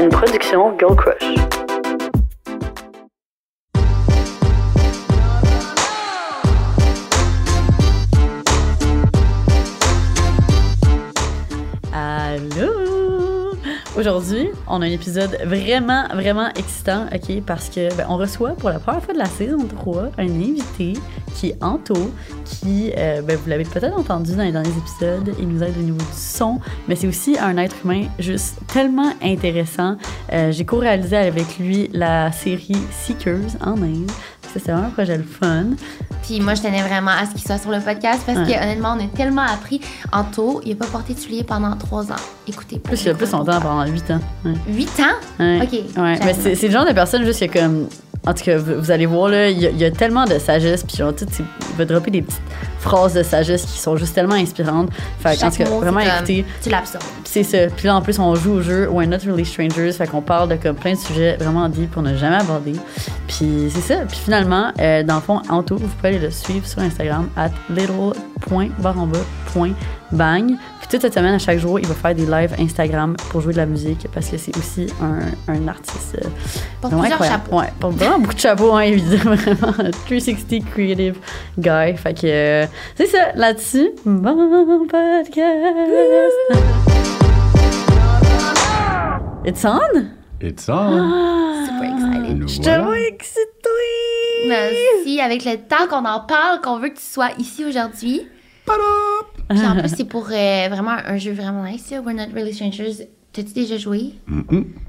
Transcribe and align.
Une 0.00 0.10
production 0.10 0.78
Girl 0.78 0.94
Crush. 0.94 1.34
Allô! 11.92 13.56
Aujourd'hui, 13.98 14.50
on 14.68 14.80
a 14.80 14.84
un 14.84 14.90
épisode 14.90 15.36
vraiment, 15.44 16.06
vraiment 16.14 16.48
excitant, 16.50 17.06
OK? 17.12 17.42
Parce 17.44 17.68
que 17.68 17.92
ben, 17.96 18.06
on 18.08 18.16
reçoit 18.16 18.52
pour 18.52 18.68
la 18.68 18.78
première 18.78 19.02
fois 19.02 19.14
de 19.14 19.18
la 19.18 19.24
saison 19.24 19.58
3 19.66 20.10
un 20.18 20.26
invité 20.26 20.92
qui 21.34 21.48
est 21.48 21.58
Anto, 21.62 21.94
qui, 22.44 22.92
euh, 22.96 23.22
ben, 23.22 23.36
vous 23.36 23.48
l'avez 23.48 23.64
peut-être 23.64 23.96
entendu 23.98 24.34
dans 24.34 24.42
les 24.42 24.52
derniers 24.52 24.68
épisodes, 24.70 25.34
il 25.38 25.48
nous 25.48 25.62
aide 25.62 25.74
au 25.78 25.82
niveau 25.82 25.98
du 25.98 26.04
son, 26.16 26.58
mais 26.88 26.96
c'est 26.96 27.06
aussi 27.06 27.36
un 27.38 27.56
être 27.58 27.76
humain 27.84 28.04
juste 28.18 28.56
tellement 28.72 29.12
intéressant. 29.22 29.96
Euh, 30.32 30.50
J'ai 30.52 30.64
co-réalisé 30.64 31.16
avec 31.16 31.58
lui 31.58 31.90
la 31.92 32.32
série 32.32 32.76
Seekers 33.04 33.56
en 33.64 33.80
Inde. 33.82 34.10
Ça, 34.54 34.60
c'est 34.64 34.72
vraiment 34.72 34.86
un 34.86 34.90
projet 34.90 35.18
le 35.18 35.24
fun. 35.24 35.66
Puis 36.22 36.40
moi, 36.40 36.54
je 36.54 36.62
tenais 36.62 36.80
vraiment 36.82 37.10
à 37.10 37.26
ce 37.26 37.32
qu'il 37.32 37.42
soit 37.42 37.58
sur 37.58 37.70
le 37.70 37.80
podcast 37.80 38.22
parce 38.24 38.38
Ouais. 38.38 38.46
que 38.54 38.62
honnêtement, 38.62 38.96
on 38.98 39.04
a 39.04 39.08
tellement 39.08 39.42
appris. 39.42 39.80
Anto, 40.10 40.62
il 40.64 40.72
a 40.72 40.76
pas 40.76 40.86
porté 40.86 41.12
de 41.12 41.18
souliers 41.18 41.44
pendant 41.44 41.76
trois 41.76 42.10
ans. 42.10 42.16
Écoutez, 42.46 42.78
Plus, 42.78 43.02
il 43.04 43.10
a 43.10 43.14
plus 43.14 43.30
longtemps, 43.30 43.60
pendant 43.60 43.84
8 43.86 44.10
ans. 44.10 44.20
Ouais. 44.46 44.52
Huit 44.68 45.00
ans? 45.00 45.16
Ouais. 45.38 45.60
Ok, 45.62 45.72
Ouais, 46.02 46.18
mais 46.24 46.34
c'est 46.54 46.66
le 46.66 46.72
genre 46.72 46.86
de 46.86 46.92
personne 46.92 47.24
juste 47.26 47.40
qu'il 47.40 47.48
y 47.54 47.58
a 47.58 47.62
comme. 47.62 47.88
En 48.28 48.34
tout 48.34 48.44
cas, 48.44 48.58
vous, 48.58 48.90
allez 48.90 49.06
voir, 49.06 49.30
là, 49.30 49.48
il 49.48 49.58
y, 49.58 49.84
a, 49.86 49.90
tellement 49.90 50.26
de 50.26 50.38
sagesse, 50.38 50.84
puis 50.84 50.98
genre, 50.98 51.16
tout, 51.16 51.24
il 51.38 51.76
va 51.78 51.86
dropper 51.86 52.10
des 52.10 52.20
petites 52.20 52.42
phrases 52.80 53.14
de 53.14 53.22
sagesse 53.22 53.64
qui 53.66 53.78
sont 53.78 53.96
juste 53.96 54.14
tellement 54.14 54.34
inspirantes. 54.34 54.88
Fait 55.20 55.36
que, 55.38 55.44
en 55.44 55.50
tout 55.50 55.56
cas, 55.58 55.64
vraiment 55.64 56.00
écouter. 56.00 56.44
Tu 56.62 56.70
l'absorbes. 56.70 57.02
C'est 57.24 57.42
ça. 57.42 57.58
Puis 57.76 57.86
là, 57.86 57.96
en 57.96 58.00
plus, 58.02 58.18
on 58.18 58.34
joue 58.34 58.52
au 58.52 58.62
jeu 58.62 58.88
We're 58.90 59.06
Not 59.08 59.18
Really 59.26 59.44
Strangers. 59.44 59.92
Fait 59.92 60.06
qu'on 60.06 60.22
parle 60.22 60.48
de 60.48 60.56
comme 60.56 60.76
plein 60.76 60.92
de 60.94 60.98
sujets 60.98 61.36
vraiment 61.36 61.68
deep 61.68 61.92
qu'on 61.94 62.02
n'a 62.02 62.16
jamais 62.16 62.36
abordés. 62.36 62.76
Puis 63.26 63.70
c'est 63.70 63.80
ça. 63.94 63.96
Puis 64.08 64.18
finalement, 64.24 64.72
euh, 64.80 65.02
dans 65.02 65.16
le 65.16 65.20
fond, 65.20 65.42
Anto, 65.50 65.76
vous 65.76 65.86
pouvez 65.88 66.08
aller 66.08 66.18
le 66.18 66.30
suivre 66.30 66.66
sur 66.66 66.78
Instagram 66.80 67.28
at 67.36 67.50
little.baramba.bang. 67.68 70.46
Puis 70.80 70.88
toute 70.90 71.02
cette 71.02 71.12
semaine, 71.14 71.34
à 71.34 71.38
chaque 71.38 71.58
jour, 71.58 71.78
il 71.78 71.86
va 71.86 71.94
faire 71.94 72.14
des 72.14 72.24
lives 72.24 72.54
Instagram 72.58 73.14
pour 73.30 73.42
jouer 73.42 73.52
de 73.52 73.58
la 73.58 73.66
musique 73.66 74.06
parce 74.14 74.28
que 74.28 74.38
c'est 74.38 74.56
aussi 74.56 74.86
un, 75.02 75.52
un 75.52 75.68
artiste. 75.68 76.16
euh, 76.24 76.28
Pour 76.80 76.90
plusieurs 76.90 77.12
incroyable. 77.12 77.42
chapeaux. 77.44 77.58
Ouais, 77.58 77.72
pour 77.78 77.90
vraiment 77.90 78.18
beaucoup 78.18 78.34
de 78.34 78.40
chapeaux, 78.40 78.72
hein, 78.74 78.80
évidemment. 78.82 79.34
Vraiment, 79.36 79.74
un 79.78 79.90
360 79.90 80.64
creative 80.72 81.16
guy. 81.58 81.94
Fait 81.96 82.14
que 82.14 82.26
euh, 82.26 82.66
c'est 82.94 83.06
ça, 83.06 83.32
là-dessus. 83.34 83.90
Bon 84.04 84.86
podcast. 84.86 86.18
It's 89.44 89.64
on? 89.64 90.08
It's 90.40 90.68
on! 90.68 91.64
Super 91.66 91.94
excited. 91.94 92.36
Nous 92.38 92.48
Je 92.48 92.52
suis 92.52 92.60
tellement 92.60 92.92
excitée! 92.94 93.48
Merci. 94.48 95.20
Avec 95.20 95.44
le 95.44 95.56
temps 95.56 95.88
qu'on 95.88 96.04
en 96.04 96.20
parle, 96.20 96.60
qu'on 96.60 96.78
veut 96.78 96.90
que 96.90 96.98
tu 96.98 97.04
sois 97.04 97.30
ici 97.38 97.64
aujourd'hui. 97.64 98.28
Puis 99.48 99.66
en 99.66 99.76
plus, 99.76 99.88
c'est 99.88 100.04
pour 100.04 100.26
euh, 100.30 100.68
vraiment 100.68 100.96
un 101.04 101.16
jeu 101.16 101.32
vraiment 101.32 101.64
nice. 101.64 101.90
We're 101.90 102.14
not 102.14 102.34
really 102.34 102.52
strangers. 102.52 103.06
T'as-tu 103.32 103.52
déjà 103.52 103.76
joué? 103.78 104.14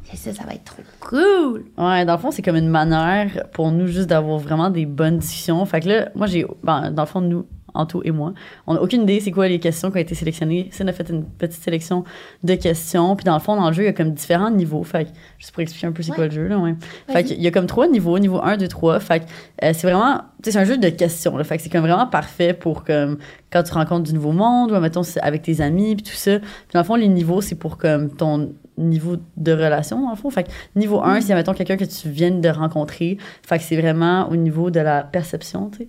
C'est 0.03 0.17
ça, 0.17 0.33
ça 0.33 0.43
va 0.47 0.53
être 0.53 0.63
trop 0.65 0.81
cool. 0.99 1.65
Ouais, 1.77 2.05
dans 2.05 2.13
le 2.13 2.19
fond, 2.19 2.31
c'est 2.31 2.41
comme 2.41 2.55
une 2.55 2.69
manière 2.69 3.47
pour 3.53 3.71
nous 3.71 3.87
juste 3.87 4.07
d'avoir 4.07 4.39
vraiment 4.39 4.69
des 4.69 4.85
bonnes 4.85 5.19
discussions. 5.19 5.63
Fait 5.65 5.81
que 5.81 5.89
là, 5.89 6.09
moi, 6.15 6.27
j'ai. 6.27 6.45
Ben, 6.63 6.91
dans 6.91 7.03
le 7.03 7.07
fond, 7.07 7.21
nous, 7.21 7.45
Anto 7.73 8.01
et 8.03 8.11
moi, 8.11 8.33
on 8.67 8.73
n'a 8.73 8.81
aucune 8.81 9.03
idée 9.03 9.19
c'est 9.19 9.31
quoi 9.31 9.47
les 9.47 9.59
questions 9.59 9.91
qui 9.91 9.97
ont 9.97 10.01
été 10.01 10.15
sélectionnées. 10.15 10.69
On 10.81 10.87
a 10.87 10.93
fait 10.93 11.09
une 11.09 11.23
petite 11.25 11.61
sélection 11.61 12.03
de 12.43 12.55
questions. 12.55 13.15
Puis 13.15 13.25
dans 13.25 13.33
le 13.33 13.39
fond, 13.39 13.55
dans 13.55 13.67
le 13.67 13.73
jeu, 13.73 13.83
il 13.83 13.85
y 13.87 13.89
a 13.89 13.93
comme 13.93 14.13
différents 14.13 14.51
niveaux. 14.51 14.83
Fait 14.83 15.05
que, 15.05 15.09
juste 15.37 15.51
pour 15.51 15.61
expliquer 15.61 15.87
un 15.87 15.91
peu 15.91 16.03
c'est 16.03 16.11
Ouais. 16.11 16.15
quoi 16.15 16.25
le 16.25 16.31
jeu, 16.31 16.47
là, 16.47 16.57
ouais. 16.57 16.75
Fait 17.11 17.23
qu'il 17.23 17.41
y 17.41 17.47
a 17.47 17.51
comme 17.51 17.65
trois 17.67 17.87
niveaux, 17.87 18.17
niveau 18.19 18.39
1, 18.41 18.57
2, 18.57 18.67
3. 18.67 18.99
Fait 18.99 19.19
que 19.21 19.25
euh, 19.63 19.71
c'est 19.73 19.87
vraiment. 19.89 20.21
C'est 20.43 20.55
un 20.55 20.63
jeu 20.63 20.77
de 20.77 20.89
questions, 20.89 21.35
là. 21.37 21.43
Fait 21.43 21.57
que 21.57 21.63
c'est 21.63 21.69
comme 21.69 21.81
vraiment 21.81 22.07
parfait 22.07 22.53
pour 22.53 22.83
comme 22.85 23.17
quand 23.51 23.63
tu 23.63 23.73
rencontres 23.73 24.03
du 24.03 24.13
nouveau 24.13 24.31
monde, 24.31 24.71
ou 24.71 24.79
mettons 24.79 25.03
c'est 25.03 25.19
avec 25.21 25.41
tes 25.41 25.59
amis, 25.61 25.95
puis 25.95 26.03
tout 26.03 26.15
ça. 26.15 26.39
Puis 26.39 26.47
dans 26.73 26.79
le 26.79 26.85
fond, 26.85 26.95
les 26.95 27.07
niveaux, 27.07 27.41
c'est 27.41 27.55
pour 27.55 27.77
comme 27.77 28.09
ton 28.15 28.53
niveau 28.83 29.17
de 29.37 29.51
relation, 29.51 30.09
le 30.09 30.15
fond. 30.15 30.29
Fait 30.29 30.43
que 30.43 30.49
niveau 30.75 31.01
1, 31.01 31.21
c'est, 31.21 31.33
mettons, 31.33 31.53
quelqu'un 31.53 31.77
que 31.77 31.85
tu 31.85 32.09
viens 32.09 32.31
de 32.31 32.49
rencontrer. 32.49 33.17
Fait 33.45 33.57
que 33.57 33.63
c'est 33.63 33.79
vraiment 33.79 34.29
au 34.29 34.35
niveau 34.35 34.71
de 34.71 34.79
la 34.79 35.03
perception, 35.03 35.69
tu 35.69 35.79
sais. 35.79 35.87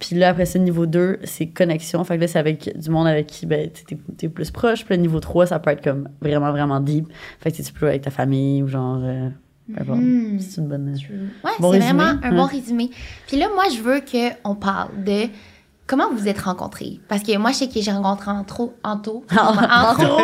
Puis 0.00 0.16
là, 0.16 0.30
après 0.30 0.46
ça, 0.46 0.58
niveau 0.58 0.86
2, 0.86 1.20
c'est 1.24 1.46
connexion. 1.46 2.02
Fait 2.04 2.16
que 2.16 2.22
là, 2.22 2.28
c'est 2.28 2.38
avec 2.38 2.76
du 2.78 2.90
monde 2.90 3.06
avec 3.06 3.26
qui, 3.26 3.46
ben, 3.46 3.70
t'es, 3.70 3.98
t'es 4.16 4.28
plus 4.28 4.50
proche. 4.50 4.84
Puis 4.84 4.96
le 4.96 5.02
niveau 5.02 5.20
3, 5.20 5.46
ça 5.46 5.58
peut 5.58 5.70
être 5.70 5.84
comme 5.84 6.08
vraiment, 6.20 6.50
vraiment 6.50 6.80
deep. 6.80 7.06
Fait 7.38 7.52
que 7.52 7.62
tu 7.62 7.72
peux 7.72 7.80
jouer 7.80 7.90
avec 7.90 8.02
ta 8.02 8.10
famille 8.10 8.62
ou 8.62 8.68
genre... 8.68 9.00
euh. 9.02 9.28
Mhm. 9.68 10.40
C'est 10.40 10.60
une 10.60 10.66
bonne... 10.66 10.88
Ouais, 11.44 11.50
Bon 11.60 11.72
c'est 11.72 11.78
vraiment 11.78 12.14
un 12.22 12.34
bon 12.34 12.46
résumé. 12.46 12.90
Puis 13.28 13.36
là, 13.36 13.46
moi, 13.54 13.64
je 13.72 13.80
veux 13.80 14.00
qu'on 14.00 14.56
parle 14.56 15.04
de 15.04 15.28
comment 15.90 16.08
vous 16.10 16.18
vous 16.18 16.28
êtes 16.28 16.40
rencontrés? 16.40 17.00
Parce 17.08 17.22
que 17.24 17.36
moi, 17.36 17.50
je 17.50 17.56
sais 17.56 17.68
que 17.68 17.80
j'ai 17.80 17.90
rencontré 17.90 18.30
Antro. 18.30 18.74
Anto. 18.84 19.24
Antro. 19.32 19.64
Antro. 19.64 20.18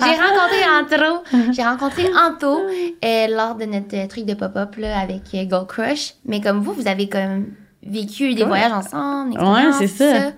j'ai 0.00 0.16
rencontré 0.22 0.60
Antro. 0.80 1.22
J'ai 1.52 1.62
rencontré 1.64 2.04
Anto 2.14 2.60
euh, 3.04 3.26
lors 3.28 3.56
de 3.56 3.64
notre 3.64 3.96
euh, 3.96 4.06
truc 4.06 4.24
de 4.24 4.34
pop-up 4.34 4.76
là, 4.78 5.00
avec 5.00 5.22
euh, 5.34 5.44
Gold 5.44 5.66
Crush. 5.66 6.14
Mais 6.26 6.40
comme 6.40 6.60
vous, 6.60 6.72
vous 6.72 6.86
avez 6.86 7.08
comme 7.08 7.46
vécu 7.84 8.34
des 8.34 8.42
Ouais. 8.42 8.48
voyages 8.48 8.72
ensemble. 8.72 9.32
Ouais, 9.38 9.72
c'est 9.78 9.88
tout 9.88 9.96
ça. 9.96 10.30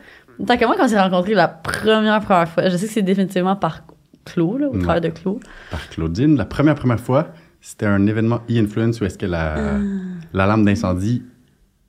Tant 0.47 0.56
que 0.56 0.65
moi, 0.65 0.75
quand 0.78 0.84
on 0.87 0.88
s'est 0.88 1.00
rencontrés 1.00 1.34
la 1.34 1.49
première, 1.49 2.21
première 2.22 2.49
fois, 2.49 2.69
je 2.69 2.77
sais 2.77 2.87
que 2.87 2.93
c'est 2.93 3.03
définitivement 3.03 3.56
par 3.56 3.83
Claude, 4.25 4.62
là, 4.62 4.69
au 4.69 4.78
travers 4.78 5.03
de 5.03 5.09
Claude. 5.10 5.44
Par 5.71 5.87
Claudine, 5.91 6.37
la 6.37 6.47
première, 6.47 6.75
première 6.75 6.99
fois, 6.99 7.28
c'était 7.60 7.87
un 7.87 8.06
événement 8.06 8.41
e-influence 8.50 9.00
où 9.00 9.04
est-ce 9.04 9.19
que 9.19 9.27
la, 9.27 9.54
Ah. 9.54 9.78
l'alarme 10.33 10.65
d'incendie 10.65 11.22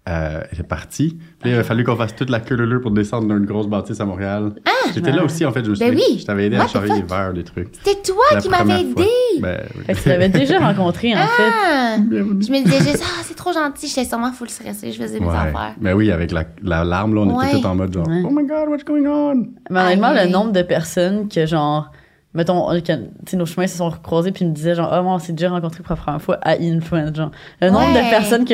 euh, 0.08 0.42
était 0.54 0.64
partie. 0.64 1.18
Puis 1.40 1.50
là, 1.50 1.58
il 1.58 1.60
a 1.60 1.64
fallu 1.64 1.84
qu'on 1.84 1.96
fasse 1.96 2.16
toute 2.16 2.30
la 2.30 2.40
queue 2.40 2.56
leu 2.56 2.80
pour 2.80 2.92
descendre 2.92 3.28
d'une 3.28 3.46
grosse 3.46 3.68
bâtisse 3.68 4.00
à 4.00 4.06
Montréal. 4.06 4.54
J'étais 4.94 5.12
là 5.12 5.24
aussi, 5.24 5.46
en 5.46 5.52
fait. 5.52 5.64
Je 5.66 5.72
me 5.72 5.76
suis 5.76 5.84
Ah! 5.84 5.90
Ben 5.90 5.96
dit, 5.96 6.04
oui. 6.12 6.18
Je 6.20 6.26
t'avais 6.26 6.46
aidé 6.46 6.56
à 6.58 6.60
What 6.60 6.66
the 6.68 6.72
charger 6.72 6.94
les 6.94 7.02
verres, 7.02 7.34
des 7.34 7.44
trucs. 7.44 7.70
C'était 7.84 8.02
toi 8.04 8.24
La 8.34 8.40
qui 8.42 8.50
m'avais 8.50 8.82
aidé. 8.82 9.08
Ben, 9.40 9.62
oui. 9.76 9.84
Fait 9.86 9.94
que 9.94 10.00
tu 10.04 10.10
l'avais 10.10 10.30
déjà 10.30 10.60
rencontré, 10.68 11.14
en 11.14 11.18
fait. 11.18 11.52
Ah! 11.66 11.96
Je 11.98 12.22
me 12.52 12.64
disais 12.64 12.78
juste, 12.92 13.04
ah, 13.04 13.22
c'est 13.24 13.36
trop 13.36 13.52
gentil. 13.52 13.88
J'étais 13.88 14.06
sûrement 14.06 14.32
full 14.32 14.50
stressée. 14.50 14.92
Je 14.92 15.02
faisais 15.02 15.20
mes 15.20 15.26
Ouais. 15.26 15.34
affaires. 15.36 15.74
Ben 15.82 15.94
oui, 15.96 16.12
avec 16.12 16.32
la, 16.32 16.44
l'alarme, 16.62 17.16
là, 17.16 17.22
on 17.22 17.38
Ouais. 17.38 17.48
était 17.50 17.62
tous 17.62 17.66
en 17.68 17.76
mode 17.76 17.94
genre, 17.94 18.08
Ouais. 18.08 18.22
oh 18.24 18.30
my 18.32 18.46
god, 18.46 18.70
what's 18.70 18.84
going 18.86 19.06
on? 19.08 19.48
Mais 19.72 19.80
honnêtement, 19.82 20.08
Aïe, 20.10 20.28
le 20.28 20.32
nombre 20.32 20.52
de 20.52 20.62
personnes 20.62 21.28
que, 21.30 21.46
genre, 21.48 21.92
mettons, 22.36 22.68
que, 22.68 22.80
tu 22.80 22.94
sais, 23.26 23.38
nos 23.38 23.46
chemins 23.46 23.66
se 23.66 23.78
sont 23.78 23.90
croisés 23.90 24.32
puis 24.32 24.46
ils 24.46 24.50
me 24.50 24.54
disaient, 24.54 24.76
genre, 24.76 24.90
ah, 24.92 25.02
moi, 25.02 25.14
on 25.16 25.20
s'est 25.20 25.34
déjà 25.34 25.50
rencontrés 25.50 25.82
pour 25.82 25.96
la 25.96 26.02
première 26.02 26.22
fois 26.22 26.38
à 26.42 26.52
Influence, 26.62 27.16
genre. 27.16 27.32
Le 27.62 27.70
nombre 27.70 27.94
Ouais. 27.94 28.04
de 28.06 28.10
personnes 28.10 28.46
que 28.46 28.54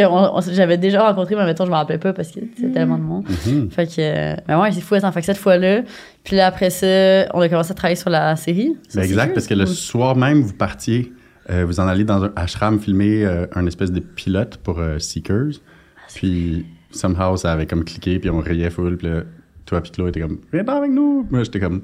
j'avais 0.54 0.78
déjà 0.78 1.06
rencontrées, 1.08 1.36
mais 1.36 1.46
mettons, 1.46 1.66
je 1.66 1.72
me 1.72 1.76
rappelais 1.76 1.98
pas 1.98 2.14
parce 2.14 2.30
que 2.32 2.40
c'est 2.58 2.68
Mm. 2.68 2.72
tellement 2.74 2.98
de 2.98 3.04
monde. 3.04 3.26
Mhm. 3.48 3.70
Fait 3.72 3.88
que, 3.88 3.92
euh, 4.00 4.36
ben 4.48 4.62
ouais, 4.62 4.72
c'est 4.72 4.82
fou, 4.82 4.96
attends, 4.96 5.12
fait 5.12 5.20
que 5.22 5.26
cette 5.26 5.38
fois-là, 5.38 5.82
puis 6.24 6.36
là, 6.38 6.48
après 6.48 6.70
ça, 6.70 6.86
on 7.34 7.42
a 7.42 7.50
commencé 7.50 7.72
à 7.72 7.74
travailler 7.76 7.96
sur 7.98 8.10
la 8.10 8.36
série. 8.36 8.78
Ben 8.96 9.02
exact, 9.04 9.34
parce 9.34 9.48
que 9.48 9.54
le 9.56 9.66
soir 9.66 10.16
même, 10.16 10.42
vous 10.42 10.54
partiez, 10.54 11.12
euh, 11.50 11.66
vous 11.66 11.80
en 11.80 11.88
allez 11.88 12.04
dans 12.04 12.24
un 12.24 12.32
ashram 12.36 12.80
filmer 12.80 13.26
euh, 13.26 13.48
un 13.56 13.66
espèce 13.66 13.92
de 13.92 14.00
pilote 14.00 14.58
pour 14.58 14.80
euh, 14.80 15.00
Seekers. 15.00 15.60
Puis, 16.14 16.66
somehow, 16.92 17.38
ça 17.38 17.52
avait 17.54 17.66
comme 17.66 17.84
cliqué, 17.84 18.20
puis 18.20 18.30
on 18.30 18.40
riait 18.40 18.70
full, 18.70 18.98
puis 18.98 19.08
là, 19.08 19.22
toi 19.66 19.82
puis 19.82 19.92
Claude 19.92 20.10
était 20.10 20.20
comme, 20.22 20.40
viens 20.52 20.64
pas 20.64 20.76
avec 20.78 20.92
nous. 20.92 21.26
Moi, 21.32 21.44
j'étais 21.44 21.60
comme, 21.60 21.82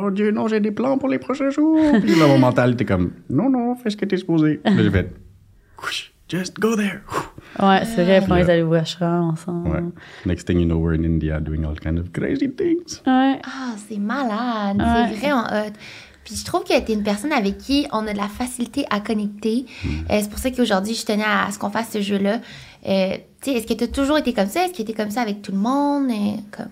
oh 0.00 0.10
Dieu, 0.10 0.30
non, 0.30 0.48
j'ai 0.48 0.60
des 0.60 0.70
plans 0.70 0.98
pour 0.98 1.08
les 1.08 1.18
prochains 1.18 1.50
jours. 1.50 1.78
puis 2.02 2.14
là, 2.14 2.26
mon 2.26 2.38
mental 2.38 2.72
était 2.72 2.84
comme, 2.84 3.12
non, 3.28 3.50
non, 3.50 3.74
fais 3.74 3.90
ce 3.90 3.96
que 3.96 4.04
t'es 4.04 4.16
supposé. 4.16 4.60
Puis 4.64 4.74
j'ai 4.76 4.90
fait, 4.90 5.14
just 6.28 6.58
go 6.58 6.74
there. 6.76 7.02
Ouais, 7.60 7.84
c'est 7.84 8.04
vrai, 8.04 8.20
puis 8.22 8.32
on 8.32 8.36
est 8.36 8.48
allés 8.48 8.62
au 8.62 8.72
ashram 8.72 9.30
ensemble. 9.30 9.70
Ouais. 9.70 9.82
Next 10.24 10.46
thing 10.46 10.58
you 10.58 10.64
know, 10.64 10.78
we're 10.78 10.94
in 10.94 11.04
India 11.04 11.38
doing 11.40 11.64
all 11.64 11.78
kinds 11.78 12.00
of 12.00 12.12
crazy 12.12 12.48
things. 12.48 13.02
Ouais. 13.06 13.38
Ah, 13.44 13.74
c'est 13.76 13.98
malade. 13.98 14.78
Ouais. 14.78 15.10
C'est 15.10 15.18
vraiment 15.18 15.44
hot. 15.44 15.72
Puis 16.24 16.36
je 16.36 16.44
trouve 16.44 16.62
que 16.62 16.78
tu 16.80 16.92
es 16.92 16.94
une 16.94 17.02
personne 17.02 17.32
avec 17.32 17.58
qui 17.58 17.86
on 17.92 18.06
a 18.06 18.12
de 18.12 18.18
la 18.18 18.28
facilité 18.28 18.84
à 18.90 19.00
connecter. 19.00 19.66
Hmm. 19.84 19.88
Euh, 20.10 20.18
c'est 20.20 20.30
pour 20.30 20.38
ça 20.38 20.50
qu'aujourd'hui, 20.50 20.94
je 20.94 21.04
tenais 21.04 21.24
à, 21.24 21.50
ce 21.50 21.58
qu'on 21.58 21.70
fasse 21.70 21.90
ce 21.90 22.00
jeu-là. 22.00 22.40
Euh, 22.86 23.16
tu 23.40 23.50
sais, 23.50 23.56
est-ce 23.58 23.66
que 23.66 23.74
tu 23.74 23.84
as 23.84 23.88
toujours 23.88 24.18
été 24.18 24.32
comme 24.32 24.48
ça? 24.48 24.64
Est-ce 24.64 24.72
que 24.72 24.82
tu 24.82 24.92
es 24.92 24.94
comme 24.94 25.10
ça 25.10 25.20
avec 25.20 25.42
tout 25.42 25.52
le 25.52 25.58
monde? 25.58 26.10
Euh, 26.10 26.40
comme... 26.50 26.68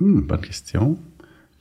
Hmm, 0.00 0.20
bonne 0.22 0.40
question. 0.40 0.98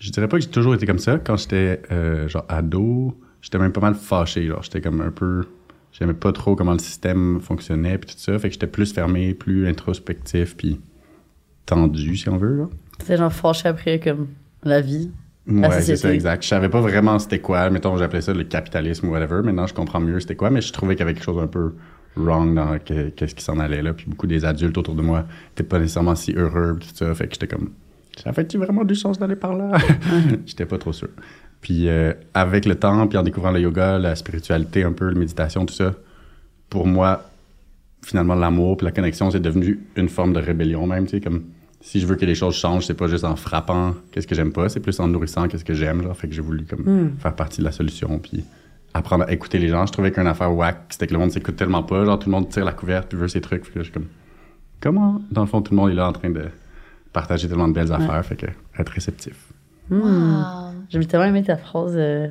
Je 0.01 0.09
dirais 0.09 0.27
pas 0.27 0.37
que 0.37 0.43
j'ai 0.43 0.49
toujours 0.49 0.73
été 0.73 0.87
comme 0.87 0.97
ça. 0.97 1.19
Quand 1.19 1.37
j'étais 1.37 1.79
euh, 1.91 2.27
genre 2.27 2.45
ado, 2.49 3.15
j'étais 3.39 3.59
même 3.59 3.71
pas 3.71 3.81
mal 3.81 3.93
fâché. 3.93 4.47
Genre, 4.47 4.63
j'étais 4.63 4.81
comme 4.81 4.99
un 4.99 5.11
peu. 5.11 5.43
J'aimais 5.91 6.15
pas 6.15 6.31
trop 6.31 6.55
comment 6.55 6.71
le 6.73 6.79
système 6.79 7.39
fonctionnait 7.39 7.99
puis 7.99 8.15
tout 8.15 8.19
ça. 8.19 8.39
Fait 8.39 8.47
que 8.49 8.53
j'étais 8.53 8.65
plus 8.65 8.91
fermé, 8.93 9.35
plus 9.35 9.67
introspectif 9.67 10.57
puis 10.57 10.79
tendu, 11.67 12.17
si 12.17 12.29
on 12.29 12.37
veut. 12.37 12.67
C'est 13.03 13.15
genre 13.17 13.31
fâché 13.31 13.67
après, 13.69 13.99
comme, 13.99 14.29
la 14.63 14.81
vie. 14.81 15.11
Ouais, 15.47 15.81
c'est 15.81 15.95
ça, 15.97 16.11
exact. 16.11 16.43
Je 16.43 16.47
savais 16.47 16.69
pas 16.69 16.81
vraiment 16.81 17.19
c'était 17.19 17.39
quoi. 17.39 17.69
Mettons, 17.69 17.95
j'appelais 17.97 18.21
ça 18.21 18.33
le 18.33 18.43
capitalisme 18.43 19.07
ou 19.07 19.11
whatever. 19.11 19.41
Maintenant, 19.43 19.67
je 19.67 19.73
comprends 19.75 19.99
mieux 19.99 20.19
c'était 20.19 20.35
quoi, 20.35 20.49
mais 20.49 20.61
je 20.61 20.73
trouvais 20.73 20.95
qu'il 20.95 21.01
y 21.01 21.03
avait 21.03 21.13
quelque 21.13 21.25
chose 21.25 21.41
un 21.41 21.47
peu 21.47 21.73
wrong 22.15 22.55
dans 22.55 22.79
que- 22.79 23.09
qu'est-ce 23.09 23.35
qui 23.35 23.43
s'en 23.43 23.59
allait 23.59 23.83
là. 23.83 23.93
Puis 23.93 24.05
beaucoup 24.07 24.27
des 24.27 24.45
adultes 24.45 24.77
autour 24.79 24.95
de 24.95 25.01
moi 25.03 25.25
n'étaient 25.49 25.63
pas 25.63 25.77
nécessairement 25.77 26.15
si 26.15 26.33
heureux, 26.33 26.77
tout 26.79 26.87
ça. 26.93 27.13
Fait 27.13 27.27
que 27.27 27.33
j'étais 27.33 27.47
comme, 27.47 27.69
ça 28.17 28.33
fait-tu 28.33 28.57
vraiment 28.57 28.83
du 28.83 28.95
sens 28.95 29.19
d'aller 29.19 29.35
par 29.35 29.55
là? 29.55 29.77
j'étais 30.45 30.65
pas 30.65 30.77
trop 30.77 30.93
sûr. 30.93 31.09
Puis 31.61 31.87
euh, 31.87 32.13
avec 32.33 32.65
le 32.65 32.75
temps, 32.75 33.07
puis 33.07 33.17
en 33.17 33.23
découvrant 33.23 33.51
le 33.51 33.59
yoga, 33.59 33.97
la 33.99 34.15
spiritualité 34.15 34.83
un 34.83 34.93
peu, 34.93 35.09
la 35.09 35.19
méditation, 35.19 35.65
tout 35.65 35.73
ça, 35.73 35.93
pour 36.69 36.87
moi, 36.87 37.23
finalement, 38.03 38.35
l'amour 38.35 38.77
puis 38.77 38.85
la 38.85 38.91
connexion, 38.91 39.29
c'est 39.29 39.39
devenu 39.39 39.79
une 39.95 40.09
forme 40.09 40.33
de 40.33 40.39
rébellion 40.39 40.87
même, 40.87 41.05
tu 41.05 41.11
sais, 41.11 41.21
comme 41.21 41.43
si 41.81 41.99
je 41.99 42.05
veux 42.05 42.15
que 42.15 42.25
les 42.25 42.35
choses 42.35 42.55
changent, 42.55 42.85
c'est 42.85 42.93
pas 42.95 43.07
juste 43.07 43.23
en 43.23 43.35
frappant 43.35 43.95
qu'est-ce 44.11 44.27
que 44.27 44.35
j'aime 44.35 44.53
pas, 44.53 44.69
c'est 44.69 44.79
plus 44.79 44.99
en 44.99 45.07
nourrissant 45.07 45.47
qu'est-ce 45.47 45.65
que 45.65 45.73
j'aime, 45.73 46.01
genre. 46.03 46.15
Fait 46.15 46.27
que 46.27 46.33
j'ai 46.33 46.41
voulu 46.41 46.63
comme 46.65 46.81
Hmm. 46.85 47.17
faire 47.19 47.35
partie 47.35 47.59
de 47.59 47.65
la 47.65 47.71
solution, 47.71 48.19
puis 48.19 48.43
apprendre 48.93 49.23
à 49.27 49.31
écouter 49.31 49.57
les 49.57 49.67
gens. 49.69 49.85
Je 49.85 49.91
trouvais 49.91 50.11
qu'une 50.11 50.27
affaire 50.27 50.53
whack, 50.53 50.77
c'était 50.89 51.07
que 51.07 51.13
le 51.13 51.19
monde 51.19 51.31
s'écoute 51.31 51.55
tellement 51.55 51.81
pas, 51.83 52.03
genre 52.05 52.19
tout 52.19 52.29
le 52.29 52.35
monde 52.35 52.49
tire 52.49 52.65
la 52.65 52.73
couverte 52.73 53.07
puis 53.09 53.17
veut 53.17 53.27
ses 53.27 53.41
trucs, 53.41 53.65
fait 53.65 53.71
que 53.71 53.79
je 53.79 53.83
suis 53.85 53.93
comme 53.93 54.07
comment 54.79 55.21
dans 55.31 55.41
le 55.41 55.47
fond 55.47 55.61
tout 55.61 55.73
le 55.73 55.77
monde 55.77 55.91
est 55.91 55.95
là 55.95 56.07
en 56.07 56.11
train 56.13 56.29
de 56.29 56.43
partager 57.13 57.47
tellement 57.47 57.67
de 57.67 57.73
belles 57.73 57.91
affaires, 57.91 58.23
fait 58.25 58.35
que 58.35 58.45
être 58.79 58.89
réceptif. 58.89 59.35
Hmm. 59.89 59.99
Wow. 60.01 60.43
J'ai 60.89 61.05
tellement 61.05 61.25
aimé 61.25 61.43
ta 61.43 61.57
phrase 61.57 61.93
euh, 61.95 62.27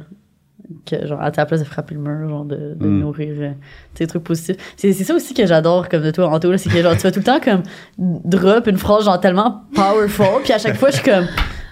que, 0.87 1.07
genre, 1.07 1.21
à 1.21 1.31
ta 1.31 1.45
place 1.47 1.61
de 1.61 1.65
frapper 1.67 1.95
le 1.95 2.01
mur, 2.01 2.29
genre, 2.29 2.45
de, 2.45 2.75
de 2.79 2.87
Mm. 2.87 3.01
nourrir 3.01 3.35
euh, 3.39 3.51
tes 3.95 4.07
trucs 4.07 4.23
positifs. 4.25 4.57
C'est 4.77 4.93
c'est 4.93 5.05
ça 5.05 5.15
aussi 5.15 5.35
que 5.35 5.45
j'adore, 5.47 5.89
comme 5.89 6.03
de 6.03 6.11
toi, 6.11 6.29
Anto, 6.29 6.51
là, 6.51 6.59
c'est 6.59 6.71
que, 6.71 6.83
genre, 6.83 6.93
tu 6.95 7.01
fais 7.01 7.13
tout 7.13 7.19
le 7.21 7.25
temps, 7.25 7.41
comme, 7.41 7.63
drop 7.99 8.67
une 8.67 8.77
phrase, 8.79 9.05
genre, 9.05 9.21
tellement 9.21 9.63
powerful, 9.75 10.43
puis 10.45 10.53
à 10.53 10.59
chaque 10.59 10.77
fois, 10.77 10.91
je 10.91 10.97
suis 10.97 11.05
comme, 11.05 11.27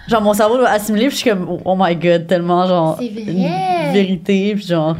genre, 0.08 0.22
mon 0.22 0.32
cerveau 0.34 0.56
doit 0.58 0.68
assimiler, 0.70 1.06
puis 1.08 1.16
je 1.16 1.20
suis 1.22 1.30
comme, 1.30 1.46
oh 1.64 1.76
my 1.78 1.94
god, 1.96 2.26
tellement, 2.26 2.66
genre, 2.66 2.96
C'est 3.00 3.08
vrai. 3.10 3.22
une 3.86 3.92
vérité, 3.92 4.54
puis 4.54 4.66
genre, 4.66 4.96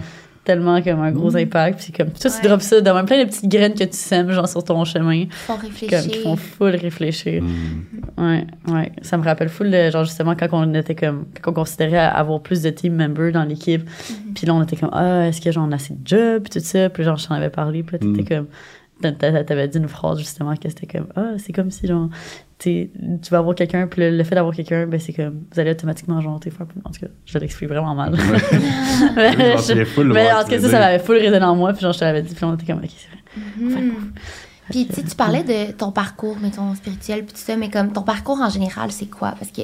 tellement, 0.49 0.81
comme, 0.83 1.01
un 1.01 1.13
gros 1.13 1.37
impact, 1.37 1.81
puis 1.85 1.93
comme, 1.93 2.11
tu 2.11 2.27
Ouais. 2.27 2.35
drops 2.43 2.65
ça 2.65 2.81
dans 2.81 3.05
plein 3.05 3.23
de 3.23 3.29
petites 3.29 3.49
graines 3.49 3.75
que 3.75 3.85
tu 3.85 3.97
sèmes, 3.97 4.31
genre, 4.31 4.49
sur 4.49 4.65
ton 4.65 4.83
chemin, 4.85 5.27
Faut 5.31 5.55
comme, 5.55 5.71
qui 5.71 5.87
réfléchir. 5.87 6.23
font 6.23 6.37
full 6.37 6.75
réfléchir. 6.75 7.43
Mm. 7.43 8.23
Ouais, 8.25 8.47
ouais. 8.73 8.93
Ça 9.03 9.17
me 9.19 9.25
rappelle 9.25 9.51
full, 9.51 9.71
de, 9.71 9.91
genre 9.91 10.05
justement, 10.05 10.35
quand 10.35 10.49
on 10.53 10.73
était 10.75 10.95
comme, 10.95 11.27
quand 11.43 11.51
on 11.51 11.55
considérait 11.55 11.99
avoir 11.99 12.41
plus 12.41 12.63
de 12.63 12.71
team 12.71 12.95
members 12.97 13.31
dans 13.33 13.45
l'équipe. 13.45 13.83
Mhm. 13.83 14.33
Puis 14.35 14.47
là, 14.47 14.55
on 14.55 14.63
était 14.63 14.77
comme, 14.77 14.91
ah, 14.93 15.29
est-ce 15.29 15.41
que 15.41 15.53
j'en 15.53 15.71
ai 15.71 15.75
assez 15.75 15.95
de 15.95 16.01
jobs, 16.07 16.43
puis 16.49 16.59
tout 16.61 16.67
ça? 16.67 16.89
Puis 16.89 17.05
genre, 17.05 17.17
je 17.19 17.29
t'en 17.29 17.35
avais 17.35 17.51
parlé, 17.51 17.83
puis 17.83 17.99
là, 18.01 18.15
t'étais 18.17 18.35
comme, 18.37 18.47
t'a- 19.03 19.13
t'a- 19.13 19.45
t'avais 19.45 19.69
dit 19.69 19.79
une 19.79 19.89
phrase 19.89 20.19
justement 20.19 20.57
que 20.57 20.69
c'était 20.69 20.87
comme, 20.87 21.07
ah, 21.15 21.33
c'est 21.39 21.53
comme 21.53 21.71
si, 21.71 21.87
genre, 21.87 22.09
tu 22.59 22.91
vas 23.31 23.39
avoir 23.39 23.55
quelqu'un, 23.55 23.87
puis 23.87 24.03
le, 24.03 24.17
le 24.17 24.25
fait 24.25 24.35
d'avoir 24.35 24.55
quelqu'un, 24.55 24.87
ben 24.87 24.99
c'est 24.99 25.13
comme, 25.13 25.45
vous 25.53 25.61
allez 25.61 25.71
automatiquement, 25.71 26.21
genre, 26.21 26.41
t'es 26.41 26.51
plus. 26.51 26.65
En 26.85 26.91
tout 26.91 27.01
cas, 27.01 27.07
je 27.25 27.39
l'explique 27.39 27.69
vraiment 27.69 27.95
mal. 27.95 28.17
Mais, 29.17 29.33
Je 29.33 29.53
m'en 29.53 29.59
souviens 29.59 29.85
full, 29.85 30.13
mais 30.13 30.25
ouais, 30.25 30.33
en 30.33 30.45
tu 30.45 30.57
tout 30.57 30.63
cas, 30.63 30.69
ça, 30.69 30.79
m'avait 30.81 30.99
full 30.99 31.17
résonné 31.19 31.45
en 31.45 31.55
moi, 31.55 31.73
puis 31.73 31.83
genre, 31.83 31.93
je 31.93 32.01
te 32.01 32.05
l'avais 32.05 32.23
dit, 32.23 32.35
puis 32.35 32.45
on 32.45 32.55
était 32.55 32.67
comme, 32.67 32.83
ok, 32.83 32.91
c'est 32.97 33.09
vrai. 33.09 33.81
Mhm. 33.81 34.13
Puis 34.71 34.87
tu 34.87 34.95
sais, 34.95 35.03
tu 35.03 35.15
parlais 35.17 35.45
de 35.45 35.73
ton 35.73 35.93
parcours, 35.93 36.37
mettons, 36.41 36.75
spirituel, 36.75 37.25
puis 37.25 37.33
tout 37.33 37.41
ça, 37.41 37.57
mais 37.57 37.71
comme 37.71 37.93
ton 37.93 38.03
parcours 38.03 38.41
en 38.41 38.51
général, 38.51 38.93
c'est 38.93 39.09
quoi? 39.09 39.35
Parce 39.39 39.51
que 39.51 39.63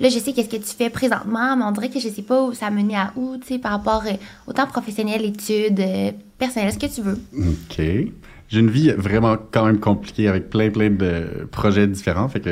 là, 0.00 0.08
je 0.08 0.18
sais 0.18 0.32
qu'est-ce 0.32 0.48
que 0.48 0.56
tu 0.56 0.76
fais 0.76 0.90
présentement, 0.90 1.56
mais 1.56 1.64
on 1.64 1.72
dirait 1.72 1.88
que 1.88 2.00
je 2.00 2.08
sais 2.08 2.22
pas 2.22 2.42
où 2.42 2.52
ça 2.52 2.66
a 2.66 2.70
mené 2.70 2.96
à 2.96 3.12
où, 3.16 3.36
tu 3.38 3.54
sais, 3.54 3.58
par 3.58 3.72
rapport 3.72 4.02
euh, 4.06 4.16
autant 4.46 4.66
professionnel, 4.66 5.24
études, 5.24 5.80
euh, 5.80 6.12
personnel, 6.38 6.72
ce 6.72 6.78
que 6.78 6.86
tu 6.86 7.00
veux? 7.00 7.18
OK. 7.34 8.12
J'ai 8.52 8.60
une 8.60 8.68
vie 8.70 8.90
vraiment 8.92 9.36
quand 9.50 9.64
même 9.64 9.78
compliquée 9.80 10.28
avec 10.28 10.50
plein, 10.50 10.68
plein 10.70 10.90
de 10.90 11.46
projets 11.50 11.86
différents. 11.86 12.28
Fait 12.28 12.40
que 12.40 12.50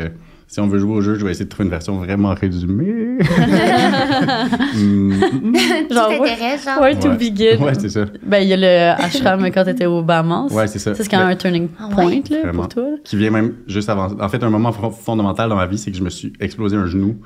si 0.49 0.59
on 0.59 0.67
veut 0.67 0.79
jouer 0.79 0.95
au 0.95 1.01
jeu, 1.03 1.15
je 1.17 1.25
vais 1.27 1.31
essayer 1.31 1.45
de 1.45 1.51
trouver 1.51 1.65
une 1.67 1.71
version 1.71 1.99
vraiment 1.99 2.33
résumée. 2.35 3.19
Genre, 5.91 6.09
ouais. 6.09 6.19
t'intéresses, 6.19 6.65
genre? 6.65 6.81
Ouais, 6.81 6.99
to 6.99 7.09
Ouais. 7.09 7.17
begin. 7.17 7.59
Ouais, 7.61 7.75
c'est 7.79 7.89
ça. 7.89 8.07
Ben, 8.25 8.39
il 8.39 8.49
y 8.49 8.53
a 8.53 8.57
le 8.57 9.03
ashram 9.03 9.45
quand 9.51 9.65
t'étais 9.65 9.87
au 9.87 10.03
Bahamas. 10.03 10.49
Ouais, 10.53 10.67
c'est 10.67 10.79
ça. 10.79 10.95
C'est 10.95 11.09
quand 11.09 11.19
même 11.19 11.29
un 11.29 11.37
turning 11.37 11.69
Ah 11.79 11.89
ouais? 11.89 11.95
point, 11.95 12.21
là, 12.31 12.43
Vraiment. 12.45 12.63
pour 12.63 12.69
toi. 12.69 12.85
Qui 13.05 13.17
vient 13.17 13.31
même 13.31 13.55
juste 13.67 13.89
avant. 13.89 14.09
En 14.21 14.29
fait, 14.29 14.43
un 14.43 14.51
moment 14.51 14.73
fond- 14.73 14.91
fondamental 14.91 15.49
dans 15.51 15.57
ma 15.57 15.67
vie, 15.67 15.79
c'est 15.79 15.91
que 15.91 15.97
je 15.97 16.03
me 16.03 16.11
suis 16.11 16.33
explosé 16.41 16.77
un 16.77 16.87
genou 16.87 17.17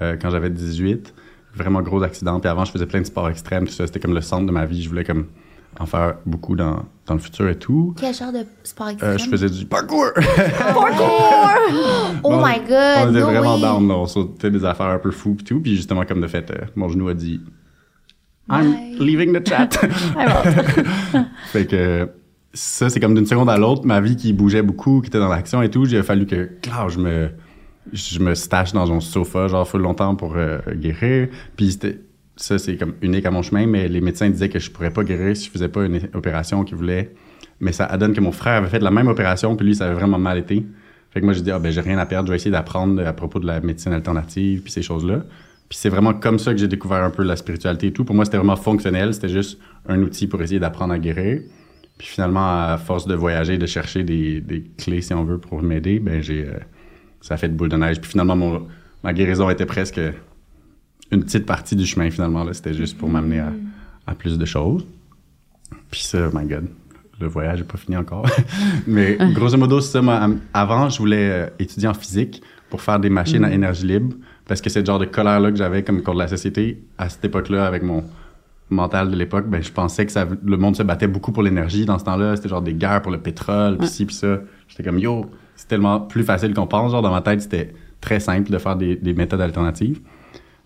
euh, 0.00 0.16
quand 0.20 0.30
j'avais 0.30 0.50
18. 0.50 1.12
Vraiment 1.54 1.82
gros 1.82 2.02
accident. 2.02 2.40
Puis 2.40 2.48
avant, 2.48 2.64
je 2.64 2.72
faisais 2.72 2.86
plein 2.86 3.00
de 3.00 3.06
sports 3.06 3.28
extrêmes. 3.28 3.66
Tout 3.66 3.74
ça, 3.74 3.86
c'était 3.86 4.00
comme 4.00 4.14
le 4.14 4.22
centre 4.22 4.46
de 4.46 4.52
ma 4.52 4.64
vie. 4.64 4.82
Je 4.82 4.88
voulais 4.88 5.04
comme 5.04 5.26
en 5.82 5.86
faire 5.86 6.14
beaucoup 6.26 6.54
dans, 6.56 6.84
dans 7.06 7.14
le 7.14 7.20
futur 7.20 7.48
et 7.48 7.56
tout. 7.58 7.94
Quel 7.98 8.14
genre 8.14 8.32
de 8.32 8.44
sport 8.62 8.88
extrême? 8.90 9.12
Euh, 9.12 9.18
je 9.18 9.28
faisais 9.28 9.48
du 9.50 9.64
parkour. 9.66 10.06
Oh 12.24 12.30
Bon, 12.30 12.38
my 12.44 12.58
god! 12.60 13.06
On 13.06 13.10
était 13.10 13.20
no 13.20 13.26
vraiment 13.26 13.54
way. 13.56 13.60
down, 13.60 13.90
on 13.90 14.06
sautait 14.06 14.50
des 14.50 14.64
affaires 14.64 14.86
un 14.86 14.98
peu 14.98 15.10
fous 15.10 15.34
pis 15.34 15.44
tout. 15.44 15.60
Puis 15.60 15.76
justement, 15.76 16.04
comme 16.04 16.20
de 16.20 16.26
fait, 16.26 16.50
euh, 16.50 16.56
mon 16.76 16.88
genou 16.88 17.08
a 17.08 17.14
dit 17.14 17.40
I'm 18.50 18.72
Bye. 18.72 18.96
leaving 18.98 19.32
the 19.38 19.48
chat. 19.48 19.68
fait 21.52 21.66
que 21.66 22.08
ça, 22.52 22.90
c'est 22.90 23.00
comme 23.00 23.14
d'une 23.14 23.26
seconde 23.26 23.48
à 23.50 23.56
l'autre, 23.56 23.84
ma 23.86 24.00
vie 24.00 24.16
qui 24.16 24.32
bougeait 24.32 24.62
beaucoup, 24.62 25.00
qui 25.00 25.08
était 25.08 25.18
dans 25.18 25.28
l'action 25.28 25.62
et 25.62 25.70
tout. 25.70 25.84
J'ai 25.84 26.02
fallu 26.02 26.26
que, 26.26 26.50
claro, 26.60 26.88
je 26.88 26.98
me, 26.98 27.30
je 27.92 28.18
me 28.18 28.34
stache 28.34 28.72
dans 28.72 28.92
un 28.92 29.00
sofa, 29.00 29.48
genre, 29.48 29.66
full 29.66 29.80
longtemps 29.82 30.14
pour 30.16 30.34
euh, 30.36 30.58
guérir. 30.74 31.28
Puis 31.56 31.72
c'était, 31.72 32.00
ça, 32.36 32.58
c'est 32.58 32.76
comme 32.76 32.94
unique 33.02 33.26
à 33.26 33.30
mon 33.30 33.42
chemin, 33.42 33.66
mais 33.66 33.88
les 33.88 34.00
médecins 34.00 34.28
disaient 34.30 34.48
que 34.48 34.58
je 34.58 34.70
pourrais 34.70 34.90
pas 34.90 35.04
guérir 35.04 35.36
si 35.36 35.46
je 35.46 35.50
faisais 35.50 35.68
pas 35.68 35.84
une 35.84 36.00
opération 36.14 36.64
qu'ils 36.64 36.76
voulaient. 36.76 37.14
Mais 37.60 37.72
ça 37.72 37.86
donne 37.96 38.14
que 38.14 38.20
mon 38.20 38.32
frère 38.32 38.54
avait 38.54 38.68
fait 38.68 38.80
la 38.80 38.90
même 38.90 39.08
opération, 39.08 39.54
puis 39.54 39.66
lui, 39.66 39.74
ça 39.74 39.86
avait 39.86 39.94
vraiment 39.94 40.18
mal 40.18 40.38
été. 40.38 40.64
Fait 41.10 41.20
que 41.20 41.24
moi, 41.24 41.34
j'ai 41.34 41.42
dit, 41.42 41.50
ah, 41.50 41.58
ben, 41.58 41.70
j'ai 41.70 41.82
rien 41.82 41.98
à 41.98 42.06
perdre, 42.06 42.26
je 42.28 42.32
vais 42.32 42.36
essayer 42.36 42.50
d'apprendre 42.50 43.06
à 43.06 43.12
propos 43.12 43.38
de 43.38 43.46
la 43.46 43.60
médecine 43.60 43.92
alternative, 43.92 44.62
puis 44.62 44.72
ces 44.72 44.82
choses-là. 44.82 45.24
Puis 45.68 45.78
c'est 45.78 45.90
vraiment 45.90 46.14
comme 46.14 46.38
ça 46.38 46.52
que 46.52 46.58
j'ai 46.58 46.68
découvert 46.68 47.04
un 47.04 47.10
peu 47.10 47.22
la 47.22 47.36
spiritualité 47.36 47.88
et 47.88 47.92
tout. 47.92 48.04
Pour 48.04 48.14
moi, 48.14 48.24
c'était 48.24 48.38
vraiment 48.38 48.56
fonctionnel, 48.56 49.14
c'était 49.14 49.28
juste 49.28 49.58
un 49.86 50.00
outil 50.02 50.26
pour 50.26 50.42
essayer 50.42 50.58
d'apprendre 50.58 50.92
à 50.92 50.98
guérir. 50.98 51.42
Puis 51.98 52.08
finalement, 52.08 52.64
à 52.64 52.78
force 52.78 53.06
de 53.06 53.14
voyager, 53.14 53.58
de 53.58 53.66
chercher 53.66 54.02
des, 54.02 54.64
clés, 54.78 55.02
si 55.02 55.14
on 55.14 55.24
veut, 55.24 55.38
pour 55.38 55.62
m'aider, 55.62 55.98
ben, 55.98 56.22
j'ai, 56.22 56.46
euh, 56.46 56.58
ça 57.20 57.34
a 57.34 57.36
fait 57.36 57.48
de 57.48 57.54
boule 57.54 57.68
de 57.68 57.76
neige. 57.76 58.00
Puis 58.00 58.10
finalement, 58.10 58.66
ma 59.04 59.12
guérison 59.12 59.48
était 59.50 59.66
presque 59.66 60.00
une 61.12 61.22
petite 61.22 61.46
partie 61.46 61.76
du 61.76 61.86
chemin, 61.86 62.10
finalement. 62.10 62.42
Là. 62.42 62.52
C'était 62.52 62.74
juste 62.74 62.98
pour 62.98 63.08
m'amener 63.08 63.40
à, 63.40 63.52
à 64.06 64.14
plus 64.14 64.38
de 64.38 64.44
choses. 64.44 64.84
Puis 65.90 66.00
ça, 66.00 66.28
oh 66.28 66.36
my 66.36 66.46
God, 66.46 66.66
le 67.20 67.26
voyage 67.28 67.58
n'est 67.58 67.66
pas 67.66 67.78
fini 67.78 67.96
encore. 67.96 68.26
Mais 68.86 69.18
grosso 69.32 69.56
modo, 69.56 69.80
c'est 69.80 69.92
ça. 69.92 70.02
moi, 70.02 70.28
avant, 70.52 70.88
je 70.88 70.98
voulais 70.98 71.30
euh, 71.30 71.46
étudier 71.58 71.88
en 71.88 71.94
physique 71.94 72.42
pour 72.70 72.80
faire 72.80 72.98
des 72.98 73.10
machines 73.10 73.44
à 73.44 73.52
énergie 73.52 73.86
libre 73.86 74.16
parce 74.46 74.60
que 74.60 74.70
c'est 74.70 74.80
le 74.80 74.86
genre 74.86 74.98
de 74.98 75.04
colère-là 75.04 75.50
que 75.50 75.56
j'avais 75.56 75.82
comme 75.82 76.02
contre 76.02 76.18
la 76.18 76.28
société 76.28 76.82
à 76.98 77.08
cette 77.08 77.24
époque-là 77.24 77.66
avec 77.66 77.82
mon 77.82 78.04
mental 78.70 79.10
de 79.10 79.16
l'époque. 79.16 79.46
Ben, 79.48 79.62
je 79.62 79.70
pensais 79.70 80.06
que 80.06 80.12
ça, 80.12 80.26
le 80.44 80.56
monde 80.56 80.76
se 80.76 80.82
battait 80.82 81.06
beaucoup 81.06 81.32
pour 81.32 81.42
l'énergie 81.42 81.84
dans 81.84 81.98
ce 81.98 82.04
temps-là. 82.04 82.36
C'était 82.36 82.48
genre 82.48 82.62
des 82.62 82.74
guerres 82.74 83.02
pour 83.02 83.12
le 83.12 83.18
pétrole, 83.18 83.76
puis 83.78 83.88
ci, 83.88 84.06
puis 84.06 84.14
ça. 84.14 84.40
J'étais 84.68 84.82
comme, 84.82 84.98
yo, 84.98 85.26
c'est 85.54 85.68
tellement 85.68 86.00
plus 86.00 86.24
facile 86.24 86.54
qu'on 86.54 86.66
pense. 86.66 86.92
Genre, 86.92 87.02
dans 87.02 87.10
ma 87.10 87.20
tête, 87.20 87.42
c'était 87.42 87.72
très 88.00 88.18
simple 88.18 88.50
de 88.50 88.58
faire 88.58 88.76
des, 88.76 88.96
des 88.96 89.12
méthodes 89.12 89.40
alternatives. 89.40 90.00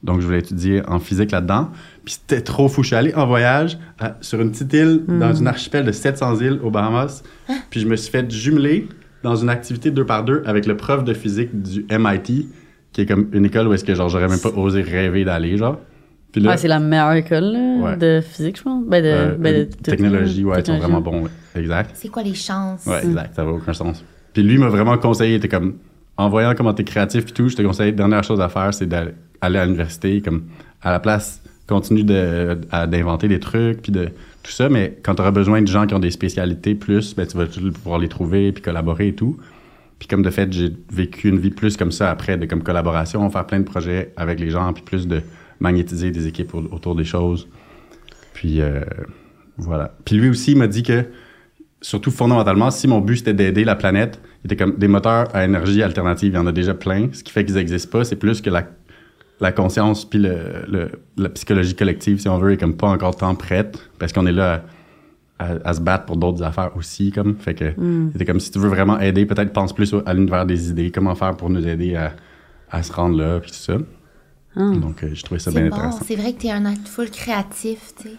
Donc, 0.03 0.21
je 0.21 0.27
voulais 0.27 0.39
étudier 0.39 0.83
en 0.89 0.99
physique 0.99 1.31
là-dedans. 1.33 1.71
Puis 2.05 2.15
c'était 2.21 2.41
trop 2.43 2.69
fou. 2.69 2.83
Je 2.83 2.89
suis 2.89 2.97
allé 2.97 3.15
en 3.15 3.27
voyage 3.27 3.79
à- 3.99 4.17
sur 4.21 4.41
une 4.41 4.51
petite 4.53 4.73
île, 4.73 5.03
dans 5.09 5.33
une 5.35 5.49
archipel 5.49 5.85
de 5.85 5.93
700 5.93 6.37
îles 6.41 6.61
aux 6.63 6.71
Bahamas. 6.71 7.23
Puis 7.71 7.81
je 7.81 7.87
me 7.89 7.97
suis 7.97 8.11
fait 8.11 8.31
jumeler 8.31 8.89
dans 9.23 9.35
une 9.35 9.49
activité 9.49 9.91
deux 9.91 10.07
par 10.07 10.23
deux 10.25 10.43
avec 10.47 10.67
le 10.67 10.77
prof 10.77 11.03
de 11.03 11.13
physique 11.15 11.51
du 11.61 11.85
MIT, 11.91 12.49
qui 12.93 13.01
est 13.01 13.07
comme 13.07 13.29
une 13.33 13.47
école 13.47 13.67
où 13.69 13.73
est-ce 13.73 13.85
que 13.85 13.95
genre 13.95 14.09
j'aurais 14.09 14.29
même 14.29 14.39
pas 14.39 14.51
osé 14.51 14.83
rêver 14.83 15.25
d'aller, 15.25 15.57
genre. 15.57 15.81
Puis 16.31 16.41
là, 16.41 16.51
Ouais, 16.51 16.57
c'est 16.59 16.69
la 16.69 16.79
meilleure 16.79 17.13
école 17.15 17.45
là, 17.45 17.77
Ouais. 17.83 17.97
de 17.97 18.21
physique, 18.21 18.59
je 18.59 18.63
pense. 18.63 18.85
Ben, 18.87 19.03
de, 19.03 19.09
euh, 19.09 19.35
ben, 19.39 19.55
de- 19.55 19.61
euh, 19.61 19.65
de- 19.65 19.71
technologie, 19.83 20.45
ouais, 20.45 20.61
ils 20.61 20.67
sont 20.67 20.79
vraiment 20.79 21.01
bons. 21.01 21.23
ouais. 21.23 21.31
Exact. 21.57 21.91
C'est 21.95 22.09
quoi 22.09 22.23
les 22.23 22.35
chances? 22.35 22.85
Ouais, 22.87 23.03
exact, 23.05 23.35
ça 23.35 23.43
va 23.45 23.53
aucun 23.53 23.73
sens. 23.73 24.05
Puis 24.35 24.43
lui 24.43 24.59
m'a 24.59 24.69
vraiment 24.69 24.99
conseillé, 24.99 25.33
il 25.33 25.37
était 25.37 25.49
comme, 25.49 25.75
en 26.17 26.29
voyant 26.29 26.55
comment 26.55 26.73
t'es 26.73 26.85
créatif 26.85 27.25
et 27.29 27.33
tout, 27.33 27.49
je 27.49 27.57
te 27.57 27.63
conseille, 27.63 27.93
dernière 27.93 28.25
chose 28.25 28.41
à 28.41 28.49
faire, 28.49 28.73
c'est 28.73 28.87
d'aller 28.87 29.13
aller 29.43 29.59
à 29.59 29.65
l'université, 29.67 30.23
comme, 30.23 30.45
à 30.83 30.91
la 30.91 30.99
place, 30.99 31.43
continue 31.67 32.05
d'inventer 32.05 33.29
des 33.29 33.39
trucs, 33.39 33.83
puis 33.83 33.93
de 33.93 34.07
tout 34.43 34.51
ça, 34.51 34.69
mais 34.69 34.99
quand 35.03 35.15
t'auras 35.17 35.31
besoin 35.31 35.61
de 35.61 35.67
gens 35.67 35.87
qui 35.87 35.95
ont 35.95 35.99
des 35.99 36.11
spécialités 36.11 36.75
plus, 36.75 37.15
ben, 37.15 37.27
tu 37.27 37.37
vas 37.37 37.47
pouvoir 37.47 37.99
les 37.99 38.09
trouver, 38.09 38.53
puis 38.53 38.63
collaborer 38.63 39.09
et 39.09 39.15
tout. 39.15 39.37
Puis 39.99 40.09
comme 40.09 40.23
de 40.23 40.31
fait, 40.31 40.53
j'ai 40.53 40.73
vécu 40.91 41.29
une 41.29 41.39
vie 41.39 41.51
plus 41.51 41.77
comme 41.77 41.93
ça 41.93 42.11
après, 42.11 42.37
de 42.37 42.47
comme 42.47 42.63
collaboration, 42.63 43.29
faire 43.31 43.47
plein 43.47 43.61
de 43.61 43.65
projets 43.65 44.13
avec 44.17 44.41
les 44.41 44.51
gens, 44.51 44.73
puis 44.73 44.83
plus 44.83 45.07
de 45.07 45.21
magnétiser 45.61 46.11
des 46.11 46.27
équipes 46.27 46.55
au- 46.55 46.69
autour 46.73 46.95
des 46.95 47.05
choses. 47.05 47.49
Puis 48.33 48.61
euh, 48.61 48.81
voilà. 49.59 49.95
Puis 50.05 50.17
lui 50.17 50.29
aussi 50.29 50.55
m'a 50.55 50.67
dit 50.67 50.83
que, 50.83 51.07
surtout 51.81 52.11
fondamentalement, 52.11 52.71
si 52.71 52.89
mon 52.89 53.01
but 53.01 53.17
c'était 53.17 53.35
d'aider 53.35 53.65
la 53.65 53.75
planète, 53.75 54.21
était 54.45 54.57
comme 54.57 54.77
des 54.77 54.89
moteurs 54.89 55.35
à 55.35 55.45
énergie 55.45 55.83
alternative, 55.83 56.33
il 56.33 56.37
y 56.37 56.39
en 56.39 56.47
a 56.47 56.53
déjà 56.53 56.75
plein. 56.75 57.09
Ce 57.13 57.23
qui 57.25 57.33
fait 57.33 57.45
qu'ils 57.45 57.55
n'existent 57.57 57.91
pas, 57.99 58.05
c'est 58.05 58.17
plus 58.17 58.41
que 58.41 58.51
la, 58.51 58.65
la 59.41 59.53
conscience 59.53 60.05
puis 60.09 60.19
le, 60.19 60.65
le- 60.69 60.91
la 61.17 61.29
psychologie 61.31 61.75
collective, 61.75 62.19
si 62.21 62.29
on 62.29 62.39
veut, 62.39 62.53
est 62.53 62.57
comme 62.57 62.77
pas 62.77 62.89
encore 62.89 63.17
tant 63.17 63.35
prête, 63.35 63.79
parce 63.99 64.13
qu'on 64.13 64.27
est 64.27 64.33
là 64.33 64.63
à, 65.39 65.45
à- 65.53 65.69
à 65.71 65.75
se 65.75 65.81
battre 65.81 66.05
pour 66.07 66.17
d'autres 66.17 66.43
affaires 66.43 66.77
aussi, 66.77 67.11
comme. 67.11 67.37
Fait 67.37 67.55
que 67.55 67.73
c'était 68.13 68.25
comme 68.25 68.41
si 68.41 68.51
tu 68.51 68.59
veux 68.59 68.69
vraiment 68.69 68.99
aider, 69.01 69.27
peut-être 69.27 69.53
pense 69.53 69.73
plus 69.75 69.95
à 70.07 70.15
l'univers 70.15 70.47
des 70.47 70.71
idées, 70.71 70.91
comment 70.91 71.15
faire 71.15 71.37
pour 71.37 71.51
nous 71.51 71.67
aider 71.67 71.95
à, 71.97 72.15
à 72.71 72.83
se 72.83 72.93
rendre 72.93 73.17
là, 73.19 73.41
puis 73.41 73.51
tout 73.51 73.57
ça. 73.57 73.77
Ah. 74.59 74.71
Donc, 74.75 75.05
euh, 75.05 75.11
je 75.13 75.23
trouvais 75.23 75.39
ça 75.39 75.51
bien 75.51 75.65
C'est 75.65 75.69
bon, 75.69 75.77
intéressant. 75.77 76.05
c'est 76.07 76.17
vrai 76.17 76.33
que 76.33 76.41
t'es 76.41 76.51
un 76.51 76.65
acte 76.65 76.89
full 76.89 77.11
créatif, 77.11 77.93
tu 78.01 78.09
sais. 78.09 78.15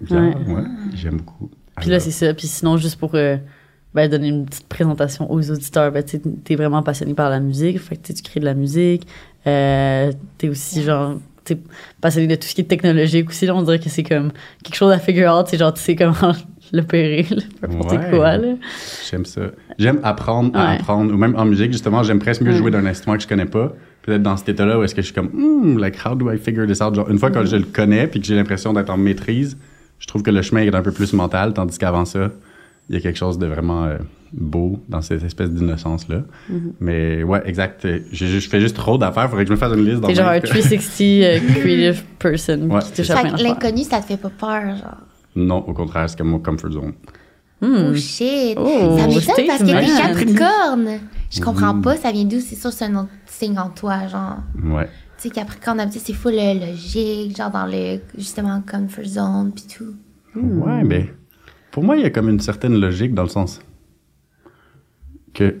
Bien, 0.00 0.28
Ouais. 0.46 0.54
ouais, 0.54 0.62
j'aime 0.94 1.18
beaucoup. 1.18 1.50
Puis 1.80 1.90
là, 1.90 2.00
c'est 2.00 2.10
ça. 2.10 2.32
Puis 2.32 2.46
sinon, 2.46 2.76
juste 2.78 2.98
pour 2.98 3.14
euh, 3.14 3.36
ben, 3.94 4.08
donner 4.10 4.28
une 4.28 4.46
petite 4.46 4.68
présentation 4.68 5.30
aux 5.30 5.50
auditeurs, 5.50 5.92
ben, 5.92 6.02
tu 6.02 6.20
es 6.52 6.56
vraiment 6.56 6.82
passionné 6.82 7.14
par 7.14 7.30
la 7.30 7.40
musique. 7.40 7.78
Fait 7.80 7.96
que 7.96 8.12
tu 8.12 8.22
crées 8.22 8.40
de 8.40 8.44
la 8.46 8.54
musique. 8.54 9.06
Euh, 9.46 10.12
tu 10.38 10.46
es 10.46 10.48
aussi, 10.48 10.82
genre, 10.82 11.16
sais, 11.44 11.58
passionné 12.00 12.26
de 12.28 12.34
tout 12.36 12.46
ce 12.46 12.54
qui 12.54 12.60
est 12.60 12.64
technologique 12.64 13.28
aussi, 13.28 13.46
là, 13.46 13.54
on 13.56 13.62
dirait 13.62 13.78
que 13.80 13.88
c'est 13.88 14.04
comme 14.04 14.30
quelque 14.62 14.76
chose 14.76 14.92
à 14.92 14.98
figure 14.98 15.32
out, 15.36 15.46
c'est 15.48 15.58
genre, 15.58 15.74
tu 15.74 15.80
sais 15.82 15.96
comment 15.96 16.14
l'opérer, 16.72 17.26
n'importe 17.60 17.92
Ouais. 17.92 18.10
quoi, 18.10 18.36
là. 18.38 18.54
J'aime 19.10 19.24
ça. 19.26 19.42
J'aime 19.78 20.00
apprendre 20.04 20.56
à 20.58 20.70
Ouais. 20.70 20.74
apprendre. 20.76 21.12
Ou 21.12 21.16
même 21.16 21.34
en 21.36 21.44
musique, 21.44 21.72
justement, 21.72 22.02
j'aime 22.02 22.18
presque 22.20 22.42
mieux 22.42 22.52
jouer 22.52 22.70
d'un 22.70 22.86
instrument 22.86 23.16
que 23.16 23.22
je 23.24 23.28
connais 23.28 23.44
pas. 23.46 23.72
Peut-être 24.02 24.22
dans 24.22 24.36
cet 24.36 24.48
état-là 24.48 24.78
où 24.78 24.82
est-ce 24.82 24.94
que 24.94 25.02
je 25.02 25.06
suis 25.06 25.14
comme, 25.14 25.30
hmm, 25.32 25.78
like, 25.78 25.96
how 26.04 26.14
do 26.14 26.30
I 26.32 26.38
figure 26.38 26.66
this 26.66 26.80
out? 26.80 26.94
Genre, 26.94 27.08
une 27.10 27.18
fois 27.18 27.30
que 27.30 27.44
je 27.44 27.56
le 27.56 27.64
connais 27.64 28.06
puis 28.06 28.20
que 28.20 28.26
j'ai 28.26 28.34
l'impression 28.36 28.72
d'être 28.72 28.90
en 28.90 28.96
maîtrise, 28.96 29.56
je 29.98 30.06
trouve 30.06 30.22
que 30.22 30.30
le 30.30 30.42
chemin 30.42 30.62
est 30.62 30.74
un 30.74 30.82
peu 30.82 30.90
plus 30.92 31.12
mental, 31.12 31.52
tandis 31.52 31.78
qu'avant 31.78 32.04
ça, 32.04 32.30
il 32.88 32.94
y 32.94 32.98
a 32.98 33.00
quelque 33.00 33.18
chose 33.18 33.38
de 33.38 33.46
vraiment 33.46 33.84
euh, 33.84 33.98
beau 34.32 34.80
dans 34.88 35.00
cette 35.02 35.22
espèce 35.24 35.50
d'innocence-là. 35.50 36.22
Mm-hmm. 36.50 36.56
Mais 36.80 37.22
ouais, 37.22 37.42
exact. 37.46 37.86
Je 38.12 38.40
fais 38.40 38.60
juste 38.60 38.76
trop 38.76 38.98
d'affaires. 38.98 39.28
Faudrait 39.28 39.44
que 39.44 39.48
je 39.48 39.54
me 39.54 39.58
fasse 39.58 39.72
une 39.74 39.84
liste 39.84 40.00
dans 40.00 40.08
T'es 40.08 40.14
genre 40.14 40.28
un 40.28 40.40
360 40.40 41.00
euh, 41.00 41.38
creative 41.60 42.04
person 42.18 42.58
Ouais, 42.70 42.80
qui 42.80 42.86
c'est 42.94 43.02
touche 43.02 43.10
à 43.10 43.20
plein 43.22 43.36
l'inconnu, 43.36 43.82
ça 43.84 44.00
te 44.00 44.06
fait 44.06 44.16
pas 44.16 44.30
peur, 44.30 44.76
genre? 44.76 44.96
Non, 45.36 45.58
au 45.66 45.72
contraire, 45.72 46.08
c'est 46.10 46.18
comme 46.18 46.28
mon 46.28 46.38
comfort 46.40 46.70
zone. 46.72 46.92
Oh 47.62 47.94
shit. 47.94 48.56
Oh, 48.58 48.96
ça 48.98 49.06
m'étonne 49.06 49.46
parce 49.46 49.60
que 49.62 49.66
t'es. 49.66 50.02
Capricorne. 50.02 50.88
Je 51.30 51.40
comprends 51.40 51.72
Mm. 51.74 51.82
pas, 51.82 51.96
ça 51.96 52.10
vient 52.12 52.24
d'où? 52.24 52.40
C'est 52.40 52.56
sûr, 52.56 52.72
c'est 52.72 52.84
un 52.86 52.94
autre 52.96 53.08
signe 53.24 53.58
en 53.58 53.70
toi, 53.70 54.06
genre. 54.08 54.38
Ouais. 54.62 54.88
Tu 55.16 55.28
sais, 55.28 55.30
Capricorne, 55.30 55.78
d'habitude, 55.78 56.02
c'est 56.04 56.12
full 56.12 56.34
euh, 56.36 56.54
logique, 56.54 57.36
genre 57.36 57.50
dans 57.50 57.64
le, 57.66 58.00
justement, 58.18 58.60
comfort 58.68 59.04
zone, 59.04 59.52
pis 59.54 59.66
tout. 59.68 59.94
Ouais, 60.34 60.82
mais 60.84 61.14
pour 61.72 61.82
moi, 61.82 61.96
il 61.96 62.02
y 62.02 62.04
a 62.04 62.10
comme 62.10 62.28
une 62.28 62.38
certaine 62.38 62.78
logique 62.78 63.14
dans 63.14 63.24
le 63.24 63.28
sens 63.28 63.60
que 65.34 65.56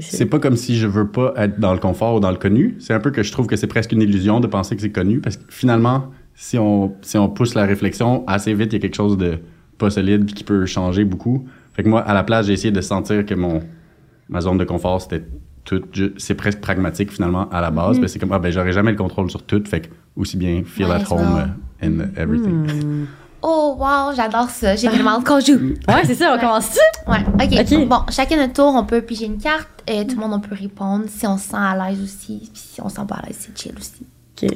c'est 0.00 0.26
pas 0.26 0.38
comme 0.38 0.56
si 0.56 0.76
je 0.76 0.86
veux 0.86 1.08
pas 1.08 1.32
être 1.36 1.60
dans 1.60 1.72
le 1.72 1.78
confort 1.78 2.16
ou 2.16 2.20
dans 2.20 2.30
le 2.30 2.36
connu. 2.36 2.76
C'est 2.80 2.92
un 2.92 3.00
peu 3.00 3.10
que 3.10 3.22
je 3.22 3.30
trouve 3.30 3.46
que 3.46 3.56
c'est 3.56 3.66
presque 3.66 3.92
une 3.92 4.02
illusion 4.02 4.40
de 4.40 4.46
penser 4.46 4.74
que 4.74 4.82
c'est 4.82 4.90
connu 4.90 5.20
parce 5.20 5.36
que 5.36 5.44
finalement, 5.48 6.10
si 6.34 6.58
on, 6.58 6.94
si 7.02 7.16
on 7.18 7.28
pousse 7.28 7.54
la 7.54 7.64
réflexion 7.66 8.24
assez 8.26 8.52
vite, 8.52 8.72
il 8.72 8.76
y 8.76 8.78
a 8.78 8.80
quelque 8.80 8.96
chose 8.96 9.16
de 9.16 9.38
pas 9.78 9.90
solide 9.90 10.26
qui 10.26 10.44
peut 10.44 10.66
changer 10.66 11.04
beaucoup. 11.04 11.46
Fait 11.74 11.82
que 11.82 11.88
moi, 11.88 12.00
à 12.00 12.14
la 12.14 12.24
place, 12.24 12.46
j'ai 12.46 12.54
essayé 12.54 12.72
de 12.72 12.80
sentir 12.80 13.24
que 13.24 13.34
mon, 13.34 13.60
ma 14.28 14.40
zone 14.40 14.58
de 14.58 14.64
confort, 14.64 15.00
c'était 15.00 15.24
tout. 15.64 15.82
C'est 16.16 16.34
presque 16.34 16.60
pragmatique 16.60 17.12
finalement 17.12 17.48
à 17.50 17.60
la 17.60 17.70
base. 17.70 18.00
Ben, 18.00 18.08
c'est 18.08 18.18
comme, 18.18 18.32
ah 18.32 18.38
ben, 18.38 18.50
j'aurais 18.50 18.72
jamais 18.72 18.90
le 18.90 18.96
contrôle 18.96 19.30
sur 19.30 19.42
tout. 19.42 19.62
Fait 19.66 19.82
que 19.82 19.88
aussi 20.16 20.36
bien 20.36 20.62
feel 20.64 20.88
Might 20.88 21.02
at 21.02 21.14
home 21.14 21.34
well. 21.34 21.48
in 21.82 22.10
everything. 22.16 23.06
Oh, 23.42 23.74
wow, 23.78 24.12
j'adore 24.14 24.50
ça. 24.50 24.76
J'ai 24.76 24.88
vraiment 24.88 25.12
hâte 25.18 25.24
qu'on 25.24 25.40
joue. 25.40 25.74
Ouais, 25.88 26.04
c'est 26.04 26.14
ça, 26.14 26.30
on 26.30 26.34
Ouais. 26.34 26.40
commence-tu? 26.40 27.10
Ouais, 27.10 27.24
ok. 27.34 27.60
Ok. 27.80 27.88
Bon, 27.88 28.00
chacun 28.10 28.36
notre 28.36 28.52
tour, 28.52 28.74
on 28.74 28.84
peut 28.84 29.00
piger 29.02 29.26
une 29.26 29.38
carte. 29.40 29.68
euh, 29.88 30.04
tout 30.04 30.14
le 30.16 30.20
monde, 30.20 30.34
on 30.34 30.40
peut 30.40 30.54
répondre 30.54 31.06
si 31.08 31.26
on 31.26 31.38
se 31.38 31.48
sent 31.48 31.56
à 31.56 31.74
l'aise 31.88 32.02
aussi. 32.02 32.50
Puis 32.52 32.62
si 32.74 32.80
on 32.82 32.88
se 32.88 32.96
sent 32.96 33.02
pas 33.08 33.16
à 33.16 33.26
l'aise, 33.26 33.36
c'est 33.40 33.58
chill 33.58 33.72
aussi. 33.78 34.06
Ok. 34.42 34.50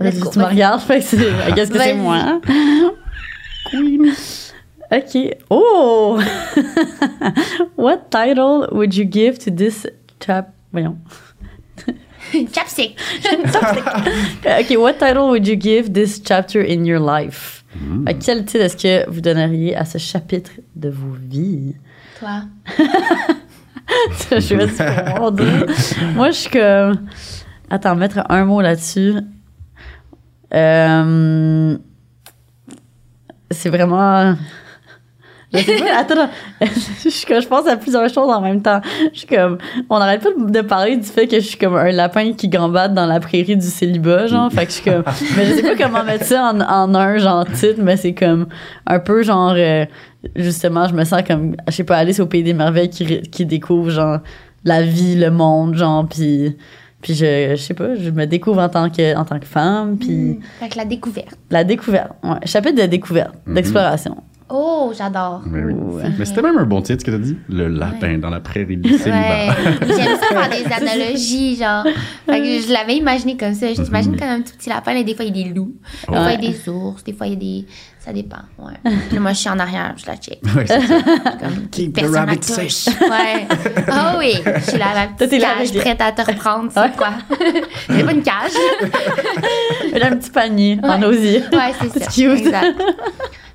Let's 0.00 0.14
Vas-y, 0.14 0.18
go, 0.20 0.30
tu 0.32 0.38
me 0.40 0.44
regardes, 0.44 0.80
fait 0.80 0.98
que 0.98 1.04
c'est. 1.04 1.54
Qu'est-ce 1.54 1.70
que 1.70 1.78
c'est 1.78 1.94
moi? 1.94 2.16
hein? 2.16 2.40
Queen. 3.70 4.12
Ok. 4.92 5.36
Oh! 5.50 6.18
What 7.76 8.10
title 8.10 8.68
would 8.72 8.94
you 8.94 9.04
give 9.04 9.38
to 9.44 9.50
this 9.50 9.86
chap? 10.24 10.50
Voyons. 10.72 10.96
Chapstick. 12.52 12.96
Ok, 14.44 14.76
what 14.78 14.94
title 14.98 15.28
would 15.30 15.46
you 15.46 15.54
give 15.56 15.92
this 15.92 16.18
chapter 16.20 16.60
in 16.60 16.84
your 16.84 16.98
life? 16.98 17.63
Fait 18.06 18.14
que 18.14 18.24
Quel 18.24 18.44
titre 18.44 18.64
est-ce 18.64 18.76
que 18.76 19.10
vous 19.10 19.20
donneriez 19.20 19.74
à 19.76 19.84
ce 19.84 19.98
chapitre 19.98 20.52
de 20.76 20.88
vos 20.88 21.12
vies? 21.12 21.74
Toi. 22.18 22.42
Je 24.30 25.20
on 25.20 25.30
dirait. 25.30 25.66
Moi, 26.14 26.30
je 26.30 26.36
suis 26.36 26.50
comme. 26.50 27.06
Attends, 27.70 27.96
mettre 27.96 28.22
un 28.28 28.44
mot 28.44 28.60
là-dessus. 28.60 29.14
Euh, 30.54 31.76
C'est 33.50 33.68
vraiment. 33.68 34.36
Je 35.54 35.58
sais 35.60 35.76
pas, 35.78 35.98
attends, 35.98 36.14
attends. 36.22 36.30
je, 37.04 37.08
suis 37.08 37.26
comme- 37.26 37.40
je 37.40 37.46
pense 37.46 37.66
à 37.68 37.76
plusieurs 37.76 38.08
choses 38.08 38.28
en 38.30 38.40
même 38.40 38.60
temps. 38.60 38.80
Je 39.12 39.18
suis 39.20 39.26
comme. 39.28 39.58
On 39.88 39.98
n'arrête 39.98 40.22
pas 40.22 40.30
de 40.36 40.60
parler 40.62 40.96
du 40.96 41.04
fait 41.06 41.26
que 41.26 41.36
je 41.36 41.44
suis 41.46 41.56
comme 41.58 41.76
un 41.76 41.90
lapin 41.92 42.32
qui 42.32 42.48
gambade 42.48 42.92
dans 42.94 43.06
la 43.06 43.20
prairie 43.20 43.56
du 43.56 43.66
célibat, 43.66 44.26
genre. 44.26 44.50
Fait 44.52 44.66
que 44.66 44.72
je 44.72 44.76
suis 44.76 44.90
comme. 44.90 45.04
Mais 45.36 45.46
je 45.46 45.54
sais 45.54 45.62
pas 45.62 45.76
comment 45.76 46.02
mettre 46.04 46.24
ça 46.24 46.50
en, 46.52 46.60
en 46.60 46.94
un, 46.94 47.18
genre, 47.18 47.44
titre, 47.46 47.80
mais 47.82 47.96
c'est 47.96 48.14
comme 48.14 48.46
un 48.86 48.98
peu 48.98 49.22
genre. 49.22 49.54
euh, 49.56 49.84
justement, 50.36 50.86
je 50.88 50.94
me 50.94 51.04
sens 51.04 51.22
comme. 51.26 51.54
Je 51.68 51.72
sais 51.72 51.84
pas, 51.84 51.96
Alice 51.98 52.20
au 52.20 52.26
Pays 52.26 52.42
des 52.42 52.54
Merveilles 52.54 52.90
qui, 52.90 53.20
qui 53.22 53.46
découvre, 53.46 53.90
genre, 53.90 54.18
la 54.64 54.82
vie, 54.82 55.14
le 55.16 55.30
monde, 55.30 55.74
genre, 55.76 56.06
puis. 56.08 56.56
Puis 57.02 57.12
je, 57.14 57.50
je 57.50 57.56
sais 57.56 57.74
pas, 57.74 57.94
je 57.96 58.08
me 58.08 58.24
découvre 58.26 58.62
en 58.62 58.68
tant 58.70 58.88
que, 58.88 59.14
en 59.14 59.26
tant 59.26 59.38
que 59.38 59.44
femme, 59.44 59.98
puis 59.98 60.08
Hmm. 60.08 60.40
Fait 60.58 60.70
que 60.70 60.78
la 60.78 60.86
découverte. 60.86 61.36
la 61.50 61.62
découverte. 61.62 62.12
Ouais, 62.22 62.38
chapitre 62.46 62.80
de 62.80 62.86
découverte, 62.86 63.34
Mhm. 63.46 63.54
d'exploration. 63.56 64.16
Oh, 64.56 64.92
j'adore. 64.96 65.42
Mais, 65.46 65.64
oui. 65.64 65.72
Ouais. 65.72 66.04
Mais 66.16 66.24
c'était 66.24 66.42
même 66.42 66.56
un 66.58 66.64
bon 66.64 66.80
titre 66.80 67.00
ce 67.00 67.04
que 67.04 67.10
t'as 67.10 67.18
dit. 67.22 67.36
Le 67.48 67.66
lapin 67.66 68.18
dans 68.18 68.30
la 68.30 68.38
prairie 68.38 68.76
du 68.76 68.96
célibat. 68.98 69.18
Ouais. 69.18 69.48
J'aime 69.88 70.16
ça 70.20 70.26
faire 70.28 70.48
des 70.48 70.72
analogies, 70.72 71.56
genre. 71.56 71.82
Fait 72.26 72.38
que 72.40 72.60
je 72.66 72.72
l'avais 72.72 72.94
imaginé 72.96 73.36
comme 73.36 73.54
ça. 73.54 73.72
Je 73.74 73.82
t'imagine 73.82 74.16
comme 74.16 74.28
un 74.28 74.42
tout 74.42 74.52
petit 74.56 74.68
lapin, 74.68 74.94
là, 74.94 75.02
des 75.02 75.14
fois 75.16 75.24
il 75.24 75.36
y 75.36 75.40
a 75.40 75.44
des 75.44 75.52
loups, 75.54 75.74
des 76.08 76.14
fois 76.14 76.32
il 76.32 76.44
y 76.44 76.48
a 76.48 76.50
des 76.52 76.68
ours, 76.68 77.02
des 77.02 77.12
fois 77.12 77.26
il 77.26 77.32
y 77.32 77.36
a 77.36 77.38
des. 77.38 77.66
Ça 77.98 78.12
dépend, 78.12 78.36
ouais. 78.58 78.92
Puis 79.08 79.18
moi 79.18 79.32
je 79.32 79.38
suis 79.38 79.48
en 79.48 79.58
arrière, 79.58 79.94
je 79.96 80.04
la 80.06 80.16
check. 80.16 80.38
Ouais, 80.54 80.66
c'est 80.66 80.78
ça. 80.82 80.94
Comme 81.40 81.68
Keep 81.70 81.92
the 81.94 82.00
personne 82.00 82.14
rabbit 82.16 82.38
touche. 82.40 82.86
Ouais. 83.00 83.46
Ah 83.90 84.16
oui, 84.18 84.34
je 84.44 84.60
suis 84.70 84.78
là, 84.78 84.86
la 84.94 85.06
Toi, 85.06 85.26
petite 85.26 85.40
cage 85.40 85.72
prête 85.72 86.00
à 86.02 86.12
te 86.12 86.20
reprendre. 86.30 86.70
C'est 86.70 86.80
Ouais. 86.80 86.90
quoi? 86.98 87.08
C'est 87.88 88.04
pas 88.04 88.12
une 88.12 88.22
cage. 88.22 88.52
Elle 89.94 90.02
a 90.02 90.06
un 90.08 90.16
petit 90.16 90.30
panier 90.30 90.78
en 90.82 91.00
Ouais. 91.00 91.06
osier. 91.06 91.38
Ouais, 91.50 91.72
c'est 91.80 91.98
ça. 91.98 92.10
C'est 92.10 92.22
cute. 92.22 92.40
Exact. 92.46 92.76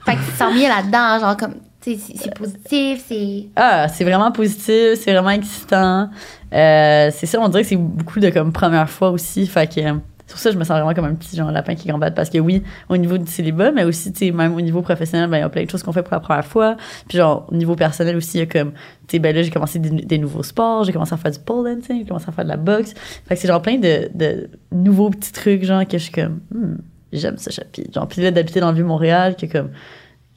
Fait 0.10 0.16
que 0.18 0.26
tu 0.32 0.32
sens 0.38 0.54
bien 0.54 0.70
là-dedans, 0.70 1.20
genre 1.20 1.38
comme, 1.38 1.56
c'est- 1.82 2.34
positif, 2.36 3.04
c'est. 3.08 3.46
Ah, 3.56 3.88
c'est 3.88 4.04
vraiment 4.04 4.32
positif, 4.32 4.96
c'est 4.96 5.12
vraiment 5.14 5.30
excitant. 5.32 6.10
Euh, 6.54 7.10
c'est 7.14 7.26
ça, 7.26 7.40
on 7.40 7.48
dirait 7.50 7.64
que 7.64 7.70
c'est 7.70 7.76
beaucoup 7.76 8.20
de 8.20 8.30
comme 8.30 8.52
première 8.52 8.90
fois 8.90 9.12
aussi. 9.12 9.46
Fait 9.48 9.72
que 9.74 9.80
euh, 9.82 9.94
pour 10.28 10.38
ça 10.38 10.52
je 10.52 10.58
me 10.58 10.64
sens 10.64 10.78
vraiment 10.78 10.94
comme 10.94 11.06
un 11.06 11.16
petit 11.16 11.36
genre 11.36 11.52
lapin 11.52 11.76
qui 11.76 11.88
gambade. 11.88 12.16
Parce 12.16 12.30
que 12.30 12.38
oui, 12.40 12.64
au 12.90 12.98
niveau 12.98 13.18
du 13.18 13.30
célibat, 13.32 13.72
mais 13.72 13.84
aussi, 13.84 14.12
tu 14.12 14.32
même 14.32 14.54
au 14.56 14.62
niveau 14.62 14.82
professionnel, 14.82 15.30
ben, 15.30 15.38
il 15.38 15.42
y 15.42 15.44
a 15.44 15.50
plein 15.50 15.64
de 15.64 15.70
choses 15.70 15.84
qu'on 15.84 15.92
fait 15.94 16.04
pour 16.04 16.14
la 16.14 16.20
première 16.20 16.46
fois. 16.46 16.76
Puis 17.08 17.18
genre, 17.18 17.46
au 17.52 17.56
niveau 17.56 17.76
personnel 17.76 18.16
aussi, 18.16 18.38
il 18.38 18.40
y 18.42 18.44
a 18.44 18.46
comme, 18.48 18.72
tu 18.72 18.80
sais, 19.12 19.20
ben 19.20 19.36
là, 19.36 19.42
j'ai 19.44 19.50
commencé 19.52 19.80
des, 19.80 19.90
des 19.90 20.18
nouveaux 20.18 20.44
sports, 20.44 20.84
j'ai 20.86 20.92
commencé 20.92 21.14
à 21.14 21.18
faire 21.18 21.32
du 21.32 21.40
pole 21.40 21.66
dancing, 21.66 22.00
j'ai 22.00 22.06
commencé 22.06 22.26
à 22.28 22.32
faire 22.32 22.46
de 22.46 22.50
la 22.50 22.58
boxe. 22.58 22.94
Fait 23.28 23.36
que 23.36 23.42
c'est 23.42 23.48
genre 23.48 23.62
plein 23.62 23.78
de, 23.78 24.10
de 24.14 24.50
nouveaux 24.72 25.10
petits 25.12 25.32
trucs, 25.32 25.64
genre, 25.64 25.86
que 25.88 25.98
je 25.98 26.04
suis 26.04 26.12
comme, 26.12 26.40
Hmm, 26.52 26.76
j'aime 27.14 27.38
ce 27.38 27.50
chapitre. 27.52 27.92
Genre, 27.94 28.08
puis 28.08 28.22
là, 28.22 28.30
d'habiter 28.32 28.60
dans 28.60 28.70
le 28.70 28.76
Vieux-Montréal, 28.76 29.36
que 29.36 29.46
comme, 29.48 29.70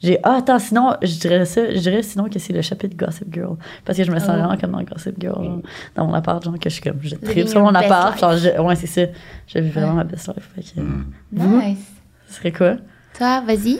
j'ai 0.03 0.19
ah 0.23 0.35
attends 0.39 0.59
sinon 0.59 0.95
je 1.01 1.17
dirais 1.19 1.45
ça 1.45 1.73
je 1.73 1.79
dirais 1.79 2.03
sinon 2.03 2.27
que 2.29 2.37
c'est 2.37 2.53
le 2.53 2.61
chapitre 2.61 2.95
Gossip 2.97 3.33
Girl 3.33 3.55
parce 3.85 3.97
que 3.97 4.03
je 4.03 4.11
me 4.11 4.19
sens 4.19 4.29
Oh. 4.33 4.37
vraiment 4.37 4.57
comme 4.57 4.71
dans 4.71 4.83
Gossip 4.83 5.15
Girl 5.19 5.43
genre, 5.43 5.61
dans 5.95 6.05
mon 6.07 6.13
appart 6.13 6.43
genre 6.43 6.59
que 6.59 6.69
je 6.69 6.73
suis 6.75 6.83
comme 6.83 6.99
je 7.01 7.15
tripe 7.15 7.47
sur 7.47 7.61
mon 7.61 7.73
appart 7.73 8.19
genre 8.19 8.35
je- 8.37 8.59
ouais 8.61 8.75
c'est 8.75 8.87
ça 8.87 9.01
je 9.47 9.59
vis 9.59 9.69
vraiment 9.69 9.91
Ouais. 9.91 9.97
ma 9.97 10.03
best 10.03 10.27
life 10.27 10.49
fait 10.55 10.61
que, 10.81 10.85
Vous? 11.31 11.59
Nice. 11.61 11.91
ce 12.27 12.33
serait 12.35 12.51
quoi? 12.51 12.75
Toi, 13.17 13.41
vas-y. 13.41 13.79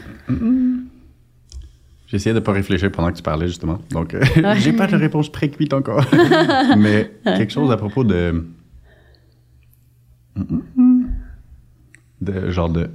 J'ai 2.05 2.17
essayé 2.17 2.35
de 2.35 2.39
pas 2.39 2.51
réfléchir 2.51 2.91
pendant 2.91 3.09
que 3.09 3.15
tu 3.17 3.23
parlais, 3.23 3.47
justement. 3.47 3.79
Donc, 3.89 4.13
euh, 4.13 4.19
Ouais. 4.37 4.59
j'ai 4.59 4.71
pas 4.73 4.85
de 4.85 4.95
réponse 4.95 5.31
précuite 5.31 5.73
encore. 5.73 6.05
Mais 6.77 7.11
quelque 7.23 7.51
chose 7.51 7.71
à 7.71 7.77
propos 7.77 8.03
de. 8.03 8.45
de 12.21 12.49
genre 12.51 12.69
de 12.69 12.89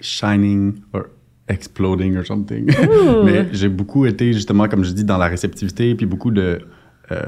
shining 0.00 0.74
or 0.92 1.02
exploding 1.48 2.16
or 2.16 2.26
something. 2.26 2.66
Mais 3.24 3.48
j'ai 3.52 3.68
beaucoup 3.68 4.06
été, 4.06 4.32
justement, 4.32 4.68
comme 4.68 4.84
je 4.84 4.92
dis, 4.92 5.04
dans 5.04 5.18
la 5.18 5.26
réceptivité, 5.28 5.94
puis 5.94 6.06
beaucoup 6.06 6.30
de. 6.30 6.60
euh, 7.10 7.20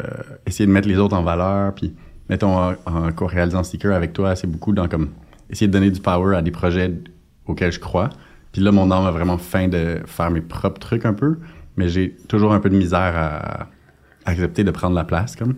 essayer 0.46 0.66
de 0.66 0.72
mettre 0.72 0.88
les 0.88 0.98
autres 0.98 1.16
en 1.16 1.22
valeur, 1.22 1.74
puis 1.74 1.94
mettons 2.28 2.56
en, 2.56 2.74
en 2.86 3.12
co-réalisant 3.12 3.62
Sticker 3.62 3.92
avec 3.94 4.12
toi, 4.12 4.36
c'est 4.36 4.46
beaucoup 4.46 4.72
dans 4.72 4.88
comme 4.88 5.08
essayer 5.48 5.66
de 5.68 5.72
donner 5.72 5.90
du 5.90 6.00
power 6.00 6.36
à 6.36 6.42
des 6.42 6.50
projets 6.50 6.92
auxquels 7.46 7.72
je 7.72 7.80
crois. 7.80 8.10
Puis 8.52 8.60
là, 8.62 8.72
mon 8.72 8.90
âme 8.90 9.06
a 9.06 9.10
vraiment 9.10 9.38
faim 9.38 9.68
de 9.68 10.00
faire 10.06 10.30
mes 10.30 10.40
propres 10.40 10.80
trucs 10.80 11.04
un 11.06 11.14
peu, 11.14 11.38
mais 11.76 11.88
j'ai 11.88 12.14
toujours 12.28 12.52
un 12.52 12.60
peu 12.60 12.68
de 12.68 12.76
misère 12.76 13.12
à, 13.16 13.62
à 13.62 13.66
accepter 14.30 14.64
de 14.64 14.70
prendre 14.70 14.94
la 14.94 15.04
place, 15.04 15.34
comme. 15.36 15.54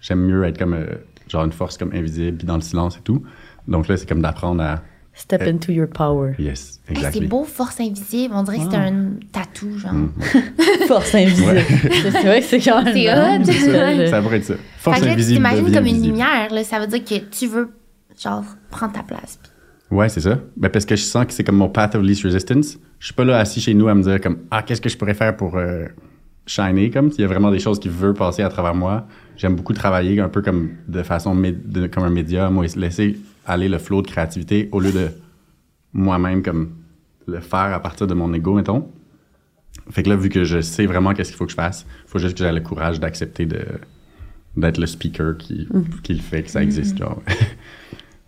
J'aime 0.00 0.20
mieux 0.20 0.44
être 0.44 0.58
comme, 0.58 0.74
euh, 0.74 0.86
genre 1.26 1.44
une 1.44 1.52
force 1.52 1.76
comme 1.78 1.90
invisible, 1.92 2.36
puis 2.36 2.46
dans 2.46 2.54
le 2.56 2.60
silence 2.60 2.96
et 2.98 3.00
tout. 3.02 3.22
Donc 3.66 3.88
là, 3.88 3.96
c'est 3.96 4.08
comme 4.08 4.20
d'apprendre 4.20 4.62
à... 4.62 4.82
step 5.16 5.42
Euh, 5.42 5.50
into 5.50 5.72
your 5.72 5.88
power 5.88 6.34
Yes, 6.38 6.80
Hey, 6.88 6.96
exactly. 6.96 7.20
c'est 7.22 7.26
beau, 7.26 7.44
force 7.44 7.80
invisible. 7.80 8.34
On 8.36 8.42
dirait 8.44 8.58
que 8.58 8.64
c'est 8.70 8.76
Wow. 8.76 8.82
un 8.84 9.10
tatou, 9.32 9.78
genre. 9.78 9.92
Mm. 9.92 10.12
force 10.86 11.14
invisible 11.14 11.60
c'est 11.68 12.10
c'est 12.10 12.22
vrai 12.22 12.40
que 12.40 12.46
c'est 12.46 12.60
quand 12.60 12.82
même 12.84 12.94
C'est 12.94 13.10
hot. 13.12 13.44
C'est 13.98 14.06
ça, 14.08 14.22
pourrait 14.22 14.36
être 14.36 14.44
ça. 14.44 14.54
Force 14.78 14.96
fait 14.98 15.02
que 15.02 15.06
là, 15.06 15.12
tu 15.12 15.14
invisible 15.20 15.36
t'imagines 15.36 15.72
comme 15.72 15.86
une 15.86 15.94
visible. 15.94 16.06
lumière, 16.12 16.52
là. 16.52 16.62
Ça 16.64 16.78
veut 16.78 16.86
dire 16.86 17.04
que 17.04 17.24
tu 17.30 17.46
veux, 17.48 17.70
genre, 18.22 18.44
prendre 18.70 18.92
ta 18.92 19.02
place. 19.02 19.38
Ouais, 19.90 20.08
c'est 20.08 20.20
ça. 20.20 20.38
Ben, 20.56 20.68
parce 20.68 20.84
que 20.84 20.96
je 20.96 21.02
sens 21.02 21.26
que 21.26 21.32
c'est 21.32 21.44
comme 21.44 21.56
mon 21.56 21.68
path 21.68 21.94
of 21.94 22.02
least 22.02 22.22
resistance. 22.24 22.76
Je 22.98 23.04
suis 23.06 23.14
pas 23.14 23.24
là 23.24 23.38
assis 23.38 23.60
chez 23.60 23.72
nous 23.74 23.88
à 23.88 23.94
me 23.94 24.02
dire 24.02 24.20
comme 24.20 24.38
ah 24.50 24.62
qu'est-ce 24.62 24.80
que 24.80 24.88
je 24.88 24.96
pourrais 24.98 25.14
faire 25.14 25.36
pour 25.36 25.56
euh, 25.56 25.86
shiner 26.46 26.90
comme 26.90 27.10
il 27.16 27.20
y 27.20 27.24
a 27.24 27.26
vraiment 27.26 27.50
des 27.50 27.58
choses 27.58 27.78
qui 27.78 27.88
veulent 27.88 28.14
passer 28.14 28.42
à 28.42 28.48
travers 28.48 28.74
moi. 28.74 29.06
J'aime 29.36 29.54
beaucoup 29.54 29.72
travailler 29.74 30.20
un 30.20 30.28
peu 30.28 30.42
comme 30.42 30.70
de 30.88 31.02
façon 31.02 31.34
de- 31.36 31.86
comme 31.86 32.04
un 32.04 32.10
médium 32.10 32.56
ou 32.58 32.62
laisser 32.76 33.16
aller 33.46 33.68
le 33.68 33.78
flow 33.78 34.02
de 34.02 34.08
créativité 34.08 34.68
au 34.72 34.80
lieu 34.80 34.92
de 34.92 35.10
moi-même 35.92 36.42
comme 36.42 36.74
le 37.26 37.40
faire 37.40 37.72
à 37.72 37.80
partir 37.80 38.06
de 38.06 38.14
mon 38.14 38.32
ego, 38.34 38.54
mettons. 38.54 38.88
Fait 39.90 40.02
que 40.02 40.08
là, 40.08 40.16
vu 40.16 40.28
que 40.28 40.44
je 40.44 40.60
sais 40.60 40.86
vraiment 40.86 41.14
qu'est-ce 41.14 41.30
qu'il 41.30 41.38
faut 41.38 41.44
que 41.44 41.50
je 41.50 41.56
fasse, 41.56 41.86
il 42.06 42.10
faut 42.10 42.18
juste 42.18 42.36
que 42.36 42.44
j'ai 42.44 42.52
le 42.52 42.60
courage 42.60 43.00
d'accepter 43.00 43.46
de 43.46 43.64
d'être 44.56 44.78
le 44.78 44.86
speaker 44.86 45.36
qui, 45.36 45.68
qui 46.02 46.14
le 46.14 46.20
fait 46.20 46.42
que 46.42 46.50
ça 46.50 46.62
existe. 46.62 46.96
Genre. 46.96 47.22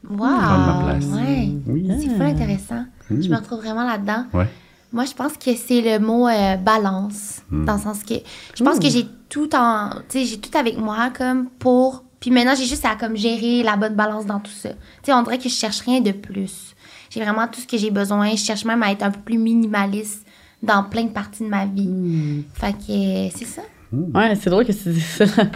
Wow! 0.09 0.19
Prendre 0.19 0.67
ma 0.67 0.85
place. 0.85 1.07
Ouais. 1.07 1.49
Oui. 1.67 1.91
C'est 2.01 2.11
fou 2.11 2.23
intéressant. 2.23 2.85
Mm. 3.11 3.23
Je 3.23 3.29
me 3.31 3.37
retrouve 3.37 3.61
vraiment 3.61 3.85
là-dedans. 3.85 4.27
Ouais. 4.35 4.47
Moi, 4.93 5.05
je 5.05 5.15
pense 5.15 5.37
que 5.39 5.55
c'est 5.55 5.81
le 5.81 6.05
mot 6.05 6.29
euh, 6.29 6.57
balance, 6.57 7.43
dans 7.51 7.75
le 7.75 7.81
sens 7.81 8.03
que 8.05 8.15
je 8.55 8.65
pense 8.65 8.79
que 8.79 8.89
j'ai 8.89 9.07
tout 9.29 9.55
en, 9.55 9.91
tu 10.09 10.21
sais, 10.21 10.25
j'ai 10.25 10.39
tout 10.39 10.57
avec 10.57 10.79
moi 10.79 11.11
comme 11.17 11.49
pour, 11.59 12.05
puis 12.21 12.31
maintenant 12.31 12.55
j'ai 12.57 12.67
juste 12.67 12.85
à 12.85 12.97
comme 12.97 13.17
gérer 13.17 13.63
la 13.63 13.77
bonne 13.77 13.95
balance 13.95 14.27
dans 14.27 14.41
tout 14.41 14.51
ça. 14.51 14.71
Tu 14.71 14.77
sais, 15.05 15.13
on 15.13 15.23
dirait 15.23 15.39
que 15.39 15.45
je 15.45 15.55
cherche 15.55 15.81
rien 15.81 16.01
de 16.01 16.13
plus. 16.13 16.75
J'ai 17.11 17.23
vraiment 17.23 17.47
tout 17.49 17.61
ce 17.61 17.67
que 17.67 17.77
j'ai 17.77 17.91
besoin. 17.91 18.31
Je 18.33 18.37
cherche 18.37 18.65
même 18.65 18.83
à 18.83 18.91
être 18.91 19.03
un 19.03 19.11
peu 19.11 19.21
plus 19.21 19.39
minimaliste 19.39 20.27
dans 20.63 20.83
plein 20.83 21.05
de 21.05 21.11
parties 21.11 21.45
de 21.45 21.49
ma 21.49 21.67
vie. 21.67 21.87
Hmm. 21.87 22.43
Fait 22.55 22.73
que 22.73 22.91
euh, 22.91 23.31
c'est 23.35 23.47
ça. 23.47 23.63
Ouais, 23.91 24.35
c'est 24.39 24.51
drôle 24.51 24.67
que 24.67 24.73
tu 24.73 24.89
dis 24.91 25.01
ça. 25.01 25.25
Mm-hmm. 25.25 25.47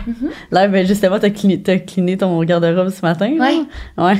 Là, 0.52 0.68
ben 0.68 0.86
justement, 0.86 1.18
t'as 1.18 1.28
cliné, 1.30 1.60
t'as 1.62 1.76
cliné 1.78 2.16
ton 2.16 2.42
garde-robe 2.44 2.88
ce 2.88 3.02
matin. 3.02 3.30
là. 3.36 3.44
Ouais. 3.44 3.62
Ouais. 3.98 4.14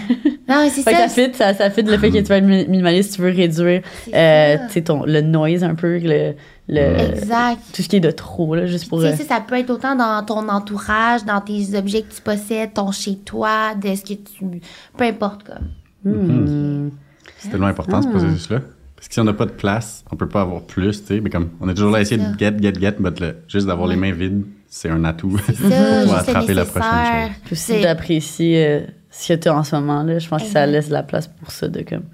Non, 0.49 0.63
mais 0.65 0.69
c'est 0.71 0.83
Fait 0.83 0.93
que 0.93 0.97
ça. 0.99 1.09
ça 1.09 1.15
fit, 1.29 1.35
ça, 1.35 1.55
ça 1.55 1.71
fit 1.71 1.83
le 1.83 1.97
fait 1.97 2.11
que 2.11 2.19
tu 2.19 2.25
veux 2.25 2.35
être 2.37 2.45
mi- 2.45 2.67
minimaliste, 2.69 3.15
tu 3.15 3.23
veux 3.23 3.31
réduire 3.31 3.81
euh, 4.13 4.59
ça. 4.59 4.67
tu 4.67 4.73
sais, 4.73 4.83
ton, 4.83 5.05
le 5.07 5.23
noise 5.23 5.65
un 5.65 5.75
peu, 5.75 5.99
le, 5.99 6.35
le, 6.69 6.81
Exact. 6.81 7.59
tout 7.73 7.81
ce 7.83 7.89
qui 7.89 7.97
est 7.97 8.01
de 8.01 8.11
trop, 8.11 8.55
là, 8.55 8.67
juste 8.67 8.89
pour. 8.89 9.01
Tu 9.01 9.07
euh, 9.07 9.17
sais, 9.17 9.25
ça 9.25 9.41
peut 9.41 9.55
être 9.59 9.71
autant 9.71 9.95
dans 9.97 10.23
ton 10.27 10.47
entourage, 10.49 11.25
dans 11.25 11.41
tes 11.41 11.75
objets 11.77 12.03
que 12.03 12.13
tu 12.15 12.21
possèdes, 12.21 12.75
ton 12.75 12.93
chez-toi, 12.93 13.75
de 13.83 13.95
ce 13.95 14.03
que 14.03 14.15
tu. 14.15 14.61
Peu 14.97 15.05
importe, 15.05 15.43
comme. 15.45 16.13
hmm. 16.13 16.91
C'est 17.39 17.49
tellement 17.51 17.67
important 17.69 17.99
Ah. 17.99 18.03
ce 18.03 18.09
processus-là. 18.09 18.61
Parce 19.03 19.09
que 19.09 19.15
si 19.15 19.21
on 19.21 19.25
n'a 19.25 19.33
pas 19.33 19.47
de 19.47 19.51
place, 19.51 20.05
on 20.13 20.17
peut 20.17 20.29
pas 20.29 20.43
avoir 20.43 20.63
plus, 20.63 21.01
tu 21.01 21.07
sais. 21.09 21.21
Mais 21.21 21.29
comme, 21.29 21.49
on 21.61 21.69
est 21.69 21.75
toujours 21.75 21.91
là 21.91 21.99
à 21.99 22.01
essayer 22.03 22.23
ça. 22.23 22.29
de 22.31 22.39
get, 22.39 22.55
get, 22.63 22.75
get, 22.79 22.95
mais 23.01 23.11
le- 23.19 23.37
juste 23.49 23.67
d'avoir 23.67 23.89
les 23.89 23.97
mains 23.97 24.13
vides, 24.13 24.45
c'est 24.69 24.89
un 24.91 25.03
atout 25.05 25.37
C'est 25.45 25.55
ça, 25.69 26.05
pour 26.05 26.15
attraper 26.15 26.55
la 26.55 26.65
prochaine 26.65 26.91
chose. 27.27 27.37
Puis 27.45 27.53
aussi 27.55 27.81
d'apprécier 27.81 28.65
euh, 28.65 28.81
ce 29.11 29.33
que 29.33 29.39
tu 29.41 29.49
as 29.49 29.57
en 29.57 29.65
ce 29.65 29.75
moment, 29.75 30.05
là. 30.05 30.21
Je 30.21 30.29
pense 30.29 30.45
que 30.45 30.49
ça 30.49 30.65
laisse 30.67 30.87
de 30.87 30.93
la 30.93 31.03
place 31.03 31.27
pour 31.27 31.51
ça, 31.51 31.67
de 31.67 31.83
comme 31.83 32.05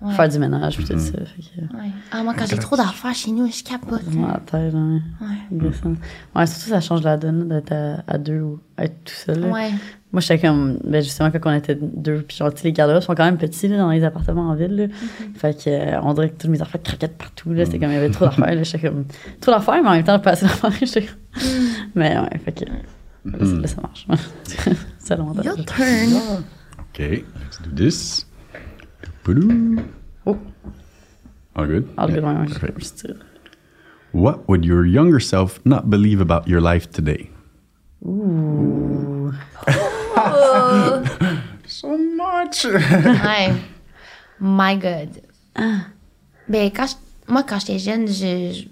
Ouais. 0.00 0.14
faire 0.14 0.28
du 0.28 0.38
ménage, 0.38 0.76
puis 0.76 0.84
tout 0.86 0.96
ça. 0.96 1.10
Fait 1.10 1.42
que, 1.42 1.60
Ouais. 1.76 1.90
Ah, 2.12 2.22
moi, 2.22 2.32
quand 2.38 2.46
j'ai 2.46 2.56
trop 2.56 2.76
d'affaires 2.76 3.14
chez 3.14 3.32
nous, 3.32 3.50
je 3.50 3.64
capote. 3.64 4.00
tête, 4.46 4.72
hein. 4.74 5.00
Ouais. 5.20 6.46
Surtout, 6.46 6.68
ça 6.70 6.80
change 6.80 7.02
la 7.02 7.16
donne 7.16 7.48
d'être 7.48 7.72
à, 7.72 8.04
à 8.06 8.16
deux 8.16 8.40
ou 8.40 8.60
être 8.78 8.94
tout 9.04 9.12
seul. 9.14 9.40
là. 9.40 9.48
Ouais. 9.48 9.70
Moi, 10.10 10.20
j'étais 10.22 10.38
comme, 10.46 10.78
ben 10.84 11.02
justement, 11.02 11.30
quand 11.30 11.38
on 11.50 11.54
était 11.54 11.74
deux, 11.74 12.22
puis 12.22 12.36
genre, 12.36 12.50
les 12.64 12.72
garde-robes 12.72 13.02
sont 13.02 13.14
quand 13.14 13.26
même 13.26 13.36
petits 13.36 13.68
là, 13.68 13.76
dans 13.76 13.90
les 13.90 14.02
appartements 14.04 14.48
en 14.48 14.54
ville. 14.54 14.74
Là. 14.74 14.86
Mm-hmm. 14.86 15.34
Fait 15.36 15.64
que, 15.64 15.68
euh, 15.70 16.00
on 16.02 16.14
dirait 16.14 16.30
que 16.30 16.38
toutes 16.40 16.50
mes 16.50 16.62
affaires 16.62 16.82
craquaient 16.82 17.08
partout. 17.08 17.52
Là. 17.52 17.66
C'était 17.66 17.78
comme, 17.78 17.90
il 17.90 17.94
y 17.94 17.98
avait 17.98 18.08
trop 18.10 18.24
d'affaires. 18.24 18.54
là. 18.54 18.62
J'étais 18.62 18.88
comme, 18.88 19.04
trop 19.40 19.52
d'affaires, 19.52 19.82
mais 19.82 19.88
en 19.88 19.92
même 19.92 20.04
temps, 20.04 20.18
pas 20.18 20.30
assez 20.30 20.46
d'affaires. 20.46 20.72
J'étais 20.80 21.02
comme- 21.02 21.16
Mm. 21.38 21.90
Mais 21.94 22.18
ouais, 22.18 22.38
fait 22.44 22.52
que, 22.52 22.64
là, 22.64 23.66
ça 23.68 23.80
marche. 23.82 24.06
c'est 24.98 25.10
l'avantage. 25.10 25.44
Your 25.44 25.56
turn. 25.64 26.42
OK, 26.78 26.98
let's 26.98 27.60
do 27.62 27.70
this. 27.76 28.26
Poulou. 29.22 29.76
Oh. 30.24 30.36
All 31.54 31.66
good? 31.66 31.86
All 31.96 32.10
good, 32.10 32.24
ouais, 32.24 32.32
ouais, 32.32 32.46
dire. 32.46 33.16
What 34.14 34.48
would 34.48 34.64
your 34.64 34.86
younger 34.86 35.20
self 35.20 35.60
not 35.64 35.90
believe 35.90 36.20
about 36.20 36.48
your 36.48 36.60
life 36.62 36.90
today? 36.90 37.30
Ouh. 40.18 41.26
So 41.66 41.88
much! 41.98 42.64
Ouais. 42.66 43.52
My 44.40 44.76
God. 44.76 45.10
Ben, 46.48 46.70
quand 46.74 46.86
je- 46.86 47.32
moi, 47.32 47.42
quand 47.42 47.58
j'étais 47.60 47.78
jeune, 47.78 48.06
je, 48.08 48.52
je, 48.54 48.64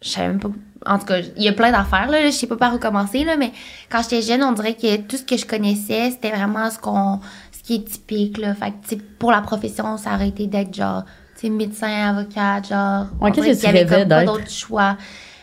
je 0.00 0.08
savais 0.08 0.28
même 0.28 0.40
pas. 0.40 0.48
En 0.86 0.98
tout 0.98 1.04
cas, 1.04 1.18
il 1.36 1.42
y 1.42 1.48
a 1.48 1.52
plein 1.52 1.70
d'affaires, 1.70 2.08
là. 2.10 2.24
Je 2.26 2.30
sais 2.30 2.46
pas 2.46 2.56
par 2.56 2.74
où 2.74 2.78
commencer, 2.78 3.22
là. 3.24 3.36
Mais 3.36 3.52
quand 3.90 4.02
j'étais 4.02 4.22
jeune, 4.22 4.42
on 4.42 4.52
dirait 4.52 4.74
que 4.74 4.96
tout 5.02 5.16
ce 5.18 5.22
que 5.24 5.36
je 5.36 5.44
connaissais, 5.46 6.10
c'était 6.10 6.30
vraiment 6.30 6.70
ce 6.70 6.78
qu'on. 6.78 7.20
ce 7.52 7.62
qui 7.62 7.74
est 7.76 7.84
typique, 7.84 8.38
là. 8.38 8.54
Fait 8.54 8.72
que, 8.72 8.94
pour 9.18 9.30
la 9.30 9.42
profession, 9.42 9.96
ça 9.98 10.14
aurait 10.14 10.28
été 10.28 10.46
d'être 10.46 10.74
genre, 10.74 11.04
tu 11.36 11.42
sais, 11.42 11.50
médecin, 11.50 12.08
avocat, 12.16 12.62
genre. 12.62 13.06
on 13.20 13.30
qu'est-ce 13.30 13.46
que 13.46 13.52
tu 13.52 13.56
qu'il 13.58 13.64
y 13.66 13.68
avait 13.68 13.78
rêvais 13.80 14.00
comme 14.00 14.08
pas 14.08 14.20
d'être? 14.20 14.32
d'autre 14.32 14.50
choix. 14.50 14.96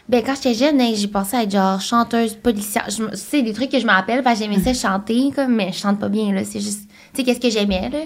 Ben, 0.10 0.24
quand 0.26 0.34
j'étais 0.36 0.56
jeune, 0.56 0.82
hein, 0.82 0.92
j'ai 0.96 1.08
pensé 1.08 1.38
à 1.38 1.44
être 1.44 1.52
genre 1.52 1.80
chanteuse, 1.80 2.34
policière. 2.34 2.88
C'est 3.14 3.44
des 3.44 3.54
trucs 3.54 3.70
que 3.70 3.80
je 3.80 3.86
me 3.86 3.92
rappelle 3.92 4.24
parce 4.24 4.40
que 4.40 4.46
j'aimais 4.46 4.60
ça 4.60 4.74
chanter, 4.74 5.32
comme, 5.36 5.54
mais 5.56 5.72
je 5.72 5.78
chante 5.78 6.00
pas 6.00 6.10
bien, 6.10 6.34
là. 6.34 6.42
C'est 6.44 6.60
juste, 6.60 6.90
tu 7.14 7.18
sais, 7.18 7.24
qu'est-ce 7.24 7.40
que 7.40 7.50
j'aimais, 7.52 7.90
là? 7.92 8.00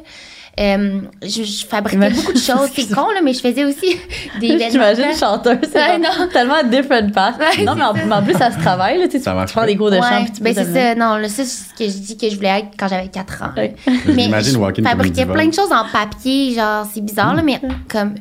Euh, 0.59 0.99
je, 1.23 1.43
je 1.43 1.65
fabriquais 1.65 2.09
beaucoup 2.11 2.33
de 2.33 2.37
choses. 2.37 2.69
C'est 2.75 2.87
con, 2.93 3.07
là, 3.09 3.21
mais 3.23 3.33
je 3.33 3.39
faisais 3.39 3.63
aussi 3.63 3.95
des 4.39 4.47
événements. 4.47 4.69
J'imagine 4.71 5.17
chanteuse, 5.17 5.57
c'est 5.63 5.79
Ouais, 5.79 5.91
comme 5.93 6.01
non. 6.01 6.27
tellement 6.31 6.63
different 6.63 7.11
path. 7.11 7.35
Ouais, 7.39 7.63
non, 7.63 7.73
mais 7.75 7.83
en, 7.83 8.21
plus, 8.21 8.33
ça 8.33 8.51
se 8.51 8.59
travaille, 8.59 8.99
là, 8.99 9.05
tu 9.05 9.13
sais, 9.13 9.17
tu 9.19 9.23
Ça 9.23 9.31
tu 9.31 9.37
marche 9.37 9.53
prends 9.53 9.65
des 9.65 9.77
cours 9.77 9.89
de 9.89 9.95
chant, 9.95 10.23
puis 10.25 10.33
tu 10.33 10.43
ben 10.43 10.53
c'est 10.53 10.73
ça. 10.73 10.93
Non, 10.95 11.15
là, 11.15 11.29
ça, 11.29 11.43
c'est 11.43 11.45
ce 11.45 11.73
que 11.73 11.85
je 11.85 11.97
dis 12.03 12.17
que 12.17 12.29
je 12.29 12.35
voulais 12.35 12.59
être 12.59 12.67
quand 12.77 12.89
j'avais 12.89 13.07
4 13.07 13.43
ans. 13.43 13.49
Ouais. 13.57 13.75
Mais 14.13 14.23
J'imagine 14.23 14.59
je 14.77 14.83
fabriquais 14.83 15.25
plein 15.25 15.47
de 15.47 15.53
choses 15.53 15.71
en 15.71 15.85
papier, 15.91 16.53
genre, 16.53 16.85
c'est 16.93 17.01
bizarre, 17.01 17.33
là, 17.33 17.41
mais 17.41 17.61
comme... 17.89 18.15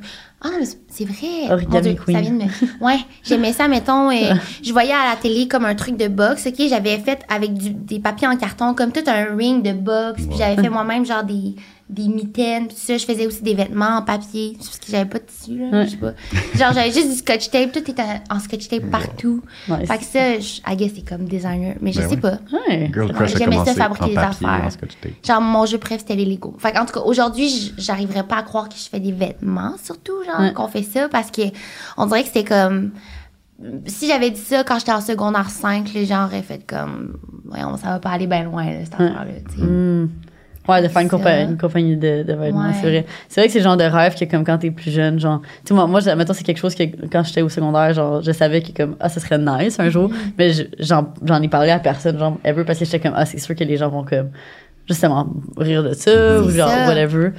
Ah 0.44 0.48
c'est- 0.88 1.05
vrai. 1.05 1.50
Origami 1.52 1.74
Mon 1.74 1.81
Dieu, 1.81 1.94
queen. 2.05 2.16
ça 2.16 2.20
vient 2.22 2.31
de 2.33 2.37
me... 2.44 2.50
Ouais, 2.85 2.98
j'aimais 3.22 3.52
ça, 3.52 3.68
mettons, 3.68 4.11
euh, 4.11 4.35
je 4.62 4.72
voyais 4.72 4.92
à 4.92 5.11
la 5.11 5.16
télé 5.16 5.46
comme 5.48 5.64
un 5.64 5.74
truc 5.74 5.96
de 5.96 6.09
boxe, 6.09 6.46
OK? 6.46 6.66
J'avais 6.68 6.98
fait 6.98 7.20
avec 7.28 7.55
du- 7.55 7.70
des 7.70 8.00
papiers 8.00 8.26
en 8.28 8.37
carton, 8.37 8.74
comme 8.74 8.90
tout 8.92 9.05
un 9.07 9.37
ring 9.37 9.62
de 9.62 9.72
boxe, 9.72 10.22
puis 10.26 10.37
j'avais 10.38 10.61
fait 10.61 10.68
moi-même, 10.68 11.07
genre, 11.07 11.22
des, 11.24 11.55
des 11.92 12.09
mitaines, 12.09 12.66
puis 12.68 12.76
ça. 12.76 12.96
Je 12.96 13.05
faisais 13.05 13.26
aussi 13.26 13.42
des 13.42 13.55
vêtements 13.55 13.98
en 13.98 14.02
papier, 14.02 14.55
parce 14.59 14.78
que 14.78 14.87
j'avais 14.90 15.09
pas 15.09 15.18
de 15.18 15.24
tissu, 15.24 15.59
là, 15.59 15.66
Ouais. 15.78 15.85
je 15.87 15.90
sais 15.90 15.96
pas. 15.98 16.12
Genre, 16.55 16.72
j'avais 16.72 16.90
juste 16.92 17.09
du 17.11 17.14
scotch 17.16 17.50
tape, 17.50 17.72
tout 17.72 17.78
était 17.90 18.02
en 18.31 18.38
scotch 18.40 18.68
tape 18.68 18.90
partout. 18.90 19.42
Ouais, 19.68 19.85
Fait 19.87 19.98
que 19.98 20.05
ça, 20.05 20.38
je, 20.40 20.61
I 20.70 20.76
guess, 20.76 20.92
c'est 20.96 21.09
comme 21.09 21.24
designer, 21.24 21.76
mais 21.81 21.92
je 21.92 22.00
Ben 22.00 22.09
sais 22.11 22.16
pas. 22.16 22.38
Ouais. 22.68 22.90
Girl 22.92 23.12
Crush 23.12 23.37
J'aimais 23.37 23.64
ça 23.64 23.74
fabriquer 23.74 24.05
en 24.05 24.09
des 24.09 24.14
papier, 24.14 24.46
affaires. 24.48 24.64
en 24.66 24.70
scotch 24.70 24.92
tape. 25.00 25.12
Genre, 25.26 25.40
mon 25.40 25.66
jeu 25.66 25.78
préf, 25.78 25.98
c'était 26.00 26.16
les 26.16 26.24
Lego. 26.24 26.55
Fait 26.59 26.76
en 26.78 26.87
tout 26.87 26.94
cas, 26.94 27.00
aujourd'hui, 27.00 27.72
j'arriverais 27.78 28.24
pas 28.24 28.37
à 28.37 28.42
croire 28.42 28.68
que 28.68 28.74
je 28.76 28.88
fais 28.88 29.00
des 29.00 29.12
vêtements, 29.12 29.74
surtout, 29.83 30.22
genre, 30.24 30.40
Ouais. 30.40 30.52
qu'on 30.52 30.68
fait 30.68 30.83
ça, 30.83 31.09
parce 31.09 31.31
que 31.31 31.42
on 31.96 32.07
dirait 32.07 32.22
que 32.22 32.28
c'était 32.28 32.44
comme. 32.44 32.90
Si 33.87 34.09
j'avais 34.09 34.31
dit 34.31 34.40
ça 34.40 34.64
quand 34.64 34.78
j'étais 34.81 34.90
en 34.92 35.00
secondaire 35.00 35.48
5, 35.48 35.92
les 35.94 36.05
gens 36.05 36.24
auraient 36.24 36.42
fait 36.42 36.66
comme. 36.66 37.18
Voyons, 37.44 37.76
ça 37.76 37.88
va 37.90 37.98
pas 38.00 38.11
aller 38.11 38.26
bien 38.26 38.42
loin, 38.44 38.64
là, 38.64 38.85
cette 38.85 38.94
affaire-là, 38.94 39.24
tu 39.50 39.57
sais. 39.57 39.62
Hmm. 39.62 40.09
Ouais, 40.68 40.81
de 40.81 40.87
faire 40.88 41.03
une, 41.03 41.09
Ça. 41.11 41.16
compa- 41.16 41.44
une 41.51 41.59
compagnie 41.59 41.96
de, 41.96 42.22
de 42.22 42.33
vêtements, 42.35 42.66
Ouais. 42.66 42.72
c'est 42.81 42.88
vrai. 42.88 43.07
C'est 43.29 43.40
vrai 43.40 43.48
que 43.48 43.53
c'est 43.53 43.59
le 43.59 43.64
genre 43.64 43.77
de 43.77 43.83
rêve 43.85 44.14
que, 44.16 44.25
comme 44.27 44.44
quand 44.44 44.59
t'es 44.59 44.70
plus 44.70 44.92
jeune, 44.92 45.18
genre. 45.18 45.40
Tu 45.42 45.48
sais, 45.68 45.75
moi, 45.75 45.87
moi 45.88 46.01
mettons, 46.14 46.33
c'est 46.35 46.44
quelque 46.44 46.59
chose 46.61 46.75
que 46.77 46.85
quand 47.11 47.25
j'étais 47.25 47.42
au 47.42 47.48
secondaire, 47.48 47.92
genre, 47.94 48.22
je 48.22 48.31
savais 48.31 48.62
que, 48.62 48.70
comme, 48.72 48.94
ah, 49.01 49.09
ce 49.09 49.18
serait 49.18 49.38
nice 49.38 49.81
un 49.81 49.88
jour, 49.90 50.09
Mm-hmm. 50.09 50.33
mais 50.38 50.53
je- 50.53 50.62
j'en 50.79 51.09
j'en 51.25 51.42
ai 51.42 51.48
parlé 51.48 51.70
à 51.70 51.81
personne, 51.81 52.16
genre, 52.18 52.38
ever, 52.44 52.62
parce 52.64 52.79
que 52.79 52.85
j'étais 52.85 53.01
comme, 53.01 53.14
ah, 53.16 53.27
c'est 53.27 53.38
sûr 53.38 53.57
que 53.57 53.64
les 53.64 53.77
gens 53.77 53.88
vont, 53.88 54.05
comme, 54.05 54.31
justement, 54.88 55.29
rire 55.57 55.83
de 55.83 55.94
ça, 55.94 56.40
ou 56.40 56.48
C'est 56.51 56.59
genre, 56.59 56.68
ça. 56.68 56.87
whatever. 56.87 57.31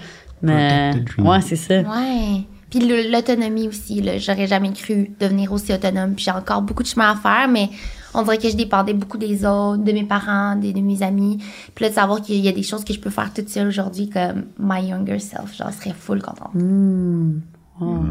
Mais, 0.42 0.92
ouais, 1.20 1.42
c'est 1.42 1.56
ça. 1.56 1.76
Ouais. 1.80 2.42
Puis 2.70 2.80
l'autonomie 3.10 3.68
aussi, 3.68 4.02
là. 4.02 4.18
J'aurais 4.18 4.48
jamais 4.48 4.74
cru 4.74 5.12
devenir 5.20 5.52
aussi 5.54 5.72
autonome. 5.72 6.16
Puis 6.16 6.26
j'ai 6.26 6.32
encore 6.32 6.62
beaucoup 6.64 6.84
de 6.84 6.88
chemin 6.88 7.12
à 7.12 7.16
faire, 7.16 7.48
mais 7.48 7.70
on 8.14 8.24
dirait 8.24 8.38
que 8.38 8.50
je 8.50 8.56
dépendais 8.56 8.94
beaucoup 8.94 9.18
des 9.18 9.46
autres, 9.46 9.84
de 9.84 9.92
mes 9.92 10.04
parents, 10.04 10.56
de, 10.56 10.80
mes 10.80 11.04
amis. 11.04 11.38
Puis 11.74 11.86
là, 11.86 11.90
de 11.90 11.96
savoir 11.96 12.22
qu'il 12.22 12.40
y 12.40 12.48
a 12.48 12.52
des 12.52 12.64
choses 12.64 12.84
que 12.84 12.94
je 12.94 13.00
peux 13.00 13.10
faire 13.10 13.34
toute 13.34 13.50
seule 13.50 13.68
aujourd'hui, 13.68 14.10
comme 14.10 14.46
my 14.60 14.88
younger 14.88 15.20
self, 15.20 15.56
genre, 15.56 15.70
je 15.72 15.84
serais 15.84 15.96
full 15.98 16.22
contente. 16.22 16.54
Hmm. 16.54 17.40
Wow. 17.80 18.04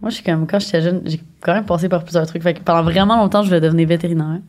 Moi, 0.00 0.10
je 0.10 0.16
suis 0.16 0.24
comme, 0.24 0.46
quand 0.46 0.58
j'étais 0.58 0.82
jeune, 0.82 1.02
j'ai 1.04 1.20
quand 1.40 1.54
même 1.54 1.64
passé 1.64 1.88
par 1.88 2.02
plusieurs 2.02 2.26
trucs. 2.26 2.42
Fait 2.42 2.54
que 2.54 2.60
pendant 2.60 2.82
vraiment 2.82 3.16
longtemps, 3.16 3.42
je 3.42 3.48
voulais 3.48 3.60
devenir 3.60 3.86
vétérinaire. 3.86 4.40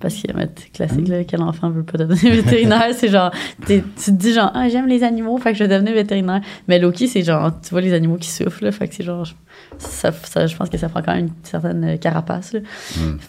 Parce 0.00 0.14
que, 0.14 0.20
c'est 0.56 0.70
classique, 0.72 1.08
là, 1.08 1.24
quel 1.24 1.42
enfant 1.42 1.70
veut 1.70 1.82
pas 1.82 1.98
devenir 1.98 2.32
vétérinaire? 2.44 2.94
c'est 2.94 3.08
genre, 3.08 3.32
tu 3.66 3.82
te 3.82 4.10
dis 4.12 4.32
genre, 4.32 4.52
ah, 4.54 4.68
j'aime 4.68 4.86
les 4.86 5.02
animaux, 5.02 5.36
fait 5.38 5.50
que 5.52 5.58
je 5.58 5.64
vais 5.64 5.68
devenir 5.74 5.92
vétérinaire. 5.94 6.40
Mais 6.68 6.78
Loki, 6.78 7.08
c'est 7.08 7.22
genre, 7.22 7.50
tu 7.60 7.70
vois 7.70 7.80
les 7.80 7.92
animaux 7.92 8.16
qui 8.16 8.28
souffrent, 8.30 8.62
là, 8.62 8.70
fait 8.70 8.86
que 8.86 8.94
c'est 8.94 9.02
genre, 9.02 9.24
je- 9.24 9.34
ça, 9.78 10.12
ça- 10.12 10.46
je 10.46 10.54
pense 10.56 10.68
que 10.70 10.78
ça 10.78 10.88
prend 10.88 11.02
quand 11.02 11.14
même 11.16 11.26
une 11.26 11.32
certaine 11.42 11.84
euh, 11.84 11.96
carapace, 11.96 12.52
là. 12.52 12.60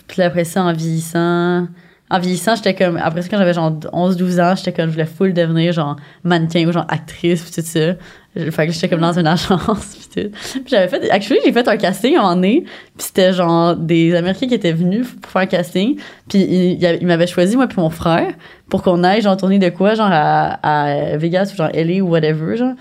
Puis 0.08 0.20
là, 0.20 0.26
après 0.28 0.44
ça, 0.44 0.64
en 0.64 0.72
vieillissant, 0.74 1.68
en 2.12 2.20
vieillissant, 2.20 2.56
j'étais 2.56 2.76
comme, 2.76 2.98
après 2.98 3.24
ça, 3.24 3.30
quand 3.30 3.38
j'avais 3.40 3.54
genre 3.54 3.72
11-12 3.92 4.40
ans, 4.40 4.56
j'étais 4.56 4.72
comme, 4.74 4.88
je 4.88 4.94
voulais 4.94 5.06
full 5.08 5.34
devenir 5.34 5.74
genre 5.74 5.96
mannequin 6.24 6.68
ou 6.68 6.72
genre 6.72 6.86
actrice, 6.88 7.42
puis 7.42 7.52
tout 7.64 7.68
ça. 7.68 7.94
Fait 8.36 8.68
que 8.68 8.74
j'étais 8.74 8.88
comme 8.88 9.02
dans 9.02 9.18
une 9.18 9.26
agence, 9.26 9.96
puis. 10.12 10.30
Puis 10.30 10.64
j'avais 10.68 10.88
fait, 10.88 11.10
actually, 11.10 11.40
j'ai 11.44 11.52
fait 11.52 11.68
un 11.68 11.78
casting 11.78 12.16
à 12.16 12.22
un 12.22 12.36
moment 12.36 12.62
puis 12.98 13.08
c'était 13.08 13.34
genre 13.34 13.76
des 13.76 14.14
Américains 14.16 14.48
qui 14.48 14.54
étaient 14.54 14.72
venus 14.72 15.08
pour 15.22 15.32
faire 15.32 15.42
un 15.42 15.46
casting, 15.48 15.98
puis 16.28 16.40
ils, 16.40 16.98
ils 17.02 17.08
m'avaient 17.08 17.28
choisi, 17.28 17.56
moi 17.56 17.68
puis 17.68 17.80
mon 17.80 17.90
frère, 17.90 18.34
pour 18.70 18.84
qu'on 18.84 19.04
aille 19.04 19.22
genre 19.22 19.36
tourner 19.36 19.58
de 19.58 19.70
quoi, 19.70 19.96
genre 19.96 20.10
à, 20.12 20.60
à 20.62 21.18
Vegas 21.18 21.52
ou 21.54 21.58
genre 21.58 21.70
LA 21.74 22.04
ou 22.04 22.10
whatever, 22.10 22.56
genre. 22.56 22.74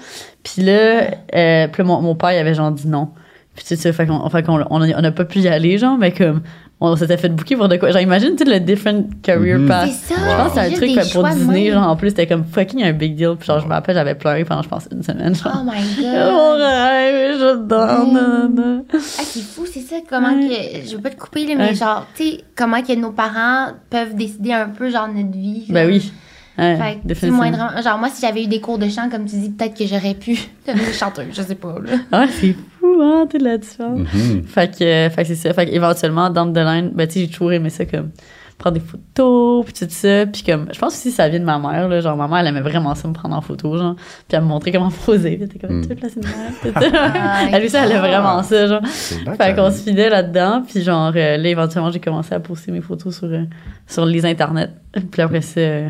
Puis 0.43 0.63
là, 0.63 1.11
euh, 1.35 1.69
mon, 1.79 2.03
mon 2.03 2.15
père, 2.15 2.33
il 2.33 2.39
avait 2.39 2.55
genre 2.55 2.71
dit 2.71 2.87
non. 2.87 3.11
Puis 3.59 3.75
tout 3.75 3.81
ça, 3.83 3.93
fait 3.93 4.07
qu'on 4.07 4.29
fait 4.31 4.45
qu'on 4.45 4.63
on 4.71 5.13
pas 5.13 5.25
pu 5.25 5.41
y 5.41 5.49
aller, 5.49 5.79
genre, 5.79 5.99
mais 5.99 6.13
comme, 6.13 6.43
on 6.81 6.95
s'était 6.95 7.17
fait 7.17 7.29
booker 7.29 7.57
pour 7.57 7.67
de 7.69 7.77
quoi. 7.77 7.91
Genre, 7.91 8.01
imagine 8.01 8.37
tout 8.37 8.45
le 8.47 8.61
different 8.61 9.03
career 9.21 9.59
Mhm. 9.59 9.67
path. 9.67 9.91
C'est 9.91 10.15
ça. 10.15 10.21
Je 10.21 10.37
pense 10.37 10.49
que 10.49 10.55
c'est 10.55 10.61
un 10.61 10.71
truc 10.71 11.13
pour 11.13 11.25
Disney, 11.25 11.65
même. 11.65 11.73
genre, 11.73 11.89
en 11.89 11.97
plus, 11.97 12.11
c'était 12.11 12.29
comme 12.29 12.45
fucking 12.45 12.85
un 12.85 12.93
big 12.93 13.17
deal. 13.17 13.35
Puis 13.37 13.49
genre, 13.49 13.59
je 13.59 13.67
me 13.67 13.73
rappelle, 13.73 13.97
j'avais 13.97 14.15
pleuré 14.15 14.45
pendant, 14.45 14.63
je 14.63 14.69
pense, 14.69 14.87
une 14.93 15.03
semaine. 15.03 15.35
Genre, 15.35 15.53
Oh 15.57 15.65
my 15.65 15.73
mon 15.97 16.03
god. 16.03 16.61
rêve, 16.61 17.37
je 17.41 17.57
donne. 17.67 18.13
nanana. 18.13 18.83
Ah, 18.95 18.99
c'est 19.25 19.41
fou, 19.43 19.67
c'est 19.67 19.81
ça, 19.81 19.97
comment 20.09 20.35
que. 20.39 20.87
Je 20.89 20.95
veux 20.95 21.03
pas 21.03 21.11
te 21.11 21.17
couper, 21.19 21.47
là, 21.47 21.55
mais 21.59 21.75
genre, 21.75 22.07
tu 22.15 22.23
sais, 22.23 22.45
comment 22.55 22.81
que 22.81 22.95
nos 22.95 23.11
parents 23.11 23.73
peuvent 23.91 24.15
décider 24.15 24.53
un 24.53 24.69
peu, 24.69 24.89
genre, 24.89 25.09
notre 25.09 25.37
vie. 25.37 25.65
Ben 25.71 25.85
oui. 25.89 26.13
Ouais, 26.59 26.77
Fait 27.15 27.29
que, 27.29 27.31
moindrement- 27.33 27.81
genre, 27.83 27.99
moi, 27.99 28.09
si 28.11 28.21
j'avais 28.21 28.43
eu 28.45 28.47
des 28.49 28.61
cours 28.61 28.79
de 28.79 28.89
chant, 28.89 29.09
comme 29.11 29.25
tu 29.27 29.37
dis, 29.37 29.51
peut-être 29.51 29.77
que 29.79 29.87
j'aurais 29.87 30.15
pu 30.15 30.37
devenir 30.67 30.93
chanteuse, 30.93 31.27
je 31.33 31.43
sais 31.43 31.55
pas, 31.55 31.77
là. 31.85 31.93
Ah, 32.13 32.27
c'est 32.29 32.55
fou, 32.81 33.01
hein, 33.01 33.27
toute 33.31 33.43
la 33.43 33.59
différence. 33.59 34.01
Mhm. 34.13 34.43
Fait 34.45 34.77
que, 34.77 34.85
euh, 34.85 35.11
fait 35.11 35.23
que 35.23 35.29
c'est 35.29 35.35
ça. 35.37 35.53
Fait 35.55 35.67
qu'éventuellement, 35.67 36.31
down 36.31 36.53
the 36.53 36.59
line, 36.59 36.91
ben, 36.95 37.07
tu 37.07 37.15
sais, 37.15 37.21
j'ai 37.21 37.29
toujours 37.29 37.53
aimé 37.53 37.71
ça, 37.71 37.85
comme, 37.85 38.11
prendre 38.59 38.75
des 38.75 38.83
photos, 38.85 39.65
puis 39.67 39.73
tout 39.75 39.87
ça. 39.89 40.27
Puis 40.27 40.43
comme, 40.43 40.67
je 40.75 40.79
pense 40.81 40.93
aussi 40.95 41.11
que 41.11 41.15
ça 41.15 41.29
vient 41.29 41.39
de 41.39 41.45
ma 41.45 41.61
mère, 41.61 41.89
là. 41.89 42.01
Genre, 42.01 42.17
ma 42.17 42.27
mère, 42.27 42.39
elle 42.39 42.49
aimait 42.49 42.61
vraiment 42.61 42.93
ça, 42.97 43.07
me 43.07 43.13
prendre 43.13 43.37
en 43.37 43.41
photo, 43.41 43.77
genre. 43.79 43.95
Puis 43.95 44.37
elle 44.37 44.41
me 44.41 44.47
montrait 44.47 44.73
comment 44.73 44.91
poser. 45.07 45.37
Puis 45.37 45.45
elle 45.45 45.57
était 45.57 45.59
comme, 45.65 45.79
Mm. 45.79 45.83
tu 45.83 45.89
veux 45.91 45.95
placer 45.95 46.17
une 46.17 46.23
mère? 46.23 46.51
tout 46.61 46.81
ça. 46.81 47.13
Ah, 47.15 47.43
Elle 47.53 47.65
aussi, 47.67 47.77
elle 47.77 47.93
aimait 47.93 48.01
vraiment 48.01 48.43
ça, 48.43 48.67
genre. 48.67 48.81
Que 48.83 49.35
Fait 49.37 49.55
qu'on 49.55 49.71
se 49.71 49.83
fidait 49.85 50.09
là-dedans. 50.11 50.65
Puis 50.69 50.83
genre, 50.83 51.13
euh, 51.15 51.37
là, 51.37 51.49
éventuellement, 51.49 51.93
j'ai 51.93 52.01
commencé 52.01 52.35
à 52.35 52.41
poster 52.41 52.73
mes 52.73 52.81
photos 52.81 53.17
sur, 53.17 53.29
euh, 53.29 53.45
sur 53.87 54.05
les 54.05 54.27
internets. 54.27 54.71
Puis 55.13 55.23
après 55.23 55.41
ça, 55.43 55.61
euh, 55.61 55.89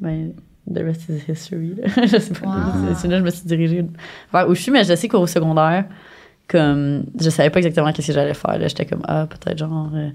ben, 0.00 0.32
the 0.72 0.78
rest 0.84 1.08
is 1.08 1.22
history. 1.30 1.76
je 2.06 2.18
sais 2.18 2.34
pas. 2.34 2.46
Wow. 2.46 2.88
C'est- 2.88 2.94
C'est 3.02 3.08
là 3.08 3.14
que 3.14 3.20
je 3.20 3.24
me 3.24 3.30
suis 3.30 3.46
dirigée 3.46 3.84
vers 4.32 4.48
où 4.48 4.54
je 4.54 4.60
suis, 4.62 4.70
mais 4.72 4.84
je 4.84 4.94
sais 4.94 5.08
qu'au 5.08 5.26
secondaire, 5.26 5.84
comme, 6.48 7.04
je 7.20 7.30
savais 7.30 7.50
pas 7.50 7.58
exactement 7.58 7.92
qu'est-ce 7.92 8.08
que 8.08 8.12
j'allais 8.12 8.34
faire. 8.34 8.56
J'étais 8.68 8.86
comme, 8.86 9.02
ah, 9.08 9.26
peut-être 9.26 9.58
genre, 9.58 9.90
euh, 9.94 10.10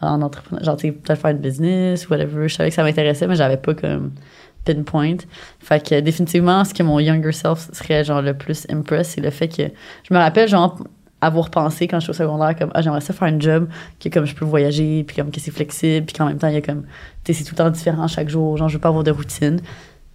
en 0.00 0.22
entrepreneur, 0.22 0.64
genre, 0.64 0.76
peut-être 0.76 1.16
faire 1.20 1.30
une 1.30 1.38
business 1.38 2.08
whatever. 2.08 2.48
Je 2.48 2.54
savais 2.54 2.70
que 2.70 2.74
ça 2.74 2.82
m'intéressait, 2.82 3.26
mais 3.26 3.36
j'avais 3.36 3.56
pas 3.56 3.74
comme 3.74 4.12
pinpoint. 4.64 5.16
Fait 5.60 5.84
que 5.88 6.00
définitivement, 6.00 6.64
ce 6.64 6.74
que 6.74 6.82
mon 6.82 6.98
younger 7.00 7.32
self 7.32 7.70
serait 7.72 8.04
genre 8.04 8.22
le 8.22 8.34
plus 8.34 8.66
impress, 8.70 9.10
c'est 9.10 9.20
le 9.20 9.30
fait 9.30 9.48
que 9.48 9.62
je 10.08 10.12
me 10.14 10.18
rappelle 10.18 10.48
genre 10.48 10.78
avoir 11.20 11.50
pensé 11.50 11.88
quand 11.88 11.98
je 11.98 12.04
suis 12.04 12.10
au 12.10 12.14
secondaire 12.14 12.54
comme 12.56 12.70
ah 12.74 12.82
j'aimerais 12.82 13.00
ça 13.00 13.12
faire 13.12 13.26
un 13.28 13.40
job 13.40 13.68
que 13.98 14.08
comme 14.08 14.24
je 14.24 14.34
peux 14.34 14.44
voyager 14.44 15.02
puis 15.04 15.16
comme 15.16 15.30
que 15.32 15.40
c'est 15.40 15.50
flexible 15.50 16.06
puis 16.06 16.14
qu'en 16.14 16.26
même 16.26 16.38
temps 16.38 16.48
il 16.48 16.54
y 16.54 16.58
a 16.58 16.60
comme 16.60 16.82
tu 17.24 17.32
sais 17.32 17.38
c'est 17.40 17.44
tout 17.44 17.54
le 17.54 17.58
temps 17.58 17.70
différent 17.70 18.06
chaque 18.06 18.28
jour 18.28 18.56
genre 18.56 18.68
je 18.68 18.74
veux 18.74 18.80
pas 18.80 18.88
avoir 18.88 19.02
de 19.02 19.10
routine 19.10 19.60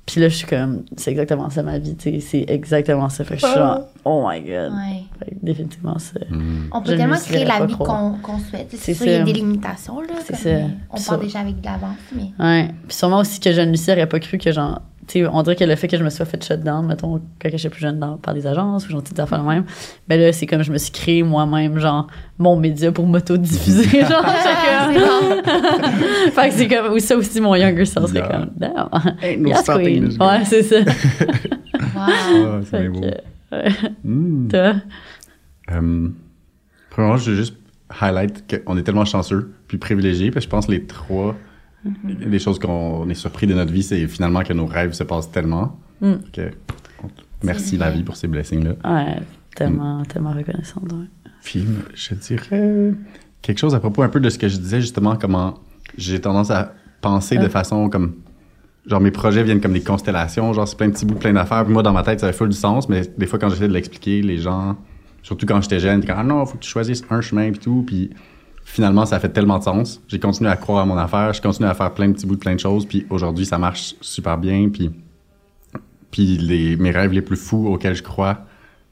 puis 0.06 0.22
là 0.22 0.30
je 0.30 0.36
suis 0.36 0.48
comme 0.48 0.84
c'est 0.96 1.12
exactement 1.12 1.50
ça 1.50 1.62
ma 1.64 1.78
vie 1.78 1.96
tu 1.96 2.10
sais 2.12 2.20
c'est 2.22 2.46
exactement 2.48 3.10
ça 3.10 3.24
fait 3.26 3.36
que 3.36 3.42
je 3.42 3.46
suis 3.48 3.56
genre 3.56 3.82
oh 4.06 4.26
my 4.30 4.40
god 4.42 4.72
Ouais. 4.72 5.04
Fait 5.20 5.32
que 5.32 5.36
définitivement 5.44 5.98
c'est 6.00 6.30
Mhm. 6.32 6.70
On 6.72 6.80
Je 6.80 6.86
peut 6.86 6.92
ne 6.94 6.98
tellement 6.98 7.16
me 7.16 7.20
créer 7.22 7.46
la 7.46 7.66
vie 7.66 7.76
qu'on 7.76 8.16
souhaite. 8.50 8.68
C'est 8.78 8.94
sûr, 8.94 9.06
il 9.06 9.12
y 9.12 9.16
a 9.16 9.20
ça. 9.20 9.24
des 9.26 9.34
limitations, 9.34 10.00
là. 10.02 10.08
C'est 10.24 10.34
comme, 10.34 10.42
ça. 10.42 10.68
On 10.90 10.98
Ça. 10.98 11.12
part 11.12 11.20
déjà 11.22 11.40
avec 11.40 11.60
de 11.60 11.66
l'avance, 11.66 11.98
mais. 12.16 12.32
Ouais. 12.40 12.70
Puis 12.88 12.96
sûrement 12.98 13.20
aussi 13.20 13.40
que 13.40 13.52
jeune 13.52 13.72
Lucie 13.72 13.92
aurait 13.92 14.08
pas 14.08 14.20
cru 14.20 14.38
que 14.38 14.52
genre. 14.52 14.82
Tu 15.08 15.20
sais, 15.20 15.28
on 15.28 15.42
dirait 15.44 15.56
que 15.56 15.64
le 15.64 15.76
fait 15.76 15.88
que 15.88 15.98
je 15.98 16.04
me 16.04 16.10
sois 16.10 16.26
fait 16.26 16.44
shutdown, 16.44 16.86
mettons, 16.86 17.20
quand 17.42 17.50
j'étais 17.52 17.70
plus 17.70 17.82
jeune 17.82 18.00
dans, 18.00 18.18
par 18.18 18.34
des 18.34 18.48
agences 18.48 18.88
ou 18.88 18.92
genre 18.92 19.02
des 19.02 19.20
affaires 19.20 19.42
de 19.42 19.48
même, 19.48 19.66
ben 20.08 20.20
là, 20.20 20.32
c'est 20.32 20.46
comme 20.46 20.64
je 20.64 20.72
me 20.72 20.78
suis 20.78 20.92
créé 20.92 21.24
moi-même, 21.24 21.78
genre, 21.78 22.08
mon 22.38 22.56
média 22.56 22.92
pour 22.92 23.06
m'auto-diffuser. 23.06 24.02
genre, 24.06 24.26
fait 26.34 26.50
que 26.50 26.54
c'est 26.54 26.68
comme. 26.68 26.94
Ou 26.94 27.00
ça 27.00 27.18
aussi, 27.18 27.42
mon 27.42 27.56
younger 27.56 27.86
self 27.86 28.08
serait 28.08 28.28
comme. 28.28 28.50
Damn. 28.56 28.90
Ain't 29.22 29.42
no 29.42 29.50
Yes, 29.50 29.64
queen. 29.66 30.18
Ouais, 30.20 30.46
c'est 30.46 30.64
ça. 30.64 30.78
Wow. 31.96 31.98
Ah, 31.98 32.60
c'est 32.70 32.90
beau. 32.90 33.02
Toi? 34.50 34.74
Euh, 35.72 36.10
premièrement, 36.90 37.18
je 37.18 37.32
veux 37.32 37.38
juste 37.38 37.56
highlight 38.02 38.64
qu'on 38.64 38.78
est 38.78 38.84
tellement 38.84 39.06
chanceux 39.06 39.52
puis 39.68 39.78
privilégiés, 39.78 40.32
parce 40.32 40.46
que 40.46 40.50
je 40.50 40.56
pense 40.56 40.68
les 40.68 40.86
trois, 40.86 41.36
Mm-hmm. 41.86 42.30
les 42.30 42.40
choses 42.40 42.60
qu'on 42.60 43.10
est 43.10 43.14
surpris 43.16 43.46
de 43.46 43.54
notre 43.54 43.74
vie, 43.74 43.84
c'est 43.84 44.08
finalement 44.08 44.44
que 44.44 44.54
nos 44.54 44.66
rêves 44.66 44.94
se 44.94 45.04
passent 45.04 45.32
tellement. 45.32 45.78
Mm. 46.02 46.16
que 46.32 46.52
merci 47.44 47.78
la 47.78 47.90
vie 47.92 48.04
pour 48.04 48.16
ces 48.16 48.28
blessings-là. 48.28 48.74
Ouais, 48.84 49.20
tellement, 49.56 50.04
tellement 50.04 50.32
reconnaissante. 50.32 50.92
Ouais. 50.92 51.08
Puis, 51.44 51.66
je 51.94 52.16
dirais 52.16 52.94
quelque 53.42 53.58
chose 53.58 53.76
à 53.76 53.80
propos 53.80 54.02
un 54.04 54.10
peu 54.10 54.20
de 54.20 54.30
ce 54.30 54.38
que 54.38 54.48
je 54.48 54.58
disais, 54.58 54.82
justement, 54.82 55.16
comment 55.16 55.56
j'ai 55.98 56.20
tendance 56.20 56.52
à 56.52 56.74
penser 57.02 57.38
de 57.38 57.48
façon 57.48 57.90
comme. 57.90 58.16
Genre, 58.86 59.00
mes 59.00 59.12
projets 59.12 59.44
viennent 59.44 59.62
comme 59.62 59.72
des 59.72 59.82
constellations, 59.82 60.52
genre, 60.52 60.68
c'est 60.68 60.76
plein 60.76 60.88
de 60.88 60.92
petits 60.92 61.06
bouts, 61.06 61.16
plein 61.16 61.32
d'affaires. 61.32 61.64
Puis 61.64 61.72
moi, 61.72 61.84
dans 61.84 61.94
ma 61.94 62.04
tête, 62.04 62.20
ça 62.20 62.26
avait 62.26 62.36
full 62.36 62.50
du 62.50 62.58
sens, 62.58 62.90
mais 62.90 63.04
des 63.18 63.28
fois, 63.28 63.40
quand 63.40 63.48
j'essaie 63.48 63.70
de 63.70 63.74
l'expliquer, 63.74 64.22
les 64.22 64.38
gens, 64.38 64.76
surtout 65.22 65.46
quand 65.46 65.62
j'étais 65.62 65.80
jeune, 65.80 66.00
ils 66.00 66.02
disaient, 66.02 66.14
ah 66.18 66.24
non, 66.24 66.46
faut 66.46 66.58
que 66.58 66.64
tu 66.64 66.70
choisisses 66.70 67.02
un 67.10 67.22
chemin, 67.22 67.50
puis 67.52 67.62
tout. 67.62 67.84
Puis 67.88 68.10
finalement, 68.66 69.06
ça 69.06 69.18
a 69.18 69.20
fait 69.20 69.30
tellement 69.30 69.60
de 69.60 69.64
sens. 69.64 70.02
J'ai 70.08 70.20
continué 70.20 70.50
à 70.50 70.56
croire 70.56 70.84
à 70.84 70.86
mon 70.86 70.98
affaire, 70.98 71.34
je 71.34 71.42
continue 71.42 71.68
à 71.68 71.74
faire 71.74 71.94
plein 71.94 72.08
de 72.08 72.14
petits 72.14 72.26
bouts 72.26 72.36
de 72.36 72.40
plein 72.40 72.56
de 72.56 72.60
choses, 72.60 72.86
puis 72.86 73.06
aujourd'hui, 73.10 73.46
ça 73.46 73.58
marche 73.58 73.96
super 74.02 74.38
bien. 74.38 74.70
Puis, 74.70 74.92
puis 76.12 76.38
les, 76.38 76.76
mes 76.78 76.92
rêves 76.92 77.12
les 77.12 77.22
plus 77.22 77.36
fous 77.38 77.68
auxquels 77.68 77.96
je 77.96 78.04
crois, 78.04 78.46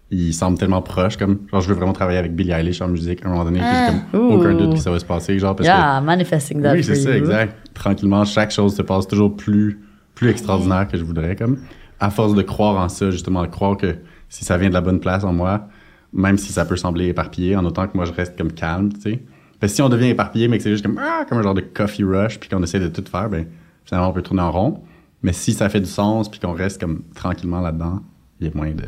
ils 0.10 0.34
semblent 0.34 0.58
tellement 0.58 0.82
proches. 0.82 1.18
Comme, 1.18 1.40
genre, 1.52 1.62
je 1.62 1.70
veux 1.70 1.76
vraiment 1.76 1.94
travailler 1.94 2.18
avec 2.18 2.36
Billie 2.36 2.52
Eilish 2.52 2.82
en 2.82 2.88
musique 2.90 3.24
à 3.24 3.28
un 3.28 3.32
moment 3.32 3.46
donné, 3.46 3.60
puis 3.60 3.68
Ah. 3.70 3.92
comme 4.12 4.32
aucun 4.32 4.54
doute 4.56 4.74
que 4.74 4.80
ça 4.80 4.92
va 4.92 5.00
se 5.00 5.06
passer. 5.06 5.40
Genre, 5.40 5.56
parce 5.56 5.68
Yeah, 5.68 6.02
manifesting 6.02 6.58
que, 6.58 6.64
that 6.64 6.74
oui, 6.74 6.84
c'est 6.84 6.96
ça, 6.96 7.16
exact. 7.16 7.56
Tranquillement, 7.74 8.26
chaque 8.26 8.52
chose 8.52 8.76
se 8.76 8.82
passe 8.82 9.08
toujours 9.08 9.36
plus, 9.36 9.80
plus 10.16 10.30
extraordinaire 10.30 10.88
que 10.88 10.98
je 10.98 11.04
voudrais. 11.04 11.36
Comme, 11.36 11.60
à 12.00 12.10
force 12.10 12.34
de 12.34 12.42
croire 12.42 12.76
en 12.84 12.90
ça, 12.90 13.10
justement, 13.12 13.44
de 13.44 13.48
croire 13.48 13.78
que 13.78 13.96
si 14.28 14.44
ça 14.44 14.58
vient 14.58 14.70
de 14.70 14.74
la 14.74 14.82
bonne 14.82 15.00
place 15.00 15.24
en 15.24 15.32
moi, 15.34 15.68
même 16.14 16.38
si 16.38 16.52
ça 16.52 16.66
peut 16.66 16.76
sembler 16.76 17.08
éparpillé, 17.08 17.56
en 17.56 17.64
autant 17.64 17.88
que 17.88 17.96
moi 17.96 18.06
je 18.06 18.12
reste 18.12 18.38
comme 18.38 18.52
calme, 18.52 18.92
tu 18.92 19.02
sais. 19.02 19.24
Parce 19.62 19.72
que 19.72 19.76
si 19.78 19.82
on 19.82 19.88
devient 19.90 20.10
éparpillé, 20.10 20.48
mais 20.50 20.58
que 20.58 20.64
c'est 20.64 20.72
juste 20.72 20.84
comme, 20.86 21.00
ah, 21.02 21.24
comme 21.30 21.38
un 21.38 21.44
genre 21.44 21.54
de 21.54 21.62
coffee 21.62 22.04
rush, 22.04 22.40
puis 22.40 22.50
qu'on 22.50 22.62
essaie 22.64 22.80
de 22.80 22.88
tout 22.90 23.04
faire, 23.10 23.30
ben, 23.30 23.46
finalement, 23.86 24.10
on 24.10 24.14
peut 24.14 24.22
tourner 24.24 24.42
en 24.42 24.52
rond. 24.52 24.82
Mais 25.24 25.32
si 25.34 25.54
ça 25.54 25.70
fait 25.70 25.80
du 25.80 25.86
sens, 25.90 26.30
puis 26.30 26.40
qu'on 26.40 26.54
reste 26.54 26.82
comme 26.82 27.04
tranquillement 27.16 27.62
là-dedans, 27.62 28.00
il 28.40 28.48
y 28.48 28.50
a 28.50 28.54
moyen 28.56 28.74
de 28.74 28.86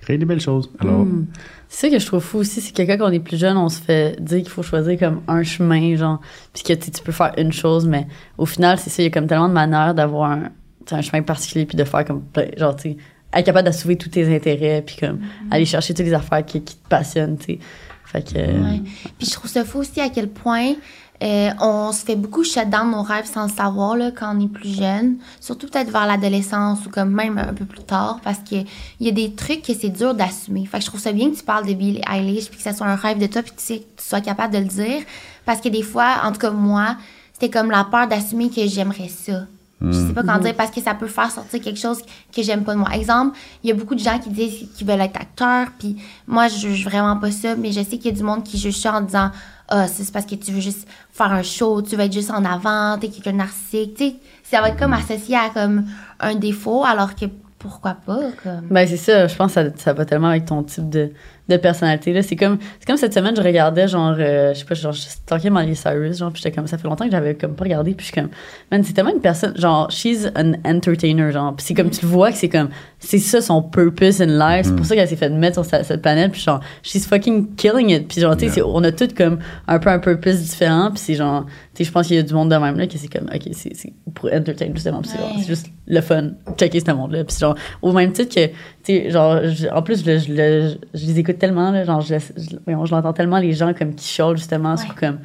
créer 0.00 0.18
des 0.18 0.24
belles 0.26 0.40
choses. 0.40 0.70
Alors, 0.80 1.04
Hmm. 1.04 1.26
C'est 1.68 1.86
ça 1.88 1.92
que 1.94 1.98
je 2.00 2.06
trouve 2.06 2.20
fou 2.22 2.38
aussi, 2.38 2.60
c'est 2.62 2.74
que 2.74 2.82
quand 2.82 3.06
on 3.06 3.12
est 3.12 3.20
plus 3.20 3.36
jeune, 3.38 3.56
on 3.56 3.68
se 3.68 3.80
fait 3.80 4.20
dire 4.20 4.38
qu'il 4.38 4.48
faut 4.48 4.62
choisir 4.62 4.98
comme 4.98 5.20
un 5.28 5.42
chemin, 5.44 5.94
genre, 5.96 6.20
puis 6.52 6.62
que 6.64 6.72
tu 6.72 6.90
peux 7.04 7.12
faire 7.12 7.32
une 7.38 7.52
chose, 7.52 7.86
mais 7.86 8.06
au 8.38 8.46
final, 8.46 8.78
c'est 8.78 8.88
ça, 8.90 9.02
il 9.02 9.04
y 9.04 9.08
a 9.08 9.10
comme 9.10 9.26
tellement 9.26 9.48
de 9.48 9.52
manières 9.54 9.94
d'avoir 9.94 10.30
un, 10.32 10.42
un 10.90 11.00
chemin 11.02 11.22
particulier, 11.22 11.66
puis 11.66 11.76
de 11.76 11.84
faire 11.84 12.04
comme, 12.06 12.22
plein- 12.22 12.46
genre, 12.56 12.74
tu 12.74 12.92
sais, 12.92 12.96
être 13.34 13.44
capable 13.44 13.66
d'assouver 13.66 13.96
tous 13.96 14.08
tes 14.08 14.34
intérêts, 14.34 14.82
puis 14.84 14.96
comme, 14.98 15.20
aller 15.50 15.66
chercher 15.66 15.92
toutes 15.92 16.06
les 16.06 16.14
affaires 16.14 16.44
qui, 16.44 16.62
qui 16.64 16.76
te 16.76 16.88
passionnent, 16.88 17.36
tu 17.36 17.44
sais. 17.44 17.58
Fait 18.12 18.22
que. 18.22 18.38
euh, 18.38 18.62
Ouais. 18.62 18.80
Puis 19.18 19.26
je 19.26 19.32
trouve 19.32 19.50
ça 19.50 19.64
fou 19.64 19.78
aussi 19.78 20.00
à 20.00 20.08
quel 20.08 20.28
point 20.28 20.72
euh, 21.22 21.50
on 21.60 21.92
se 21.92 22.04
fait 22.04 22.14
beaucoup 22.16 22.44
shut 22.44 22.70
down 22.70 22.90
nos 22.92 23.02
rêves 23.02 23.26
sans 23.26 23.44
le 23.48 23.52
savoir 23.52 23.96
là, 23.96 24.10
quand 24.12 24.34
on 24.36 24.40
est 24.40 24.48
plus 24.48 24.74
jeune. 24.76 25.16
Surtout 25.40 25.66
peut-être 25.66 25.90
vers 25.90 26.06
l'adolescence 26.06 26.86
ou 26.86 26.90
comme 26.90 27.10
même 27.10 27.38
un 27.38 27.52
peu 27.52 27.64
plus 27.64 27.82
tard 27.82 28.20
parce 28.22 28.38
qu'il 28.38 28.64
y 29.00 29.08
a 29.08 29.10
des 29.12 29.34
trucs 29.34 29.62
que 29.62 29.74
c'est 29.74 29.88
dur 29.90 30.14
d'assumer. 30.14 30.64
Fait 30.66 30.78
que 30.78 30.84
je 30.84 30.88
trouve 30.88 31.00
ça 31.00 31.12
bien 31.12 31.30
que 31.30 31.36
tu 31.36 31.42
parles 31.42 31.66
de 31.66 31.74
Billie 31.74 32.00
Eilish 32.10 32.48
puis 32.48 32.56
que 32.58 32.62
ça 32.62 32.72
soit 32.72 32.86
un 32.86 32.94
rêve 32.94 33.18
de 33.18 33.26
toi 33.26 33.42
puis 33.42 33.50
que 33.52 33.58
tu, 33.58 33.64
sais- 33.66 33.78
que 33.80 34.00
tu 34.02 34.08
sois 34.08 34.20
capable 34.20 34.54
de 34.54 34.58
le 34.60 34.64
dire. 34.66 35.02
Parce 35.44 35.60
que 35.60 35.68
des 35.68 35.82
fois, 35.82 36.20
en 36.24 36.32
tout 36.32 36.38
cas 36.38 36.50
moi, 36.50 36.96
c'était 37.32 37.50
comme 37.50 37.70
la 37.70 37.84
peur 37.84 38.06
d'assumer 38.08 38.48
que 38.48 38.66
j'aimerais 38.66 39.08
ça. 39.08 39.42
Je 39.80 39.92
sais 39.92 40.12
pas 40.12 40.22
comment 40.22 40.38
dire 40.38 40.54
parce 40.56 40.70
que 40.70 40.80
ça 40.80 40.94
peut 40.94 41.06
faire 41.06 41.30
sortir 41.30 41.60
quelque 41.60 41.78
chose 41.78 42.02
que 42.34 42.42
j'aime 42.42 42.64
pas 42.64 42.74
de 42.74 42.78
moi. 42.78 42.90
Exemple, 42.94 43.38
il 43.62 43.68
y 43.68 43.72
a 43.72 43.76
beaucoup 43.76 43.94
de 43.94 44.00
gens 44.00 44.18
qui 44.18 44.30
disent 44.30 44.68
qu'ils 44.74 44.86
veulent 44.86 45.00
être 45.00 45.20
acteurs, 45.20 45.68
puis 45.78 45.96
moi 46.26 46.48
je 46.48 46.56
juge 46.56 46.84
vraiment 46.84 47.16
pas 47.16 47.30
ça, 47.30 47.54
mais 47.54 47.70
je 47.70 47.80
sais 47.82 47.96
qu'il 47.96 48.06
y 48.06 48.08
a 48.08 48.16
du 48.16 48.24
monde 48.24 48.42
qui 48.42 48.58
juge 48.58 48.76
ça 48.76 48.94
en 48.94 49.02
disant 49.02 49.30
ah 49.68 49.86
c'est 49.86 50.02
c'est 50.02 50.12
parce 50.12 50.26
que 50.26 50.34
tu 50.34 50.50
veux 50.50 50.60
juste 50.60 50.88
faire 51.12 51.32
un 51.32 51.42
show, 51.42 51.80
tu 51.82 51.94
veux 51.94 52.02
être 52.02 52.12
juste 52.12 52.30
en 52.30 52.44
avant, 52.44 52.98
t'es 52.98 53.08
quelqu'un 53.08 53.32
de 53.32 53.36
narcissique, 53.36 53.94
tu 53.94 54.04
sais, 54.04 54.16
ça 54.42 54.60
va 54.60 54.70
être 54.70 54.78
comme 54.78 54.94
associé 54.94 55.36
à 55.36 55.50
comme 55.50 55.84
un 56.18 56.34
défaut, 56.34 56.84
alors 56.84 57.14
que 57.14 57.26
pourquoi 57.58 57.96
pas 58.06 58.30
comme. 58.42 58.68
Ben, 58.70 58.86
c'est 58.86 58.96
ça, 58.96 59.26
je 59.26 59.36
pense 59.36 59.54
que 59.54 59.62
ça, 59.62 59.70
ça 59.76 59.92
va 59.92 60.04
tellement 60.04 60.28
avec 60.28 60.46
ton 60.46 60.62
type 60.62 60.88
de, 60.88 61.12
de 61.48 61.56
personnalité. 61.56 62.12
là. 62.12 62.22
C'est 62.22 62.36
comme, 62.36 62.58
c'est 62.78 62.86
comme 62.86 62.96
cette 62.96 63.14
semaine, 63.14 63.34
je 63.36 63.42
regardais, 63.42 63.88
genre, 63.88 64.14
euh, 64.18 64.52
je 64.54 64.58
sais 64.58 64.64
pas, 64.64 64.74
genre, 64.74 64.92
je 64.92 65.00
stalkais 65.00 65.50
Miley 65.50 65.74
Cyrus, 65.74 66.18
genre, 66.18 66.30
puis 66.32 66.42
j'étais 66.42 66.54
comme, 66.54 66.66
ça 66.66 66.76
fait 66.78 66.86
longtemps 66.88 67.06
que 67.06 67.10
j'avais 67.10 67.34
comme 67.34 67.54
pas 67.54 67.64
regardé, 67.64 67.92
puis 67.94 68.06
je 68.06 68.12
suis 68.12 68.20
comme, 68.20 68.30
man, 68.70 68.82
c'est 68.84 68.92
tellement 68.92 69.12
une 69.14 69.20
personne, 69.20 69.56
genre, 69.56 69.90
she's 69.90 70.28
an 70.36 70.52
entertainer, 70.64 71.32
genre, 71.32 71.54
puis 71.56 71.64
c'est 71.66 71.74
comme, 71.74 71.90
tu 71.90 72.04
le 72.04 72.08
vois 72.10 72.30
que 72.32 72.36
c'est 72.38 72.48
comme, 72.48 72.68
c'est 72.98 73.18
ça 73.18 73.40
son 73.40 73.62
purpose 73.62 74.20
in 74.20 74.26
life, 74.26 74.66
c'est 74.66 74.76
pour 74.76 74.84
ça 74.86 74.94
qu'elle 74.94 75.08
s'est 75.08 75.16
fait 75.16 75.30
mettre 75.30 75.54
sur 75.54 75.64
sa- 75.64 75.84
cette 75.84 76.02
planète, 76.02 76.32
puis 76.32 76.40
genre, 76.40 76.60
she's 76.82 77.06
fucking 77.06 77.54
killing 77.56 77.90
it, 77.90 78.08
puis 78.08 78.20
genre, 78.20 78.36
tu 78.36 78.48
sais, 78.48 78.56
Yeah. 78.60 78.66
on 78.66 78.82
a 78.84 78.92
toutes 78.92 79.14
comme 79.14 79.38
un 79.66 79.78
peu 79.78 79.90
un 79.90 79.98
purpose 79.98 80.38
différent, 80.40 80.90
puis 80.90 80.98
c'est 80.98 81.14
genre, 81.14 81.44
tu 81.74 81.78
sais, 81.78 81.84
je 81.84 81.92
pense 81.92 82.06
qu'il 82.08 82.16
y 82.16 82.18
a 82.18 82.22
du 82.22 82.34
monde 82.34 82.50
de 82.50 82.56
même, 82.56 82.76
là, 82.76 82.86
que 82.86 82.98
c'est 82.98 83.08
comme, 83.08 83.28
ok, 83.34 83.42
c'est 83.52 83.74
c'est 83.74 83.92
pour 84.14 84.30
entertain, 84.32 84.66
justement, 84.74 85.00
puis 85.00 85.10
c'est 85.12 85.18
genre, 85.18 85.32
c'est 85.38 85.46
juste 85.46 85.66
le 85.86 86.00
fun, 86.00 86.30
checker 86.58 86.80
ce 86.80 86.90
monde-là, 86.90 87.24
puis 87.24 87.32
c'est 87.34 87.40
genre, 87.40 87.54
au 87.82 87.92
même 87.92 88.12
titre 88.12 88.34
que, 88.34 88.50
sais, 88.92 89.10
genre, 89.10 89.40
je- 89.44 89.68
en 89.68 89.82
plus, 89.82 90.04
je, 90.04 90.18
je, 90.18 90.32
le- 90.32 90.74
je 90.94 91.06
les 91.06 91.18
écoute 91.18 91.38
tellement, 91.38 91.70
là, 91.70 91.84
genre, 91.84 92.00
je, 92.00 92.14
je, 92.18 92.56
voyons, 92.64 92.84
je 92.84 92.94
l'entends 92.94 93.12
tellement, 93.12 93.38
les 93.38 93.52
gens 93.52 93.72
comme 93.74 93.94
qui 93.94 94.06
chialent, 94.06 94.36
justement, 94.36 94.76
sur 94.76 94.94
comme, 94.94 95.18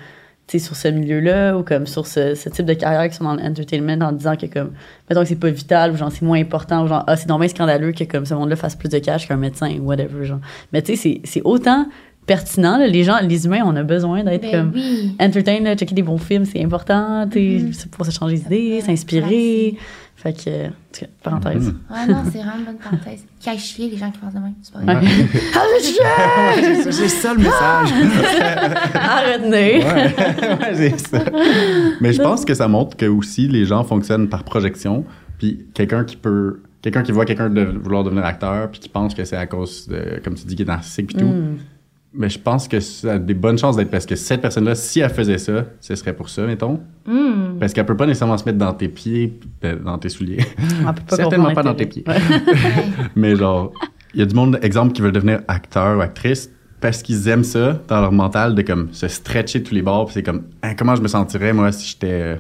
sur 0.48 0.76
ce 0.76 0.88
milieu-là, 0.88 1.58
ou 1.58 1.64
comme 1.64 1.88
sur 1.88 2.06
ce, 2.06 2.36
ce 2.36 2.48
type 2.50 2.66
de 2.66 2.74
carrière 2.74 3.10
qui 3.10 3.16
sont 3.16 3.24
dans 3.24 3.36
l'entertainment, 3.36 3.98
en 4.06 4.12
disant 4.12 4.36
que, 4.36 4.46
comme, 4.46 4.72
mettons 5.10 5.22
que 5.22 5.28
c'est 5.28 5.36
pas 5.40 5.50
vital, 5.50 5.92
ou 5.92 5.96
genre, 5.98 6.12
c'est 6.12 6.22
moins 6.22 6.40
important, 6.40 6.84
ou 6.84 6.88
genre, 6.88 7.04
ah, 7.08 7.16
c'est 7.16 7.28
normal 7.30 7.50
scandaleux 7.50 7.92
que, 7.92 8.04
comme, 8.04 8.26
ce 8.26 8.34
monde-là 8.36 8.56
fasse 8.56 8.76
plus 8.76 8.90
de 8.90 9.00
cash 9.00 9.28
qu'un 9.28 9.38
médecin, 9.38 9.72
ou 9.80 9.86
whatever, 9.88 10.26
genre. 10.26 10.40
Mais 10.72 10.82
tu 10.82 10.96
sais, 10.96 11.22
c'est- 11.24 11.42
autant 11.44 11.88
pertinent. 12.26 12.78
là. 12.78 12.88
Les 12.88 13.04
gens, 13.04 13.18
les 13.22 13.46
humains, 13.46 13.64
on 13.66 13.76
a 13.76 13.84
besoin 13.84 14.24
d'être 14.24 14.44
Ben 14.44 14.52
comme 14.52 14.72
oui. 14.76 15.14
entertain, 15.20 15.60
là, 15.60 15.76
checker 15.76 15.94
des 15.94 16.04
bons 16.04 16.18
films, 16.18 16.46
c'est 16.46 16.64
important, 16.64 17.28
tu 17.30 17.60
sais, 17.60 17.64
Mhm. 17.66 17.74
c'est 17.74 17.92
pour 17.92 18.06
se 18.06 18.12
changer 18.12 18.38
d'idées, 18.38 18.76
Ouais, 18.76 18.82
s'inspirer. 18.82 19.76
Fait 20.24 20.32
que, 20.32 20.68
en 20.68 20.70
tout 20.70 21.02
cas, 21.02 21.08
parenthèse. 21.22 21.68
Mhm. 21.68 21.80
Ouais, 21.92 22.08
non, 22.08 22.24
c'est 22.32 22.38
vraiment 22.38 22.58
une 22.60 22.64
bonne 22.64 22.78
parenthèse. 22.78 23.26
Qui 23.42 23.60
chier 23.60 23.90
les 23.90 23.98
gens 23.98 24.10
qui 24.10 24.20
pensent 24.20 24.34
de 24.34 24.40
même. 24.40 24.54
C'est 24.62 24.74
pas 24.74 24.80
vrai. 24.80 24.96
Ouais. 25.04 26.62
Ouais, 26.62 26.82
c'est 26.84 26.92
c'est 26.94 27.08
ça 27.10 27.34
le 27.34 27.40
message. 27.40 27.90
Arrête-nous! 28.94 29.52
Ouais, 29.52 29.84
ouais, 29.86 30.76
c'est 30.76 31.00
ça. 31.00 31.26
Mais 32.00 32.14
je 32.14 32.22
pense 32.22 32.46
que 32.46 32.54
ça 32.54 32.70
montre 32.70 32.96
que 32.96 33.06
aussi 33.06 33.50
les 33.50 33.66
gens 33.66 33.84
fonctionnent 33.84 34.30
par 34.30 34.46
projection. 34.46 35.04
Puis 35.40 35.66
quelqu'un 35.74 36.06
qui 36.06 36.16
peut. 36.16 36.62
Quelqu'un 36.82 37.04
qui 37.04 37.12
voit 37.12 37.26
quelqu'un 37.26 37.50
de 37.50 37.64
vouloir 37.64 38.04
devenir 38.04 38.26
acteur, 38.26 38.70
puis 38.70 38.80
qui 38.80 38.90
pense 38.90 39.14
que 39.14 39.24
c'est 39.26 39.38
à 39.38 39.48
cause 39.48 39.88
de, 39.88 40.22
comme 40.24 40.36
tu 40.36 40.46
dis, 40.46 40.56
qu'il 40.56 40.66
est 40.66 40.70
narcissique, 40.70 41.08
puis 41.08 41.18
tout. 41.18 41.26
Mm. 41.26 41.58
Mais 42.16 42.30
je 42.30 42.38
pense 42.38 42.68
que 42.68 42.80
ça 42.80 43.14
a 43.14 43.20
des 43.20 43.34
bonnes 43.34 43.58
chances 43.58 43.76
d'être 43.76 43.90
parce 43.90 44.06
que 44.06 44.16
cette 44.16 44.42
personne-là, 44.42 44.76
si 44.76 45.00
elle 45.00 45.10
faisait 45.10 45.40
ça, 45.40 45.66
ce 45.82 45.96
serait 45.96 46.14
pour 46.14 46.30
ça, 46.30 46.46
mettons. 46.46 46.80
Hmm. 47.08 47.58
Parce 47.60 47.74
qu'elle 47.74 47.88
peut 47.88 47.98
pas 47.98 48.06
nécessairement 48.06 48.38
se 48.38 48.46
mettre 48.46 48.60
dans 48.60 48.74
tes 48.74 48.88
pieds, 48.88 49.40
euh, 49.64 49.78
dans 49.80 49.98
tes 49.98 50.10
souliers. 50.10 50.46
On 50.88 50.94
peut 50.94 51.02
pas 51.08 51.16
Certainement 51.16 51.54
pas 51.54 51.64
dans 51.64 51.74
tes 51.74 51.88
pieds. 51.88 52.04
Ouais. 52.08 52.18
Mais 53.16 53.36
genre, 53.36 53.74
il 54.14 54.20
y 54.20 54.24
a 54.24 54.28
du 54.28 54.36
monde, 54.36 54.60
exemple, 54.62 54.94
qui 54.94 55.02
veulent 55.02 55.12
devenir 55.12 55.42
acteur 55.48 55.98
ou 55.98 56.02
actrice 56.02 56.52
parce 56.80 57.02
qu'ils 57.02 57.28
aiment 57.30 57.44
ça 57.44 57.82
dans 57.88 58.02
leur 58.02 58.12
mental 58.12 58.54
de 58.54 58.62
comme 58.62 58.90
se 58.92 59.08
stretcher 59.08 59.60
de 59.60 59.66
tous 59.66 59.74
les 59.74 59.82
bords. 59.82 60.06
Puis 60.06 60.14
c'est 60.14 60.24
comme, 60.24 60.44
Hein, 60.62 60.76
comment 60.78 60.96
je 60.96 61.02
me 61.02 61.08
sentirais 61.08 61.52
moi 61.52 61.72
si 61.72 61.90
j'étais 61.92 62.22
euh, 62.22 62.36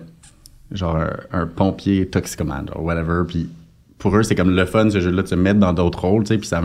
genre 0.71 0.97
un, 0.97 1.13
un 1.31 1.47
pompier 1.47 2.07
toxicomane, 2.07 2.67
genre 2.67 2.83
whatever. 2.83 3.23
Puis 3.27 3.49
pour 3.97 4.15
eux, 4.15 4.21
c'est 4.21 4.35
comme 4.35 4.55
le 4.55 4.65
fun 4.65 4.89
ce 4.91 4.99
jeu-là 4.99 5.23
de 5.23 5.27
se 5.27 5.35
mettre 5.35 5.59
dans 5.59 5.73
d'autres 5.73 6.01
rôles, 6.01 6.25
tu 6.25 6.33
sais. 6.33 6.37
Puis 6.37 6.47
ça 6.47 6.61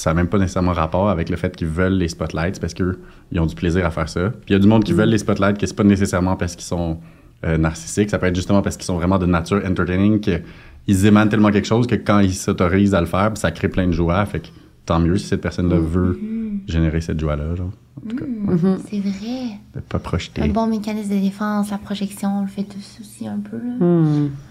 ça 0.00 0.10
a 0.10 0.14
même 0.14 0.28
pas 0.28 0.38
nécessairement 0.38 0.72
rapport 0.72 1.08
avec 1.10 1.28
le 1.28 1.36
fait 1.36 1.54
qu'ils 1.56 1.68
veulent 1.68 1.94
les 1.98 2.08
spotlights 2.08 2.60
parce 2.60 2.74
qu'ils 2.74 2.96
ont 3.40 3.46
du 3.46 3.54
plaisir 3.54 3.84
à 3.86 3.90
faire 3.90 4.08
ça. 4.08 4.30
Puis 4.30 4.40
il 4.50 4.52
y 4.52 4.56
a 4.56 4.58
du 4.58 4.66
monde 4.68 4.84
qui 4.84 4.92
veulent 4.92 5.08
les 5.08 5.18
spotlights 5.18 5.58
que 5.58 5.66
c'est 5.66 5.74
pas 5.76 5.84
nécessairement 5.84 6.36
parce 6.36 6.54
qu'ils 6.56 6.64
sont 6.66 6.98
euh, 7.44 7.56
narcissiques, 7.58 8.10
ça 8.10 8.18
peut 8.18 8.26
être 8.26 8.34
justement 8.36 8.62
parce 8.62 8.76
qu'ils 8.76 8.86
sont 8.86 8.96
vraiment 8.96 9.18
de 9.18 9.26
nature 9.26 9.62
entertaining, 9.64 10.20
qu'ils 10.20 11.06
émanent 11.06 11.28
tellement 11.30 11.50
quelque 11.50 11.66
chose 11.68 11.86
que 11.86 11.94
quand 11.94 12.20
ils 12.20 12.34
s'autorisent 12.34 12.94
à 12.94 13.00
le 13.00 13.06
faire, 13.06 13.32
ça 13.36 13.50
crée 13.50 13.68
plein 13.68 13.86
de 13.86 13.92
joie. 13.92 14.24
Fait 14.26 14.40
que 14.40 14.48
tant 14.86 14.98
mieux 15.00 15.16
si 15.18 15.26
cette 15.26 15.40
personne-là 15.40 15.76
veut 15.78 16.18
générer 16.66 17.00
cette 17.00 17.20
joie-là, 17.20 17.54
genre. 17.54 17.70
En 17.96 18.08
tout 18.08 18.16
cas, 18.16 18.24
Hmm. 18.24 18.78
C'est 18.88 19.00
vrai. 19.00 19.58
de 19.74 19.80
pas 19.80 19.98
projeter. 19.98 20.40
Un 20.42 20.48
bon 20.48 20.66
mécanisme 20.68 21.10
de 21.14 21.20
défense, 21.20 21.70
la 21.70 21.78
projection, 21.78 22.38
on 22.38 22.42
le 22.42 22.48
fait 22.48 22.62
tous 22.62 22.98
aussi 23.00 23.26
un 23.26 23.38
peu. 23.40 23.56
Là. 23.56 23.86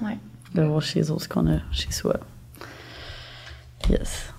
Ouais. 0.05 0.17
De 0.53 0.61
voir 0.63 0.81
chez 0.81 1.01
eux 1.01 1.15
ce 1.17 1.27
qu'on 1.27 1.47
a 1.47 1.59
chez 1.71 1.91
soi. 1.91 2.15
Yes. 3.89 4.33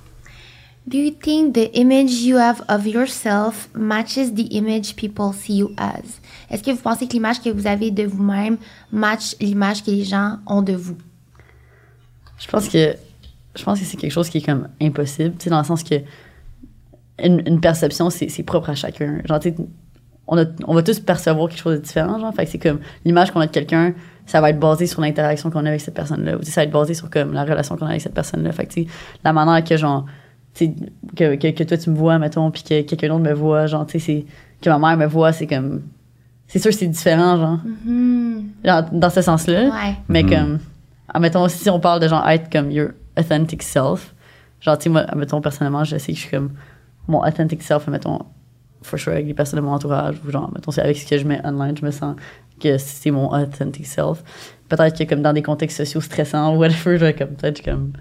Do 0.88 0.96
you 0.96 1.10
think 1.10 1.54
the 1.54 1.70
image 1.74 2.12
you 2.22 2.38
have 2.38 2.62
of 2.68 2.86
yourself 2.86 3.68
matches 3.74 4.32
the 4.32 4.46
image 4.56 4.96
people 4.96 5.34
see 5.34 5.58
you 5.58 5.74
as? 5.76 6.18
Est-ce 6.50 6.62
que 6.62 6.70
vous 6.70 6.80
pensez 6.80 7.06
que 7.06 7.12
l'image 7.12 7.42
que 7.42 7.50
vous 7.50 7.66
avez 7.66 7.90
de 7.90 8.04
vous-même 8.04 8.56
match 8.90 9.36
l'image 9.38 9.84
que 9.84 9.90
les 9.90 10.04
gens 10.04 10.38
ont 10.46 10.62
de 10.62 10.72
vous? 10.72 10.96
Je 12.38 12.48
pense 12.48 12.70
que 12.70 12.96
je 13.54 13.64
pense 13.64 13.78
que 13.78 13.84
c'est 13.84 13.98
quelque 13.98 14.12
chose 14.12 14.30
qui 14.30 14.38
est 14.38 14.46
comme 14.46 14.68
impossible, 14.80 15.34
tu 15.36 15.44
sais, 15.44 15.50
dans 15.50 15.58
le 15.58 15.64
sens 15.64 15.82
que 15.82 15.96
une, 17.22 17.60
perception, 17.60 18.08
c'est 18.08 18.42
propre 18.44 18.70
à 18.70 18.74
chacun. 18.74 19.20
Genre, 19.26 19.40
tu 19.40 19.50
sais, 19.50 19.56
on, 20.26 20.38
a, 20.38 20.44
on 20.66 20.74
va 20.74 20.82
tous 20.82 21.00
percevoir 21.00 21.50
quelque 21.50 21.60
chose 21.60 21.78
de 21.78 21.82
différent, 21.82 22.18
genre. 22.18 22.32
Fait 22.32 22.46
c'est 22.46 22.58
comme 22.58 22.78
l'image 23.04 23.30
qu'on 23.30 23.40
a 23.40 23.46
de 23.46 23.50
quelqu'un, 23.50 23.92
ça 24.24 24.40
va 24.40 24.50
être 24.50 24.60
basé 24.60 24.86
sur 24.86 25.02
l'interaction 25.02 25.50
qu'on 25.50 25.66
a 25.66 25.68
avec 25.68 25.82
cette 25.82 25.94
personne-là. 25.94 26.38
Ça 26.44 26.62
va 26.62 26.64
être 26.64 26.70
basé 26.70 26.94
sur 26.94 27.10
comme 27.10 27.34
la 27.34 27.44
relation 27.44 27.76
qu'on 27.76 27.86
a 27.86 27.90
avec 27.90 28.00
cette 28.00 28.14
personne-là. 28.14 28.52
Fait 28.52 28.66
que, 28.66 28.80
la 29.22 29.34
manière 29.34 29.62
que, 29.64 29.76
genre, 29.76 30.06
que, 30.54 31.36
que, 31.36 31.50
que 31.50 31.64
toi 31.64 31.76
tu 31.76 31.90
me 31.90 31.96
vois, 31.96 32.18
mettons, 32.18 32.50
puis 32.50 32.62
que 32.62 32.82
quelqu'un 32.82 33.08
d'autre 33.08 33.20
me 33.20 33.32
voit, 33.32 33.66
genre, 33.66 33.86
tu 33.86 33.98
sais, 33.98 34.04
c'est 34.06 34.26
que 34.60 34.70
ma 34.70 34.78
mère 34.78 34.96
me 34.96 35.06
voit, 35.10 35.32
c'est 35.32 35.46
comme. 35.46 35.82
C'est 36.46 36.58
sûr 36.58 36.70
que 36.70 36.76
c'est 36.76 36.86
différent, 36.86 37.36
genre. 37.36 37.58
Hmm. 37.84 38.40
Genre, 38.64 38.82
dans 38.92 39.10
ce 39.10 39.20
sens-là. 39.22 39.64
Ouais. 39.64 39.94
Mais 40.08 40.22
Mhm. 40.22 40.30
comme, 40.30 40.58
admettons, 41.12 41.46
si 41.48 41.68
on 41.70 41.78
parle 41.78 42.00
de 42.00 42.08
genre 42.08 42.26
être 42.28 42.50
comme 42.50 42.70
your 42.70 42.88
authentic 43.18 43.62
self, 43.62 44.14
genre, 44.60 44.78
tu 44.78 44.84
sais, 44.84 44.88
moi, 44.88 45.02
admettons, 45.02 45.40
personnellement, 45.40 45.84
je 45.84 45.98
sais 45.98 46.12
que 46.12 46.18
je 46.18 46.22
suis 46.22 46.30
comme 46.30 46.52
mon 47.06 47.20
authentic 47.22 47.62
self, 47.62 47.86
admettons, 47.86 48.18
for 48.82 48.98
sure, 48.98 49.12
avec 49.12 49.26
les 49.26 49.34
personnes 49.34 49.60
de 49.60 49.64
mon 49.64 49.72
entourage, 49.72 50.16
ou 50.26 50.30
genre, 50.30 50.46
admettons, 50.48 50.70
c'est 50.70 50.80
avec 50.82 50.96
ce 50.96 51.06
que 51.06 51.18
je 51.18 51.24
mets 51.26 51.40
online, 51.44 51.76
je 51.76 51.84
me 51.84 51.90
sens 51.90 52.16
que 52.60 52.76
c'est 52.78 53.10
mon 53.10 53.28
authentic 53.32 53.86
self. 53.86 54.22
Peut-être 54.68 54.98
que 54.98 55.04
comme 55.04 55.22
dans 55.22 55.32
des 55.32 55.42
contextes 55.42 55.76
sociaux 55.76 56.00
stressants, 56.00 56.54
ou 56.54 56.58
whatever, 56.60 56.98
je 56.98 57.04
vais 57.04 57.12
comme, 57.14 57.28
peut-être 57.34 57.62
comme, 57.62 57.92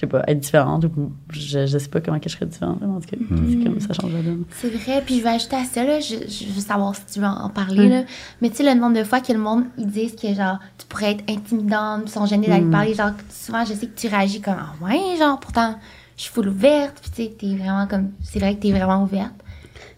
je 0.00 0.06
sais 0.06 0.10
pas, 0.10 0.22
être 0.28 0.40
différente, 0.40 0.84
ou 0.84 1.12
je, 1.30 1.66
je 1.66 1.76
sais 1.76 1.88
pas 1.90 2.00
comment 2.00 2.18
que 2.18 2.30
je 2.30 2.34
serais 2.34 2.46
différente, 2.46 2.82
en 2.82 3.00
tout 3.00 3.08
cas, 3.10 3.16
c'est 3.18 3.62
comme, 3.64 3.80
ça 3.80 3.92
change 3.92 4.14
la 4.14 4.22
donne. 4.22 4.44
C'est 4.50 4.70
vrai, 4.70 5.02
puis 5.04 5.18
je 5.18 5.22
vais 5.22 5.28
ajouter 5.28 5.56
à 5.56 5.64
ça, 5.64 5.84
là, 5.84 6.00
je, 6.00 6.14
je 6.26 6.50
veux 6.50 6.60
savoir 6.62 6.94
si 6.94 7.02
tu 7.12 7.20
veux 7.20 7.26
en 7.26 7.50
parler, 7.50 7.88
là. 7.90 8.02
mais 8.40 8.48
tu 8.48 8.56
sais, 8.56 8.62
le 8.74 8.80
nombre 8.80 8.96
de 8.98 9.04
fois 9.04 9.20
que 9.20 9.30
le 9.30 9.38
monde, 9.38 9.64
ils 9.76 9.86
disent 9.86 10.16
que, 10.16 10.32
genre, 10.32 10.58
tu 10.78 10.86
pourrais 10.86 11.10
être 11.12 11.24
intimidante, 11.30 12.04
ils 12.06 12.10
sont 12.10 12.24
gênés 12.24 12.46
d'aller 12.46 12.64
te 12.64 12.70
parler, 12.70 12.94
genre, 12.94 13.10
souvent, 13.28 13.62
je 13.66 13.74
sais 13.74 13.86
que 13.86 13.94
tu 14.00 14.08
réagis 14.08 14.40
comme, 14.40 14.56
ah 14.58 14.72
ouais, 14.82 15.18
genre, 15.18 15.38
pourtant, 15.38 15.74
je 16.16 16.22
suis 16.22 16.32
full 16.32 16.48
ouverte, 16.48 16.96
puis 17.02 17.10
tu 17.10 17.22
sais, 17.24 17.36
t'es 17.38 17.54
vraiment 17.62 17.86
comme, 17.86 18.12
c'est 18.22 18.38
vrai 18.38 18.54
que 18.54 18.60
t'es 18.60 18.70
vraiment 18.72 19.02
ouverte. 19.02 19.34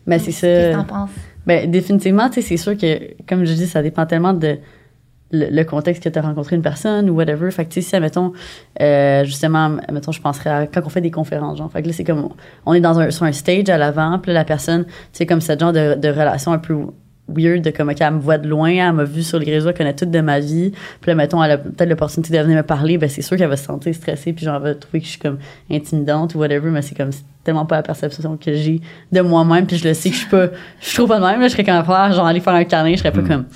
Mais 0.07 0.19
c'est 0.19 0.27
Qu'est-ce 0.33 0.41
que 0.41 0.73
ça. 0.73 0.79
t'en 0.79 0.85
penses? 0.85 1.11
Ben, 1.47 1.71
définitivement, 1.71 2.29
tu 2.29 2.35
sais, 2.35 2.43
c'est 2.43 2.57
sûr 2.57 2.77
que, 2.77 3.15
comme 3.29 3.45
je 3.45 3.53
dis, 3.53 3.69
ça 3.69 3.83
dépend 3.83 4.05
tellement 4.05 4.33
de 4.33 4.59
le, 5.33 5.47
le 5.51 5.65
contexte 5.65 6.03
que 6.03 6.09
tu 6.09 6.19
as 6.19 6.23
rencontré 6.23 6.57
une 6.57 6.63
personne 6.63 7.11
ou 7.11 7.15
whatever. 7.15 7.51
Fait 7.51 7.65
que, 7.65 7.73
tu 7.73 7.83
sais, 7.83 7.97
si, 7.97 8.01
mettons, 8.01 8.33
justement, 9.25 9.71
mettons, 9.91 10.13
je 10.13 10.21
penserais 10.21 10.51
à 10.51 10.67
quand 10.67 10.83
on 10.85 10.89
fait 10.89 11.01
des 11.01 11.11
conférences, 11.11 11.59
genre. 11.59 11.71
Fait 11.71 11.83
que 11.83 11.89
là, 11.89 11.93
c'est 11.93 12.05
comme, 12.05 12.29
on 12.67 12.75
est 12.75 12.81
dans 12.81 13.01
un, 13.01 13.11
sur 13.11 13.25
un 13.25 13.33
stage 13.33 13.69
à 13.69 13.79
l'avant, 13.79 14.19
puis 14.19 14.33
là, 14.33 14.41
la 14.41 14.45
personne, 14.45 14.85
tu 14.85 14.93
sais, 15.13 15.27
comme 15.27 15.41
ce 15.41 15.59
genre 15.59 15.73
de, 15.73 15.95
de 15.95 16.09
relation 16.09 16.53
un 16.53 16.59
peu 16.59 16.75
weird, 17.29 17.63
de 17.63 17.71
comme, 17.71 17.89
OK, 17.89 18.01
elle 18.01 18.15
me 18.15 18.21
voit 18.21 18.39
de 18.39 18.49
loin, 18.49 18.71
elle 18.71 18.93
m'a 18.93 19.05
vu 19.05 19.23
sur 19.23 19.39
les 19.39 19.51
réseaux, 19.51 19.71
elle 19.71 19.77
connaît 19.77 19.95
toute 19.95 20.11
de 20.11 20.21
ma 20.21 20.41
vie. 20.41 20.73
Puis 21.01 21.11
là, 21.11 21.15
mettons, 21.15 21.43
elle 21.43 21.53
a 21.53 21.59
peut-être 21.59 21.89
l'opportunité 21.89 22.37
de 22.37 22.43
venir 22.43 22.57
me 22.57 22.63
parler, 22.63 22.99
ben 22.99 23.09
c'est 23.09 23.23
sûr 23.23 23.37
qu'elle 23.37 23.49
va 23.49 23.57
se 23.57 23.65
sentir 23.65 23.95
stressée, 23.95 24.33
puis 24.33 24.45
genre, 24.45 24.57
elle 24.57 24.63
va 24.63 24.75
trouver 24.75 25.01
que 25.01 25.07
je 25.07 25.13
suis 25.13 25.21
comme 25.21 25.39
intimidante 25.71 26.35
ou 26.35 26.39
whatever, 26.39 26.71
mais 26.71 26.83
c'est 26.83 26.97
comme, 26.97 27.13
c'est 27.13 27.23
tellement 27.45 27.65
pas 27.65 27.77
la 27.77 27.83
perception 27.83 28.37
que 28.37 28.53
j'ai 28.55 28.81
de 29.11 29.21
moi-même, 29.21 29.67
puis 29.67 29.77
je 29.77 29.87
le 29.89 29.95
sais 29.95 30.11
que 30.11 30.17
je 30.17 30.21
suis 30.21 30.31
pas, 30.31 30.47
je 30.81 30.87
suis 30.87 30.97
trop 30.97 31.07
pas 31.07 31.21
de 31.21 31.25
même, 31.25 31.41
là, 31.41 31.49
je 31.49 31.53
serais 31.53 31.65
quand 31.65 31.75
même 31.75 31.85
faire, 31.85 32.13
genre, 32.13 32.27
aller 32.27 32.41
faire 32.41 32.55
un 32.55 32.65
câlin, 32.65 32.93
je 32.93 32.99
serais 32.99 33.13
pas 33.13 33.23
comme, 33.23 33.47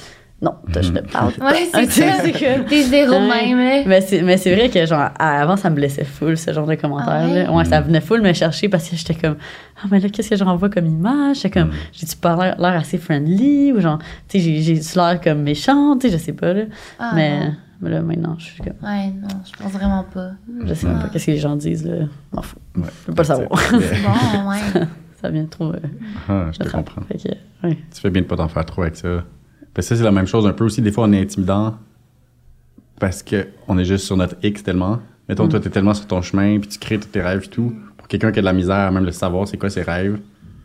non, 0.42 0.54
toi, 0.70 0.82
je 0.82 0.90
te 0.92 0.98
parle 1.10 1.32
pas. 1.32 1.50
Ouais, 1.52 1.66
c'est 1.72 1.86
Tu 1.86 1.92
sais, 1.92 2.08
ça. 2.10 2.22
c'est 2.22 2.32
que- 2.32 2.68
T'es 2.68 2.82
zéro 2.82 3.18
même, 3.20 3.84
mais 3.86 4.00
c'est, 4.02 4.20
mais 4.22 4.36
c'est 4.36 4.54
vrai 4.54 4.68
que, 4.68 4.84
genre, 4.84 5.08
avant, 5.18 5.56
ça 5.56 5.70
me 5.70 5.76
blessait 5.76 6.04
full, 6.04 6.36
ce 6.36 6.52
genre 6.52 6.66
de 6.66 6.74
commentaires. 6.74 7.46
Ah 7.48 7.52
ouais? 7.54 7.64
ça 7.64 7.80
venait 7.80 8.02
full 8.02 8.20
me 8.20 8.32
chercher 8.34 8.68
parce 8.68 8.88
que 8.88 8.96
j'étais 8.96 9.14
comme, 9.14 9.36
ah, 9.82 9.86
mais 9.90 9.98
là, 9.98 10.08
qu'est-ce 10.10 10.28
que 10.30 10.36
j'envoie 10.36 10.68
comme 10.68 10.86
image? 10.86 11.36
J'étais 11.36 11.50
comme, 11.60 11.70
j'ai-tu 11.92 12.16
pas 12.16 12.36
l'air, 12.36 12.56
l'air 12.60 12.78
assez 12.80 12.98
friendly? 12.98 13.72
Ou 13.72 13.80
genre, 13.80 13.98
tu 14.28 14.38
sais, 14.38 14.40
j'ai, 14.40 14.60
j'ai-tu 14.60 14.96
l'air 14.98 15.18
comme 15.22 15.42
méchante? 15.42 16.02
Tu 16.02 16.08
sais, 16.10 16.18
je 16.18 16.22
sais 16.22 16.32
pas, 16.34 16.52
là. 16.52 16.64
Ah, 16.98 17.12
mais, 17.14 17.52
mais 17.80 17.88
là, 17.90 18.02
maintenant, 18.02 18.34
je 18.38 18.44
suis 18.44 18.62
comme, 18.62 18.74
Ouais, 18.82 19.06
non, 19.06 19.28
je 19.44 19.62
pense 19.62 19.72
vraiment 19.72 20.04
pas. 20.12 20.32
je 20.66 20.74
sais 20.74 20.86
même 20.86 20.96
Ah. 21.00 21.04
pas 21.04 21.08
qu'est-ce 21.08 21.26
que 21.26 21.30
les 21.30 21.38
gens 21.38 21.56
disent, 21.56 21.86
là. 21.86 22.04
M'en 22.34 22.42
fous. 22.42 22.56
Ouais. 22.76 22.82
Je 23.04 23.10
veux 23.10 23.14
pas 23.14 23.22
le 23.22 23.26
savoir. 23.26 23.58
C'est 23.58 24.02
bon, 24.02 24.50
ouais. 24.50 24.82
ça 25.22 25.30
vient 25.30 25.46
trop. 25.46 25.72
euh, 25.72 25.78
Ah, 26.28 26.46
je 26.52 26.58
te 26.58 26.68
comprends. 26.68 27.00
Fait 27.08 27.16
que, 27.16 27.66
ouais. 27.66 27.78
Tu 27.94 28.00
fais 28.02 28.10
bien 28.10 28.20
de 28.20 28.26
pas 28.26 28.36
t'en 28.36 28.48
faire 28.48 28.66
trop 28.66 28.82
avec 28.82 28.96
ça. 28.96 29.24
Parce 29.76 29.86
que 29.88 29.94
ça, 29.94 29.98
c'est 29.98 30.04
la 30.04 30.10
même 30.10 30.26
chose 30.26 30.46
un 30.46 30.52
peu 30.54 30.64
aussi. 30.64 30.80
Des 30.80 30.90
fois, 30.90 31.04
on 31.04 31.12
est 31.12 31.20
intimidant 31.20 31.74
parce 32.98 33.22
qu'on 33.22 33.78
est 33.78 33.84
juste 33.84 34.06
sur 34.06 34.16
notre 34.16 34.36
X 34.42 34.62
tellement. 34.62 34.98
Mettons, 35.28 35.44
Mm. 35.44 35.48
toi, 35.50 35.60
t'es 35.60 35.70
tellement 35.70 35.92
sur 35.94 36.06
ton 36.06 36.22
chemin, 36.22 36.58
puis 36.58 36.68
tu 36.70 36.78
crées 36.78 36.98
tous 36.98 37.08
tes 37.08 37.20
rêves 37.20 37.42
et 37.44 37.48
tout. 37.48 37.74
Pour 37.98 38.08
quelqu'un 38.08 38.32
qui 38.32 38.38
a 38.38 38.42
de 38.42 38.46
la 38.46 38.52
misère 38.54 38.74
à 38.76 38.90
même 38.90 39.04
le 39.04 39.12
savoir, 39.12 39.46
c'est 39.46 39.58
quoi 39.58 39.68
ses 39.68 39.82
rêves, 39.82 40.18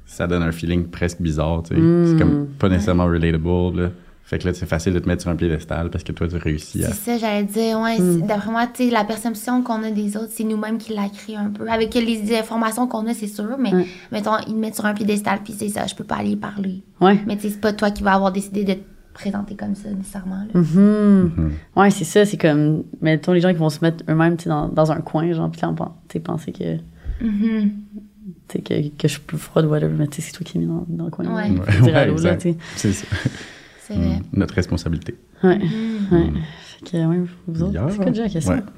ça 0.06 0.28
donne 0.28 0.44
un 0.44 0.52
feeling 0.54 0.86
presque 0.88 1.22
bizarre, 1.22 1.64
tu 1.64 1.76
sais. 1.76 1.82
Mm. 1.82 2.06
C'est 2.08 2.18
comme 2.24 2.48
pas 2.58 2.70
nécessairement 2.70 3.06
relatable, 3.06 3.82
là. 3.82 3.90
Fait 4.24 4.38
que 4.40 4.48
là, 4.48 4.54
c'est 4.54 4.66
facile 4.66 4.94
de 4.94 5.00
te 5.00 5.10
mettre 5.10 5.24
sur 5.24 5.32
un 5.32 5.36
piédestal 5.36 5.90
parce 5.90 6.06
que 6.06 6.14
toi, 6.14 6.26
tu 6.26 6.38
réussis 6.38 6.86
à... 6.86 6.94
C'est 6.94 6.94
ça, 6.94 7.18
j'allais 7.18 7.44
dire. 7.44 7.78
Ouais, 7.82 8.00
Hmm. 8.00 8.22
D'après 8.28 8.50
moi, 8.50 8.66
tu 8.74 8.86
sais, 8.86 8.90
la 8.90 9.04
perception 9.04 9.62
qu'on 9.62 9.84
a 9.84 9.92
des 9.92 10.16
autres, 10.16 10.30
c'est 10.32 10.46
nous-mêmes 10.46 10.78
qui 10.78 10.94
la 10.94 11.10
créons 11.10 11.40
un 11.40 11.50
peu. 11.50 11.68
Avec 11.70 11.94
les 11.96 12.34
informations 12.40 12.88
qu'on 12.88 13.06
a, 13.08 13.14
c'est 13.14 13.28
sûr, 13.28 13.58
mais 13.60 13.72
mettons, 14.10 14.38
ils 14.48 14.54
te 14.54 14.58
mettent 14.58 14.76
sur 14.76 14.86
un 14.86 14.94
piédestal, 14.94 15.40
puis 15.44 15.54
c'est 15.58 15.68
ça, 15.68 15.86
je 15.86 15.96
peux 15.96 16.06
pas 16.06 16.16
aller 16.16 16.30
y 16.30 16.36
parler. 16.38 16.82
Ouais. 17.02 17.20
Mais 17.28 17.36
tu 17.36 17.42
sais, 17.42 17.50
c'est 17.50 17.60
pas 17.60 17.74
toi 17.74 17.92
qui 17.92 18.04
vas 18.04 18.14
avoir 18.14 18.32
décidé 18.32 18.64
de 18.64 18.76
te 19.12 19.14
présenter 19.14 19.56
comme 19.56 19.76
ça, 19.76 19.90
nécessairement. 19.90 20.46
Là. 20.54 20.60
Mhm. 20.60 21.52
Ouais, 21.76 21.90
c'est 21.92 22.04
ça, 22.06 22.26
c'est 22.26 22.38
comme, 22.38 22.84
mettons, 23.02 23.34
les 23.34 23.42
gens 23.42 23.52
qui 23.52 23.60
vont 23.60 23.70
se 23.70 23.80
mettre 23.84 24.04
eux-mêmes, 24.10 24.38
tu 24.38 24.44
sais, 24.44 24.50
dans, 24.50 24.68
dans 24.68 24.92
un 24.92 25.02
coin, 25.02 25.32
genre, 25.34 25.50
puis 25.52 25.62
là, 25.62 25.74
penser 26.24 26.52
que, 26.52 26.78
tu 27.20 27.72
sais, 28.50 28.60
que, 28.62 28.88
que 28.90 29.08
je 29.08 29.08
suis 29.08 29.22
plus 29.22 29.38
froide, 29.38 29.66
whatever, 29.66 29.94
mais 29.98 30.08
c'est 30.12 30.32
toi 30.32 30.44
qui 30.46 30.58
es 30.58 30.62
mis 30.62 30.68
dans, 30.68 30.86
dans 30.88 31.06
le 31.06 31.12
coin. 31.12 31.26
Ouais. 31.26 31.50
Ouais, 31.52 31.82
ouais, 31.82 31.94
allô, 31.94 32.16
là, 32.18 32.34
exact. 32.34 32.42
tu 32.42 32.52
sais. 32.52 32.58
C'est 32.76 32.94
ça. 32.94 33.08
C'est 33.88 33.94
vrai. 33.96 34.18
Mm. 34.18 34.22
Notre 34.34 34.56
responsabilité. 34.56 35.16
Ouais, 35.44 35.58
Mhm. 35.58 36.08
ouais. 36.12 36.30
Fait 36.86 36.92
que, 36.92 36.98
ouais, 37.08 37.22
vous 37.48 37.64
autres, 37.64 37.80
c'est 37.90 37.96
quoi 37.98 38.06
déjà 38.06 38.24
la 38.24 38.30
question? 38.30 38.62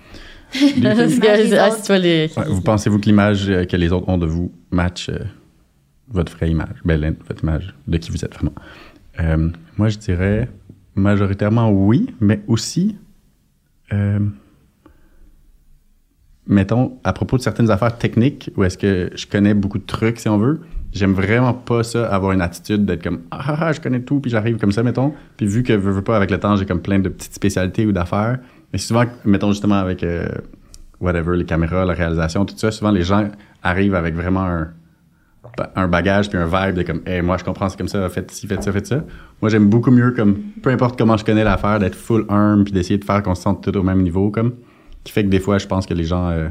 Ah, 0.56 2.43
vous 2.48 2.62
pensez-vous 2.62 3.00
que 3.00 3.06
l'image 3.06 3.50
euh, 3.50 3.65
que 3.65 3.76
les 3.76 3.91
autres 3.91 4.08
ont 4.08 4.19
de 4.19 4.28
vous 4.28 4.52
match 4.69 5.10
euh, 5.10 5.17
votre 6.10 6.32
vraie 6.36 6.52
image, 6.52 6.76
ben, 6.86 7.15
votre 7.28 7.43
image 7.43 7.74
de 7.88 7.98
qui 7.98 8.12
vous 8.12 8.24
êtes 8.24 8.34
vraiment? 8.36 8.54
Euh, 9.19 9.50
moi, 9.78 9.90
je 9.90 9.98
dirais 9.98 10.50
majoritairement 10.96 11.72
oui, 11.72 12.14
mais 12.22 12.42
aussi, 12.48 12.98
euh, 13.92 14.20
mettons, 16.48 16.98
à 17.04 17.14
propos 17.14 17.38
de 17.38 17.42
certaines 17.42 17.72
affaires 17.72 17.98
techniques, 17.98 18.52
où 18.56 18.64
est-ce 18.64 18.78
que 18.78 19.10
je 19.16 19.26
connais 19.26 19.54
beaucoup 19.54 19.80
de 19.80 19.86
trucs, 19.86 20.20
si 20.20 20.30
on 20.30 20.38
veut, 20.38 20.62
j'aime 20.92 21.14
vraiment 21.14 21.54
pas 21.54 21.84
ça, 21.84 22.08
avoir 22.08 22.32
une 22.34 22.42
attitude 22.42 22.86
d'être 22.86 23.04
comme 23.04 23.22
ah, 23.32 23.42
ah, 23.48 23.58
ah, 23.62 23.72
je 23.72 23.82
connais 23.82 24.02
tout, 24.02 24.20
puis 24.20 24.30
j'arrive 24.30 24.58
comme 24.58 24.72
ça, 24.72 24.84
mettons. 24.84 25.14
Puis 25.38 25.48
vu 25.48 25.64
que 25.64 25.74
je 25.74 25.80
veux 25.80 26.04
pas, 26.04 26.16
avec 26.16 26.30
le 26.32 26.40
temps, 26.40 26.56
j'ai 26.56 26.66
comme 26.66 26.82
plein 26.82 27.00
de 27.00 27.10
petites 27.10 27.34
spécialités 27.34 27.86
ou 27.86 27.92
d'affaires. 27.92 28.40
Mais 28.72 28.80
souvent, 28.80 29.06
mettons 29.26 29.52
justement 29.52 29.76
avec 29.76 30.04
euh, 30.04 30.28
whatever, 31.00 31.36
les 31.38 31.46
caméras, 31.46 31.86
la 31.86 31.94
réalisation, 31.94 32.46
tout 32.46 32.58
ça, 32.58 32.72
souvent 32.72 32.92
les 32.92 33.04
gens 33.04 33.30
arrivent 33.64 33.96
avec 33.96 34.16
vraiment 34.16 34.44
un, 34.44 34.70
un 35.75 35.88
bagage 35.88 36.29
puis 36.29 36.38
un 36.38 36.45
vibe 36.45 36.75
de 36.77 36.84
comme 36.84 37.01
hey, 37.06 37.21
moi 37.21 37.38
je 37.38 37.43
comprends 37.43 37.69
c'est 37.69 37.77
comme 37.77 37.88
ça 37.88 38.08
faites 38.10 38.32
ci 38.32 38.47
faites 38.47 38.63
ça 38.63 38.71
faites 38.71 38.88
ça 38.88 39.03
moi 39.41 39.49
j'aime 39.49 39.67
beaucoup 39.69 39.91
mieux 39.91 40.12
comme 40.12 40.36
peu 40.62 40.69
importe 40.71 40.97
comment 40.97 41.17
je 41.17 41.25
connais 41.25 41.43
l'affaire 41.43 41.79
d'être 41.79 41.95
full 41.95 42.25
arm 42.29 42.63
puis 42.63 42.73
d'essayer 42.73 42.97
de 42.97 43.03
faire 43.06 43.21
qu'on 43.21 43.36
se 43.36 43.41
sente 43.43 43.63
tout 43.63 43.75
au 43.77 43.84
même 43.84 44.01
niveau 44.01 44.32
comme 44.32 44.53
qui 45.03 45.12
fait 45.13 45.23
que 45.23 45.29
des 45.29 45.39
fois 45.39 45.58
je 45.58 45.67
pense 45.67 45.86
que 45.86 45.93
les 45.93 46.06
gens 46.06 46.29
euh, 46.29 46.47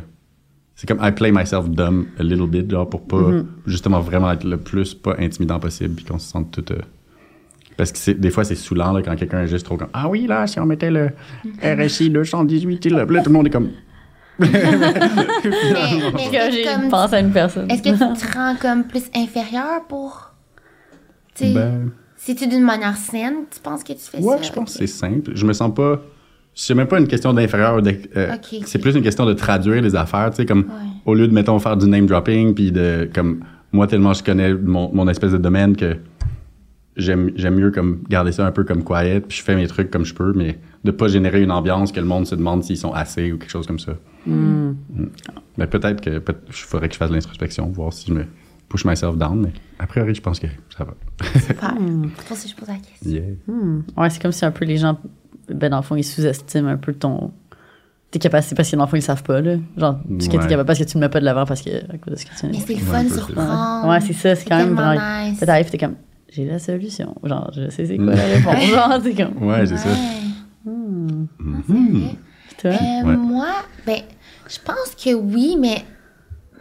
c'est 0.74 0.86
comme 0.86 1.00
I 1.02 1.10
play 1.10 1.32
myself 1.32 1.68
dumb 1.68 2.06
a 2.18 2.22
little 2.22 2.46
bit 2.48 2.70
genre 2.70 2.88
pour 2.88 3.06
pas 3.06 3.16
Mhm. 3.16 3.46
justement 3.66 4.00
vraiment 4.00 4.30
être 4.30 4.44
le 4.44 4.56
plus 4.58 4.94
pas 4.94 5.16
intimidant 5.18 5.58
possible 5.58 5.94
puis 5.94 6.04
qu'on 6.04 6.18
se 6.18 6.28
sente 6.28 6.50
tout 6.50 6.72
euh, 6.72 6.78
parce 7.78 7.90
que 7.90 7.96
c'est, 7.98 8.14
des 8.20 8.28
fois, 8.30 8.44
c'est 8.44 8.54
saoulant 8.54 8.92
là, 8.92 9.00
quand 9.02 9.16
quelqu'un 9.16 9.44
est 9.44 9.46
juste 9.48 9.64
trop 9.64 9.78
comme 9.78 9.88
Ah 9.94 10.06
oui, 10.06 10.26
là, 10.26 10.46
si 10.46 10.60
on 10.60 10.66
mettait 10.66 10.90
le 10.90 11.08
RSI 11.62 12.10
218, 12.10 12.84
là, 12.90 13.06
là, 13.06 13.22
tout 13.22 13.30
le 13.30 13.32
monde 13.34 13.46
est 13.46 13.50
comme. 13.50 13.70
Mais, 14.38 14.48
mais 16.14 16.28
que 16.30 16.74
comme- 16.80 16.88
pensé 16.88 17.14
à 17.14 17.20
une 17.20 17.32
personne. 17.32 17.70
Est-ce 17.70 17.82
que 17.82 17.90
tu 17.90 17.98
te 17.98 18.32
rends 18.36 18.56
comme 18.56 18.84
plus 18.84 19.04
inférieur 19.14 19.84
pour. 19.88 20.32
Tu 21.34 21.44
sais, 21.46 21.54
Ben, 21.54 21.90
si 22.16 22.34
tu 22.34 22.46
d'une 22.46 22.62
manière 22.64 22.96
saine, 22.96 23.44
tu 23.50 23.60
penses 23.60 23.82
que 23.84 23.92
tu 23.92 23.98
fais 24.00 24.18
Ouais, 24.18 24.36
ça? 24.38 24.42
je 24.42 24.52
pense 24.52 24.72
que 24.72 24.78
c'est 24.78 24.86
simple. 24.86 25.32
Je 25.34 25.44
me 25.46 25.52
sens 25.52 25.72
pas. 25.74 26.00
C'est 26.54 26.74
même 26.74 26.86
pas 26.86 26.98
une 26.98 27.08
question 27.08 27.32
d'inférieur. 27.32 27.80
euh. 28.16 28.36
C'est 28.66 28.78
plus 28.78 28.94
une 28.94 29.02
question 29.02 29.24
de 29.24 29.32
traduire 29.32 29.80
les 29.80 29.96
affaires. 29.96 30.28
Tu 30.30 30.36
sais, 30.36 30.46
comme 30.46 30.60
Ouais. 30.64 30.90
au 31.06 31.14
lieu 31.14 31.26
de, 31.26 31.32
mettons, 31.32 31.58
faire 31.58 31.76
du 31.76 31.86
name 31.88 32.06
dropping, 32.06 32.54
puis 32.54 32.70
de. 32.70 33.08
Comme 33.14 33.40
moi, 33.72 33.86
tellement 33.86 34.12
je 34.12 34.22
connais 34.22 34.52
mon, 34.52 34.90
mon 34.92 35.08
espèce 35.08 35.32
de 35.32 35.38
domaine 35.38 35.74
que 35.76 35.96
j'aime 36.96 37.30
j'aime 37.36 37.54
mieux 37.54 37.70
comme 37.70 38.02
garder 38.08 38.32
ça 38.32 38.46
un 38.46 38.52
peu 38.52 38.64
comme 38.64 38.84
quiet, 38.84 39.20
puis 39.20 39.38
je 39.38 39.42
fais 39.42 39.56
mes 39.56 39.66
trucs 39.66 39.90
comme 39.90 40.04
je 40.04 40.14
peux, 40.14 40.32
mais 40.34 40.58
de 40.84 40.90
pas 40.90 41.08
générer 41.08 41.42
une 41.42 41.52
ambiance 41.52 41.92
que 41.92 42.00
le 42.00 42.06
monde 42.06 42.26
se 42.26 42.34
demande 42.34 42.64
s'ils 42.64 42.76
sont 42.76 42.92
assez 42.92 43.32
ou 43.32 43.38
quelque 43.38 43.50
chose 43.50 43.66
comme 43.66 43.78
ça. 43.78 43.92
Hmm. 44.26 44.74
Mm. 44.90 45.08
Mais 45.58 45.66
peut-être 45.66 46.00
que 46.00 46.18
peut 46.18 46.34
il 46.48 46.52
faudrait 46.52 46.88
que 46.88 46.94
je 46.94 46.98
fasse 46.98 47.10
l'introspection, 47.10 47.66
voir 47.68 47.92
si 47.92 48.08
je 48.08 48.14
me 48.14 48.24
push 48.68 48.84
myself 48.84 49.16
down, 49.16 49.40
mais 49.40 49.52
a 49.78 49.86
priori, 49.86 50.14
je 50.14 50.22
pense 50.22 50.40
que 50.40 50.46
ça 50.76 50.84
va. 50.84 50.94
Super. 51.38 51.74
C'est 51.76 52.24
pour 52.26 52.36
ça 52.36 52.44
que 52.44 52.50
je 52.50 52.56
pose 52.56 52.68
la 52.68 52.76
question. 52.76 53.10
Yeah. 53.10 53.22
Hmm. 53.46 53.82
Ouais, 53.96 54.10
c'est 54.10 54.20
comme 54.20 54.32
si 54.32 54.44
un 54.44 54.50
peu 54.50 54.64
les 54.64 54.76
gens, 54.76 54.98
ben 55.48 55.70
dans 55.70 55.76
le 55.78 55.82
fond, 55.82 55.96
ils 55.96 56.04
sous-estiment 56.04 56.68
un 56.68 56.76
peu 56.76 56.92
ton 56.94 57.32
tes 58.10 58.18
capacités 58.18 58.54
parce 58.54 58.70
que 58.70 58.76
dans 58.76 58.84
le 58.84 58.90
fond, 58.90 58.96
ils 58.96 59.02
savent 59.02 59.22
pas, 59.22 59.40
là. 59.40 59.56
Genre, 59.76 59.98
ce 60.20 60.28
que 60.28 60.36
Ouais. 60.36 60.42
t'es 60.42 60.48
capable 60.48 60.66
parce 60.66 60.78
que 60.78 60.84
tu 60.84 60.98
ne 60.98 61.00
mets 61.00 61.08
pas 61.08 61.20
de 61.20 61.24
l'avant 61.24 61.46
parce 61.46 61.62
que, 61.62 61.70
à 61.70 61.96
cause 61.98 62.12
de 62.12 62.16
ce 62.16 62.26
que 62.26 62.38
tu 62.38 62.46
Mais 62.46 62.58
c'est 62.58 62.74
le 62.74 62.80
fun 62.80 63.08
surprendre. 63.08 63.88
Ouais, 63.88 64.00
c'est 64.00 64.12
ça, 64.12 64.34
c'est 64.36 64.46
quand 64.46 64.58
même 64.58 64.74
nice. 64.74 65.38
Ça 65.38 65.46
t'arrive, 65.46 65.70
t'es 65.70 65.78
comme, 65.78 65.94
j'ai 66.34 66.44
la 66.46 66.58
solution. 66.58 67.14
Genre, 67.22 67.50
je 67.54 67.68
sais 67.70 67.86
c'est 67.86 67.96
quoi 67.96 68.14
la 68.14 68.24
réponse. 68.24 68.62
Genre, 68.66 69.02
t'es 69.02 69.14
comme, 69.14 69.42
Ouais, 69.46 69.66
c'est 69.66 69.76
ça. 69.76 69.88
hmm. 70.64 71.26
Ah, 71.40 71.58
c'est 71.66 71.72
vrai. 71.72 72.16
Toi? 72.58 72.70
Euh, 72.70 73.06
Ouais. 73.06 73.16
Moi, 73.16 73.48
ben, 73.86 74.00
je 74.48 74.58
pense 74.64 74.94
que 75.02 75.14
oui, 75.14 75.56
mais, 75.58 75.84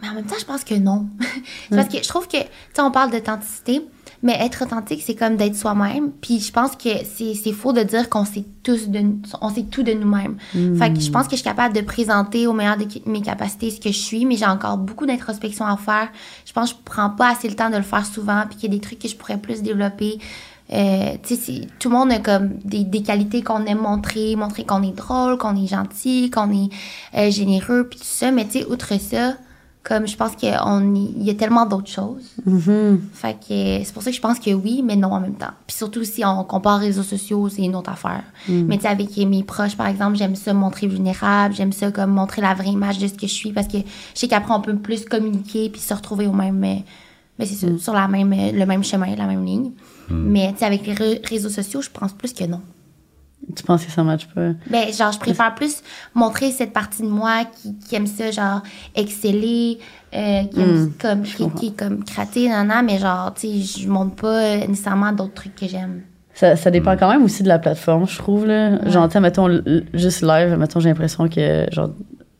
mais 0.02 0.08
en 0.08 0.14
même 0.14 0.24
temps, 0.24 0.36
je 0.38 0.44
pense 0.44 0.64
que 0.64 0.74
non. 0.74 1.08
c'est 1.70 1.76
parce 1.76 1.88
que 1.88 2.02
je 2.02 2.08
trouve 2.08 2.26
que, 2.26 2.38
tu 2.38 2.46
sais, 2.74 2.82
on 2.82 2.90
parle 2.90 3.10
d'authenticité, 3.10 3.82
mais 4.22 4.36
être 4.40 4.62
authentique, 4.64 5.02
c'est 5.04 5.14
comme 5.14 5.36
d'être 5.36 5.56
soi-même. 5.56 6.10
Puis 6.20 6.38
je 6.40 6.52
pense 6.52 6.76
que 6.76 6.90
c'est 7.12 7.34
c'est 7.34 7.52
faux 7.52 7.72
de 7.72 7.82
dire 7.82 8.08
qu'on 8.08 8.24
sait 8.24 8.44
tous 8.62 8.88
de, 8.88 9.00
on 9.40 9.50
sait 9.50 9.64
tout 9.64 9.82
de 9.82 9.92
nous-mêmes. 9.92 10.36
Fait 10.78 10.92
que 10.92 11.00
je 11.00 11.10
pense 11.10 11.24
que 11.26 11.32
je 11.32 11.36
suis 11.36 11.44
capable 11.44 11.74
de 11.74 11.80
présenter 11.80 12.46
au 12.46 12.52
meilleur 12.52 12.76
de 12.76 12.86
mes 13.06 13.20
capacités 13.22 13.70
ce 13.70 13.80
que 13.80 13.90
je 13.90 13.98
suis, 13.98 14.24
mais 14.24 14.36
j'ai 14.36 14.46
encore 14.46 14.78
beaucoup 14.78 15.06
d'introspection 15.06 15.64
à 15.66 15.76
faire. 15.76 16.08
Je 16.46 16.52
pense 16.52 16.72
que 16.72 16.78
je 16.78 16.84
prends 16.84 17.10
pas 17.10 17.30
assez 17.32 17.48
le 17.48 17.54
temps 17.56 17.70
de 17.70 17.76
le 17.76 17.82
faire 17.82 18.06
souvent, 18.06 18.44
puis 18.48 18.58
qu'il 18.58 18.70
y 18.70 18.74
a 18.74 18.76
des 18.76 18.80
trucs 18.80 18.98
que 19.00 19.08
je 19.08 19.16
pourrais 19.16 19.38
plus 19.38 19.62
développer. 19.62 20.18
Euh, 20.72 21.12
tu 21.22 21.34
sais, 21.34 21.36
c'est- 21.36 21.66
tout 21.78 21.90
le 21.90 21.96
monde 21.96 22.12
a 22.12 22.18
comme 22.20 22.50
des, 22.64 22.84
des 22.84 23.02
qualités 23.02 23.42
qu'on 23.42 23.64
aime 23.66 23.78
montrer, 23.80 24.36
montrer 24.36 24.64
qu'on 24.64 24.82
est 24.82 24.96
drôle, 24.96 25.36
qu'on 25.36 25.54
est 25.62 25.66
gentil, 25.66 26.30
qu'on 26.30 26.50
est 26.50 26.68
euh, 27.14 27.30
généreux, 27.30 27.88
puis 27.90 27.98
tout 27.98 28.06
ça. 28.06 28.30
Mais 28.30 28.46
tu 28.46 28.60
sais, 28.60 28.66
outre 28.66 28.98
ça, 28.98 29.34
comme 29.84 30.06
je 30.06 30.16
pense 30.16 30.36
qu'il 30.36 30.48
y 30.50 31.30
a 31.30 31.34
tellement 31.34 31.66
d'autres 31.66 31.90
choses. 31.90 32.22
Mhm. 32.46 33.00
Fait 33.12 33.34
que 33.34 33.84
c'est 33.84 33.92
pour 33.92 34.02
ça 34.02 34.10
que 34.10 34.16
je 34.16 34.20
pense 34.20 34.38
que 34.38 34.50
oui, 34.54 34.82
mais 34.84 34.94
non 34.94 35.08
en 35.12 35.20
même 35.20 35.34
temps. 35.34 35.50
Puis 35.66 35.76
surtout 35.76 36.04
si 36.04 36.24
on 36.24 36.44
compare 36.44 36.78
les 36.80 36.86
réseaux 36.86 37.02
sociaux, 37.02 37.48
c'est 37.48 37.62
une 37.62 37.74
autre 37.74 37.90
affaire. 37.90 38.22
Mais 38.48 38.76
tu 38.76 38.82
sais, 38.82 38.88
avec 38.88 39.16
mes 39.16 39.42
proches, 39.42 39.76
par 39.76 39.88
exemple, 39.88 40.16
j'aime 40.16 40.36
ça 40.36 40.54
me 40.54 40.60
montrer 40.60 40.86
vulnérable, 40.86 41.54
j'aime 41.54 41.72
ça 41.72 41.90
comme 41.90 42.10
montrer 42.12 42.42
la 42.42 42.54
vraie 42.54 42.68
image 42.70 42.98
de 42.98 43.08
ce 43.08 43.14
que 43.14 43.26
je 43.26 43.32
suis 43.34 43.52
parce 43.52 43.66
que 43.66 43.78
je 43.78 43.84
sais 44.20 44.28
qu'après 44.28 44.54
on 44.54 44.60
peut 44.60 44.76
plus 44.76 45.04
communiquer 45.04 45.68
puis 45.68 45.80
se 45.80 45.92
retrouver 45.94 46.26
au 46.28 46.32
même, 46.32 46.62
euh, 46.62 46.76
mais 47.38 47.46
c'est 47.46 47.54
ça, 47.56 47.66
sur 47.78 47.92
la 47.94 48.06
même, 48.06 48.32
euh, 48.32 48.52
le 48.52 48.66
même 48.66 48.84
chemin, 48.84 49.14
la 49.16 49.26
même 49.26 49.44
ligne. 49.44 49.72
Mais 50.10 50.52
tu 50.52 50.58
sais, 50.58 50.64
avec 50.66 50.86
les 50.86 50.92
ré- 50.92 51.20
réseaux 51.24 51.48
sociaux, 51.48 51.80
je 51.82 51.88
pense 51.90 52.12
plus 52.12 52.32
que 52.32 52.44
non. 52.44 52.60
Tu 53.54 53.62
penses 53.64 53.84
que 53.84 53.90
ça 53.90 54.02
match 54.02 54.26
pas? 54.34 54.50
Ben, 54.70 54.92
genre, 54.92 55.12
je 55.12 55.18
préfère 55.18 55.54
plus 55.54 55.82
montrer 56.14 56.50
cette 56.50 56.72
partie 56.72 57.02
de 57.02 57.08
moi 57.08 57.44
qui, 57.44 57.76
qui 57.76 57.96
aime 57.96 58.06
ça, 58.06 58.30
genre, 58.30 58.62
exceller, 58.94 59.78
euh, 60.14 60.44
qui, 60.44 60.60
aime, 60.60 60.92
comme, 61.00 61.22
qui, 61.22 61.50
qui 61.50 61.66
est 61.68 61.78
comme 61.78 62.04
craté, 62.04 62.48
nan, 62.48 62.84
mais 62.84 62.98
genre, 62.98 63.34
tu 63.34 63.48
sais, 63.62 63.80
je 63.82 63.88
montre 63.88 64.14
pas 64.16 64.58
nécessairement 64.58 65.12
d'autres 65.12 65.34
trucs 65.34 65.56
que 65.56 65.66
j'aime. 65.66 66.02
Ça, 66.34 66.56
ça 66.56 66.70
dépend 66.70 66.96
quand 66.96 67.10
même 67.10 67.24
aussi 67.24 67.42
de 67.42 67.48
la 67.48 67.58
plateforme, 67.58 68.08
je 68.08 68.16
trouve. 68.16 68.46
Là. 68.46 68.88
Genre, 68.88 69.06
tu 69.06 69.12
sais, 69.12 69.20
mettons, 69.20 69.48
juste 69.92 70.22
live, 70.22 70.56
mettons, 70.56 70.80
j'ai 70.80 70.88
l'impression 70.88 71.28
que, 71.28 71.66
genre, 71.70 71.90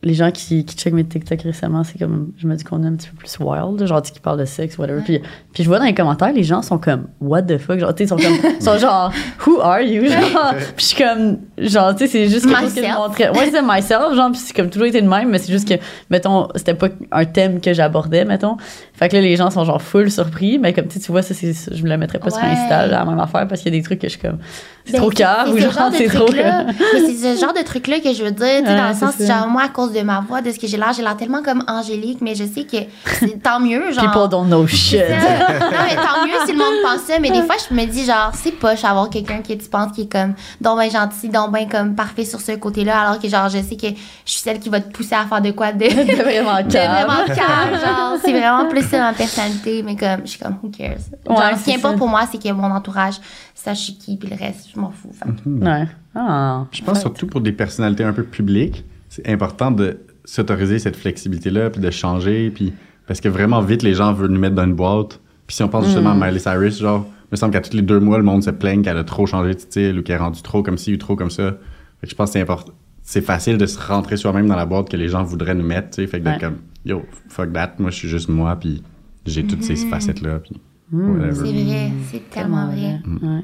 les 0.03 0.13
gens 0.13 0.31
qui, 0.31 0.65
qui 0.65 0.75
checkent 0.75 0.93
mes 0.93 1.03
TikTok 1.05 1.41
récemment, 1.41 1.83
c'est 1.83 1.97
comme, 1.97 2.31
je 2.37 2.45
me 2.47 2.55
dis 2.55 2.63
qu'on 2.63 2.83
est 2.83 2.87
un 2.87 2.93
petit 2.95 3.07
peu 3.09 3.15
plus 3.15 3.37
wild, 3.39 3.85
genre, 3.85 4.01
tu 4.01 4.09
sais, 4.09 4.13
qui 4.13 4.19
parlent 4.19 4.39
de 4.39 4.45
sexe, 4.45 4.77
whatever. 4.77 5.01
Puis, 5.01 5.19
puis 5.53 5.63
je 5.63 5.67
vois 5.69 5.79
dans 5.79 5.85
les 5.85 5.93
commentaires, 5.93 6.33
les 6.33 6.43
gens 6.43 6.61
sont 6.61 6.77
comme, 6.77 7.07
what 7.21 7.43
the 7.43 7.57
fuck? 7.57 7.79
Genre, 7.79 7.95
tu 7.95 8.05
sais, 8.05 8.13
ils 8.15 8.23
sont 8.23 8.29
comme, 8.29 8.51
sont 8.61 8.77
genre, 8.77 9.11
who 9.47 9.61
are 9.61 9.81
you? 9.81 10.05
Genre, 10.07 10.53
puis 10.75 10.75
je 10.77 10.83
suis 10.85 11.03
comme, 11.03 11.37
genre, 11.57 11.95
tu 11.95 11.99
sais, 12.05 12.07
c'est 12.07 12.27
juste 12.29 12.45
quelque 12.47 12.59
chose 12.61 12.73
que 12.73 12.83
je 12.83 12.87
montrais. 12.93 13.29
Ouais, 13.29 13.49
c'est 13.51 13.61
myself, 13.61 14.13
genre, 14.15 14.29
puis 14.31 14.39
c'est 14.39 14.53
comme 14.53 14.69
toujours 14.69 14.87
été 14.87 15.01
de 15.01 15.07
même, 15.07 15.29
mais 15.29 15.37
c'est 15.39 15.51
juste 15.51 15.67
que, 15.67 15.75
mettons, 16.09 16.47
c'était 16.55 16.73
pas 16.73 16.89
un 17.11 17.25
thème 17.25 17.61
que 17.61 17.73
j'abordais, 17.73 18.25
mettons. 18.25 18.57
Fait 18.93 19.09
que 19.09 19.15
là, 19.15 19.21
les 19.21 19.35
gens 19.35 19.49
sont 19.49 19.63
genre 19.65 19.81
full 19.81 20.11
surpris, 20.11 20.59
mais 20.59 20.73
comme 20.73 20.87
tu 20.87 20.95
sais, 20.95 20.99
tu 20.99 21.11
vois, 21.11 21.21
ça, 21.21 21.33
c'est, 21.33 21.53
je 21.73 21.83
me 21.83 21.89
le 21.89 21.97
mettrais 21.97 22.19
pas 22.19 22.29
sur. 22.29 22.43
Insta, 22.43 22.87
la 22.87 23.05
même 23.05 23.19
affaire, 23.19 23.47
parce 23.47 23.61
qu'il 23.61 23.73
y 23.73 23.77
a 23.77 23.79
des 23.79 23.83
trucs 23.83 23.99
que 23.99 24.07
je 24.07 24.13
suis 24.13 24.21
comme, 24.21 24.37
c'est 24.85 24.91
Ben, 24.93 24.97
trop 24.99 25.09
calme 25.09 25.53
ou 25.53 25.57
ce 25.57 25.69
genre, 25.71 25.89
de 25.91 25.95
c'est 25.95 26.07
trop. 26.07 26.25
mais 26.31 26.65
c'est 26.99 27.35
ce 27.35 27.39
genre 27.41 27.53
de 27.53 27.63
truc-là 27.63 27.99
que 28.01 28.13
je 28.13 28.21
veux 28.23 28.31
dire, 28.31 28.37
tu 28.37 28.43
sais, 28.43 28.73
Ouais, 28.73 28.77
dans 28.77 28.87
le 28.89 28.93
sens, 28.95 29.15
genre, 29.25 29.47
moi, 29.47 29.63
à 29.63 29.69
cause 29.69 29.92
de 29.93 30.01
ma 30.01 30.21
voix, 30.21 30.41
de 30.41 30.51
ce 30.51 30.59
que 30.59 30.67
j'ai 30.67 30.77
l'air, 30.77 30.93
j'ai 30.93 31.01
l'air 31.03 31.15
tellement 31.15 31.41
comme 31.41 31.63
angélique, 31.67 32.19
mais 32.21 32.35
je 32.35 32.43
sais 32.43 32.63
que 32.65 32.77
c'est 33.19 33.41
tant 33.41 33.59
mieux, 33.59 33.91
genre. 33.91 34.05
People 34.05 34.29
don't 34.29 34.47
know 34.47 34.67
shit. 34.67 34.99
Non, 34.99 35.77
mais 35.85 35.95
tant 35.95 36.25
mieux 36.25 36.45
si 36.45 36.51
le 36.51 36.57
monde 36.57 36.73
pense 36.83 37.01
ça, 37.07 37.19
mais 37.19 37.31
des 37.31 37.43
fois, 37.43 37.55
je 37.69 37.73
me 37.73 37.85
dis, 37.85 38.05
genre, 38.05 38.31
c'est 38.33 38.51
poche 38.51 38.83
avoir 38.83 39.09
quelqu'un 39.09 39.41
qui 39.41 39.57
tu 39.57 39.69
penses 39.69 39.91
qui 39.93 40.01
est 40.01 40.11
comme, 40.11 40.33
donc 40.61 40.77
ben 40.77 40.89
gentil, 40.89 41.29
donc 41.29 41.51
ben 41.51 41.67
comme 41.69 41.95
parfait 41.95 42.25
sur 42.25 42.41
ce 42.41 42.53
côté-là, 42.53 43.01
alors 43.01 43.19
que, 43.21 43.27
genre, 43.27 43.49
je 43.49 43.59
sais 43.59 43.75
que 43.77 43.87
je 43.87 44.31
suis 44.31 44.41
celle 44.41 44.59
qui 44.59 44.69
va 44.69 44.81
te 44.81 44.91
pousser 44.91 45.15
à 45.15 45.25
faire 45.25 45.41
de 45.41 45.51
quoi 45.51 45.71
de. 45.71 45.85
C'est 45.89 46.15
vraiment 46.15 46.61
de 46.61 46.69
vraiment 46.69 47.25
calme, 47.27 47.79
genre, 47.83 48.17
c'est 48.23 48.31
vraiment 48.31 48.67
plus 48.67 48.83
ça 48.83 48.99
ma 48.99 49.13
personnalité, 49.13 49.83
mais 49.83 49.95
comme, 49.95 50.21
je 50.25 50.31
suis 50.31 50.39
comme, 50.39 50.57
who 50.61 50.69
cares? 50.69 50.97
Genre, 51.27 51.37
Ouais, 51.37 51.57
ce 51.57 51.63
qui 51.63 51.75
importe 51.75 51.97
pour 51.97 52.07
moi, 52.07 52.21
c'est 52.31 52.41
que 52.41 52.51
mon 52.51 52.71
entourage 52.71 53.15
sache 53.53 53.91
qui, 53.99 54.17
puis 54.17 54.29
le 54.29 54.35
reste, 54.35 54.67
je 54.73 54.79
m'en 54.79 54.91
fous. 54.91 55.11
Fait 55.13 55.49
Ouais. 55.49 55.87
Ah. 56.15 56.65
Je 56.71 56.81
pense 56.83 56.99
surtout 57.01 57.27
pour 57.27 57.41
des 57.41 57.51
personnalités 57.51 58.03
un 58.03 58.13
peu 58.13 58.23
publiques, 58.23 58.85
c'est 59.15 59.29
important 59.29 59.69
de 59.71 59.97
s'autoriser 60.25 60.79
cette 60.79 60.95
flexibilité-là, 60.95 61.69
puis 61.69 61.81
de 61.81 61.91
changer, 61.91 62.49
puis 62.49 62.73
parce 63.07 63.21
que 63.21 63.29
vraiment 63.29 63.61
vite, 63.61 63.83
les 63.83 63.93
gens 63.93 64.11
veulent 64.13 64.31
nous 64.31 64.39
mettre 64.39 64.55
dans 64.55 64.63
une 64.65 64.73
boîte. 64.75 65.19
Puis 65.45 65.55
si 65.57 65.63
on 65.63 65.67
pense 65.69 65.85
justement 65.85 66.15
Mm. 66.15 66.23
à 66.23 66.27
Miley 66.27 66.39
Cyrus, 66.39 66.79
genre, 66.79 67.05
il 67.25 67.27
me 67.33 67.35
semble 67.37 67.53
qu'à 67.53 67.61
tous 67.61 67.75
les 67.75 67.81
deux 67.83 67.99
mois, 67.99 68.17
le 68.17 68.23
monde 68.23 68.41
se 68.43 68.49
plaigne 68.49 68.81
qu'elle 68.81 68.97
a 68.97 69.03
trop 69.03 69.25
changé 69.25 69.53
de 69.53 69.59
style 69.59 69.99
ou 69.99 70.03
qu'elle 70.03 70.15
est 70.15 70.19
rendue 70.19 70.41
trop 70.41 70.63
comme 70.63 70.77
ci 70.77 70.93
ou 70.93 70.97
trop 70.97 71.15
comme 71.15 71.29
ça. 71.29 71.51
Fait 71.99 72.07
que 72.07 72.09
je 72.09 72.15
pense 72.15 72.29
que 72.29 72.33
c'est 72.33 72.41
important. 72.41 72.71
C'est 73.01 73.21
facile 73.21 73.57
de 73.57 73.65
se 73.65 73.77
rentrer 73.79 74.15
soi-même 74.17 74.47
dans 74.47 74.55
la 74.55 74.65
boîte 74.65 74.89
que 74.89 74.97
les 74.97 75.09
gens 75.09 75.23
voudraient 75.23 75.53
nous 75.55 75.65
mettre, 75.65 75.89
tu 75.91 75.95
sais. 76.01 76.07
Fait 76.07 76.19
que 76.19 76.23
d'être 76.25 76.39
comme, 76.39 76.57
yo, 76.85 77.03
fuck 77.27 77.51
that, 77.53 77.73
moi 77.79 77.91
je 77.91 77.97
suis 77.97 78.07
juste 78.09 78.29
moi, 78.29 78.55
puis 78.55 78.81
j'ai 79.25 79.43
toutes 79.45 79.63
ces 79.63 79.75
facettes-là, 79.75 80.39
puis 80.39 80.59
Mm. 80.91 81.31
C'est 81.33 81.41
vrai, 81.41 81.91
c'est 82.11 82.29
tellement 82.29 82.67
vrai. 82.67 82.99
Ouais. 83.23 83.43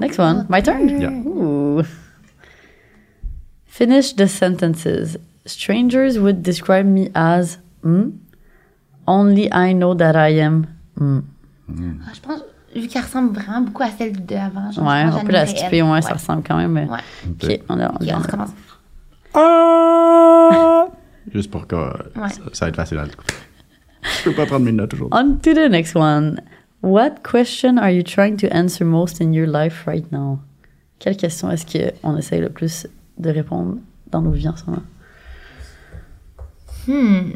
Next 0.00 0.18
one. 0.18 0.46
My 0.50 0.62
turn? 0.62 0.88
Yeah. 0.88 1.82
Finish 3.72 4.12
the 4.16 4.28
sentences. 4.28 5.16
Strangers 5.46 6.18
would 6.18 6.42
describe 6.42 6.84
me 6.84 7.10
as 7.14 7.56
hmm? 7.82 8.10
Only 9.06 9.48
I 9.50 9.72
know 9.72 9.94
that 9.94 10.14
I 10.14 10.28
am 10.40 10.66
hmm. 10.98 11.20
Ah, 12.06 12.12
Je 12.12 12.20
pense, 12.20 12.42
vu 12.76 12.86
qu'elle 12.86 13.02
ressemble 13.02 13.32
vraiment 13.32 13.62
beaucoup 13.62 13.82
à 13.82 13.90
celle 13.90 14.26
de 14.26 14.34
avant, 14.34 14.70
je 14.72 14.78
Ouais, 14.80 15.04
on 15.18 15.24
peut 15.24 15.32
la 15.32 15.46
skipper, 15.46 15.80
ouais, 15.80 15.90
Ouais. 15.90 16.02
ça 16.02 16.12
ressemble 16.12 16.42
quand 16.46 16.58
même. 16.58 16.72
Mais... 16.72 16.86
Ouais. 16.86 16.98
Ok, 17.42 17.60
on, 17.70 17.80
a, 17.80 17.90
on, 17.92 17.96
on 18.14 18.18
recommence. 18.18 18.50
Juste 21.32 21.50
pour 21.50 21.66
que 21.66 21.76
Ouais. 21.76 22.28
ça, 22.28 22.40
ça 22.52 22.64
va 22.66 22.68
être 22.68 22.76
facile 22.76 22.98
à 22.98 23.04
l'écouter. 23.06 23.34
Je 24.02 24.24
peux 24.24 24.34
pas 24.34 24.44
prendre 24.44 24.66
mes 24.66 24.72
notes 24.72 24.92
aujourd'hui. 24.92 25.18
On 25.18 25.36
to 25.36 25.54
the 25.54 25.70
next 25.70 25.96
one. 25.96 26.42
What 26.82 27.22
question 27.22 27.78
are 27.78 27.90
you 27.90 28.02
trying 28.02 28.36
to 28.36 28.48
answer 28.52 28.84
most 28.84 29.22
in 29.22 29.32
your 29.32 29.46
life 29.46 29.84
right 29.86 30.10
now? 30.12 30.40
Quelle 30.98 31.16
question 31.16 31.50
est-ce 31.50 31.64
qu'on 31.64 32.16
essaye 32.18 32.40
le 32.42 32.50
plus 32.50 32.86
de 33.22 33.30
répondre 33.30 33.76
dans 34.10 34.20
nos 34.20 34.32
vies 34.32 34.48
en 34.48 34.56
ce 34.56 34.64
moment? 34.66 34.82
Hmm. 36.86 37.32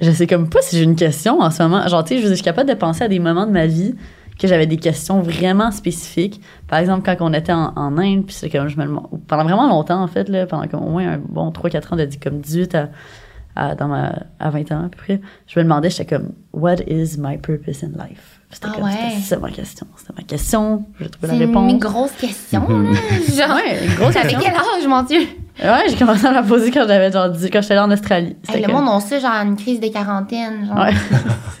je 0.00 0.10
sais 0.10 0.26
comme 0.26 0.48
pas 0.48 0.60
si 0.62 0.76
j'ai 0.76 0.82
une 0.82 0.96
question 0.96 1.40
en 1.40 1.50
ce 1.50 1.62
moment. 1.62 1.86
Genre, 1.88 2.04
tu 2.04 2.16
sais, 2.16 2.26
je, 2.26 2.34
suis 2.34 2.42
capable 2.42 2.68
de 2.68 2.74
penser 2.74 3.04
à 3.04 3.08
des 3.08 3.18
moments 3.18 3.46
de 3.46 3.52
ma 3.52 3.66
vie 3.66 3.94
que 4.38 4.46
j'avais 4.46 4.66
des 4.66 4.76
questions 4.76 5.22
vraiment 5.22 5.70
spécifiques. 5.70 6.40
Par 6.68 6.78
exemple, 6.78 7.02
quand 7.04 7.16
on 7.20 7.32
était 7.32 7.52
en, 7.52 7.72
en 7.74 7.96
Inde, 7.96 8.26
puis 8.26 8.34
c'est 8.34 8.50
comme 8.50 8.68
je 8.68 8.76
me 8.76 8.86
pendant 9.26 9.44
vraiment 9.44 9.68
longtemps, 9.68 10.02
en 10.02 10.06
fait, 10.06 10.28
là, 10.28 10.46
pendant 10.46 10.68
comme 10.68 10.82
au 10.82 10.90
moins 10.90 11.14
un 11.14 11.18
bon 11.18 11.50
3-4 11.50 11.94
ans, 11.94 11.96
de 11.96 12.04
dit 12.04 12.18
comme 12.18 12.40
18 12.40 12.74
à, 12.74 12.88
à, 13.54 13.74
dans 13.74 13.88
ma, 13.88 14.14
à 14.38 14.50
20 14.50 14.72
ans 14.72 14.84
à 14.84 14.88
peu 14.88 14.98
près, 14.98 15.20
je 15.46 15.58
me 15.58 15.64
demandais, 15.64 15.88
j'étais 15.88 16.16
comme, 16.16 16.32
What 16.52 16.82
is 16.86 17.16
my 17.18 17.38
purpose 17.38 17.82
in 17.82 17.92
life? 17.96 18.35
C'était 18.56 18.68
Ah 18.70 18.74
comme, 18.76 18.84
ouais. 18.84 19.20
ça 19.22 19.36
ma 19.38 19.50
question. 19.50 19.86
C'était 19.98 20.12
ma 20.16 20.22
question. 20.22 20.86
J'ai 20.98 21.10
trouvé 21.10 21.28
C'est 21.28 21.38
la 21.40 21.46
réponse. 21.46 21.72
une 21.72 21.78
grosse 21.78 22.12
question, 22.12 22.60
là. 22.66 22.90
Genre, 23.46 23.54
Ouais, 23.56 23.84
une 23.86 23.94
grosse 23.96 24.14
question. 24.14 24.38
quel 24.42 24.54
âge, 24.54 24.86
mon 24.88 25.02
Dieu? 25.02 25.20
Ouais, 25.62 25.84
j'ai 25.90 25.96
commencé 25.96 26.24
à 26.26 26.32
la 26.32 26.42
poser 26.42 26.70
quand 26.70 26.86
j'avais 26.88 27.12
genre 27.12 27.28
10 27.30 27.50
quand 27.50 27.60
j'étais 27.60 27.74
allée 27.74 27.82
en 27.82 27.90
Australie. 27.90 28.34
Hey, 28.48 28.62
le 28.64 28.72
monde, 28.72 28.86
on 28.88 28.98
sait, 29.00 29.20
genre, 29.20 29.32
une 29.44 29.56
crise 29.56 29.78
de 29.78 29.88
quarantaine. 29.88 30.66
Genre. 30.66 30.76
Ouais. 30.78 30.92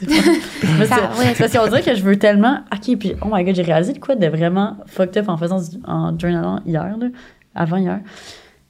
C'est 0.00 0.86
c'est- 0.86 0.94
ouais. 0.94 1.34
c'est 1.34 1.38
parce 1.38 1.52
qu'on 1.56 1.66
dirait 1.68 1.82
que 1.82 1.94
je 1.94 2.02
veux 2.02 2.18
tellement. 2.18 2.60
Ok, 2.72 2.96
puis 2.98 3.14
oh 3.22 3.28
my 3.30 3.44
god, 3.44 3.54
j'ai 3.54 3.62
réalisé 3.62 3.92
de 3.92 3.98
quoi 3.98 4.14
de 4.14 4.26
vraiment 4.26 4.76
fucked 4.86 5.16
up 5.18 5.28
en 5.28 5.36
faisant 5.36 5.58
du, 5.60 5.76
en 5.86 6.18
journalant 6.18 6.60
hier, 6.66 6.96
là, 6.98 7.06
avant 7.54 7.76
hier. 7.76 8.00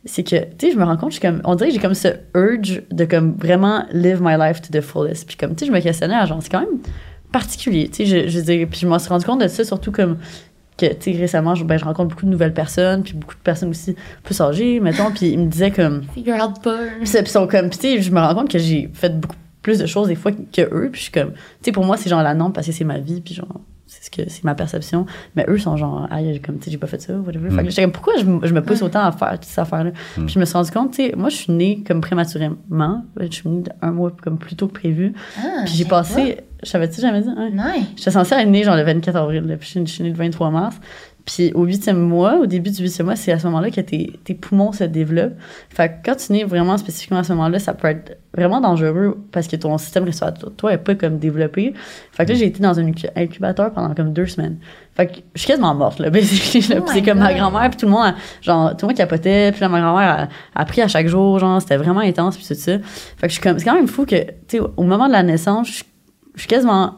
C'est 0.05 0.23
que, 0.23 0.37
tu 0.57 0.67
sais, 0.69 0.73
je 0.73 0.79
me 0.79 0.85
rends 0.85 0.97
compte, 0.97 1.11
je 1.11 1.19
suis 1.19 1.23
comme, 1.29 1.41
on 1.45 1.57
dirait 1.57 1.71
que 1.71 1.75
j'ai 1.75 1.81
comme 1.81 1.95
ce 1.95 2.09
urge 2.35 2.83
de 2.93 3.05
comme 3.05 3.35
vraiment 3.37 3.85
live 3.93 4.21
my 4.23 4.37
life 4.39 4.61
to 4.63 4.69
the 4.71 4.81
fullest. 4.81 5.27
Puis 5.27 5.37
comme, 5.37 5.57
tu 5.57 5.65
sais, 5.65 5.67
je 5.67 5.73
me 5.73 5.81
questionnais 5.81 6.15
à 6.15 6.27
genre, 6.27 6.39
c'est 6.41 6.51
quand 6.51 6.61
même 6.61 6.79
particulier, 7.33 7.89
tu 7.89 8.07
sais, 8.07 8.25
je, 8.25 8.29
je 8.29 8.39
veux 8.39 8.45
dire, 8.45 8.67
puis 8.71 8.81
je 8.81 8.87
m'en 8.87 8.99
suis 8.99 9.09
rendu 9.09 9.25
compte 9.25 9.41
de 9.43 9.49
ça, 9.49 9.65
surtout 9.65 9.93
comme 9.93 10.19
que, 10.79 10.87
tu 10.93 11.13
sais, 11.13 11.19
récemment, 11.19 11.55
je, 11.55 11.65
ben, 11.65 11.79
je 11.79 11.85
rencontre 11.85 12.11
beaucoup 12.11 12.27
de 12.27 12.31
nouvelles 12.31 12.53
personnes, 12.53 13.03
puis 13.03 13.15
beaucoup 13.15 13.35
de 13.35 13.41
personnes 13.41 13.71
aussi 13.71 13.97
plus 14.23 14.39
âgées, 14.41 14.79
mettons, 14.81 15.11
puis 15.11 15.29
ils 15.31 15.39
me 15.39 15.47
disaient 15.47 15.71
comme, 15.71 16.03
Figure 16.15 16.35
out 16.35 16.63
burn. 16.63 16.79
puis 17.03 17.11
ils 17.15 17.27
sont 17.29 17.47
comme, 17.47 17.71
tu 17.71 17.79
sais, 17.79 18.03
je 18.03 18.11
me 18.11 18.21
rends 18.21 18.35
compte 18.35 18.51
que 18.51 18.59
j'ai 18.59 18.91
fait 18.93 19.19
beaucoup 19.19 19.37
plus 19.63 19.79
de 19.79 19.87
choses 19.87 20.09
des 20.09 20.15
fois 20.15 20.33
que 20.33 20.63
eux, 20.63 20.89
puis 20.93 20.99
je 20.99 21.03
suis 21.05 21.13
comme, 21.13 21.33
tu 21.33 21.39
sais, 21.63 21.73
pour 21.73 21.85
moi, 21.85 21.97
c'est 21.97 22.11
genre 22.11 22.23
la 22.23 22.35
norme 22.35 22.53
parce 22.53 22.67
que 22.67 22.73
c'est 22.73 22.85
ma 22.85 22.99
vie, 22.99 23.21
puis 23.23 23.35
genre, 23.35 23.61
c'est 23.89 24.05
ce 24.05 24.11
que 24.11 24.29
c'est 24.29 24.43
ma 24.45 24.55
perception. 24.57 25.07
Mais 25.37 25.45
eux 25.49 25.59
sont 25.59 25.77
genre, 25.77 26.07
ah, 26.11 26.19
comme, 26.45 26.59
tu 26.59 26.65
sais, 26.67 26.71
j'ai 26.73 26.77
pas 26.79 26.89
fait 26.89 27.01
ça, 27.01 27.15
whatever. 27.15 27.49
Fait 27.51 27.63
que 27.65 27.71
j'étais 27.71 27.83
comme, 27.83 27.93
pourquoi 27.93 28.15
je, 28.19 28.25
me- 28.25 28.45
je 28.47 28.53
me 28.53 28.61
pousse 28.61 28.83
autant 28.83 29.01
à 29.05 29.13
faire 29.13 29.33
toutes 29.35 29.45
ces 29.45 29.61
affaires-là? 29.61 29.93
Puis 30.15 30.29
je 30.29 30.39
me 30.41 30.45
suis 30.45 30.55
rendu 30.55 30.71
compte, 30.73 30.91
tu 30.91 31.05
sais, 31.07 31.15
moi, 31.17 31.29
je 31.31 31.37
suis 31.37 31.53
née 31.53 31.83
comme 31.87 32.01
prématurément. 32.01 33.05
Je 33.19 33.27
suis 33.31 33.49
née 33.49 33.63
un 33.83 33.93
mois 33.93 34.11
comme 34.23 34.39
plus 34.39 34.57
tôt 34.57 34.67
que 34.69 34.75
prévu. 34.75 35.15
Ah, 35.39 35.63
Puis 35.65 35.75
j'ai 35.77 35.85
passé, 35.85 36.39
je 36.67 36.71
savais-tu 36.71 37.01
jamais 37.01 37.21
dit? 37.23 37.29
Hein? 37.37 37.51
Ouais. 37.53 37.83
J'étais 37.97 38.11
censée 38.11 38.35
être 38.35 38.49
née 38.49 38.63
genre 38.65 38.77
le 38.77 38.83
24 38.83 39.17
avril, 39.17 39.45
là, 39.47 39.57
puis 39.57 39.67
je 39.73 39.79
suis- 39.79 39.87
suis 39.89 40.03
née 40.03 40.11
le 40.11 40.17
23 40.17 40.51
mars. 40.51 40.77
Puis 41.25 41.51
au 41.55 41.65
huitième 41.65 41.99
mois, 41.99 42.37
au 42.39 42.47
début 42.47 42.71
du 42.71 42.81
huitième 42.83 43.07
mois, 43.07 43.17
c'est 43.17 43.33
à 43.33 43.39
ce 43.41 43.47
moment-là 43.49 43.71
que 43.73 43.81
tes, 43.81 44.13
tes 44.23 44.35
poumons 44.35 44.71
se 44.71 44.85
développent. 44.85 45.35
Fait 45.71 45.89
que 45.89 45.95
quand 46.05 46.15
tu 46.15 46.33
nais 46.33 46.45
vraiment 46.45 46.77
spécifiquement 46.79 47.19
à 47.19 47.25
ce 47.25 47.33
moment-là, 47.33 47.59
ça 47.59 47.75
peut 47.75 47.89
être 47.89 48.17
vraiment 48.33 48.61
dangereux 48.61 49.19
parce 49.33 49.49
que 49.49 49.57
ton 49.57 49.77
système 49.77 50.05
respiratoire 50.05 50.73
est 50.73 50.79
pas 50.79 50.95
comme 50.95 51.19
développé. 51.19 51.75
Fait 52.13 52.25
que 52.27 52.31
là, 52.31 52.39
j'ai 52.39 52.47
été 52.47 52.61
dans 52.63 52.79
un 52.79 52.85
incu- 52.85 53.11
incubateur 53.17 53.73
pendant 53.73 53.93
comme 53.93 54.13
deux 54.13 54.27
semaines. 54.27 54.59
Fait 54.97 55.09
que 55.09 55.13
je 55.35 55.41
suis 55.41 55.49
quasiment 55.49 55.75
morte, 55.75 55.99
là, 55.99 56.11
basically. 56.11 56.65
Oh 56.79 56.83
Puis 56.83 56.95
c'est 56.95 57.03
comme 57.03 57.19
ma 57.19 57.35
grand-mère, 57.35 57.71
puis 57.71 57.77
tout 57.79 57.87
le 57.87 57.93
monde, 57.93 58.07
a- 58.07 58.15
genre, 58.41 58.77
tout 58.77 58.87
le 58.87 58.91
monde 58.91 58.97
capotait. 58.97 59.51
Puis 59.51 59.61
là, 59.63 59.69
ma 59.69 59.81
grand-mère 59.81 60.29
a, 60.55 60.61
a 60.61 60.65
pris 60.65 60.81
à 60.83 60.87
chaque 60.87 61.09
jour, 61.09 61.41
genre, 61.41 61.61
c'était 61.61 61.77
vraiment 61.77 62.01
intense, 62.03 62.37
puis 62.37 62.47
tout 62.47 62.55
ça. 62.55 62.79
Fait 62.79 62.83
que 63.23 63.29
je 63.29 63.33
suis 63.33 63.41
comme, 63.43 63.59
c'est 63.59 63.65
quand 63.65 63.75
même 63.75 63.89
fou 63.89 64.07
que, 64.07 64.15
tu 64.15 64.31
sais, 64.47 64.61
au 64.61 64.83
moment 64.85 65.09
de 65.09 65.13
la 65.13 65.25
naissance, 65.25 65.69
je, 65.79 65.83
je 66.37 66.41
suis 66.43 66.49
quasiment 66.49 66.95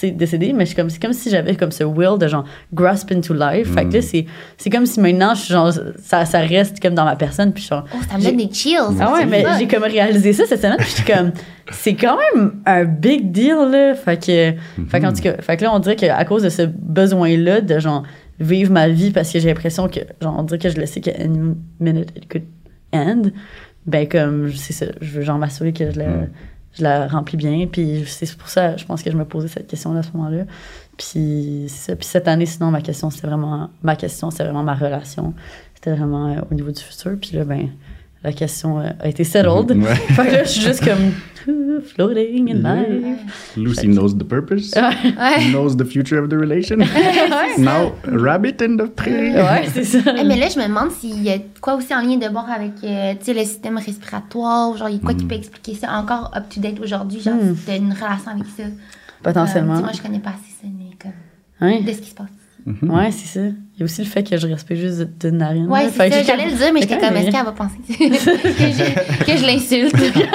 décédée, 0.00 0.52
mais 0.52 0.60
je 0.64 0.66
suis 0.68 0.76
comme, 0.76 0.88
c'est 0.90 1.02
comme 1.02 1.12
si 1.12 1.28
j'avais 1.28 1.56
comme 1.56 1.72
ce 1.72 1.82
will 1.82 2.18
de 2.20 2.28
genre 2.28 2.44
grasp 2.72 3.10
into 3.10 3.34
life. 3.34 3.74
Fait 3.74 3.84
que 3.84 3.94
là, 3.94 4.00
c'est, 4.02 4.26
c'est 4.56 4.70
comme 4.70 4.86
si 4.86 5.00
maintenant, 5.00 5.34
je 5.34 5.40
suis 5.42 5.52
genre, 5.52 5.72
ça, 6.00 6.24
ça 6.24 6.38
reste 6.38 6.78
comme 6.80 6.94
dans 6.94 7.04
ma 7.04 7.16
personne, 7.16 7.52
puis 7.52 7.62
je 7.62 7.66
suis 7.66 7.74
genre, 7.74 7.84
Oh, 7.92 7.98
ça 8.08 8.16
me 8.16 8.22
donne 8.22 8.36
des 8.36 8.48
chills. 8.52 8.76
ah 9.00 9.12
ouais, 9.12 9.26
mais 9.26 9.44
j'ai 9.58 9.66
comme 9.66 9.82
réalisé 9.82 10.32
ça 10.32 10.44
cette 10.46 10.60
semaine, 10.62 10.76
puis 10.78 10.94
j'étais 10.96 11.12
comme, 11.14 11.32
c'est 11.72 11.94
quand 11.94 12.16
même 12.34 12.60
un 12.64 12.84
big 12.84 13.32
deal, 13.32 13.56
là. 13.72 13.94
Fait 13.96 14.16
que, 14.24 14.52
fait 14.88 15.00
qu'en 15.00 15.12
tout 15.12 15.20
cas, 15.22 15.34
fait 15.42 15.56
que 15.56 15.64
là, 15.64 15.74
on 15.74 15.80
dirait 15.80 15.96
qu'à 15.96 16.24
cause 16.24 16.44
de 16.44 16.48
ce 16.48 16.62
besoin-là 16.62 17.60
de 17.60 17.78
genre 17.80 18.04
vivre 18.38 18.70
ma 18.70 18.88
vie 18.88 19.10
parce 19.10 19.32
que 19.32 19.40
j'ai 19.40 19.48
l'impression 19.48 19.88
que, 19.88 19.98
genre, 20.22 20.36
on 20.38 20.44
dirait 20.44 20.60
que 20.60 20.68
je 20.68 20.76
le 20.78 20.86
sais 20.86 21.00
qu'à 21.00 21.10
any 21.20 21.40
minute 21.80 22.10
it 22.16 22.28
could 22.30 22.44
end, 22.92 23.22
ben 23.84 24.06
comme, 24.06 24.52
c'est 24.52 24.72
ça, 24.74 24.86
je 25.00 25.10
veux 25.10 25.22
genre 25.22 25.38
m'assurer 25.38 25.72
que 25.72 25.90
je 25.90 25.98
la, 25.98 26.06
Mm. 26.06 26.28
Je 26.74 26.82
la 26.82 27.08
remplis 27.08 27.36
bien, 27.36 27.66
puis 27.66 28.04
c'est 28.06 28.36
pour 28.36 28.48
ça, 28.48 28.76
je 28.76 28.84
pense 28.84 29.02
que 29.02 29.10
je 29.10 29.16
me 29.16 29.24
posais 29.24 29.48
cette 29.48 29.66
question-là 29.66 30.00
à 30.00 30.02
ce 30.02 30.12
moment-là. 30.12 30.44
Puis. 30.96 31.66
Puis 31.68 32.06
cette 32.06 32.28
année, 32.28 32.46
sinon, 32.46 32.70
ma 32.70 32.80
question, 32.80 33.10
c'était 33.10 33.26
vraiment, 33.26 33.70
ma 33.82 33.96
question, 33.96 34.30
c'était 34.30 34.44
vraiment 34.44 34.64
ma 34.64 34.74
relation. 34.74 35.34
C'était 35.74 35.94
vraiment 35.94 36.32
euh, 36.32 36.40
au 36.50 36.54
niveau 36.54 36.70
du 36.70 36.80
futur. 36.80 37.16
Puis 37.20 37.36
là, 37.36 37.44
ben, 37.44 37.68
la 38.24 38.32
question 38.32 38.80
euh, 38.80 38.90
a 39.00 39.08
été 39.08 39.24
settled. 39.24 39.70
Ouais. 39.70 39.94
fait 39.94 40.26
que 40.26 40.32
là, 40.32 40.44
je 40.44 40.48
suis 40.48 40.60
juste 40.62 40.84
comme 40.84 41.12
floating 41.94 42.50
in 42.50 42.62
life. 42.62 43.54
Lucy 43.56 43.86
knows 43.88 44.14
the 44.14 44.24
purpose. 44.24 44.72
Ouais. 44.74 45.50
knows 45.52 45.76
the 45.76 45.84
future 45.84 46.18
of 46.22 46.28
the 46.28 46.34
relation. 46.34 46.78
Now, 47.58 47.92
rabbit 48.04 48.60
in 48.62 48.76
the 48.76 48.86
prairie. 48.88 49.34
ouais, 49.34 49.68
c'est 49.72 49.84
ça. 49.84 50.00
Eh, 50.18 50.24
mais 50.24 50.36
là, 50.36 50.48
je 50.48 50.58
me 50.58 50.66
demande 50.66 50.90
s'il 50.90 51.22
y 51.22 51.30
a 51.30 51.38
quoi 51.60 51.74
aussi 51.76 51.94
en 51.94 52.00
lien 52.02 52.16
de 52.16 52.28
bord 52.28 52.48
avec 52.54 52.72
euh, 52.84 53.14
tu 53.18 53.26
sais, 53.26 53.34
le 53.34 53.40
système 53.44 53.78
respiratoire. 53.78 54.76
Genre, 54.76 54.88
il 54.88 54.96
y 54.96 54.98
a 54.98 55.02
quoi 55.02 55.14
qui 55.14 55.24
peut 55.24 55.34
expliquer 55.36 55.74
ça 55.74 55.92
encore 55.92 56.30
up-to-date 56.36 56.80
aujourd'hui? 56.80 57.20
Genre, 57.20 57.34
Mm. 57.34 57.54
si 57.56 57.62
t'as 57.66 57.76
une 57.76 57.92
relation 57.92 58.30
avec 58.32 58.46
ça? 58.56 58.64
Potentiellement. 59.22 59.74
Euh, 59.74 59.78
tu 59.78 59.82
moi, 59.84 59.92
je 59.96 60.02
connais 60.02 60.18
pas 60.18 60.30
assez 60.30 60.52
ça, 60.60 60.66
mais 60.76 60.90
comme. 61.00 61.12
Ouais, 61.68 61.82
De 61.82 61.92
ce 61.92 61.98
qui 62.00 62.10
se 62.10 62.14
passe. 62.14 62.26
Ouais 62.82 63.10
c'est 63.10 63.38
ça. 63.38 63.46
Il 63.46 63.80
y 63.80 63.82
a 63.82 63.84
aussi 63.84 64.02
le 64.02 64.08
fait 64.08 64.22
que 64.28 64.36
je 64.36 64.46
respire 64.46 64.76
juste 64.76 65.06
d'une 65.20 65.38
narine. 65.38 65.66
Ouais, 65.68 65.84
là. 65.84 65.88
c'est 65.92 66.10
Fait 66.10 66.10
ça. 66.10 66.22
J'allais 66.24 66.50
le 66.50 66.56
dire, 66.56 66.72
mais 66.74 66.80
j'étais 66.82 66.98
comme, 66.98 67.16
est-ce 67.16 67.30
qu'elle 67.30 67.44
va 67.44 67.52
penser 67.52 67.76
que 67.88 67.94
je, 67.94 69.24
que 69.24 69.36
je 69.36 69.46
l'insulte? 69.46 69.94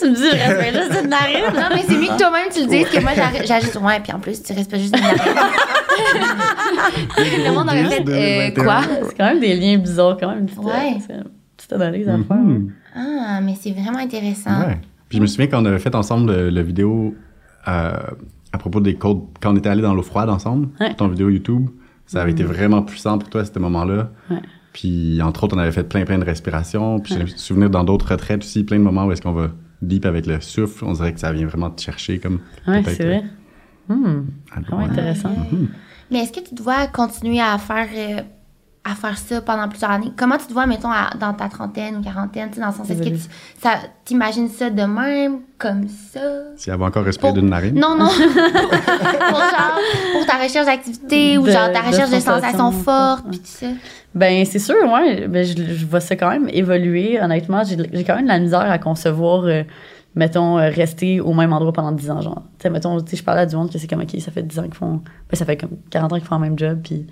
Tu 0.00 0.10
me 0.10 0.14
dis, 0.14 0.22
je 0.22 0.36
respire 0.36 0.82
juste 0.82 1.00
d'une 1.00 1.10
narine. 1.10 1.44
non, 1.54 1.68
mais 1.74 1.82
c'est 1.86 1.96
mieux 1.96 2.08
que 2.08 2.18
toi-même 2.18 2.48
tu 2.52 2.60
le 2.60 2.66
dises 2.66 2.88
que 2.88 3.00
moi, 3.00 3.12
j'ajoute. 3.44 3.76
Ouais, 3.82 4.00
puis 4.00 4.12
en 4.12 4.18
plus, 4.18 4.42
tu 4.42 4.52
respires 4.52 4.78
juste 4.78 4.96
une 4.96 5.02
narine. 5.02 5.18
le 7.18 7.52
monde 7.52 7.68
aurait 7.68 7.84
fait, 7.84 8.00
euh, 8.00 8.50
2021. 8.50 8.64
quoi? 8.64 8.80
C'est 9.08 9.16
quand 9.16 9.24
même 9.26 9.40
des 9.40 9.54
liens 9.56 9.78
bizarres, 9.78 10.16
quand 10.18 10.28
même. 10.28 10.40
Une 10.40 10.46
petite, 10.46 10.58
Ouais. 10.64 10.98
c'est 11.06 11.14
une 11.14 11.24
petite 11.56 11.72
analyse 11.72 12.08
à 12.08 12.16
faire. 12.26 12.36
Mhm. 12.36 12.72
Ah, 12.96 13.40
mais 13.42 13.54
c'est 13.60 13.72
vraiment 13.72 13.98
intéressant. 13.98 14.66
Ouais. 14.66 14.78
Puis 15.08 15.18
je 15.18 15.22
me 15.22 15.26
souviens 15.26 15.46
qu'on 15.48 15.64
avait 15.64 15.78
fait 15.78 15.94
ensemble 15.94 16.32
le, 16.32 16.50
le 16.50 16.62
vidéo 16.62 17.14
euh, 17.68 17.92
à 18.54 18.58
propos 18.58 18.78
des 18.80 18.94
codes, 18.94 19.20
quand 19.40 19.52
on 19.52 19.56
était 19.56 19.68
allés 19.68 19.82
dans 19.82 19.94
l'eau 19.94 20.02
froide 20.02 20.30
ensemble, 20.30 20.68
Ouais. 20.80 20.94
ton 20.94 21.08
vidéo 21.08 21.28
YouTube. 21.28 21.68
Ça 22.06 22.22
avait 22.22 22.30
été 22.30 22.44
vraiment 22.44 22.82
puissant 22.82 23.18
pour 23.18 23.28
toi 23.30 23.40
à 23.40 23.44
ce 23.44 23.58
moment-là. 23.58 24.10
Ouais. 24.30 24.38
Puis 24.72 25.20
entre 25.22 25.44
autres, 25.44 25.56
on 25.56 25.58
avait 25.58 25.72
fait 25.72 25.84
plein 25.88 26.04
plein 26.04 26.18
de 26.18 26.24
respirations. 26.24 27.00
Puis 27.00 27.14
j'ai 27.14 27.20
le 27.20 27.26
souvenir 27.26 27.68
dans 27.70 27.82
d'autres 27.82 28.10
retraites 28.12 28.42
aussi, 28.42 28.62
plein 28.62 28.78
de 28.78 28.82
moments 28.84 29.06
où 29.06 29.12
est-ce 29.12 29.22
qu'on 29.22 29.32
va 29.32 29.48
deep 29.82 30.06
avec 30.06 30.26
le 30.26 30.40
souffle. 30.40 30.84
On 30.84 30.92
dirait 30.92 31.12
que 31.12 31.20
ça 31.20 31.32
vient 31.32 31.46
vraiment 31.46 31.70
te 31.70 31.80
chercher 31.82 32.18
comme. 32.18 32.40
Ouais, 32.68 32.82
peut-être, 32.82 32.96
c'est 32.96 33.04
vrai. 33.06 33.24
Hmm, 33.88 34.04
euh, 34.06 34.20
vraiment 34.68 34.84
ouais. 34.84 34.90
intéressant. 34.90 35.30
Mhm. 35.30 35.68
Mais 36.10 36.18
est-ce 36.20 36.32
que 36.32 36.46
tu 36.48 36.54
dois 36.54 36.86
continuer 36.86 37.40
à 37.40 37.58
faire, 37.58 37.88
euh, 37.96 38.22
à 38.84 38.94
faire 38.94 39.16
ça 39.16 39.40
pendant 39.40 39.66
plusieurs 39.68 39.90
années? 39.90 40.12
Comment 40.16 40.36
tu 40.36 40.46
te 40.46 40.52
vois, 40.52 40.66
mettons, 40.66 40.90
à- 40.90 41.10
dans 41.18 41.32
ta 41.32 41.48
trentaine 41.48 41.96
ou 41.96 42.02
quarantaine? 42.02 42.48
tu 42.50 42.56
sais, 42.56 42.60
Dans 42.60 42.66
le 42.68 42.72
sens, 42.74 42.90
est-ce 42.90 43.02
que 43.02 43.08
tu 43.08 43.20
ça, 43.62 43.70
t'imagines 44.04 44.48
ça 44.48 44.68
de 44.68 44.82
même, 44.82 45.38
comme 45.58 45.88
ça? 45.88 46.20
Si 46.56 46.68
elle 46.70 46.76
va 46.78 46.86
encore 46.86 47.04
respirer 47.04 47.32
Pour- 47.32 47.40
d'une 47.40 47.48
narine? 47.50 47.74
Non, 47.78 47.96
non. 47.96 48.08
pour, 48.08 49.38
genre, 49.38 49.78
pour 50.12 50.26
ta 50.26 50.34
recherche 50.42 50.66
d'activité 50.66 51.38
ou 51.38 51.46
genre 51.46 51.72
ta 51.72 51.80
recherche 51.80 52.10
de 52.10 52.16
sensations. 52.20 52.40
sensations 52.42 52.70
fortes, 52.72 53.24
puis 53.30 53.38
tout 53.38 53.44
ça. 53.46 53.66
Ben, 54.14 54.44
c'est 54.44 54.58
sûr, 54.58 54.76
ouais. 54.92 55.28
Ben, 55.28 55.44
je, 55.44 55.54
je 55.74 55.86
vois 55.86 56.00
ça 56.00 56.14
quand 56.16 56.30
même 56.30 56.48
évoluer. 56.52 57.20
Honnêtement, 57.20 57.64
j'ai 57.64 57.76
j'ai 57.92 58.04
quand 58.04 58.16
même 58.16 58.24
de 58.24 58.28
la 58.30 58.38
misère 58.38 58.60
à 58.70 58.78
concevoir, 58.78 59.44
euh, 59.44 59.62
mettons, 60.14 60.58
euh, 60.58 60.68
rester 60.68 61.20
au 61.20 61.32
même 61.32 61.52
endroit 61.52 61.72
pendant 61.72 61.90
10 61.92 62.10
ans. 62.10 62.20
Genre, 62.20 62.42
tu 62.58 62.62
sais, 62.62 62.70
mettons, 62.70 63.00
tu 63.00 63.10
sais, 63.12 63.16
je 63.16 63.24
parlais 63.24 63.40
à 63.42 63.46
du 63.46 63.56
monde 63.56 63.72
que 63.72 63.78
c'est 63.78 63.88
comme, 63.88 64.02
OK, 64.02 64.14
ça 64.20 64.30
fait 64.30 64.42
10 64.42 64.58
ans 64.58 64.64
qu'ils 64.64 64.74
font. 64.74 65.00
Ben, 65.30 65.36
ça 65.36 65.44
fait 65.44 65.56
comme 65.56 65.78
40 65.90 66.12
ans 66.12 66.16
qu'ils 66.16 66.26
font 66.26 66.36
le 66.36 66.42
même 66.42 66.58
job, 66.58 66.80
puis, 66.84 67.06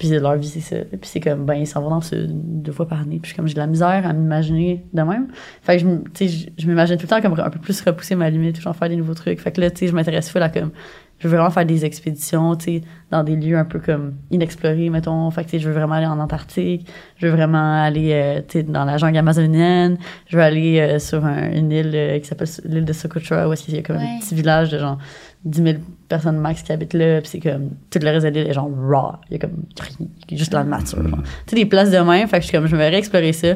puis 0.00 0.08
leur 0.18 0.34
vie, 0.36 0.48
c'est 0.48 0.60
ça. 0.60 0.76
Puis 0.90 0.98
c'est 1.02 1.20
comme, 1.20 1.44
ben, 1.44 1.54
ils 1.54 1.66
s'en 1.66 1.82
vont 1.82 1.90
dans 1.90 2.00
ce 2.00 2.16
deux 2.26 2.72
fois 2.72 2.88
par 2.88 3.00
année. 3.02 3.20
Puis 3.22 3.34
comme, 3.34 3.46
j'ai 3.46 3.52
de 3.54 3.58
la 3.60 3.66
misère 3.66 4.02
à 4.06 4.12
m'imaginer 4.14 4.84
de 4.94 5.02
même. 5.02 5.28
Fait 5.62 5.76
que, 5.76 5.82
je 5.82 5.86
m- 5.86 6.04
tu 6.14 6.26
sais, 6.26 6.48
je, 6.56 6.62
je 6.62 6.66
m'imagine 6.66 6.96
tout 6.96 7.02
le 7.02 7.08
temps 7.08 7.20
comme 7.20 7.38
un 7.38 7.50
peu 7.50 7.58
plus 7.60 7.80
repousser 7.82 8.14
ma 8.14 8.30
limite, 8.30 8.56
toujours 8.56 8.74
faire 8.74 8.88
des 8.88 8.96
nouveaux 8.96 9.14
trucs. 9.14 9.38
Fait 9.40 9.52
que 9.52 9.60
là, 9.60 9.70
tu 9.70 9.76
sais, 9.80 9.86
je 9.88 9.94
m'intéresse 9.94 10.30
full 10.30 10.42
à 10.42 10.48
comme, 10.48 10.70
je 11.18 11.28
veux 11.28 11.34
vraiment 11.36 11.50
faire 11.50 11.66
des 11.66 11.84
expéditions, 11.84 12.56
tu 12.56 12.64
sais, 12.64 12.80
dans 13.10 13.22
des 13.22 13.36
lieux 13.36 13.58
un 13.58 13.66
peu 13.66 13.78
comme 13.78 14.14
inexplorés, 14.30 14.88
mettons. 14.88 15.30
Fait 15.30 15.42
que, 15.44 15.50
tu 15.50 15.58
sais, 15.58 15.62
je 15.62 15.68
veux 15.68 15.74
vraiment 15.74 15.96
aller 15.96 16.06
en 16.06 16.18
Antarctique. 16.18 16.88
Je 17.18 17.26
veux 17.26 17.32
vraiment 17.34 17.82
aller, 17.82 18.12
euh, 18.14 18.40
tu 18.40 18.60
sais, 18.60 18.62
dans 18.62 18.86
la 18.86 18.96
jungle 18.96 19.18
amazonienne. 19.18 19.98
Je 20.28 20.36
veux 20.38 20.42
aller 20.42 20.80
euh, 20.80 20.98
sur 20.98 21.22
un- 21.26 21.50
une 21.52 21.70
île 21.72 21.92
euh, 21.94 22.18
qui 22.20 22.26
s'appelle 22.26 22.48
l'île 22.64 22.86
de 22.86 22.92
Socotra, 22.94 23.46
où 23.46 23.52
est-ce 23.52 23.64
qu'il 23.64 23.74
y 23.74 23.78
a 23.78 23.82
comme 23.82 23.96
Ouais. 23.98 24.16
un 24.16 24.18
petit 24.20 24.34
village 24.34 24.70
de 24.70 24.78
genre 24.78 24.96
10 25.44 25.62
000 25.62 25.78
personnes 26.08 26.38
max 26.38 26.62
qui 26.62 26.72
habitent 26.72 26.94
là. 26.94 27.20
Puis 27.20 27.30
c'est 27.30 27.40
comme, 27.40 27.70
tout 27.90 27.98
le 28.02 28.08
reste 28.10 28.26
de 28.26 28.30
l'île 28.30 28.46
est 28.48 28.52
genre 28.52 28.68
raw. 28.70 29.12
Il 29.30 29.32
y 29.32 29.36
a 29.36 29.38
comme 29.38 29.62
rien, 29.78 29.96
il 30.28 30.32
y 30.32 30.34
a 30.34 30.38
juste 30.38 30.52
la 30.52 30.64
nature. 30.64 31.02
genre. 31.08 31.18
Tu 31.46 31.50
sais, 31.50 31.56
des 31.56 31.66
places 31.66 31.90
de 31.90 31.98
même. 31.98 32.28
Fait 32.28 32.36
que 32.38 32.42
je 32.42 32.48
suis 32.48 32.56
comme, 32.56 32.66
je 32.66 32.72
me 32.74 32.78
verrais 32.78 32.98
explorer 32.98 33.32
ça. 33.32 33.54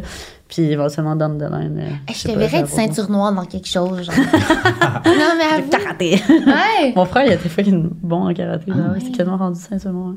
Puis 0.48 0.62
éventuellement, 0.62 1.16
down 1.16 1.38
the 1.38 1.50
line. 1.50 1.78
euh, 1.78 2.12
je 2.14 2.22
te 2.22 2.28
pas, 2.28 2.38
verrais 2.38 2.58
avoir- 2.58 2.68
ceinture 2.70 3.10
noire 3.10 3.32
dans 3.34 3.44
quelque 3.46 3.66
chose, 3.68 4.02
genre. 4.04 4.14
non, 5.06 5.12
mais 5.38 5.58
Le 5.58 5.58
avoue. 5.58 5.70
karaté. 5.70 6.20
Ouais. 6.28 6.92
Mon 6.94 7.04
frère, 7.06 7.26
il 7.26 7.32
était 7.32 7.48
fucking 7.48 7.90
bon 8.02 8.28
en 8.28 8.34
karaté. 8.34 8.70
Ah 8.72 8.92
ouais. 8.92 8.98
C'est 9.02 9.10
quasiment 9.10 9.36
rendu 9.38 9.58
ceinture 9.58 9.92
noire. 9.92 10.14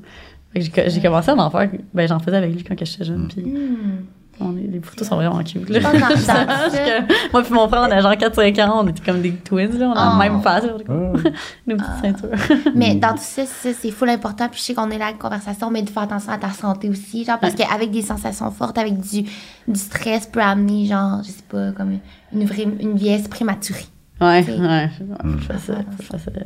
Fait 0.54 0.60
que 0.60 0.66
j'ai- 0.66 0.90
J'ai 0.90 1.02
commencé 1.02 1.32
à 1.32 1.36
en 1.36 1.50
faire. 1.50 1.70
Ben, 1.94 2.08
j'en 2.08 2.20
faisais 2.20 2.38
avec 2.38 2.54
lui 2.54 2.64
quand 2.64 2.76
j'étais 2.78 3.04
jeune. 3.06 3.28
Puis 3.30 3.42
Hmm. 3.44 4.04
On 4.40 4.56
est, 4.56 4.68
les 4.72 4.80
photos 4.80 5.08
sont 5.08 5.16
vraiment 5.16 5.44
cute. 5.44 5.68
Là. 5.70 5.82
Ça. 6.18 6.46
Que 6.70 7.32
moi 7.32 7.42
puis 7.44 7.54
mon 7.54 7.68
frère, 7.68 7.88
on 7.88 7.92
a 7.92 8.00
genre 8.02 8.12
4-5 8.14 8.62
ans, 8.68 8.82
on 8.84 8.88
était 8.88 9.02
comme 9.04 9.22
des 9.22 9.32
twins, 9.34 9.78
là. 9.80 9.88
On 9.88 9.92
a 9.94 10.14
Oh. 10.16 10.20
la 10.20 10.30
même 10.30 10.42
face, 10.42 10.64
Ah. 10.88 10.92
nos 11.68 11.76
petites 11.76 12.02
ceintures. 12.02 12.70
Mais 12.76 12.96
dans 12.96 13.14
tout 13.14 13.18
ça, 13.22 13.44
c'est 13.46 13.92
full 13.92 14.10
important. 14.10 14.48
Puis 14.50 14.60
je 14.60 14.66
sais 14.66 14.74
qu'on 14.76 14.92
est 14.92 14.98
là 15.00 15.06
avec 15.08 15.18
conversation, 15.18 15.72
mais 15.72 15.82
de 15.82 15.90
faire 15.90 16.04
attention 16.04 16.32
à 16.32 16.38
ta 16.38 16.52
santé 16.52 16.90
aussi. 16.90 17.26
Genre, 17.26 17.40
parce 17.40 17.56
qu'avec 17.56 17.90
des 17.92 18.04
sensations 18.04 18.52
fortes, 18.52 18.78
avec 18.78 19.00
du, 19.00 19.24
du 19.68 19.80
stress, 19.80 20.28
peut 20.28 20.42
amener, 20.42 20.86
genre, 20.86 21.22
je 21.24 21.30
sais 21.30 21.44
pas, 21.50 21.72
comme 21.72 21.98
une, 22.34 22.46
vraie, 22.46 22.68
une 22.80 22.96
vieillesse 22.96 23.28
prématurée. 23.28 23.86
Ouais, 24.20 24.44
ouais. 24.48 24.90
Faut 24.98 25.04
que 25.28 25.40
je 25.40 25.46
fasse, 25.46 25.66
faut 25.66 25.74
que 25.74 26.04
je 26.04 26.08
fasse, 26.08 26.28
euh, 26.28 26.42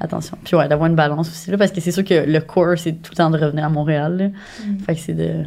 attention. 0.00 0.38
Puis 0.42 0.56
ouais, 0.56 0.66
d'avoir 0.68 0.88
une 0.88 0.96
balance 0.96 1.28
aussi, 1.28 1.50
là, 1.50 1.58
parce 1.58 1.70
que 1.70 1.80
c'est 1.80 1.92
sûr 1.92 2.02
que 2.04 2.14
le 2.26 2.40
core, 2.40 2.78
c'est 2.78 2.92
tout 3.02 3.10
le 3.12 3.16
temps 3.16 3.30
de 3.30 3.38
revenir 3.38 3.64
à 3.64 3.68
Montréal, 3.68 4.16
là. 4.16 4.28
Fait 4.86 4.94
que 4.94 5.00
c'est 5.00 5.14
de, 5.14 5.44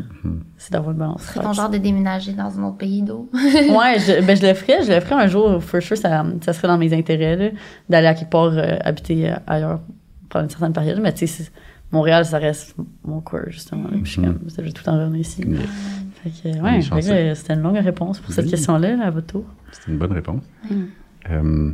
c'est 0.57 0.71
d'avoir 0.71 0.91
une 0.91 0.99
balance. 0.99 1.23
C'est 1.33 1.41
ton 1.41 1.53
genre 1.53 1.69
de 1.69 1.77
déménager 1.79 2.33
dans 2.33 2.59
un 2.59 2.63
autre 2.63 2.77
pays 2.77 3.01
d'eau. 3.01 3.29
Ouais, 3.33 3.97
je, 3.99 4.23
ben 4.25 4.37
je 4.37 4.45
le 4.45 4.53
ferais, 4.53 4.83
je 4.83 4.91
le 4.91 4.99
ferais 4.99 5.23
un 5.23 5.27
jour, 5.27 5.63
for 5.63 5.81
sure, 5.81 5.97
ça, 5.97 6.23
ça 6.41 6.53
serait 6.53 6.67
dans 6.67 6.77
mes 6.77 6.93
intérêts, 6.93 7.35
là, 7.35 7.49
d'aller 7.89 8.07
à 8.07 8.13
quelque 8.13 8.29
part 8.29 8.51
euh, 8.53 8.77
habiter 8.83 9.31
euh, 9.31 9.35
ailleurs 9.47 9.79
pendant 10.29 10.43
une 10.45 10.51
certaine 10.51 10.73
période. 10.73 10.99
Mais 11.01 11.13
tu 11.13 11.25
sais, 11.25 11.49
Montréal, 11.91 12.25
ça 12.25 12.37
reste 12.37 12.75
mon 13.03 13.21
core, 13.21 13.49
justement. 13.49 13.83
là. 13.85 13.89
Puis 13.93 14.05
je 14.05 14.11
suis 14.11 14.21
comme, 14.21 14.39
je 14.47 14.61
vais 14.61 14.71
tout 14.71 14.81
le 14.81 14.91
temps 14.91 14.97
revenir 14.99 15.21
ici. 15.21 15.41
Fait 16.23 16.29
que, 16.29 16.61
ouais, 16.61 16.81
fait 16.81 16.89
que, 16.89 17.01
chanceux. 17.01 17.35
c'était 17.35 17.53
une 17.53 17.61
longue 17.61 17.77
réponse 17.77 18.19
pour 18.19 18.31
cette 18.31 18.49
question-là, 18.49 18.95
là, 18.95 19.07
à 19.07 19.09
votre 19.11 19.27
tour. 19.27 19.45
C'est 19.71 19.91
une 19.91 19.97
bonne 19.97 20.13
réponse. 20.13 20.43
Mm. 20.69 20.75
Euh, 21.29 21.71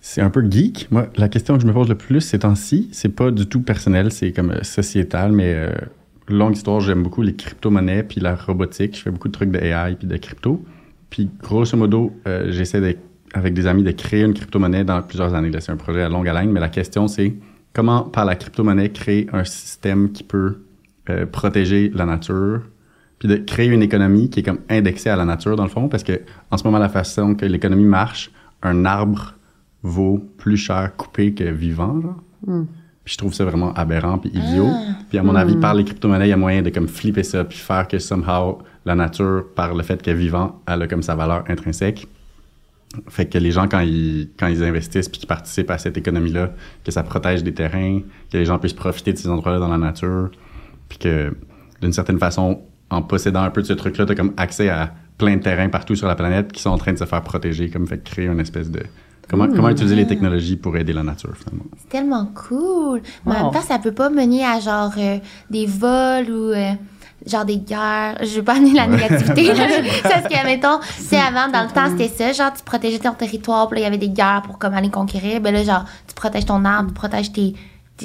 c'est 0.00 0.20
un 0.20 0.30
peu 0.30 0.48
geek. 0.48 0.88
Moi, 0.90 1.08
la 1.16 1.28
question 1.28 1.56
que 1.56 1.62
je 1.62 1.66
me 1.66 1.72
pose 1.72 1.88
le 1.88 1.94
plus 1.94 2.20
ces 2.20 2.40
temps-ci, 2.40 2.88
c'est 2.92 3.10
pas 3.10 3.30
du 3.30 3.46
tout 3.46 3.60
personnel, 3.60 4.12
c'est 4.12 4.32
comme 4.32 4.50
euh, 4.50 4.62
sociétal, 4.62 5.32
mais 5.32 5.54
euh, 5.54 5.72
longue 6.28 6.56
histoire, 6.56 6.80
j'aime 6.80 7.02
beaucoup 7.02 7.22
les 7.22 7.34
crypto-monnaies 7.34 8.02
puis 8.04 8.20
la 8.20 8.34
robotique. 8.34 8.96
Je 8.96 9.02
fais 9.02 9.10
beaucoup 9.10 9.28
de 9.28 9.32
trucs 9.32 9.50
de 9.50 9.58
AI 9.58 9.96
puis 9.96 10.06
de 10.06 10.16
crypto. 10.16 10.64
Puis 11.10 11.28
grosso 11.42 11.76
modo, 11.76 12.12
j'essaie 12.50 12.96
avec 13.34 13.52
des 13.52 13.66
amis 13.66 13.82
de 13.82 13.90
créer 13.90 14.22
une 14.22 14.32
crypto-monnaie 14.32 14.84
dans 14.84 15.02
plusieurs 15.02 15.34
années. 15.34 15.50
C'est 15.58 15.72
un 15.72 15.76
projet 15.76 16.02
à 16.02 16.08
longue 16.08 16.28
haleine, 16.28 16.52
mais 16.52 16.60
la 16.60 16.68
question 16.68 17.08
c'est 17.08 17.34
comment, 17.72 18.02
par 18.02 18.24
la 18.24 18.36
crypto-monnaie, 18.36 18.90
créer 18.90 19.26
un 19.32 19.42
système 19.42 20.12
qui 20.12 20.22
peut 20.22 20.58
protéger 21.32 21.90
la 21.92 22.06
nature, 22.06 22.60
puis 23.20 23.28
de 23.28 23.36
créer 23.36 23.68
une 23.68 23.82
économie 23.82 24.30
qui 24.30 24.40
est 24.40 24.42
comme 24.42 24.60
indexée 24.68 25.10
à 25.10 25.16
la 25.16 25.26
nature 25.26 25.54
dans 25.54 25.62
le 25.62 25.68
fond, 25.68 25.88
parce 25.88 26.02
que 26.02 26.22
en 26.50 26.56
ce 26.56 26.64
moment 26.64 26.78
la 26.78 26.88
façon 26.88 27.34
que 27.36 27.44
l'économie 27.44 27.84
marche, 27.84 28.32
un 28.62 28.84
arbre 28.84 29.34
vaut 29.82 30.18
plus 30.38 30.56
cher 30.56 30.96
coupé 30.96 31.32
que 31.34 31.44
vivant, 31.44 32.00
genre. 32.00 32.64
Puis 33.04 33.14
je 33.14 33.18
trouve 33.18 33.32
ça 33.32 33.44
vraiment 33.44 33.72
aberrant 33.74 34.18
puis 34.18 34.30
idiot. 34.30 34.68
Puis 35.08 35.18
à 35.18 35.22
mon 35.22 35.34
avis, 35.34 35.56
par 35.56 35.74
les 35.74 35.84
crypto-monnaies, 35.84 36.26
il 36.26 36.30
y 36.30 36.32
a 36.32 36.36
moyen 36.36 36.62
de 36.62 36.70
comme 36.70 36.88
flipper 36.88 37.22
ça 37.22 37.44
puis 37.44 37.58
faire 37.58 37.88
que 37.88 37.98
somehow 37.98 38.58
la 38.84 38.94
nature, 38.94 39.44
par 39.54 39.74
le 39.74 39.82
fait 39.82 40.00
qu'elle 40.02 40.16
est 40.16 40.20
vivante, 40.20 40.54
elle 40.66 40.82
a 40.82 40.86
comme 40.86 41.02
sa 41.02 41.14
valeur 41.14 41.44
intrinsèque. 41.48 42.08
Fait 43.08 43.26
que 43.26 43.38
les 43.38 43.52
gens, 43.52 43.68
quand 43.68 43.80
ils, 43.80 44.30
quand 44.38 44.48
ils 44.48 44.64
investissent 44.64 45.08
puis 45.08 45.18
qu'ils 45.18 45.28
participent 45.28 45.70
à 45.70 45.78
cette 45.78 45.96
économie-là, 45.96 46.52
que 46.84 46.90
ça 46.90 47.02
protège 47.02 47.44
des 47.44 47.54
terrains, 47.54 48.00
que 48.32 48.36
les 48.36 48.44
gens 48.44 48.58
puissent 48.58 48.72
profiter 48.72 49.12
de 49.12 49.18
ces 49.18 49.28
endroits-là 49.28 49.58
dans 49.58 49.68
la 49.68 49.78
nature, 49.78 50.30
puis 50.88 50.98
que 50.98 51.34
d'une 51.80 51.92
certaine 51.92 52.18
façon, 52.18 52.60
en 52.90 53.02
possédant 53.02 53.42
un 53.42 53.50
peu 53.50 53.62
de 53.62 53.66
ce 53.66 53.72
truc-là, 53.72 54.06
tu 54.06 54.12
as 54.12 54.14
comme 54.14 54.32
accès 54.36 54.68
à 54.68 54.92
plein 55.18 55.36
de 55.36 55.42
terrains 55.42 55.68
partout 55.68 55.94
sur 55.94 56.08
la 56.08 56.14
planète 56.16 56.52
qui 56.52 56.60
sont 56.62 56.70
en 56.70 56.78
train 56.78 56.92
de 56.92 56.98
se 56.98 57.04
faire 57.04 57.22
protéger, 57.22 57.70
comme 57.70 57.86
fait 57.86 58.02
créer 58.02 58.26
une 58.26 58.40
espèce 58.40 58.70
de... 58.70 58.80
Comment, 59.28 59.46
comment 59.46 59.68
utiliser 59.68 59.94
les 59.94 60.08
technologies 60.08 60.56
pour 60.56 60.76
aider 60.76 60.92
la 60.92 61.04
nature, 61.04 61.32
finalement. 61.36 61.64
C'est 61.78 61.88
tellement 61.88 62.26
cool. 62.34 63.00
Mais 63.24 63.36
en 63.36 63.44
même 63.44 63.52
temps, 63.52 63.62
ça 63.62 63.78
peut 63.78 63.92
pas 63.92 64.10
mener 64.10 64.44
à 64.44 64.58
genre 64.58 64.90
euh, 64.98 65.18
des 65.50 65.66
vols 65.66 66.28
ou 66.30 66.50
euh, 66.50 66.72
genre 67.24 67.44
des 67.44 67.58
guerres. 67.58 68.16
Je 68.22 68.36
veux 68.38 68.42
pas 68.42 68.54
amener 68.56 68.72
la 68.72 68.88
négativité. 68.88 69.52
Parce 70.02 70.24
que, 70.26 70.44
mettons, 70.44 70.80
sais, 70.98 71.16
avant, 71.16 71.46
dans 71.48 71.62
le 71.62 71.68
temps, 71.72 71.96
c'était 71.96 72.08
ça. 72.08 72.32
Genre, 72.32 72.52
tu 72.52 72.64
protégeais 72.64 72.98
ton 72.98 73.12
territoire, 73.12 73.68
puis 73.68 73.76
là, 73.76 73.82
il 73.82 73.84
y 73.84 73.86
avait 73.86 73.98
des 74.04 74.08
guerres 74.12 74.42
pour 74.44 74.58
comme 74.58 74.74
aller 74.74 74.90
conquérir. 74.90 75.40
Ben 75.40 75.54
là, 75.54 75.62
genre, 75.62 75.84
tu 76.08 76.14
protèges 76.16 76.46
ton 76.46 76.64
arbre, 76.64 76.88
tu 76.88 76.94
protèges 76.94 77.30
tes- 77.30 77.54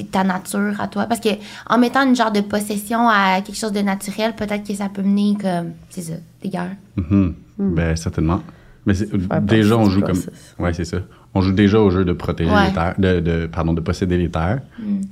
ta 0.04 0.24
nature 0.24 0.74
à 0.80 0.88
toi? 0.88 1.06
Parce 1.06 1.22
que 1.22 1.30
en 1.70 1.78
mettant 1.78 2.06
une 2.08 2.16
genre 2.16 2.32
de 2.32 2.42
possession 2.42 3.08
à 3.10 3.42
quelque 3.42 3.58
chose 3.58 3.72
de 3.72 3.80
naturel, 3.82 4.34
peut-être 4.36 4.68
que 4.68 4.74
ça 4.74 4.90
peut 4.90 5.02
mener 5.04 5.36
comme, 5.42 5.72
c'est 5.90 6.02
ça, 6.02 6.14
des 6.44 6.50
guerres. 6.50 6.76
Mhm. 6.98 7.34
Ben, 7.58 7.96
certainement. 7.96 8.42
Mais 8.86 8.94
déjà, 9.42 9.78
on 9.78 9.90
joue 9.90 10.02
comme. 10.02 10.20
Ouais, 10.60 10.74
c'est 10.74 10.86
ça. 10.86 10.98
On 11.34 11.42
joue 11.42 11.52
déjà 11.54 11.80
au 11.80 11.90
jeu 11.90 12.06
de 12.06 12.14
protéger 12.14 12.52
Ouais. 12.52 12.68
les 12.68 12.74
terres, 12.74 12.94
de, 12.98 13.20
de- 13.20 13.46
pardon, 13.48 13.74
de 13.74 13.82
posséder 13.82 14.18
les 14.18 14.30
terres. 14.30 14.62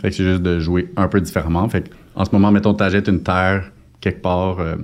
Fait 0.02 0.10
que 0.10 0.16
c'est 0.16 0.24
juste 0.24 0.42
de 0.44 0.60
jouer 0.60 0.92
un 0.96 1.08
peu 1.08 1.20
différemment. 1.20 1.68
Fait 1.70 1.82
que, 1.90 1.90
en 2.16 2.24
ce 2.26 2.30
moment, 2.34 2.52
mettons, 2.52 2.74
tu 2.74 2.84
achètes 2.84 3.08
une 3.08 3.24
terre 3.24 3.72
quelque 4.00 4.22
part, 4.22 4.60
euh, 4.60 4.76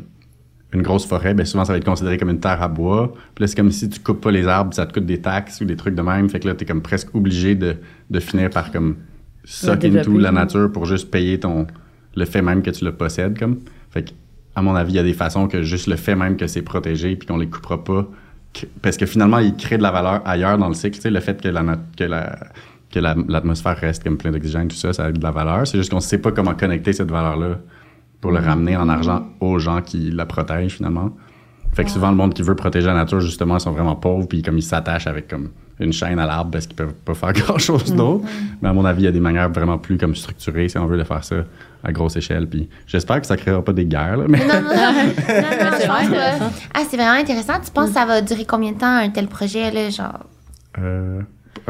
une 0.74 0.82
grosse 0.82 1.06
forêt, 1.06 1.34
ben 1.34 1.46
souvent, 1.46 1.66
ça 1.66 1.74
va 1.74 1.78
être 1.78 1.86
considéré 1.86 2.18
comme 2.18 2.30
une 2.30 2.40
terre 2.40 2.62
à 2.62 2.68
bois. 2.68 3.14
Puis 3.36 3.44
là, 3.44 3.48
c'est 3.48 3.56
comme 3.56 3.72
si 3.72 3.90
tu 3.90 4.00
coupes 4.00 4.22
pas 4.22 4.32
les 4.32 4.48
arbres, 4.48 4.74
ça 4.74 4.86
te 4.86 4.94
coûte 4.94 5.06
des 5.06 5.20
taxes 5.22 5.62
ou 5.62 5.66
des 5.66 5.76
trucs 5.76 5.96
de 5.96 6.02
même. 6.02 6.30
Fait 6.30 6.40
que 6.40 6.48
là, 6.48 6.56
t'es 6.56 6.66
comme 6.66 6.82
presque 6.82 7.14
obligé 7.16 7.56
de, 7.56 7.76
de 8.10 8.20
finir 8.20 8.50
par 8.50 8.72
comme 8.72 8.96
suck 9.52 9.84
into 10.00 10.12
la 10.20 10.32
nature 10.32 10.72
pour 10.72 10.86
juste 10.86 11.10
payer 11.12 11.40
ton, 11.40 11.68
le 12.16 12.26
fait 12.26 12.42
même 12.42 12.62
que 12.62 12.70
tu 12.72 12.84
le 12.86 12.92
possèdes, 12.94 13.38
comme. 13.38 13.60
Fait 13.92 14.04
que, 14.04 14.12
à 14.56 14.62
mon 14.62 14.76
avis, 14.76 14.94
il 14.94 14.96
y 14.96 15.00
a 15.00 15.04
des 15.04 15.14
façons 15.14 15.48
que 15.48 15.64
juste 15.64 15.88
le 15.88 15.96
fait 15.96 16.16
même 16.16 16.36
que 16.38 16.48
c'est 16.48 16.62
protégé 16.62 17.16
puis 17.16 17.28
qu'on 17.28 17.38
les 17.38 17.48
coupera 17.50 17.84
pas. 17.84 18.08
que- 18.54 18.66
Parce 18.82 18.98
que 18.98 19.06
finalement, 19.06 19.40
il 19.40 19.56
crée 19.56 19.78
de 19.78 19.84
la 19.84 19.92
valeur 19.92 20.22
ailleurs 20.26 20.58
dans 20.58 20.68
le 20.68 20.74
cycle. 20.74 20.96
Tu 20.98 21.02
sais, 21.04 21.12
le 21.12 21.20
fait 21.20 21.40
que 21.42 21.48
la, 21.48 21.64
que 21.96 22.04
la, 22.04 22.40
que 22.92 23.00
la- 23.00 23.16
l'atmosphère 23.28 23.78
reste 23.78 24.04
comme 24.04 24.18
plein 24.18 24.32
d'oxygène, 24.32 24.68
tout 24.68 24.76
ça, 24.76 24.92
ça 24.94 25.06
a 25.06 25.12
de 25.12 25.22
la 25.22 25.32
valeur. 25.32 25.66
C'est 25.68 25.78
juste 25.78 25.92
qu'on 25.92 26.00
sait 26.00 26.18
pas 26.18 26.32
comment 26.32 26.56
connecter 26.56 26.92
cette 26.94 27.12
valeur-là 27.12 27.60
pour 28.22 28.32
le 28.32 28.40
ramener 28.40 28.76
en 28.76 28.90
argent 28.90 29.28
aux 29.40 29.60
gens 29.60 29.82
qui 29.82 30.12
la 30.12 30.26
protègent, 30.26 30.74
finalement. 30.78 31.16
Fait 31.74 31.84
que 31.86 31.92
souvent, 31.92 32.10
le 32.10 32.18
monde 32.18 32.34
qui 32.34 32.42
veut 32.42 32.56
protéger 32.56 32.88
la 32.88 32.94
nature, 32.96 33.20
justement, 33.22 33.58
ils 33.58 33.62
sont 33.62 33.72
vraiment 33.72 33.96
pauvres, 33.96 34.28
puis 34.28 34.42
comme 34.42 34.58
ils 34.58 34.64
s'attachent 34.64 35.08
avec 35.08 35.28
comme 35.28 35.50
une 35.80 35.94
chaîne 35.94 36.20
à 36.20 36.26
l'arbre 36.26 36.52
parce 36.52 36.68
qu'ils 36.68 36.76
peuvent 36.76 36.94
pas 36.94 37.14
faire 37.14 37.32
grand-chose 37.34 37.94
d'autre. 37.96 38.26
Mais 38.62 38.70
à 38.70 38.74
mon 38.74 38.84
avis, 38.84 39.04
il 39.04 39.06
y 39.06 39.08
a 39.08 39.12
des 39.12 39.20
manières 39.22 39.50
vraiment 39.50 39.78
plus 39.78 39.98
comme 39.98 40.14
structurées, 40.16 40.68
si 40.68 40.78
on 40.78 40.86
veut, 40.88 40.98
de 40.98 41.04
faire 41.06 41.24
ça 41.24 41.36
à 41.84 41.92
grosse 41.94 42.18
échelle. 42.18 42.48
Puis 42.50 42.68
j'espère 42.88 43.22
que 43.22 43.28
ça 43.28 43.38
créera 43.38 43.64
pas 43.64 43.72
des 43.72 43.86
guerres, 43.86 44.18
là, 44.18 44.26
mais 44.28 44.40
Non, 44.40 44.56
non, 44.56 44.62
non. 44.62 44.66
non, 44.74 45.78
je 45.80 45.88
pense. 45.88 46.52
Ah, 46.74 46.82
c'est 46.90 46.98
vraiment 46.98 47.20
intéressant. 47.20 47.54
Tu 47.64 47.72
penses 47.72 47.90
que 47.90 47.94
ça 47.94 48.06
va 48.06 48.22
durer 48.22 48.44
combien 48.46 48.74
de 48.74 48.78
temps, 48.78 48.98
un 48.98 49.10
tel 49.10 49.28
projet, 49.28 49.72
là, 49.72 49.90
genre? 49.90 50.26
euh, 50.80 51.22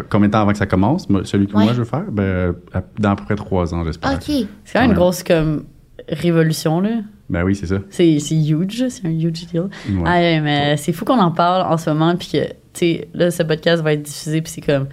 combien 0.09 0.27
de 0.27 0.33
temps 0.33 0.41
avant 0.41 0.51
que 0.53 0.57
ça 0.57 0.65
commence, 0.65 1.07
celui 1.25 1.45
que 1.47 1.53
Ouais. 1.55 1.65
moi 1.65 1.73
je 1.73 1.79
veux 1.79 1.85
faire? 1.85 2.05
Ben, 2.11 2.53
à- 2.73 2.81
dans 2.97 3.11
à 3.11 3.15
peu 3.15 3.25
près 3.25 3.35
trois 3.35 3.73
ans, 3.75 3.83
j'espère. 3.83 4.13
OK. 4.13 4.21
C'est 4.23 4.73
quand 4.73 4.81
même 4.81 4.89
une 4.91 4.95
grosse 4.95 5.23
comme 5.23 5.65
révolution 6.07 6.79
là. 6.81 6.89
Ben 7.30 7.43
oui, 7.43 7.55
c'est 7.55 7.67
ça. 7.67 7.77
C'est 7.89 8.15
huge, 8.17 8.88
c'est 8.89 9.05
un 9.05 9.11
huge 9.11 9.45
deal. 9.51 9.61
Ouais. 9.89 10.03
Ah, 10.05 10.17
ouais, 10.17 10.39
mais 10.41 10.77
c'est 10.77 10.91
fou 10.93 11.05
qu'on 11.05 11.19
en 11.19 11.32
parle 11.32 11.71
en 11.71 11.77
ce 11.77 11.89
moment 11.91 12.15
puis 12.15 12.30
que 12.34 12.47
tu 12.47 12.53
sais 12.73 13.07
là 13.13 13.30
ce 13.32 13.43
podcast 13.43 13.84
va 13.84 13.93
être 13.93 14.01
diffusé 14.03 14.41
puis 14.41 14.51
c'est 14.51 14.61
comme 14.61 14.88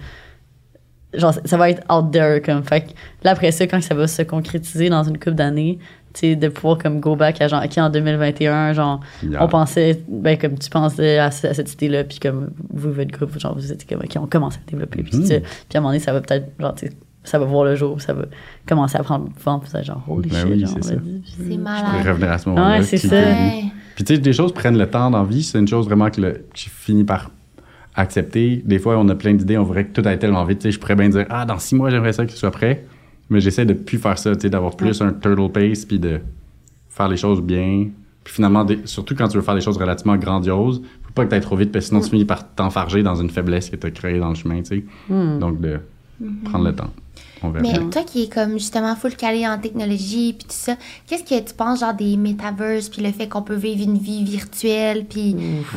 genre 1.13 1.33
ça 1.45 1.57
va 1.57 1.69
être 1.69 1.83
out 1.91 2.11
there 2.11 2.41
comme 2.41 2.63
fait 2.63 2.81
que 2.81 2.87
là 3.23 3.31
après 3.31 3.51
ça 3.51 3.65
quand 3.65 3.81
ça 3.81 3.95
va 3.95 4.07
se 4.07 4.21
concrétiser 4.23 4.89
dans 4.89 5.03
une 5.03 5.17
couple 5.17 5.35
d'années 5.35 5.79
tu 6.13 6.19
sais 6.21 6.35
de 6.35 6.47
pouvoir 6.49 6.77
comme 6.77 6.99
go 6.99 7.15
back 7.15 7.41
à 7.41 7.47
genre 7.47 7.63
ok 7.63 7.77
en 7.77 7.89
2021 7.89 8.73
genre 8.73 8.99
Yeah. 9.23 9.43
on 9.43 9.47
pensait 9.47 10.01
ben 10.07 10.37
comme 10.37 10.57
tu 10.59 10.69
pensais 10.69 11.17
à, 11.17 11.31
ce- 11.31 11.47
à 11.47 11.53
cette 11.53 11.71
idée 11.73 11.87
là 11.89 12.03
puis 12.03 12.19
comme 12.19 12.51
vous 12.71 12.91
votre 12.91 13.11
groupe 13.11 13.39
genre 13.39 13.55
vous 13.55 13.71
étiez 13.71 13.87
comme 13.87 14.03
ok 14.05 14.15
on 14.21 14.27
commence 14.27 14.55
à 14.55 14.59
développer 14.69 15.01
puis 15.03 15.17
Mhm. 15.17 15.25
ça. 15.25 15.39
puis 15.39 15.49
à 15.75 15.77
un 15.77 15.81
moment 15.81 15.89
donné 15.89 15.99
ça 15.99 16.13
va 16.13 16.21
peut-être 16.21 16.47
genre 16.59 16.75
tu 16.75 16.87
sais 16.87 16.93
ça 17.27 17.39
va 17.39 17.45
voir 17.45 17.63
le 17.65 17.75
jour 17.75 17.99
ça 18.01 18.13
va 18.13 18.25
commencer 18.67 18.97
à 18.97 19.03
prendre 19.03 19.29
forme 19.37 19.61
puis 19.61 19.69
ça 19.69 19.81
genre 19.83 20.03
holy 20.07 20.29
Ben 20.29 20.35
shit 20.37 20.47
oui, 20.49 20.59
genre, 20.61 20.69
c'est 20.81 20.81
C'est 20.83 20.95
Je 20.95 21.43
pourrais 21.43 21.57
malade. 21.57 22.07
revenir 22.07 22.31
à 22.31 22.37
ce 22.37 22.49
moment-là. 22.49 22.77
Ouais, 22.77 22.83
c'est 22.83 22.97
ça. 22.97 23.15
Ouais. 23.15 23.63
Puis 23.95 24.03
tu 24.03 24.13
sais, 24.15 24.19
des 24.19 24.33
choses 24.33 24.53
prennent 24.53 24.77
le 24.77 24.87
temps 24.89 25.09
dans 25.09 25.23
la 25.23 25.27
vie. 25.27 25.41
C'est 25.43 25.57
une 25.59 25.67
chose 25.67 25.85
vraiment 25.85 26.09
que, 26.09 26.21
le, 26.21 26.31
que 26.31 26.39
j'ai 26.55 26.69
fini 26.69 27.03
par 27.03 27.31
accepter. 27.95 28.61
Des 28.63 28.79
fois, 28.79 28.97
on 28.97 29.07
a 29.09 29.15
plein 29.15 29.33
d'idées, 29.33 29.57
on 29.57 29.63
voudrait 29.63 29.85
que 29.85 29.99
tout 29.99 30.07
aille 30.07 30.19
tellement 30.19 30.43
vite. 30.45 30.59
Tu 30.59 30.63
sais, 30.63 30.71
je 30.71 30.79
pourrais 30.79 30.95
bien 30.95 31.09
dire, 31.09 31.25
ah, 31.29 31.45
dans 31.45 31.57
six 31.59 31.75
mois, 31.75 31.89
j'aimerais 31.89 32.13
ça 32.13 32.25
que 32.25 32.31
ce 32.31 32.37
soit 32.37 32.51
prêt. 32.51 32.85
Mais 33.29 33.39
j'essaie 33.41 33.65
de 33.65 33.73
plus 33.73 33.97
faire 33.97 34.17
ça, 34.17 34.35
tu 34.35 34.41
sais, 34.41 34.49
d'avoir 34.49 34.75
plus 34.75 35.01
un 35.01 35.11
turtle 35.13 35.51
pace, 35.51 35.83
puis 35.85 35.99
de 35.99 36.19
faire 36.89 37.07
les 37.09 37.17
choses 37.17 37.41
bien. 37.41 37.87
Puis 38.23 38.33
finalement, 38.35 38.63
des- 38.63 38.79
surtout 38.85 39.15
quand 39.15 39.27
tu 39.27 39.37
veux 39.37 39.43
faire 39.43 39.55
les 39.55 39.61
choses 39.61 39.77
relativement 39.77 40.15
grandioses, 40.17 40.81
faut 41.03 41.11
pas 41.13 41.23
que 41.25 41.29
tu 41.29 41.35
ailles 41.35 41.41
trop 41.41 41.55
vite, 41.55 41.71
parce 41.71 41.85
que 41.85 41.89
sinon 41.89 42.01
tu 42.01 42.09
finis 42.09 42.25
par 42.25 42.47
t'enfarger 42.53 43.01
dans 43.03 43.15
une 43.15 43.29
faiblesse 43.29 43.69
que 43.69 43.75
tu 43.77 43.87
as 43.87 43.91
créée 43.91 44.19
dans 44.19 44.29
le 44.29 44.35
chemin, 44.35 44.61
tu 44.61 44.65
sais. 44.65 44.83
Donc, 45.39 45.59
de 45.59 45.79
prendre 46.45 46.65
le 46.65 46.73
temps. 46.75 46.91
On 47.43 47.49
verra. 47.49 47.61
Mais 47.61 47.89
toi 47.89 48.03
qui 48.03 48.23
es 48.23 48.27
comme 48.27 48.53
justement 48.53 48.95
full 48.95 49.15
calé 49.15 49.47
en 49.47 49.57
technologie 49.57 50.33
puis 50.33 50.47
tout 50.47 50.55
ça, 50.55 50.75
qu'est-ce 51.07 51.23
que 51.23 51.39
tu 51.39 51.53
penses 51.53 51.79
genre 51.81 51.93
des 51.93 52.17
metaverses 52.17 52.89
puis 52.89 53.01
le 53.01 53.11
fait 53.11 53.27
qu'on 53.27 53.41
peut 53.41 53.55
vivre 53.55 53.83
une 53.83 53.97
vie 53.97 54.23
virtuelle 54.23 55.05
puis 55.05 55.35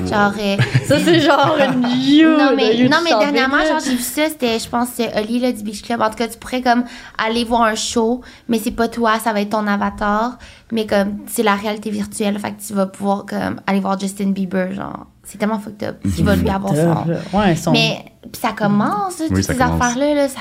genre 0.08 0.32
euh, 0.40 0.56
Ça, 0.86 0.98
c'est 0.98 1.20
genre 1.20 1.56
une 1.58 1.84
huge. 2.08 2.22
non 2.38 2.52
mais 2.56 2.88
non 2.88 2.98
mais 3.04 3.10
dernièrement 3.18 3.56
là. 3.58 3.66
genre 3.68 3.80
j'ai 3.84 3.94
vu 3.96 4.02
ça 4.02 4.28
c'était 4.28 4.58
je 4.58 4.68
pense 4.68 4.88
c'est 4.94 5.16
Oli 5.20 5.38
là, 5.40 5.52
du 5.52 5.62
Beach 5.62 5.82
Club 5.82 6.00
en 6.00 6.10
tout 6.10 6.16
cas 6.16 6.28
tu 6.28 6.38
pourrais 6.38 6.62
comme 6.62 6.84
aller 7.18 7.44
voir 7.44 7.62
un 7.62 7.74
show 7.74 8.20
mais 8.48 8.58
c'est 8.58 8.70
pas 8.70 8.88
toi 8.88 9.18
ça 9.18 9.32
va 9.32 9.40
être 9.40 9.50
ton 9.50 9.66
avatar 9.66 10.38
mais 10.72 10.86
comme 10.86 11.18
c'est 11.26 11.42
la 11.42 11.54
réalité 11.54 11.90
virtuelle 11.90 12.38
fait 12.38 12.52
que 12.52 12.60
tu 12.66 12.72
vas 12.74 12.86
pouvoir 12.86 13.26
comme 13.26 13.60
aller 13.66 13.80
voir 13.80 13.98
Justin 13.98 14.30
Bieber 14.30 14.72
genre 14.72 15.06
c'est 15.24 15.38
tellement 15.38 15.58
fucked 15.58 15.82
up 15.88 15.96
tu 16.16 16.22
vas 16.22 16.36
lui 16.36 16.48
avoir 16.50 16.74
son 16.74 17.36
Ouais, 17.38 17.54
son. 17.56 17.72
mais 17.72 18.04
puis 18.32 18.40
ça 18.42 18.52
commence, 18.52 19.18
là, 19.18 19.26
Oui, 19.30 19.36
toutes 19.36 19.44
ça 19.44 19.52
ces 19.54 19.58
commence. 19.58 19.80
affaires-là, 19.82 20.14
là, 20.14 20.28
ça, 20.28 20.40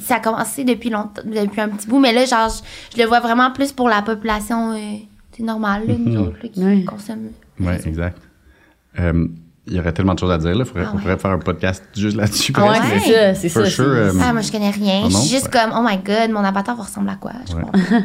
ça 0.00 0.16
a 0.16 0.20
commencé 0.20 0.64
depuis 0.64 0.90
longtemps, 0.90 1.22
depuis 1.24 1.60
un 1.60 1.68
petit 1.70 1.86
bout, 1.88 2.00
mais 2.00 2.12
là, 2.12 2.24
genre, 2.24 2.48
je, 2.48 2.96
je 2.96 3.02
le 3.02 3.08
vois 3.08 3.20
vraiment 3.20 3.50
plus 3.50 3.72
pour 3.72 3.88
la 3.88 4.02
population 4.02 4.72
euh, 4.72 4.96
c'est 5.36 5.42
normal, 5.42 5.86
là, 5.86 5.94
nous 5.98 6.12
Mhm. 6.12 6.18
autres, 6.28 6.36
là, 6.42 6.48
qui 6.76 6.84
consomment. 6.84 7.30
Ouais, 7.60 7.80
exact. 7.86 8.20
Euh, 9.00 9.26
il 9.66 9.74
y 9.74 9.80
aurait 9.80 9.92
tellement 9.92 10.12
de 10.14 10.18
choses 10.18 10.30
à 10.30 10.36
dire. 10.38 10.54
Là. 10.54 10.64
Faudrait, 10.64 10.84
Ah 10.86 10.90
On 10.92 10.96
ouais. 10.96 11.02
pourrait 11.02 11.16
faire 11.18 11.30
un 11.30 11.38
podcast 11.38 11.82
juste 11.96 12.16
là-dessus. 12.16 12.52
Ah 12.56 12.64
ouais, 12.64 12.76
c'est 12.82 12.94
mais- 13.10 13.14
ça, 13.34 13.34
c'est 13.34 13.70
sure, 13.70 13.84
euh, 13.86 14.12
Ah, 14.22 14.32
moi, 14.34 14.42
je 14.42 14.52
connais 14.52 14.70
rien. 14.70 15.02
Ah 15.04 15.08
je 15.08 15.16
suis 15.16 15.30
juste 15.30 15.46
Ouais. 15.46 15.60
comme, 15.60 15.72
oh 15.74 15.82
my 15.88 15.96
god, 16.04 16.30
mon 16.32 16.40
avatar 16.44 16.76
va 16.76 16.82
ressembler 16.82 17.12
à 17.12 17.16
quoi? 17.16 17.32
Je 17.48 17.54
Ouais. 17.56 17.62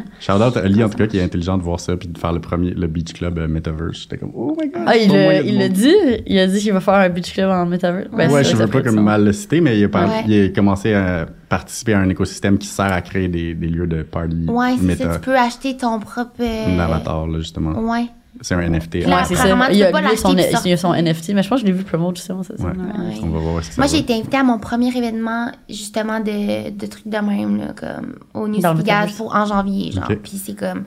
Shout 0.20 0.32
out 0.42 0.56
à 0.56 0.60
Ali, 0.60 0.82
en 0.82 0.88
tout 0.88 0.96
cas, 0.96 1.06
qui 1.06 1.18
est 1.18 1.22
intelligent 1.22 1.58
de 1.58 1.62
voir 1.62 1.78
ça 1.78 1.96
puis 1.96 2.08
de 2.08 2.16
faire 2.16 2.32
le 2.32 2.40
premier, 2.40 2.70
le 2.70 2.86
Beach 2.86 3.12
Club 3.12 3.38
euh, 3.38 3.46
Metaverse. 3.48 4.00
J'étais 4.02 4.16
comme, 4.16 4.32
oh 4.34 4.56
my 4.58 4.70
god. 4.70 4.82
Ah, 4.86 4.96
il 4.96 5.58
l'a 5.58 5.68
dit? 5.68 5.94
Il 6.26 6.38
a 6.38 6.46
dit 6.46 6.60
qu'il 6.60 6.72
va 6.72 6.80
faire 6.80 6.94
un 6.94 7.08
beach 7.10 7.32
club 7.34 7.50
en 7.50 7.66
metaverse. 7.66 8.08
Ben, 8.12 8.30
ouais, 8.30 8.42
je 8.44 8.56
veux 8.56 8.66
pas 8.66 8.80
comme 8.82 9.00
mal 9.02 9.24
le 9.24 9.32
citer, 9.32 9.60
mais 9.60 9.78
il 9.78 9.84
a, 9.84 9.88
par- 9.88 10.08
Ouais. 10.08 10.24
il 10.26 10.44
a 10.46 10.48
commencé 10.48 10.94
à 10.94 11.26
participer 11.50 11.92
à 11.94 11.98
un 11.98 12.08
écosystème 12.08 12.56
qui 12.58 12.68
sert 12.68 12.92
à 12.92 13.02
créer 13.02 13.28
des, 13.28 13.54
des 13.54 13.66
lieux 13.66 13.86
de 13.86 14.02
party 14.02 14.46
Ouais, 14.48 14.76
c'est 14.80 15.02
ça. 15.02 15.14
Tu 15.16 15.20
peux 15.20 15.36
acheter 15.36 15.76
ton 15.76 15.98
propre. 15.98 16.30
euh, 16.40 16.74
Un 16.74 16.78
avatar, 16.78 17.26
là, 17.26 17.38
justement. 17.38 17.72
Ouais. 17.72 18.06
C'est 18.42 18.54
un 18.54 18.68
NFT. 18.68 18.94
Ouais, 18.94 19.24
c'est 19.26 19.34
ça. 19.34 19.48
Il 19.70 19.78
peux 19.78 19.86
a, 19.86 19.90
pas 19.90 20.00
lui, 20.00 20.16
son, 20.16 20.92
a 20.92 21.02
NFT, 21.02 21.30
mais 21.34 21.42
je 21.42 21.48
pense 21.48 21.60
que 21.60 21.66
je 21.66 21.66
l'ai 21.66 21.72
vu 21.72 21.84
promote 21.84 22.16
justement 22.16 22.42
ça. 22.42 22.54
Ouais. 22.54 22.64
ouais. 22.64 22.72
Ouais. 22.72 23.20
On 23.22 23.28
va 23.28 23.38
voir 23.38 23.62
si 23.64 23.72
ça 23.72 23.80
Moi, 23.80 23.86
j'ai 23.86 23.98
été 23.98 24.14
invitée 24.14 24.38
à 24.38 24.42
mon 24.42 24.58
premier 24.58 24.88
événement, 24.96 25.50
justement, 25.68 26.20
de, 26.20 26.70
de 26.70 26.86
trucs 26.86 27.06
de 27.06 27.18
même, 27.18 27.58
là, 27.58 27.74
comme 27.74 28.16
au 28.34 28.48
New 28.48 28.60
Dans 28.60 28.72
le 28.72 28.80
Spiegel 28.80 28.96
metaverse. 28.96 29.16
pour 29.16 29.34
en 29.34 29.44
janvier, 29.44 29.92
genre. 29.92 30.04
Ok. 30.10 30.18
Puis 30.22 30.40
c'est 30.42 30.54
comme, 30.54 30.84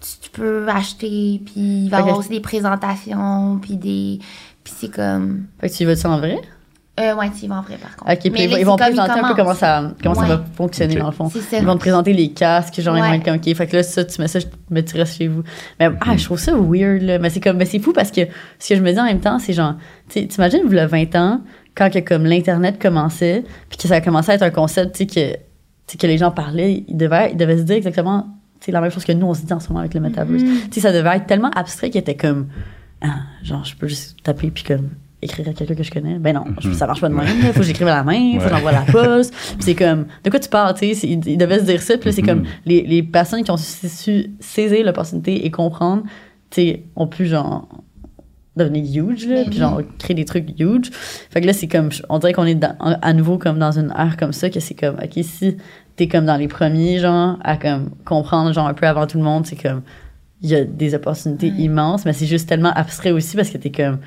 tu, 0.00 0.10
tu 0.20 0.30
peux 0.30 0.68
acheter, 0.68 1.40
puis 1.44 1.84
il 1.84 1.88
va 1.88 1.98
y 1.98 2.00
avoir 2.00 2.18
aussi 2.18 2.28
des 2.28 2.40
présentations, 2.40 3.58
puis 3.62 3.76
des. 3.76 4.18
Puis 4.62 4.74
c'est 4.76 4.94
comme. 4.94 5.46
Fait 5.60 5.70
que 5.70 5.74
tu 5.74 5.82
y 5.84 5.86
vas-tu 5.86 6.06
en 6.06 6.18
vrai? 6.18 6.38
Euh, 7.00 7.12
ouais, 7.16 7.28
tu 7.36 7.46
y 7.46 7.48
vas 7.48 7.56
en 7.56 7.62
vrai, 7.62 7.76
par 7.76 7.96
contre. 7.96 8.12
Ok, 8.12 8.30
Mais 8.32 8.44
ils, 8.44 8.50
vont- 8.50 8.56
ils 8.56 8.64
vont 8.64 8.76
présenter 8.76 9.10
un 9.18 9.28
peu 9.28 9.34
comment 9.34 9.54
ça, 9.54 9.90
comment 10.00 10.14
ça 10.14 10.20
Ouais. 10.22 10.28
va 10.28 10.44
fonctionner 10.56 10.94
Ok. 10.94 11.00
dans 11.00 11.06
le 11.06 11.12
fond. 11.12 11.28
C'est 11.28 11.40
ça. 11.40 11.58
Ils 11.58 11.64
vont 11.66 11.74
te 11.74 11.80
présenter 11.80 12.12
les 12.12 12.30
casques, 12.30 12.80
genre 12.80 12.96
ils 12.96 13.02
vont 13.02 13.12
être 13.14 13.24
comme 13.24 13.34
ok, 13.34 13.52
fait 13.56 13.66
que 13.66 13.76
là 13.78 13.82
ça 13.82 14.04
tu 14.04 14.20
mets 14.20 14.28
ça, 14.28 14.38
je 14.38 14.46
me 14.70 14.80
tu 14.80 14.96
restes 14.96 15.18
chez 15.18 15.26
vous. 15.26 15.42
Mais 15.80 15.88
ah, 16.00 16.16
je 16.16 16.24
trouve 16.24 16.38
ça 16.38 16.52
weird 16.54 17.02
là, 17.02 17.18
mais 17.18 17.30
c'est 17.30 17.40
comme 17.40 17.56
mais 17.56 17.64
c'est 17.64 17.80
fou 17.80 17.92
parce 17.92 18.12
que 18.12 18.20
ce 18.60 18.68
que 18.68 18.76
je 18.76 18.80
me 18.80 18.92
dis 18.92 19.00
en 19.00 19.04
même 19.06 19.18
temps, 19.18 19.40
c'est 19.40 19.52
genre 19.52 19.74
tu 20.08 20.20
sais, 20.20 20.26
t'imagines 20.28 20.60
vous 20.64 20.70
le 20.72 20.86
20 20.86 21.16
ans 21.16 21.40
quand 21.74 21.90
que 21.92 21.98
comme 21.98 22.26
l'internet 22.26 22.80
commençait, 22.80 23.42
puis 23.68 23.76
que 23.76 23.88
ça 23.88 23.96
a 23.96 24.00
commencé 24.00 24.30
à 24.30 24.34
être 24.36 24.42
un 24.42 24.50
concept, 24.50 24.94
tu 24.94 24.98
sais 24.98 25.06
que 25.06 25.32
tu 25.34 25.38
sais, 25.88 25.98
que 25.98 26.06
les 26.06 26.16
gens 26.18 26.30
parlaient, 26.30 26.84
ils 26.86 26.96
devaient 26.96 27.30
ils 27.32 27.36
devaient 27.36 27.58
se 27.58 27.62
dire 27.62 27.74
exactement 27.74 28.28
tu 28.60 28.66
sais 28.66 28.72
la 28.72 28.80
même 28.80 28.92
chose 28.92 29.04
que 29.04 29.10
nous 29.12 29.26
on 29.26 29.34
se 29.34 29.42
dit 29.44 29.52
en 29.52 29.58
ce 29.58 29.66
moment 29.68 29.80
avec 29.80 29.94
le 29.94 30.00
metaverse. 30.00 30.42
Mm. 30.44 30.68
Tu 30.70 30.74
sais 30.74 30.80
ça 30.80 30.92
devait 30.92 31.16
être 31.16 31.26
tellement 31.26 31.50
abstrait 31.50 31.90
qu'il 31.90 32.00
était 32.00 32.14
comme 32.14 32.46
ah, 33.02 33.16
genre 33.42 33.64
je 33.64 33.74
peux 33.74 33.88
juste 33.88 34.22
taper 34.22 34.52
puis 34.52 34.62
comme 34.62 34.90
écrire 35.24 35.48
à 35.48 35.52
quelqu'un 35.52 35.74
que 35.74 35.82
je 35.82 35.90
connais. 35.90 36.18
Ben 36.18 36.34
non, 36.34 36.44
je- 36.60 36.72
ça 36.72 36.86
marche 36.86 37.00
pas 37.00 37.08
de 37.08 37.14
même. 37.14 37.26
Il 37.40 37.52
faut 37.52 37.60
que 37.60 37.66
j'écrive 37.66 37.88
à 37.88 37.96
la 37.96 38.04
main, 38.04 38.12
il 38.14 38.38
faut 38.40 38.48
que 38.48 38.54
j'envoie 38.54 38.72
la 38.72 38.82
poste. 38.82 39.34
Puis 39.34 39.56
c'est 39.60 39.74
comme, 39.74 40.06
de 40.22 40.30
quoi 40.30 40.38
tu 40.38 40.48
parles, 40.48 40.74
tu 40.74 40.94
sais? 40.94 41.06
Ils, 41.08 41.36
devaient 41.38 41.58
se 41.58 41.64
dire 41.64 41.82
ça. 41.82 41.96
Puis 41.98 42.10
là, 42.10 42.12
c'est 42.14 42.22
Mhm. 42.22 42.28
comme, 42.28 42.44
les, 42.66 42.82
les 42.82 43.02
personnes 43.02 43.42
qui 43.42 43.50
ont 43.50 43.56
su, 43.56 44.30
saisir 44.40 44.84
l'opportunité 44.84 45.44
et 45.44 45.50
comprendre, 45.50 46.02
tu 46.50 46.60
sais, 46.62 46.82
ont 46.96 47.06
pu, 47.06 47.26
genre, 47.26 47.68
devenir 48.56 48.84
huge, 48.84 49.26
là, 49.26 49.34
Ben 49.42 49.50
puis 49.50 49.58
genre, 49.58 49.80
créer 49.98 50.14
des 50.14 50.24
trucs 50.24 50.48
huge. 50.60 50.90
Fait 51.30 51.40
que 51.40 51.46
là, 51.46 51.52
c'est 51.52 51.66
comme, 51.66 51.88
on 52.08 52.18
dirait 52.20 52.32
qu'on 52.32 52.44
est 52.46 52.54
dans- 52.54 52.76
à 52.78 53.12
nouveau 53.12 53.36
comme 53.36 53.58
dans 53.58 53.76
une 53.76 53.92
ère 53.98 54.16
comme 54.16 54.32
ça, 54.32 54.48
que 54.48 54.60
c'est 54.60 54.74
comme, 54.74 54.94
OK, 55.02 55.24
si 55.24 55.56
t'es 55.96 56.06
comme 56.06 56.24
dans 56.26 56.36
les 56.36 56.46
premiers, 56.46 56.98
genre, 57.00 57.36
à 57.42 57.56
comme 57.56 57.90
comprendre, 58.04 58.52
genre, 58.52 58.68
un 58.68 58.74
peu 58.74 58.86
avant 58.86 59.06
tout 59.08 59.18
le 59.18 59.24
monde, 59.24 59.44
c'est 59.46 59.60
comme, 59.60 59.82
il 60.40 60.50
y 60.50 60.54
a 60.54 60.62
des 60.64 60.94
opportunités 60.94 61.48
immenses, 61.48 62.04
mais 62.04 62.12
c'est 62.12 62.26
juste 62.26 62.48
tellement 62.48 62.72
abstrait 62.74 63.10
aussi 63.10 63.34
parce 63.36 63.50
que 63.50 63.58
t'es 63.58 63.72
comme, 63.72 63.98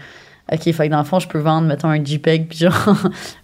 OK, 0.52 0.62
fait 0.64 0.88
que 0.88 0.92
dans 0.92 1.00
le 1.00 1.04
fond, 1.04 1.20
je 1.20 1.28
peux 1.28 1.40
vendre, 1.40 1.68
mettons, 1.68 1.90
un 1.90 2.04
JPEG, 2.04 2.48
puis 2.48 2.58
genre, 2.60 2.74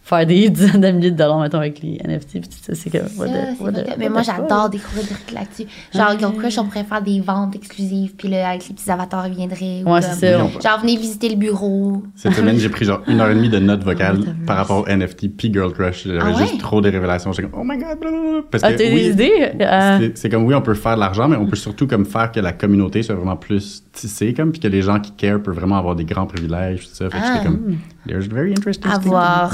faire 0.03 0.25
des 0.25 0.49
dizaines 0.51 0.81
de 0.81 0.91
milliers 0.91 1.11
de 1.11 1.15
dollars, 1.17 1.39
mettons, 1.39 1.59
avec 1.59 1.81
les 1.81 1.97
NFT, 2.05 2.31
puis 2.31 2.41
tout 2.41 2.57
ça, 2.61 2.75
c'est 2.75 2.89
comme, 2.89 3.07
what 3.17 3.27
Ça, 3.27 3.33
the- 3.33 3.35
c'est 3.57 3.63
what 3.63 3.71
the- 3.71 3.75
fucked 3.75 3.79
up. 3.79 3.87
what 3.89 3.95
Mais 3.97 4.09
moi, 4.09 4.21
j'adore 4.21 4.69
découvrir 4.69 5.03
des 5.03 5.13
trucs 5.15 5.31
là-dessus. 5.31 5.63
Genre. 5.93 6.19
Girl 6.19 6.33
Crush, 6.35 6.57
on 6.57 6.65
pourrait 6.65 6.83
faire 6.83 7.01
des 7.01 7.21
ventes 7.21 7.55
exclusives, 7.55 8.13
puis 8.15 8.27
là, 8.27 8.49
avec 8.49 8.67
les 8.67 8.75
petits 8.75 8.91
avatars, 8.91 9.27
ils 9.27 9.33
viendraient. 9.35 9.81
ou 9.85 9.91
Ouais, 9.93 10.01
comme- 10.01 10.09
c'est 10.19 10.31
ça. 10.33 10.37
Genre, 10.69 10.79
venez 10.81 10.97
visiter 10.97 11.29
le 11.29 11.35
bureau. 11.35 12.03
Cette 12.15 12.33
semaine, 12.33 12.57
j'ai 12.57 12.69
pris 12.69 12.85
genre 12.85 13.01
une 13.07 13.19
heure 13.21 13.29
et 13.29 13.35
demie 13.35 13.49
de 13.49 13.59
notes 13.59 13.83
vocales 13.83 14.17
Metaverse. 14.19 14.45
par 14.45 14.57
rapport 14.57 14.79
au 14.83 14.87
NFT 14.87 15.29
puis 15.37 15.51
Girl 15.53 15.71
Crush. 15.71 16.03
J'avais 16.05 16.19
Ah 16.21 16.27
ouais? 16.31 16.47
juste 16.47 16.59
trop 16.59 16.81
de 16.81 16.89
révélations. 16.89 17.31
J'étais 17.31 17.47
comme, 17.49 17.61
oh 17.61 17.63
my 17.63 17.77
god, 17.77 17.97
blablabla. 17.99 18.41
Parce 18.51 18.63
Ah, 18.63 18.73
que 18.73 18.83
oui, 18.83 19.03
des 19.03 19.09
idées? 19.11 19.51
Euh, 19.61 19.97
c'est- 19.99 20.17
c'est 20.17 20.29
comme 20.29 20.43
oui, 20.45 20.53
on 20.53 20.61
peut 20.61 20.73
faire 20.73 20.95
de 20.95 20.99
l'argent, 20.99 21.27
mais 21.29 21.37
on 21.37 21.45
peut 21.45 21.55
surtout 21.55 21.87
comme 21.87 22.05
faire 22.05 22.31
que 22.31 22.39
la 22.41 22.51
communauté 22.51 23.03
soit 23.03 23.15
vraiment 23.15 23.37
plus 23.37 23.83
tissée, 23.93 24.33
comme, 24.33 24.51
puis 24.51 24.59
que 24.59 24.67
les 24.67 24.81
gens 24.81 24.99
qui 24.99 25.11
care 25.13 25.41
peuvent 25.41 25.55
vraiment 25.55 25.77
avoir 25.77 25.95
des 25.95 26.03
grands 26.05 26.25
privilèges, 26.25 26.89
tout 26.89 26.93
ça. 26.95 27.09
Fait 27.09 27.17
que 27.17 27.23
Ah. 27.23 27.33
j'étais 27.35 27.45
comme, 27.45 27.77
there's 28.07 28.27
very 28.27 28.51
interesting. 28.51 28.89
À 28.91 28.97
voir. 28.99 29.51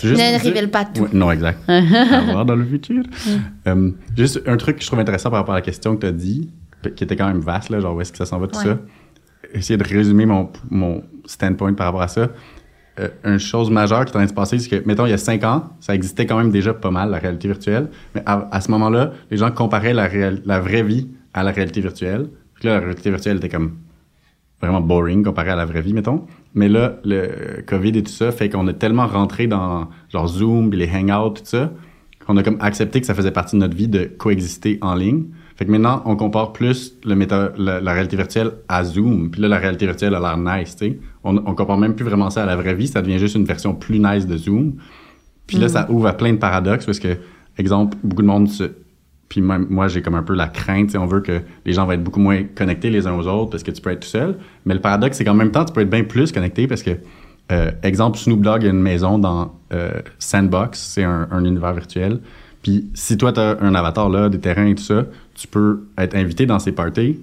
Juste 0.00 0.20
Ne 0.20 0.42
révèle 0.42 0.70
pas 0.70 0.84
tout. 0.84 1.02
Ouais, 1.02 1.08
non, 1.12 1.30
exact. 1.30 1.58
à 1.68 2.20
voir 2.32 2.44
dans 2.44 2.56
le 2.56 2.64
futur. 2.64 3.02
Euh, 3.66 3.90
juste 4.16 4.42
un 4.46 4.56
truc 4.56 4.76
que 4.76 4.82
je 4.82 4.86
trouve 4.86 5.00
intéressant 5.00 5.30
par 5.30 5.40
rapport 5.40 5.54
à 5.54 5.58
la 5.58 5.62
question 5.62 5.94
que 5.96 6.00
tu 6.02 6.06
as 6.06 6.12
dit, 6.12 6.50
qui 6.96 7.04
était 7.04 7.16
quand 7.16 7.26
même 7.28 7.40
vaste, 7.40 7.70
là, 7.70 7.80
genre 7.80 7.94
où 7.96 8.00
est-ce 8.00 8.12
que 8.12 8.18
ça 8.18 8.26
s'en 8.26 8.38
va, 8.38 8.46
tout 8.48 8.58
Ouais. 8.58 8.64
ça. 8.64 8.78
Essayer 9.54 9.76
de 9.76 9.84
résumer 9.84 10.24
mon, 10.26 10.50
mon 10.70 11.02
standpoint 11.26 11.74
par 11.74 11.86
rapport 11.86 12.02
à 12.02 12.08
ça. 12.08 12.28
Euh, 13.00 13.08
une 13.24 13.38
chose 13.38 13.70
majeure 13.70 14.04
qui 14.04 14.08
est 14.08 14.10
en 14.10 14.18
train 14.18 14.24
de 14.24 14.28
se 14.28 14.34
passer, 14.34 14.58
c'est 14.58 14.68
que, 14.68 14.86
mettons, 14.86 15.06
il 15.06 15.10
y 15.10 15.14
a 15.14 15.18
cinq 15.18 15.44
ans, 15.44 15.70
ça 15.80 15.94
existait 15.94 16.26
quand 16.26 16.36
même 16.36 16.50
déjà 16.50 16.74
pas 16.74 16.90
mal, 16.90 17.10
la 17.10 17.18
réalité 17.18 17.48
virtuelle. 17.48 17.88
Mais 18.14 18.22
à, 18.26 18.48
à 18.50 18.60
ce 18.60 18.70
moment-là, 18.70 19.12
les 19.30 19.36
gens 19.38 19.50
comparaient 19.50 19.94
la, 19.94 20.06
réal- 20.06 20.42
la 20.44 20.60
vraie 20.60 20.82
vie 20.82 21.08
à 21.34 21.42
la 21.42 21.50
réalité 21.52 21.80
virtuelle. 21.80 22.28
Puis 22.54 22.68
là, 22.68 22.74
la 22.74 22.80
réalité 22.80 23.10
virtuelle 23.10 23.38
était 23.38 23.48
comme 23.48 23.76
vraiment 24.60 24.80
boring 24.80 25.24
comparé 25.24 25.50
à 25.50 25.56
la 25.56 25.64
vraie 25.64 25.80
vie, 25.82 25.94
mettons. 25.94 26.26
Mais 26.54 26.68
là, 26.68 26.96
le 27.04 27.62
COVID 27.66 27.96
et 27.96 28.02
tout 28.02 28.12
ça 28.12 28.30
fait 28.30 28.48
qu'on 28.50 28.68
est 28.68 28.74
tellement 28.74 29.06
rentré 29.06 29.46
dans 29.46 29.88
genre 30.10 30.28
Zoom, 30.28 30.72
les 30.72 30.88
hangouts, 30.88 31.30
tout 31.30 31.42
ça, 31.44 31.72
qu'on 32.26 32.36
a 32.36 32.42
comme 32.42 32.58
accepté 32.60 33.00
que 33.00 33.06
ça 33.06 33.14
faisait 33.14 33.30
partie 33.30 33.56
de 33.56 33.60
notre 33.60 33.76
vie 33.76 33.88
de 33.88 34.04
coexister 34.04 34.78
en 34.82 34.94
ligne. 34.94 35.24
Fait 35.56 35.64
que 35.66 35.70
maintenant, 35.70 36.02
on 36.06 36.16
compare 36.16 36.52
plus 36.52 36.98
le 37.04 37.14
méta, 37.14 37.52
la, 37.56 37.80
la 37.80 37.92
réalité 37.92 38.16
virtuelle 38.16 38.52
à 38.68 38.84
Zoom. 38.84 39.30
Puis 39.30 39.40
là, 39.40 39.48
la 39.48 39.58
réalité 39.58 39.86
virtuelle 39.86 40.14
a 40.14 40.20
l'air 40.20 40.36
nice, 40.36 40.76
tu 40.76 40.86
sais. 40.86 40.98
On, 41.24 41.36
on 41.36 41.54
compare 41.54 41.78
même 41.78 41.94
plus 41.94 42.04
vraiment 42.04 42.30
ça 42.30 42.42
à 42.42 42.46
la 42.46 42.56
vraie 42.56 42.74
vie. 42.74 42.86
Ça 42.86 43.02
devient 43.02 43.18
juste 43.18 43.34
une 43.36 43.44
version 43.44 43.74
plus 43.74 43.98
nice 43.98 44.26
de 44.26 44.36
Zoom. 44.36 44.74
Puis 45.46 45.58
là, 45.58 45.68
ça 45.68 45.90
ouvre 45.90 46.06
à 46.06 46.12
plein 46.14 46.32
de 46.32 46.38
paradoxes 46.38 46.86
parce 46.86 46.98
que, 46.98 47.16
exemple, 47.58 47.96
beaucoup 48.02 48.22
de 48.22 48.26
monde 48.26 48.48
se... 48.48 48.64
Puis 49.32 49.40
moi, 49.40 49.88
j'ai 49.88 50.02
comme 50.02 50.14
un 50.14 50.22
peu 50.22 50.34
la 50.34 50.46
crainte, 50.46 50.94
on 50.94 51.06
veut 51.06 51.22
que 51.22 51.40
les 51.64 51.72
gens 51.72 51.86
vont 51.86 51.92
être 51.92 52.04
beaucoup 52.04 52.20
moins 52.20 52.42
connectés 52.54 52.90
les 52.90 53.06
uns 53.06 53.14
aux 53.14 53.26
autres 53.26 53.50
parce 53.52 53.62
que 53.62 53.70
tu 53.70 53.80
peux 53.80 53.88
être 53.88 54.00
tout 54.00 54.08
seul. 54.08 54.36
Mais 54.66 54.74
le 54.74 54.80
paradoxe, 54.80 55.16
c'est 55.16 55.24
qu'en 55.24 55.32
même 55.32 55.50
temps, 55.50 55.64
tu 55.64 55.72
peux 55.72 55.80
être 55.80 55.88
bien 55.88 56.04
plus 56.04 56.32
connecté 56.32 56.66
parce 56.66 56.82
que, 56.82 56.90
euh, 57.50 57.70
exemple, 57.82 58.18
Snoop 58.18 58.42
Dogg 58.42 58.66
a 58.66 58.68
une 58.68 58.82
maison 58.82 59.18
dans 59.18 59.54
euh, 59.72 60.02
Sandbox, 60.18 60.78
c'est 60.78 61.04
un, 61.04 61.28
un 61.30 61.46
univers 61.46 61.72
virtuel. 61.72 62.20
Puis 62.62 62.90
si 62.92 63.16
toi, 63.16 63.32
tu 63.32 63.40
as 63.40 63.56
un 63.62 63.74
avatar 63.74 64.10
là, 64.10 64.28
des 64.28 64.38
terrains 64.38 64.66
et 64.66 64.74
tout 64.74 64.82
ça, 64.82 65.06
tu 65.34 65.48
peux 65.48 65.84
être 65.96 66.14
invité 66.14 66.44
dans 66.44 66.58
ces 66.58 66.72
parties 66.72 67.18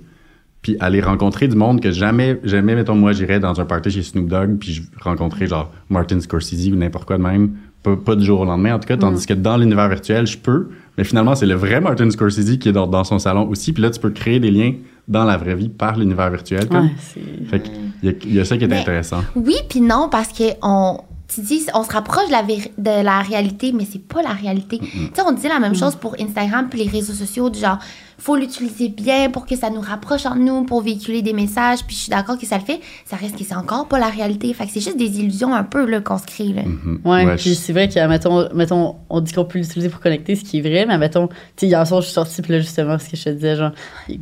puis 0.62 0.76
aller 0.80 1.00
rencontrer 1.00 1.48
du 1.48 1.56
monde 1.56 1.80
que 1.80 1.92
jamais, 1.92 2.40
jamais, 2.44 2.76
mettons, 2.76 2.96
moi, 2.96 3.14
j'irais 3.14 3.40
dans 3.40 3.62
un 3.62 3.66
party 3.66 3.92
chez 3.92 4.04
Snoop 4.04 4.28
Dogg, 4.28 4.58
puis 4.58 4.74
je 4.74 5.46
genre 5.46 5.72
Martin 5.90 6.20
Scorsese 6.20 6.70
ou 6.72 6.76
n'importe 6.76 7.06
quoi 7.06 7.18
de 7.18 7.24
même, 7.24 7.52
pas, 7.84 7.96
pas 7.96 8.16
du 8.16 8.26
jour 8.26 8.42
au 8.42 8.46
lendemain 8.46 8.76
en 8.76 8.80
tout 8.80 8.88
cas, 8.88 8.98
tandis 8.98 9.26
que 9.26 9.34
dans 9.34 9.58
l'univers 9.58 9.88
virtuel, 9.90 10.28
je 10.28 10.38
peux, 10.38 10.70
mais 10.98 11.04
finalement, 11.04 11.36
c'est 11.36 11.46
le 11.46 11.56
vrai 11.56 11.80
Martin 11.82 12.10
Scorsese 12.10 12.58
qui 12.60 12.70
est 12.70 12.74
dans, 12.74 12.88
dans 12.88 13.04
son 13.04 13.20
salon 13.20 13.48
aussi, 13.48 13.72
puis 13.74 13.82
là, 13.84 13.90
tu 13.90 14.00
peux 14.00 14.10
créer 14.12 14.40
des 14.40 14.52
liens 14.52 14.74
dans 15.08 15.24
la 15.24 15.38
vraie 15.38 15.56
vie 15.56 15.70
par 15.70 15.98
l'univers 15.98 16.30
virtuel. 16.30 16.68
comme. 16.68 16.86
Ouais, 16.86 16.92
c'est. 17.00 17.46
Fait 17.48 17.60
qu'il 17.62 17.74
y, 18.04 18.10
a- 18.10 18.14
il 18.26 18.34
y 18.36 18.40
a 18.40 18.46
ça 18.46 18.58
qui 18.58 18.66
est 18.66 18.68
Mais- 18.68 18.80
intéressant. 18.82 19.22
Oui, 19.36 19.56
puis 19.70 19.82
non, 19.82 20.08
parce 20.12 20.28
que 20.30 20.44
on, 20.62 20.98
tu 21.34 21.42
dis, 21.42 21.66
on 21.76 21.84
se 21.84 21.92
rapproche 21.92 22.26
de 22.28 22.32
la, 22.32 22.42
vér- 22.44 22.72
de 22.78 23.04
la 23.04 23.20
réalité, 23.22 23.72
mais 23.72 23.86
c'est 23.90 24.02
pas 24.02 24.22
la 24.24 24.30
réalité. 24.34 24.80
Tu 24.80 24.88
sais, 25.14 25.22
on 25.26 25.32
dit 25.32 25.48
la 25.48 25.60
même 25.60 25.76
chose 25.76 25.96
pour 25.96 26.16
Instagram 26.20 26.68
puis 26.70 26.84
les 26.84 26.90
réseaux 26.90 27.14
sociaux, 27.14 27.50
du 27.52 27.60
genre, 27.60 27.78
faut 28.18 28.36
l'utiliser 28.36 28.90
bien 28.90 29.30
pour 29.30 29.46
que 29.46 29.56
ça 29.56 29.70
nous 29.70 29.80
rapproche 29.80 30.26
entre 30.26 30.40
nous, 30.40 30.64
pour 30.66 30.82
véhiculer 30.82 31.22
des 31.22 31.32
messages, 31.34 31.84
puis 31.86 31.96
je 31.96 32.02
suis 32.02 32.10
d'accord 32.10 32.38
que 32.38 32.46
ça 32.46 32.58
le 32.58 32.64
fait, 32.66 32.82
ça 33.06 33.16
reste 33.16 33.38
que 33.38 33.44
c'est 33.46 33.56
encore 33.56 33.88
pas 33.88 33.98
la 34.00 34.08
réalité. 34.10 34.52
Fait 34.54 34.66
que 34.66 34.72
c'est 34.74 34.82
juste 34.82 34.98
des 34.98 35.20
illusions 35.20 35.54
un 35.54 35.64
peu 35.64 35.86
là, 35.86 36.02
qu'on 36.02 36.18
se 36.18 36.26
crée. 36.26 36.50
Là. 36.52 36.64
Mhm. 36.64 37.00
Ouais, 37.06 37.26
Ouais, 37.26 37.36
puis 37.36 37.54
c'est 37.56 37.74
vrai 37.74 37.88
que, 37.88 38.06
mettons, 38.08 38.50
mettons, 38.56 38.96
on 39.10 39.22
dit 39.22 39.32
qu'on 39.32 39.46
peut 39.46 39.60
l'utiliser 39.60 39.90
pour 39.90 40.02
connecter, 40.02 40.36
ce 40.36 40.44
qui 40.44 40.58
est 40.58 40.62
vrai, 40.62 40.86
mais 40.88 40.98
mettons, 40.98 41.28
tu 41.28 41.34
sais, 41.58 41.68
hier 41.68 41.86
soir, 41.88 42.02
je 42.02 42.08
suis 42.08 42.14
sortie, 42.16 42.42
puis 42.42 42.54
là, 42.54 42.60
justement, 42.60 42.98
ce 42.98 43.08
que 43.08 43.16
je 43.16 43.24
te 43.24 43.30
disais, 43.30 43.56
genre, 43.56 43.72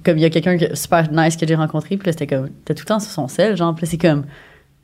comme 0.05 0.17
il 0.17 0.21
y 0.21 0.25
a 0.25 0.29
quelqu'un 0.29 0.57
que- 0.57 0.75
super 0.75 1.11
nice 1.11 1.37
que 1.37 1.47
j'ai 1.47 1.55
rencontré, 1.55 1.95
puis 1.97 2.05
là, 2.05 2.11
c'était 2.11 2.27
comme, 2.27 2.49
t'es 2.65 2.75
tout 2.75 2.81
le 2.83 2.87
temps 2.87 2.99
sur 2.99 3.11
son 3.11 3.27
sel, 3.29 3.55
genre, 3.57 3.73
puis 3.73 3.85
là, 3.85 3.91
c'est 3.91 3.97
comme, 3.97 4.25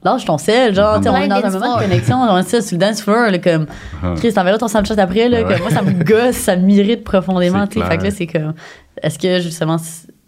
lâche 0.03 0.25
ton 0.25 0.37
sel, 0.37 0.73
genre, 0.75 0.99
on 1.05 1.15
est 1.15 1.27
dans 1.27 1.35
un 1.35 1.49
moment 1.49 1.75
de 1.77 1.81
connexion, 1.83 2.17
on 2.21 2.37
est 2.37 2.43
ça 2.43 2.61
sur 2.61 2.77
le 2.77 2.79
dance 2.85 3.01
floor, 3.01 3.31
là, 3.31 3.39
comme, 3.39 3.65
Ah. 4.01 4.13
Chris, 4.17 4.33
t'enverras 4.33 4.57
ton 4.57 4.67
Snapchat 4.67 4.95
après, 4.97 5.29
là, 5.29 5.43
ouais. 5.43 5.53
comme, 5.53 5.61
moi, 5.61 5.71
ça 5.71 5.81
me 5.81 6.03
gosse, 6.03 6.35
ça 6.35 6.55
m'irrite 6.55 7.03
profondément, 7.03 7.67
tu 7.67 7.79
sais, 7.79 7.85
fait 7.85 7.97
que 7.97 8.03
là, 8.03 8.11
c'est 8.11 8.27
comme, 8.27 8.53
est-ce 9.01 9.17
que, 9.17 9.39
justement, 9.39 9.77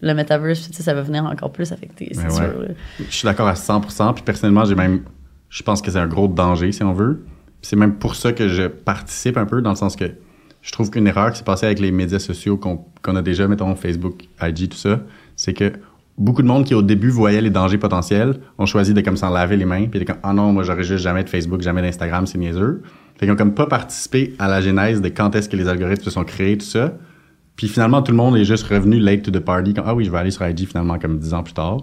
le 0.02 0.14
metaverse, 0.14 0.68
tu 0.70 0.74
sais, 0.74 0.84
ça 0.84 0.94
va 0.94 1.02
venir 1.02 1.26
encore 1.26 1.52
plus 1.52 1.72
affecter, 1.72 2.10
c'est 2.14 2.24
Mais 2.24 2.30
sûr, 2.30 2.44
ouais. 2.60 2.76
Je 3.10 3.16
suis 3.16 3.26
d'accord 3.26 3.48
à 3.48 3.54
100%. 3.54 4.14
Puis 4.14 4.24
personnellement, 4.24 4.66
j'ai 4.66 4.76
même. 4.76 5.02
Je 5.50 5.64
pense 5.64 5.82
que 5.82 5.90
c'est 5.90 5.98
un 6.00 6.08
gros 6.08 6.28
danger, 6.28 6.72
si 6.72 6.84
on 6.84 6.94
veut. 6.94 7.24
Puis 7.26 7.70
c'est 7.70 7.76
même 7.76 7.96
pour 7.96 8.16
ça 8.16 8.34
que 8.34 8.48
je 8.50 8.64
participe 8.64 9.38
un 9.38 9.46
peu, 9.46 9.62
dans 9.62 9.70
le 9.72 9.76
sens 9.76 9.96
que 9.96 10.06
je 10.62 10.72
trouve 10.72 10.90
qu'une 10.90 11.08
erreur 11.08 11.32
qui 11.32 11.38
s'est 11.38 11.44
passée 11.44 11.66
avec 11.66 11.80
les 11.80 11.92
médias 11.92 12.20
sociaux 12.20 12.58
qu'on 12.58 12.86
qu'on 13.02 13.16
a 13.16 13.22
déjà, 13.22 13.48
mettons 13.48 13.74
Facebook, 13.76 14.24
IG, 14.42 14.70
tout 14.70 14.78
ça, 14.78 15.00
c'est 15.36 15.54
que 15.54 15.72
beaucoup 16.18 16.42
de 16.42 16.48
monde 16.48 16.66
qui 16.66 16.74
au 16.74 16.82
début 16.82 17.10
voyait 17.10 17.42
les 17.42 17.50
dangers 17.50 17.78
potentiels 17.78 18.40
ont 18.58 18.66
choisi 18.66 18.94
de 18.94 19.02
comme 19.02 19.18
s'en 19.18 19.30
laver 19.30 19.58
les 19.58 19.66
mains, 19.66 19.88
puis 19.88 20.00
de 20.00 20.06
comme 20.06 20.18
ah 20.24 20.34
non, 20.34 20.54
moi 20.54 20.64
j'aurais 20.64 20.84
juste 20.84 21.04
jamais 21.04 21.24
de 21.24 21.30
Facebook, 21.30 21.62
jamais 21.62 21.82
d'Instagram, 21.82 22.26
c'est 22.26 22.38
niaiseux. 22.38 22.82
Fait 23.18 23.26
qu'ils 23.26 23.34
ont 23.34 23.38
comme 23.38 23.54
pas 23.54 23.68
participé 23.68 24.34
à 24.40 24.48
la 24.48 24.62
genèse 24.62 25.02
de 25.02 25.10
quand 25.10 25.36
est-ce 25.36 25.50
que 25.50 25.56
les 25.56 25.68
algorithmes 25.68 26.04
se 26.04 26.10
sont 26.10 26.24
créés, 26.24 26.58
tout 26.58 26.66
ça. 26.66 26.94
Puis 27.56 27.70
finalement, 27.70 28.02
tout 28.02 28.12
le 28.12 28.18
monde 28.18 28.36
est 28.36 28.44
juste 28.44 28.68
revenu 28.68 29.00
late 29.00 29.22
to 29.22 29.32
the 29.32 29.40
party. 29.40 29.74
Comme, 29.74 29.86
ah 29.88 29.96
oui, 29.96 30.04
je 30.04 30.12
vais 30.12 30.18
aller 30.18 30.32
sur 30.32 30.46
IG 30.46 30.68
finalement 30.68 31.00
comme 31.00 31.20
dix 31.20 31.34
ans 31.34 31.42
plus 31.42 31.54
tard. 31.54 31.78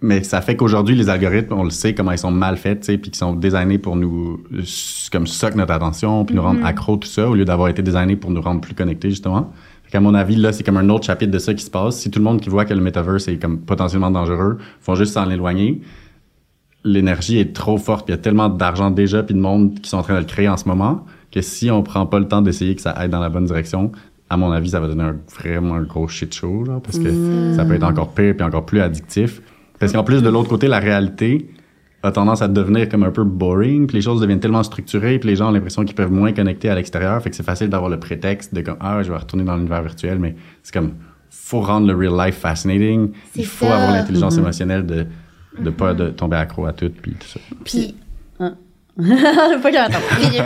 Mais 0.00 0.24
ça 0.24 0.40
fait 0.40 0.56
qu'aujourd'hui, 0.56 0.96
les 0.96 1.08
algorithmes, 1.08 1.52
on 1.52 1.62
le 1.62 1.70
sait 1.70 1.94
comment 1.94 2.10
ils 2.10 2.18
sont 2.18 2.32
mal 2.32 2.56
faits, 2.56 2.80
tu 2.80 2.86
sais, 2.86 2.98
puis 2.98 3.12
qu'ils 3.12 3.18
sont 3.18 3.34
designés 3.34 3.78
pour 3.78 3.94
nous, 3.94 4.42
comme 5.12 5.28
suck 5.28 5.54
notre 5.54 5.72
attention, 5.72 6.24
puis 6.24 6.34
nous 6.34 6.42
rendre 6.42 6.64
accro 6.66 6.96
tout 6.96 7.06
ça, 7.06 7.28
au 7.28 7.34
lieu 7.34 7.44
d'avoir 7.44 7.68
été 7.68 7.82
designés 7.82 8.16
pour 8.16 8.32
nous 8.32 8.40
rendre 8.40 8.60
plus 8.60 8.74
connectés, 8.74 9.10
justement. 9.10 9.52
Qu'à 9.90 10.00
mon 10.00 10.14
avis, 10.14 10.36
là, 10.36 10.52
c'est 10.52 10.62
comme 10.62 10.76
un 10.76 10.88
autre 10.88 11.04
chapitre 11.04 11.32
de 11.32 11.38
ça 11.38 11.52
qui 11.52 11.64
se 11.64 11.70
passe. 11.70 11.98
Si 11.98 12.10
tout 12.10 12.20
le 12.20 12.24
monde 12.24 12.40
qui 12.40 12.48
voit 12.48 12.64
que 12.64 12.74
le 12.74 12.80
metaverse 12.80 13.26
est 13.28 13.38
comme 13.38 13.58
potentiellement 13.58 14.10
dangereux, 14.10 14.58
font 14.80 14.94
juste 14.94 15.14
s'en 15.14 15.28
éloigner, 15.30 15.80
l'énergie 16.84 17.38
est 17.38 17.52
trop 17.54 17.76
forte, 17.76 18.06
puis 18.06 18.14
il 18.14 18.16
y 18.16 18.20
a 18.20 18.22
tellement 18.22 18.48
d'argent 18.48 18.90
déjà, 18.90 19.22
puis 19.22 19.34
de 19.34 19.40
monde 19.40 19.80
qui 19.80 19.90
sont 19.90 19.98
en 19.98 20.02
train 20.02 20.14
de 20.14 20.20
le 20.20 20.26
créer 20.26 20.48
en 20.48 20.56
ce 20.56 20.68
moment, 20.68 21.04
que 21.32 21.42
si 21.42 21.70
on 21.70 21.82
prend 21.82 22.06
pas 22.06 22.18
le 22.18 22.28
temps 22.28 22.40
d'essayer 22.40 22.74
que 22.74 22.82
ça 22.82 22.90
aille 22.90 23.08
dans 23.08 23.20
la 23.20 23.28
bonne 23.28 23.44
direction, 23.44 23.92
à 24.28 24.36
mon 24.36 24.52
avis, 24.52 24.70
ça 24.70 24.80
va 24.80 24.86
donner 24.86 25.02
un, 25.02 25.16
vraiment 25.36 25.74
un 25.74 25.82
gros 25.82 26.06
shit 26.06 26.32
show, 26.32 26.64
genre, 26.64 26.80
parce 26.80 26.98
que 26.98 27.54
ça 27.56 27.64
peut 27.64 27.74
être 27.74 27.82
encore 27.82 28.12
pire 28.12 28.36
puis 28.36 28.46
encore 28.46 28.64
plus 28.64 28.80
addictif. 28.80 29.42
Parce 29.80 29.92
qu'en 29.92 30.04
plus, 30.04 30.22
de 30.22 30.28
l'autre 30.28 30.48
côté, 30.48 30.68
la 30.68 30.78
réalité 30.78 31.50
a 32.02 32.12
tendance 32.12 32.40
à 32.42 32.48
devenir 32.48 32.88
comme 32.88 33.02
un 33.02 33.10
peu 33.10 33.24
boring, 33.24 33.86
puis 33.86 33.96
les 33.96 34.02
choses 34.02 34.20
deviennent 34.20 34.40
tellement 34.40 34.62
structurées, 34.62 35.18
puis 35.18 35.28
les 35.28 35.36
gens 35.36 35.48
ont 35.48 35.52
l'impression 35.52 35.84
qu'ils 35.84 35.94
peuvent 35.94 36.12
moins 36.12 36.32
connecter 36.32 36.70
à 36.70 36.74
l'extérieur, 36.74 37.22
fait 37.22 37.30
que 37.30 37.36
c'est 37.36 37.42
facile 37.42 37.68
d'avoir 37.68 37.90
le 37.90 37.98
prétexte 37.98 38.54
de 38.54 38.62
comme 38.62 38.76
ah 38.80 39.02
je 39.02 39.10
vais 39.10 39.18
retourner 39.18 39.44
dans 39.44 39.56
l'univers 39.56 39.82
virtuel, 39.82 40.18
mais 40.18 40.34
c'est 40.62 40.72
comme 40.72 40.94
faut 41.28 41.60
rendre 41.60 41.86
le 41.86 41.94
real 41.94 42.26
life 42.26 42.38
fascinating, 42.38 43.12
il 43.36 43.44
faut 43.44 43.66
ça. 43.66 43.76
avoir 43.76 43.92
l'intelligence 43.92 44.38
émotionnelle 44.38 44.86
de 44.86 45.06
de 45.58 45.70
pas 45.70 45.94
de 45.94 46.10
tomber 46.10 46.36
accro 46.36 46.66
à 46.66 46.72
tout 46.72 46.90
puis 47.02 47.12
tout 47.12 47.26
ça. 47.26 47.40
Puis, 47.64 47.94
pas 49.62 49.70
qu'à 49.70 49.84
attendre. 49.84 50.04
puis, 50.10 50.40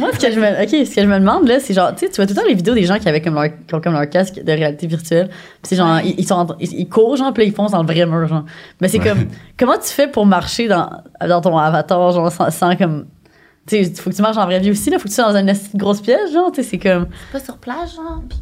Moi, 0.00 0.08
ce 0.12 0.18
que 0.18 0.32
je 0.32 0.40
me, 0.40 0.62
ok, 0.62 0.86
ce 0.86 0.94
que 0.94 1.02
je 1.02 1.06
me 1.06 1.18
demande, 1.18 1.46
là, 1.46 1.60
c'est 1.60 1.74
genre, 1.74 1.94
tu 1.94 2.06
sais, 2.06 2.10
tu 2.10 2.16
vois 2.16 2.26
tout 2.26 2.34
le 2.34 2.40
temps 2.40 2.46
les 2.48 2.54
vidéos 2.54 2.74
des 2.74 2.84
gens 2.84 2.98
qui, 2.98 3.08
avaient 3.08 3.20
comme 3.20 3.34
leur, 3.34 3.44
qui 3.66 3.74
ont 3.74 3.80
comme 3.80 3.92
leur 3.92 4.08
casque 4.08 4.42
de 4.42 4.52
réalité 4.52 4.86
virtuelle. 4.86 5.28
Puis 5.28 5.36
c'est 5.64 5.76
genre, 5.76 6.00
ils, 6.04 6.14
ils 6.18 6.26
sont, 6.26 6.34
en- 6.34 6.56
ils, 6.60 6.72
ils 6.80 6.88
courent, 6.88 7.16
genre, 7.16 7.32
puis 7.32 7.44
ils 7.46 7.52
foncent 7.52 7.72
dans 7.72 7.82
le 7.82 7.86
vrai 7.86 8.06
mur, 8.06 8.26
genre. 8.26 8.44
Mais 8.80 8.88
c'est 8.88 8.98
Ouais. 8.98 9.08
comme, 9.08 9.26
comment 9.58 9.74
tu 9.78 9.88
fais 9.88 10.08
pour 10.08 10.26
marcher 10.26 10.66
dans, 10.66 10.90
dans 11.26 11.40
ton 11.40 11.56
avatar, 11.58 12.10
genre, 12.12 12.32
sans, 12.32 12.50
sans 12.50 12.74
comme, 12.76 13.06
tu 13.66 13.82
sais, 13.84 13.94
faut 13.94 14.10
que 14.10 14.14
tu 14.16 14.22
marches 14.22 14.36
en 14.36 14.44
vraie 14.46 14.60
vie 14.60 14.70
aussi, 14.70 14.90
là, 14.90 14.98
faut 14.98 15.04
que 15.04 15.08
tu 15.08 15.14
sois 15.14 15.32
dans 15.32 15.38
une 15.38 15.52
grosse 15.74 16.00
pièce, 16.00 16.32
genre, 16.32 16.50
tu 16.52 16.62
sais, 16.62 16.68
c'est 16.70 16.78
comme, 16.78 17.06
pas 17.32 17.40
sur 17.40 17.56
place, 17.58 17.94
genre, 17.96 18.22
puis 18.28 18.38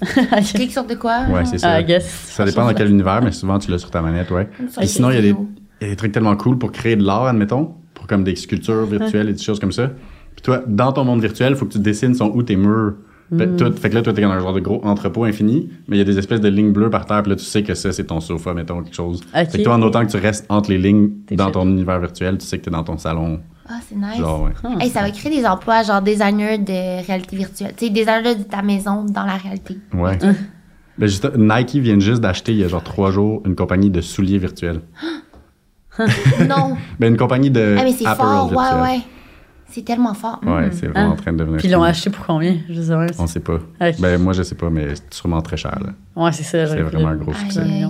que 0.00 0.40
tu 0.46 0.52
cliques 0.54 0.72
sur 0.72 0.84
de 0.84 0.94
quoi. 0.94 1.20
Ouais, 1.30 1.44
c'est 1.44 1.58
ça. 1.58 1.82
Guess. 1.82 2.04
Ça 2.28 2.44
dépend 2.44 2.64
dans 2.66 2.74
quel 2.74 2.90
univers, 2.90 3.20
mais 3.22 3.32
souvent 3.32 3.58
tu 3.58 3.70
l'as 3.70 3.78
sur 3.78 3.90
ta 3.90 4.00
manette, 4.00 4.30
ouais. 4.30 4.48
Puis 4.78 4.88
sinon, 4.88 5.10
il 5.10 5.14
y, 5.14 5.18
a 5.18 5.22
des, 5.22 5.28
vidéos. 5.28 5.48
il 5.80 5.84
y 5.84 5.86
a 5.88 5.90
des 5.92 5.96
trucs 5.96 6.12
tellement 6.12 6.36
cool 6.36 6.58
pour 6.58 6.72
créer 6.72 6.96
de 6.96 7.04
l'art, 7.04 7.26
admettons, 7.26 7.74
pour 8.06 8.16
comme 8.16 8.24
des 8.24 8.36
sculptures 8.36 8.86
virtuelles 8.86 9.28
et 9.28 9.32
des 9.32 9.42
choses 9.42 9.58
comme 9.60 9.72
ça. 9.72 9.88
Puis 10.34 10.42
toi, 10.42 10.62
dans 10.66 10.92
ton 10.92 11.04
monde 11.04 11.20
virtuel, 11.20 11.50
il 11.52 11.56
faut 11.56 11.66
que 11.66 11.72
tu 11.72 11.78
dessines 11.78 12.14
sont 12.14 12.30
où 12.34 12.42
tes 12.42 12.56
murs? 12.56 12.94
Fait, 13.36 13.46
Mm. 13.48 13.56
tout- 13.56 13.72
fait 13.72 13.90
que 13.90 13.94
là, 13.96 14.02
toi, 14.02 14.12
t'es 14.12 14.22
dans 14.22 14.30
un 14.30 14.38
genre 14.38 14.52
de 14.52 14.60
gros 14.60 14.80
entrepôt 14.84 15.24
infini, 15.24 15.68
mais 15.88 15.96
il 15.96 15.98
y 15.98 16.02
a 16.02 16.04
des 16.04 16.16
espèces 16.16 16.40
de 16.40 16.48
lignes 16.48 16.70
bleues 16.72 16.90
par 16.90 17.06
terre, 17.06 17.22
puis 17.24 17.30
là, 17.30 17.36
tu 17.36 17.44
sais 17.44 17.64
que 17.64 17.74
ça, 17.74 17.90
c'est 17.90 18.04
ton 18.04 18.20
sofa, 18.20 18.54
mettons, 18.54 18.82
quelque 18.84 18.94
chose. 18.94 19.20
Ok. 19.34 19.50
Fait 19.50 19.58
que 19.58 19.62
toi, 19.64 19.74
en 19.74 19.82
autant 19.82 20.06
que 20.06 20.10
tu 20.12 20.16
restes 20.16 20.46
entre 20.48 20.70
les 20.70 20.78
lignes 20.78 21.10
dans 21.32 21.50
ton 21.50 21.66
univers 21.68 21.98
virtuel, 21.98 22.38
tu 22.38 22.46
sais 22.46 22.58
que 22.58 22.64
t'es 22.66 22.70
dans 22.70 22.84
ton 22.84 22.96
salon. 22.98 23.40
Ah, 23.68 23.80
c'est 23.88 23.96
nice. 23.96 24.18
Genre, 24.18 24.44
ouais. 24.44 24.52
Ah. 24.62 24.76
Hey, 24.80 24.90
ça 24.90 25.00
va 25.00 25.10
créer 25.10 25.40
des 25.40 25.44
emplois, 25.44 25.82
genre 25.82 26.00
designer 26.02 26.56
de 26.60 27.04
réalité 27.04 27.34
virtuelle. 27.36 27.72
Tu 27.76 27.86
sais, 27.86 27.90
designer 27.90 28.36
de 28.36 28.44
ta 28.44 28.62
maison 28.62 29.02
dans 29.04 29.24
la 29.24 29.34
réalité. 29.36 29.76
Ouais. 29.92 30.18
Ben, 30.98 31.06
juste, 31.08 31.28
Nike 31.36 31.74
vient 31.82 31.98
juste 31.98 32.20
d'acheter, 32.22 32.52
il 32.52 32.58
y 32.58 32.64
a 32.64 32.68
genre 32.68 32.84
trois 32.84 33.10
jours, 33.10 33.42
une 33.44 33.56
compagnie 33.56 33.90
de 33.90 34.00
souliers 34.00 34.38
virtuels. 34.38 34.80
Non. 36.48 36.76
Ben, 37.00 37.08
une 37.12 37.16
compagnie 37.16 37.50
de 37.50 37.76
Ah, 37.78 37.82
mais 37.84 37.92
c'est 37.92 38.06
apparel 38.06 38.52
fort, 38.52 38.52
ouais, 38.52 38.82
ouais. 38.82 39.00
C'est 39.70 39.84
tellement 39.84 40.14
fort. 40.14 40.40
Ouais, 40.44 40.68
Mm. 40.68 40.72
c'est 40.72 40.86
vraiment 40.86 41.10
Ah. 41.10 41.12
en 41.12 41.16
train 41.16 41.32
de 41.32 41.38
devenir. 41.38 41.58
Puis 41.58 41.68
ils 41.68 41.72
l'ont 41.72 41.82
acheté 41.82 42.08
pour 42.10 42.24
combien? 42.24 42.56
Je 42.70 42.80
sais 42.80 42.92
pas. 42.94 43.06
On 43.18 43.26
sait 43.26 43.40
pas. 43.40 43.58
Ben, 44.00 44.18
moi, 44.18 44.32
je 44.32 44.42
sais 44.42 44.54
pas, 44.54 44.70
mais 44.70 44.94
c'est 44.94 45.12
sûrement 45.14 45.42
très 45.42 45.56
cher, 45.56 45.76
là. 45.80 45.90
Ouais, 46.24 46.32
c'est 46.32 46.44
ça. 46.44 46.66
C'est 46.66 46.80
vraiment 46.82 47.08
un 47.08 47.16
gros 47.16 47.32
succès. 47.34 47.60
aïe. 47.60 47.86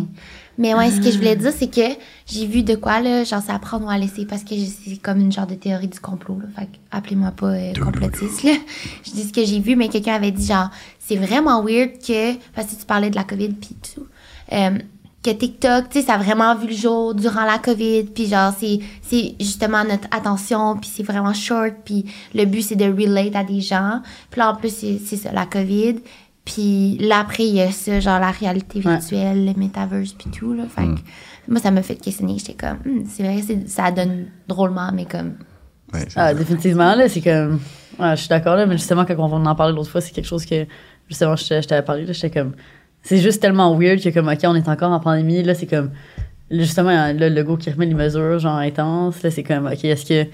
Mais 0.59 0.75
ouais, 0.75 0.91
ce 0.91 1.03
que 1.03 1.11
je 1.11 1.19
voulais 1.19 1.37
dire, 1.37 1.53
c'est 1.55 1.71
que 1.71 1.83
j'ai 2.27 2.47
vu 2.47 2.63
de 2.63 2.77
quoi, 2.77 3.03
là, 3.03 3.25
genre, 3.25 3.43
c'est 3.45 3.53
à 3.53 3.59
prendre 3.59 3.85
ou 3.87 3.91
à 3.91 3.99
laisser, 3.99 4.25
parce 4.25 4.43
que 4.43 4.55
c'est 4.57 4.97
comme 5.03 5.21
une 5.21 5.31
genre 5.31 5.47
de 5.47 5.55
théorie 5.55 5.87
du 5.87 6.01
complot, 6.01 6.39
là. 6.41 6.47
Fait 6.59 6.65
que 6.67 6.77
appelez-moi 6.91 7.31
pas 7.33 7.49
euh, 7.49 7.73
complotiste, 7.75 8.43
là. 8.43 8.53
Je 9.05 9.11
dis 9.11 9.25
ce 9.25 9.33
que 9.35 9.45
j'ai 9.45 9.61
vu, 9.61 9.77
mais 9.77 9.89
quelqu'un 9.89 10.15
avait 10.15 10.31
dit, 10.31 10.47
genre, 10.47 10.71
c'est 10.99 11.17
vraiment 11.17 11.63
weird 11.63 11.99
que, 11.99 12.33
parce 12.55 12.69
que 12.73 12.81
tu 12.81 12.87
parlais 12.87 13.11
de 13.11 13.17
la 13.17 13.25
COVID 13.25 13.51
pis 13.51 13.75
tout, 13.95 14.07
euh, 14.55 14.79
que 15.27 15.37
TikTok, 15.37 15.89
tu 15.91 16.01
sais, 16.01 16.07
ça 16.07 16.15
a 16.15 16.19
vraiment 16.19 16.55
vu 16.55 16.69
le 16.69 16.75
jour 16.75 17.15
durant 17.15 17.45
la 17.45 17.59
COVID, 17.59 18.05
puis 18.15 18.27
genre, 18.27 18.53
c'est, 18.59 18.79
c'est 19.03 19.35
justement 19.41 19.83
notre 19.85 20.09
attention, 20.11 20.77
puis 20.77 20.91
c'est 20.93 21.03
vraiment 21.03 21.35
short, 21.35 21.75
puis 21.85 22.05
le 22.35 22.45
but, 22.45 22.63
c'est 22.63 22.77
de 22.77 22.85
relate 22.85 23.35
à 23.37 23.45
des 23.45 23.61
gens. 23.61 24.01
Puis 24.31 24.39
là, 24.41 24.53
en 24.53 24.55
plus, 24.57 24.75
c'est, 24.75 24.99
c'est 25.05 25.17
ça, 25.17 25.33
la 25.33 25.47
COVID. 25.47 25.97
Puis 26.45 26.97
là, 27.01 27.19
après, 27.21 27.45
il 27.45 27.55
y 27.57 27.61
a 27.61 27.73
ça, 27.73 27.99
genre 27.99 28.21
la 28.21 28.31
réalité 28.31 28.79
Ouais. 28.79 28.93
virtuelle, 28.97 29.45
le 29.47 29.55
metaverse, 29.61 30.13
puis 30.13 30.31
tout, 30.31 30.53
là. 30.53 30.63
Fait 30.69 30.85
que 30.87 31.01
moi, 31.49 31.61
ça 31.61 31.71
m'a 31.73 31.83
fait 31.83 31.97
questionner. 31.97 32.37
J'étais 32.39 32.55
comme, 32.55 32.79
Hmm, 32.85 33.03
c'est 33.09 33.23
vrai, 33.25 33.43
ça 33.67 33.91
donne 33.91 34.27
drôlement, 34.49 34.91
mais 34.95 35.05
comme, 35.07 35.35
Ouais, 35.93 36.01
Ah, 36.17 36.29
ça. 36.29 36.35
définitivement, 36.35 36.95
là, 36.97 37.09
c'est 37.09 37.21
comme. 37.21 37.61
Ouais, 37.99 38.11
je 38.11 38.17
suis 38.23 38.29
d'accord, 38.29 38.57
là, 38.57 38.67
mais 38.67 38.77
justement, 38.77 39.05
quand 39.05 39.15
on 39.19 39.47
en 39.47 39.55
parlait 39.55 39.73
l'autre 39.73 39.91
fois, 39.91 40.01
c'est 40.01 40.13
quelque 40.13 40.27
chose 40.27 40.45
que. 40.47 40.67
Justement, 41.09 41.37
je 41.37 41.61
t'avais 41.67 41.83
parlé, 41.83 42.05
là, 42.05 42.13
j'étais 42.13 42.31
comme. 42.41 42.53
C'est 43.09 43.19
juste 43.19 43.41
tellement 43.41 43.75
weird 43.79 44.01
que, 44.03 44.09
comme, 44.11 44.29
OK, 44.29 44.39
on 44.45 44.55
est 44.57 44.69
encore 44.69 44.91
en 44.91 45.01
pandémie, 45.01 45.43
là, 45.43 45.55
c'est 45.55 45.67
comme. 45.67 45.91
Justement, 46.51 46.91
là, 47.13 47.29
le 47.29 47.43
go 47.43 47.57
qui 47.57 47.71
remet 47.71 47.87
les 47.87 47.95
mesures, 47.95 48.39
genre, 48.39 48.57
intenses, 48.57 49.23
là, 49.23 49.31
c'est 49.31 49.43
comme, 49.43 49.67
OK, 49.67 49.85
est-ce 49.85 50.05
que. 50.07 50.29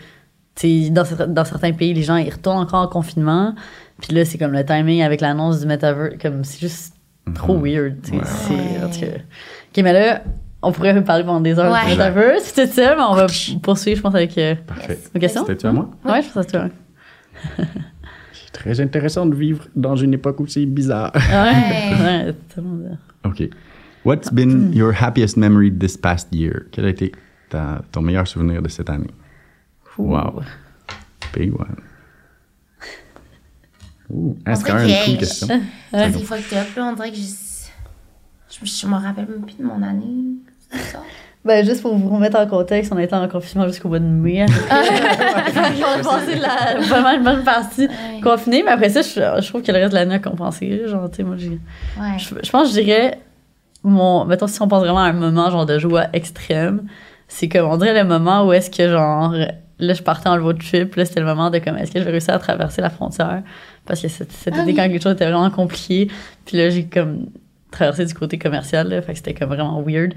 Tu 0.55 0.91
dans, 0.91 1.05
dans 1.29 1.45
certains 1.47 1.73
pays, 1.73 1.95
les 1.95 2.03
gens, 2.03 2.17
ils 2.17 2.31
retournent 2.31 2.59
encore 2.59 2.83
en 2.83 2.87
confinement? 2.89 3.55
Puis 4.01 4.15
là, 4.15 4.25
c'est 4.25 4.37
comme 4.39 4.53
le 4.53 4.65
timing 4.65 5.03
avec 5.03 5.21
l'annonce 5.23 5.61
du 5.61 5.67
metaverse, 5.67 6.15
comme, 6.21 6.45
c'est 6.45 6.61
juste 6.61 6.95
trop 7.35 7.59
weird, 7.59 8.03
tu 8.03 8.11
sais. 8.11 8.17
Ouais. 8.17 8.23
c'est- 8.25 8.85
en 8.85 8.89
tout 8.91 9.01
cas. 9.01 9.19
OK, 9.19 9.83
mais 9.85 9.93
là, 9.95 10.23
on 10.61 10.71
pourrait 10.73 11.03
parler 11.05 11.25
pendant 11.25 11.41
des 11.41 11.59
heures 11.59 11.73
Ouais. 11.73 11.85
du 11.87 11.93
metaverse, 11.99 12.53
tout 12.53 12.67
ça, 12.67 12.95
mais 12.97 13.03
on 13.03 13.15
va 13.15 13.27
poursuivre, 13.63 13.97
je 13.99 14.03
pense, 14.03 14.15
avec. 14.15 14.37
euh, 14.39 14.55
Parfait. 14.67 14.99
vos 15.15 15.21
questions? 15.21 15.43
C'était-tu 15.47 15.67
à 15.67 15.73
moi? 15.73 15.89
Ouais, 16.05 16.21
je 16.23 16.29
pense 16.29 16.45
à 16.47 16.49
toi. 16.49 16.65
C'est 18.55 18.61
très 18.61 18.81
intéressant 18.81 19.27
de 19.27 19.35
vivre 19.35 19.67
dans 19.75 19.97
une 19.97 20.13
époque 20.15 20.41
aussi 20.41 20.67
bizarre. 20.67 21.13
Ouais, 21.15 22.35
ouais. 22.59 22.97
OK. 23.25 23.43
What's 24.05 24.31
been 24.31 24.73
your 24.73 24.93
happiest 24.93 25.37
memory 25.37 25.71
this 25.73 25.97
past 25.97 26.29
year? 26.35 26.65
Quel 26.73 26.85
a 26.87 26.89
été 26.91 27.13
ta- 27.49 27.83
ton 27.93 28.03
meilleur 28.03 28.27
souvenir 28.27 28.61
de 28.61 28.69
cette 28.69 28.91
année? 28.91 29.11
Wow. 29.97 30.43
Big 31.35 31.53
one. 31.55 31.77
Ouh, 34.11 34.37
hein, 34.45 34.55
c'est 34.55 34.65
quand 34.67 34.75
même 34.75 34.89
une 34.89 35.05
cool 35.05 35.15
que- 35.15 35.19
question. 35.21 35.47
c'est 35.91 36.13
fucked 36.25 36.59
up, 36.59 36.67
là. 36.77 36.85
On 36.85 36.93
dirait 36.95 37.11
que 37.11 37.17
je, 37.17 37.23
je, 38.51 38.65
je 38.67 38.87
me 38.87 38.95
rappelle 38.95 39.27
même 39.29 39.43
plus 39.43 39.57
de 39.59 39.63
mon 39.65 39.81
année. 39.83 40.25
C'est 40.71 40.79
ça? 40.79 41.03
Ben, 41.45 41.65
juste 41.67 41.83
pour 41.83 41.97
vous 41.97 42.09
remettre 42.15 42.39
en 42.39 42.47
contexte, 42.47 42.93
on 42.93 42.97
a 42.97 43.03
été 43.03 43.15
en 43.17 43.27
confinement 43.29 43.67
jusqu'au 43.67 43.89
mois 43.89 43.99
de 43.99 44.05
mai. 44.05 44.47
on 44.47 46.01
a 46.01 46.03
passé 46.03 46.37
la, 46.39 46.81
vraiment 46.81 47.11
une 47.13 47.25
bonne 47.25 47.43
partie 47.45 47.87
Ouais. 47.89 48.21
confinée, 48.23 48.63
mais 48.65 48.71
après 48.71 48.91
ça, 48.91 49.03
je, 49.03 49.43
je 49.43 49.49
trouve 49.49 49.63
que 49.63 49.73
le 49.73 49.79
reste 49.79 49.91
de 49.91 49.97
l'année 49.97 50.15
a 50.15 50.19
compensé. 50.21 50.83
Genre, 50.87 51.11
tu 51.11 51.17
sais, 51.17 51.23
moi, 51.25 51.35
j'ai- 51.37 51.49
Ouais. 52.01 52.17
je, 52.19 52.35
je 52.45 52.51
pense 52.51 52.71
que 52.71 52.77
je 52.77 52.81
dirais, 52.83 53.19
mon, 53.83 54.25
mettons, 54.25 54.47
si 54.47 54.63
on 54.63 54.69
pense 54.69 54.81
vraiment 54.83 55.01
à 55.01 55.09
un 55.09 55.13
moment, 55.13 55.51
genre, 55.51 55.67
de 55.67 55.79
joie 55.81 56.07
extrême, 56.13 56.83
c'est 57.27 57.49
comme, 57.49 57.67
on 57.67 57.77
dirait 57.77 58.01
le 58.01 58.09
moment 58.09 58.47
où 58.47 58.53
est-ce 58.53 58.71
que, 58.71 58.89
genre, 58.89 59.33
là, 59.79 59.95
je 59.95 60.03
partais 60.03 60.29
en 60.29 60.41
road 60.41 60.59
trip, 60.61 60.95
là, 60.95 61.05
c'était 61.05 61.21
le 61.21 61.27
moment 61.27 61.51
de, 61.51 61.59
comme, 61.59 61.77
est-ce 61.77 61.91
que 61.91 61.99
je 61.99 62.05
vais 62.05 62.13
réussir 62.13 62.35
à 62.35 62.39
traverser 62.39 62.81
la 62.83 62.91
frontière? 62.91 63.43
Parce 63.85 64.01
que 64.01 64.07
cet, 64.07 64.31
cet 64.31 64.55
Ah 64.57 64.59
été, 64.63 64.71
oui. 64.71 64.77
quand 64.77 64.89
quelque 64.89 65.03
chose 65.03 65.15
était 65.15 65.25
vraiment 65.29 65.51
compliqué, 65.51 66.09
puis 66.45 66.57
là, 66.57 66.71
j'ai, 66.71 66.85
comme, 66.85 67.27
traversé 67.73 68.05
du 68.05 68.15
côté 68.15 68.39
commercial, 68.39 68.89
là, 68.89 69.03
fait 69.03 69.13
que 69.13 69.19
c'était, 69.19 69.35
comme, 69.35 69.49
vraiment 69.49 69.83
weird. 69.85 70.15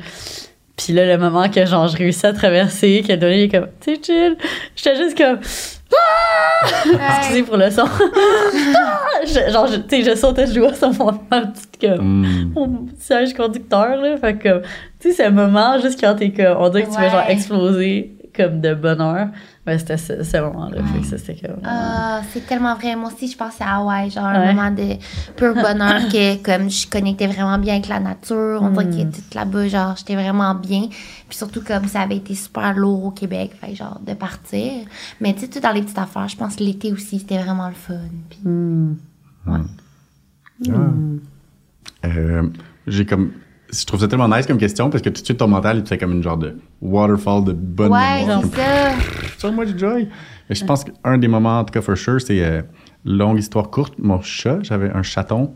Puis 0.77 0.91
là, 0.93 1.05
le 1.05 1.17
moment 1.17 1.49
que, 1.49 1.65
genre, 1.65 1.87
je 1.87 1.95
réussis 1.97 2.25
à 2.25 2.33
traverser, 2.33 3.03
que 3.07 3.13
donné, 3.13 3.43
il 3.43 3.43
est 3.45 3.49
comme, 3.49 3.67
tu 3.79 3.95
sais, 3.95 4.01
chill, 4.03 4.37
j'étais 4.75 4.95
juste 4.97 5.17
comme, 5.17 5.39
excusez 7.19 7.43
pour 7.43 7.57
le 7.57 7.69
son. 7.71 7.85
Je- 9.25 9.51
genre, 9.51 9.65
je- 9.67 9.77
tu 9.77 10.03
sais, 10.03 10.11
je 10.11 10.15
sautais 10.15 10.45
de 10.45 10.53
joie 10.53 10.73
sur 10.73 10.91
mon 10.93 11.13
petit, 11.13 11.87
comme, 11.87 12.25
Hmm. 12.25 12.51
mon 12.53 12.85
siège 12.99 13.33
conducteur, 13.33 13.95
là. 13.97 14.17
Fait 14.17 14.35
que, 14.37 14.59
tu 14.99 15.09
sais, 15.09 15.11
c'est 15.13 15.25
un 15.25 15.31
moment, 15.31 15.79
juste 15.79 15.99
quand 15.99 16.15
t'es 16.15 16.31
comme, 16.31 16.57
on 16.59 16.69
dirait 16.69 16.83
que 16.83 16.89
tu 16.93 16.95
vas 16.99 17.09
genre 17.09 17.25
Ouais. 17.25 17.31
exploser, 17.33 18.14
comme 18.35 18.61
de 18.61 18.73
bonheur. 18.73 19.29
Ben, 19.65 19.79
c'était 19.79 19.97
ce, 19.97 20.23
ce 20.23 20.37
moment-là. 20.37 20.83
Fait 20.83 20.99
que 20.99 21.05
ça, 21.05 21.17
c'était 21.17 21.47
comme. 21.47 21.59
Ah, 21.63 22.21
c'est 22.31 22.45
tellement 22.45 22.75
vrai. 22.75 22.95
Moi 22.95 23.11
aussi, 23.11 23.27
je 23.31 23.35
pense 23.37 23.59
à 23.59 23.77
Hawaï, 23.77 24.09
genre 24.11 24.25
Ouais. 24.25 24.35
un 24.37 24.53
moment 24.53 24.71
de 24.71 24.93
pur 25.35 25.53
bonheur 25.55 26.07
que 26.09 26.35
comme 26.43 26.69
je 26.69 26.87
connectais 26.87 27.27
vraiment 27.27 27.57
bien 27.57 27.73
avec 27.75 27.87
la 27.87 27.99
nature. 27.99 28.59
On 28.61 28.69
dirait 28.69 28.85
Mm. 29.05 29.11
que 29.11 29.15
tout 29.17 29.23
là-bas, 29.33 29.67
genre, 29.67 29.95
j'étais 29.97 30.15
vraiment 30.15 30.53
bien. 30.55 30.87
Puis 31.27 31.37
surtout 31.37 31.61
comme 31.61 31.87
ça 31.87 32.01
avait 32.01 32.17
été 32.17 32.35
super 32.35 32.73
lourd 32.75 33.05
au 33.05 33.11
Québec, 33.11 33.51
fait 33.59 33.73
genre 33.75 33.99
de 34.05 34.13
partir. 34.13 34.71
Mais 35.21 35.33
tu 35.33 35.41
sais, 35.41 35.47
tout 35.47 35.59
dans 35.59 35.71
les 35.71 35.81
petites 35.81 35.97
affaires, 35.97 36.27
je 36.27 36.35
pense 36.37 36.55
que 36.57 36.63
l'été 36.63 36.91
aussi, 36.91 37.19
c'était 37.19 37.39
vraiment 37.41 37.67
le 37.67 37.73
fun. 37.73 37.93
Puis, 38.29 38.39
Hmm. 38.43 38.95
Ah. 39.47 40.77
Euh, 42.05 42.47
j'ai 42.87 43.05
comme. 43.05 43.31
Je 43.77 43.85
trouve 43.85 43.99
ça 43.99 44.07
tellement 44.07 44.27
nice 44.29 44.45
comme 44.47 44.57
question 44.57 44.89
parce 44.89 45.01
que 45.01 45.09
tout 45.09 45.21
de 45.21 45.25
suite 45.25 45.37
ton 45.37 45.47
mental, 45.47 45.77
il 45.77 45.83
te 45.83 45.89
fait 45.89 45.97
comme 45.97 46.11
une 46.13 46.23
genre 46.23 46.37
de 46.37 46.55
waterfall 46.81 47.43
de 47.43 47.51
bonne 47.53 47.91
ouais, 47.91 48.19
mémoire. 48.21 48.41
c'est 48.43 48.55
ça. 48.61 48.91
So 49.37 49.51
much 49.51 49.77
joy. 49.77 50.07
Et 50.49 50.55
je 50.55 50.63
pense 50.65 50.83
qu'un 50.83 51.17
des 51.17 51.27
moments, 51.27 51.59
en 51.59 51.63
tout 51.65 51.73
cas, 51.73 51.81
for 51.81 51.97
sure, 51.97 52.21
c'est 52.21 52.43
euh, 52.43 52.61
longue 53.03 53.39
histoire 53.39 53.69
courte. 53.69 53.95
Mon 53.99 54.21
chat, 54.21 54.59
j'avais 54.63 54.89
un 54.91 55.03
chaton 55.03 55.53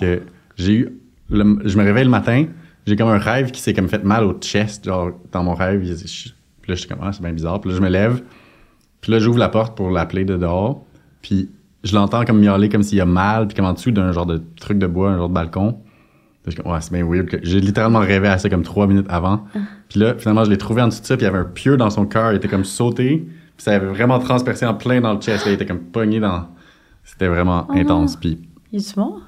que 0.00 0.22
j'ai 0.56 0.72
eu. 0.74 0.98
le- 1.30 1.58
je 1.64 1.76
me 1.78 1.82
réveille 1.84 2.04
le 2.04 2.10
matin, 2.10 2.46
j'ai 2.86 2.94
comme 2.96 3.08
un 3.08 3.18
rêve 3.18 3.50
qui 3.50 3.60
s'est 3.60 3.72
comme 3.74 3.88
fait 3.88 4.04
mal 4.04 4.24
au 4.24 4.34
chest, 4.40 4.84
genre 4.84 5.10
dans 5.32 5.42
mon 5.42 5.54
rêve. 5.54 5.82
je- 5.84 5.94
Puis 5.94 6.70
là, 6.70 6.74
je 6.74 6.80
suis 6.80 6.88
comme, 6.88 6.98
ah, 7.02 7.10
c'est 7.12 7.22
bien 7.22 7.32
bizarre. 7.32 7.60
Puis 7.60 7.70
là, 7.70 7.76
je 7.76 7.82
me 7.82 7.88
lève, 7.88 8.22
puis 9.00 9.10
là, 9.12 9.18
j'ouvre 9.18 9.38
la 9.38 9.48
porte 9.48 9.76
pour 9.76 9.90
l'appeler 9.90 10.24
de 10.24 10.36
dehors, 10.36 10.84
puis 11.22 11.50
je 11.84 11.94
l'entends 11.94 12.24
comme 12.24 12.38
miauler 12.40 12.68
comme 12.68 12.82
s'il 12.84 12.98
y 12.98 13.00
a 13.00 13.06
mal, 13.06 13.48
puis 13.48 13.56
comme 13.56 13.64
en 13.66 13.72
dessous 13.72 13.90
d'un 13.90 14.12
genre 14.12 14.26
de 14.26 14.40
truc 14.60 14.78
de 14.78 14.86
bois, 14.86 15.10
un 15.10 15.16
genre 15.16 15.28
de 15.28 15.34
balcon. 15.34 15.78
Puis 16.44 16.56
je 16.56 16.68
ouais, 16.68 16.78
c'est 16.80 16.92
bien 16.92 17.04
weird. 17.06 17.40
J'ai 17.42 17.60
littéralement 17.60 18.00
rêvé 18.00 18.28
à 18.28 18.38
ça 18.38 18.48
comme 18.48 18.62
trois 18.62 18.86
minutes 18.86 19.06
avant. 19.08 19.44
Puis 19.88 20.00
là, 20.00 20.14
finalement, 20.18 20.44
je 20.44 20.50
l'ai 20.50 20.58
trouvé 20.58 20.82
en 20.82 20.88
dessous 20.88 21.02
de 21.02 21.06
ça, 21.06 21.16
puis 21.16 21.24
il 21.24 21.28
y 21.28 21.28
avait 21.28 21.38
un 21.38 21.44
pieu 21.44 21.76
dans 21.76 21.90
son 21.90 22.06
cœur, 22.06 22.32
il 22.32 22.36
était 22.36 22.48
comme 22.48 22.64
sauté, 22.64 23.26
puis 23.56 23.64
ça 23.64 23.72
avait 23.74 23.86
vraiment 23.86 24.18
transpercé 24.18 24.66
en 24.66 24.74
plein 24.74 25.00
dans 25.00 25.14
le 25.14 25.20
chest, 25.20 25.44
là, 25.44 25.52
il 25.52 25.54
était 25.54 25.66
comme 25.66 25.80
pogné 25.80 26.20
dans. 26.20 26.48
C'était 27.04 27.28
vraiment 27.28 27.70
intense, 27.70 28.16
puis 28.16 28.40
Il 28.72 28.80
est 28.80 28.96
mort? 28.96 29.20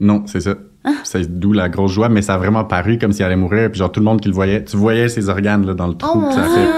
non, 0.00 0.24
c'est 0.26 0.40
ça. 0.40 0.54
C'est 1.02 1.38
d'où 1.38 1.52
la 1.52 1.68
grosse 1.70 1.92
joie, 1.92 2.08
mais 2.10 2.20
ça 2.20 2.34
a 2.34 2.38
vraiment 2.38 2.64
paru 2.64 2.98
comme 2.98 3.12
s'il 3.12 3.24
allait 3.24 3.36
mourir. 3.36 3.70
Puis 3.70 3.78
genre, 3.78 3.90
tout 3.90 4.00
le 4.00 4.04
monde 4.04 4.20
qui 4.20 4.28
le 4.28 4.34
voyait, 4.34 4.62
tu 4.64 4.76
voyais 4.76 5.08
ses 5.08 5.28
organes 5.30 5.64
là, 5.64 5.72
dans 5.72 5.86
le 5.86 5.94
trou 5.94 6.20
Oh 6.22 6.28
que 6.28 6.34
ça 6.34 6.44
a 6.44 6.48
mon 6.48 6.54
fait. 6.54 6.68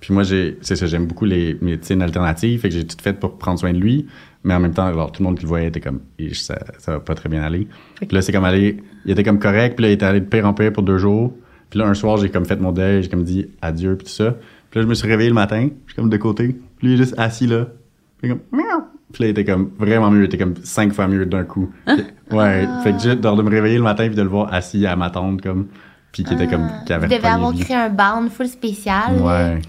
Puis 0.00 0.14
moi, 0.14 0.22
j'ai, 0.22 0.58
c'est 0.62 0.76
ça, 0.76 0.86
j'aime 0.86 1.06
beaucoup 1.06 1.26
les 1.26 1.58
médecines 1.60 2.00
alternatives, 2.00 2.60
fait 2.60 2.70
que 2.70 2.74
j'ai 2.74 2.86
tout 2.86 2.96
fait 3.02 3.12
pour 3.12 3.36
prendre 3.36 3.58
soin 3.58 3.72
de 3.74 3.78
lui. 3.78 4.06
Mais 4.42 4.54
en 4.54 4.60
même 4.60 4.72
temps, 4.72 4.86
alors, 4.86 5.12
tout 5.12 5.22
le 5.22 5.28
monde 5.28 5.36
qui 5.36 5.42
le 5.42 5.48
voyait 5.48 5.68
était 5.68 5.80
comme, 5.80 6.00
ça, 6.32 6.58
ça 6.78 6.92
va 6.92 7.00
pas 7.00 7.14
très 7.14 7.28
bien 7.28 7.42
aller. 7.42 7.68
Puis 7.96 8.08
là, 8.10 8.22
c'est 8.22 8.32
comme 8.32 8.44
aller, 8.44 8.82
il 9.04 9.12
était 9.12 9.22
comme 9.22 9.38
correct, 9.38 9.76
puis 9.76 9.82
là, 9.82 9.90
il 9.90 9.92
était 9.92 10.06
allé 10.06 10.20
de 10.20 10.26
pire 10.26 10.46
en 10.46 10.54
pire 10.54 10.72
pour 10.72 10.82
deux 10.82 10.98
jours. 10.98 11.34
Puis 11.68 11.78
là, 11.78 11.86
un 11.86 11.94
soir, 11.94 12.16
j'ai 12.16 12.30
comme 12.30 12.46
fait 12.46 12.56
mon 12.56 12.72
deuil, 12.72 13.02
j'ai 13.02 13.08
comme 13.08 13.22
dit 13.22 13.46
adieu, 13.60 13.96
puis 13.96 14.06
tout 14.06 14.12
ça. 14.12 14.36
Puis 14.70 14.80
là, 14.80 14.82
je 14.82 14.88
me 14.88 14.94
suis 14.94 15.06
réveillé 15.06 15.28
le 15.28 15.34
matin, 15.34 15.68
je 15.86 15.92
suis 15.92 16.00
comme 16.00 16.10
de 16.10 16.16
côté. 16.16 16.56
Puis 16.78 16.86
lui, 16.86 16.94
il 16.94 17.00
est 17.00 17.04
juste 17.04 17.14
assis 17.18 17.46
là. 17.46 17.66
Puis 18.18 18.30
comme, 18.30 18.40
miaou. 18.52 18.82
Puis 19.12 19.24
là, 19.24 19.28
il 19.28 19.30
était 19.30 19.44
comme 19.44 19.70
vraiment 19.78 20.10
mieux, 20.10 20.22
il 20.22 20.26
était 20.26 20.38
comme 20.38 20.54
cinq 20.62 20.92
fois 20.92 21.08
mieux 21.08 21.26
d'un 21.26 21.44
coup. 21.44 21.70
Ouais, 22.30 22.66
fait 22.84 22.92
que 22.92 22.98
juste 23.00 23.20
de 23.20 23.42
me 23.42 23.50
réveiller 23.50 23.76
le 23.76 23.82
matin 23.82 24.06
puis 24.06 24.14
de 24.14 24.22
le 24.22 24.28
voir 24.28 24.52
assis 24.54 24.86
à 24.86 24.94
ma 24.94 25.10
tente 25.10 25.42
comme, 25.42 25.66
puis 26.12 26.22
qui 26.22 26.32
était 26.32 26.46
comme, 26.46 26.68
qui 26.86 26.92
avait 26.92 27.08
Vous 27.08 27.14
devez 27.14 27.28
avoir 27.28 27.52
créé 27.54 27.76
un 27.76 27.88
bound 27.88 28.30
full 28.30 28.46
spécial. 28.46 29.16
Ouais, 29.20 29.60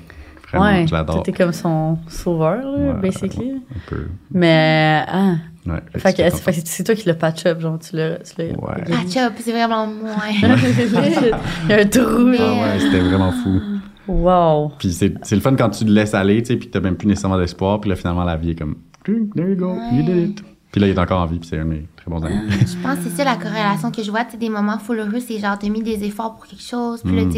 vraiment, 0.52 0.66
ouais. 0.66 0.88
je 0.88 0.94
l'adore. 0.94 1.24
Comme 1.38 1.54
son 1.54 1.98
sauveur, 2.08 2.58
là, 2.58 2.94
Ouais, 2.94 3.02
basically. 3.02 3.52
Un 3.52 3.80
peu, 3.90 4.08
Mais, 4.32 5.04
ah. 5.08 5.36
ouais. 5.66 5.80
Fait 5.98 6.12
que, 6.12 6.24
j'étais 6.24 6.38
fait 6.38 6.54
que 6.54 6.60
c'est 6.66 6.84
toi 6.84 6.96
qui 6.96 7.08
l'as 7.08 7.16
patch 7.16 7.46
up, 7.46 7.60
genre, 7.60 7.80
tu 7.80 7.96
l'as. 7.96 8.18
Ouais. 8.38 8.84
Patch 8.90 9.18
up, 9.18 9.34
c'est 9.40 9.52
vraiment 9.52 9.88
moins. 9.88 10.12
Il 10.32 11.70
y 11.70 11.74
a 11.74 11.78
un 11.78 11.86
trou, 11.86 12.32
Ah 12.40 12.54
ouais, 12.54 12.80
c'était 12.80 13.00
vraiment 13.00 13.32
fou. 13.32 13.62
Wow. 14.08 14.74
Puis 14.80 14.92
c'est 14.92 15.14
c'est 15.24 15.36
le 15.36 15.42
fun 15.42 15.56
quand 15.56 15.70
tu 15.70 15.86
le 15.86 15.94
laisses 15.94 16.14
aller, 16.14 16.42
tu 16.42 16.48
sais, 16.54 16.56
puis 16.58 16.68
que 16.68 16.74
t'as 16.74 16.82
même 16.82 16.96
plus 16.96 17.08
nécessairement 17.08 17.38
d'espoir, 17.38 17.80
puis 17.80 17.90
là, 17.90 17.96
finalement, 17.96 18.24
la 18.24 18.36
vie 18.36 18.52
est 18.52 18.56
comme, 18.56 18.76
there 19.06 19.50
you 19.50 19.56
go, 19.56 19.76
you 19.94 20.04
did 20.04 20.30
it. 20.30 20.44
Puis 20.72 20.82
là, 20.82 20.88
il 20.88 20.92
est 20.96 21.00
encore 21.00 21.22
en 21.22 21.26
vie, 21.26 21.40
puis 21.40 21.48
c'est 21.48 21.60
un 21.60 21.66
de 21.66 21.70
mes 21.70 21.86
très 22.02 22.12
bons 22.12 22.24
amis. 22.26 22.50
Je 22.52 22.78
pense 22.84 22.98
que 22.98 23.04
c'est 23.04 23.18
ça 23.18 23.24
la 23.24 23.36
corrélation 23.36 23.92
que 23.92 24.04
je 24.04 24.10
vois. 24.12 24.26
Tu 24.26 24.38
des 24.38 24.50
moments 24.50 24.78
full 24.80 25.00
heureux, 25.00 25.20
c'est 25.20 25.40
genre, 25.40 25.58
t'as 25.60 25.70
mis 25.70 25.84
des 25.84 26.04
efforts 26.04 26.36
pour 26.36 26.48
quelque 26.48 26.64
chose, 26.64 27.02
puis 27.04 27.16
là, 27.16 27.24
Mm. 27.26 27.34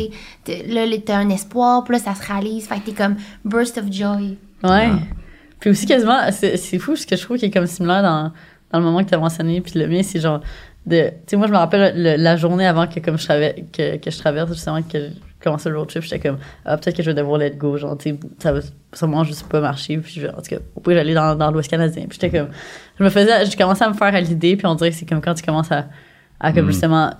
tu 0.45 0.73
là, 0.73 0.85
là, 0.85 0.95
t'as 1.05 1.17
un 1.17 1.29
espoir, 1.29 1.83
puis 1.83 1.93
là, 1.95 1.99
ça 1.99 2.15
se 2.15 2.25
réalise. 2.25 2.67
Fait 2.67 2.79
que 2.79 2.85
t'es 2.87 2.93
comme 2.93 3.15
burst 3.45 3.77
of 3.77 3.85
joy. 3.91 4.37
Ouais. 4.63 4.89
Puis 5.59 5.69
aussi, 5.69 5.85
quasiment, 5.85 6.19
c'est 6.31 6.57
c'est 6.57 6.79
fou 6.79 6.95
ce 6.95 7.05
que 7.05 7.15
je 7.15 7.21
trouve 7.23 7.37
qui 7.37 7.45
est 7.45 7.51
comme 7.51 7.67
similaire 7.67 8.03
dans, 8.03 8.31
dans 8.71 8.79
le 8.79 8.85
moment 8.85 9.03
que 9.03 9.09
tu 9.09 9.15
as 9.15 9.19
mentionné. 9.19 9.61
Puis 9.61 9.79
le 9.79 9.87
mien, 9.87 10.01
c'est 10.03 10.19
genre. 10.19 10.39
de 10.85 11.09
Tu 11.09 11.13
sais, 11.27 11.35
moi, 11.37 11.47
je 11.47 11.51
me 11.53 11.57
rappelle 11.57 11.93
le- 12.01 12.15
la 12.21 12.35
journée 12.35 12.65
avant 12.67 12.87
que, 12.87 12.99
comme 12.99 13.17
je, 13.17 13.23
traverse, 13.25 13.55
que, 13.71 13.97
que 13.97 14.11
je 14.11 14.17
traverse, 14.17 14.51
justement, 14.51 14.81
que 14.81 15.09
je 15.43 15.49
commençais 15.49 15.69
le 15.69 15.77
road 15.77 15.89
trip, 15.89 16.03
j'étais 16.03 16.19
comme, 16.19 16.37
ah, 16.63 16.77
peut-être 16.77 16.95
que 16.95 17.03
je 17.03 17.11
vais 17.11 17.15
devoir 17.15 17.37
let 17.37 17.51
go. 17.57 17.75
Genre, 17.75 17.97
tu 17.97 18.11
sais, 18.11 18.19
ça 18.39 18.53
va 18.53 18.61
sûrement 18.93 19.25
juste 19.25 19.45
pas 19.49 19.59
marcher. 19.59 19.97
Puis, 19.97 20.21
je 20.21 20.27
en 20.27 20.35
tout 20.35 20.41
cas, 20.49 20.57
au 20.75 20.79
pire, 20.79 20.93
j'allais 20.93 21.13
dans, 21.13 21.35
dans 21.35 21.51
l'Ouest 21.51 21.69
canadien. 21.69 22.05
Puis, 22.07 22.17
j'étais 22.21 22.37
comme, 22.37 22.47
je 22.97 23.03
me 23.03 23.09
faisais, 23.09 23.45
j'ai 23.45 23.57
commencé 23.57 23.83
à 23.83 23.89
me 23.89 23.93
faire 23.93 24.15
à 24.15 24.21
l'idée. 24.21 24.55
Puis, 24.55 24.65
on 24.65 24.75
dirait 24.75 24.91
que 24.91 24.95
c'est 24.95 25.05
comme 25.05 25.19
quand 25.21 25.33
tu 25.33 25.43
commences 25.43 25.71
à, 25.71 25.87
à 26.39 26.53
comme, 26.53 26.65
Mm. 26.67 26.71
justement, 26.71 27.13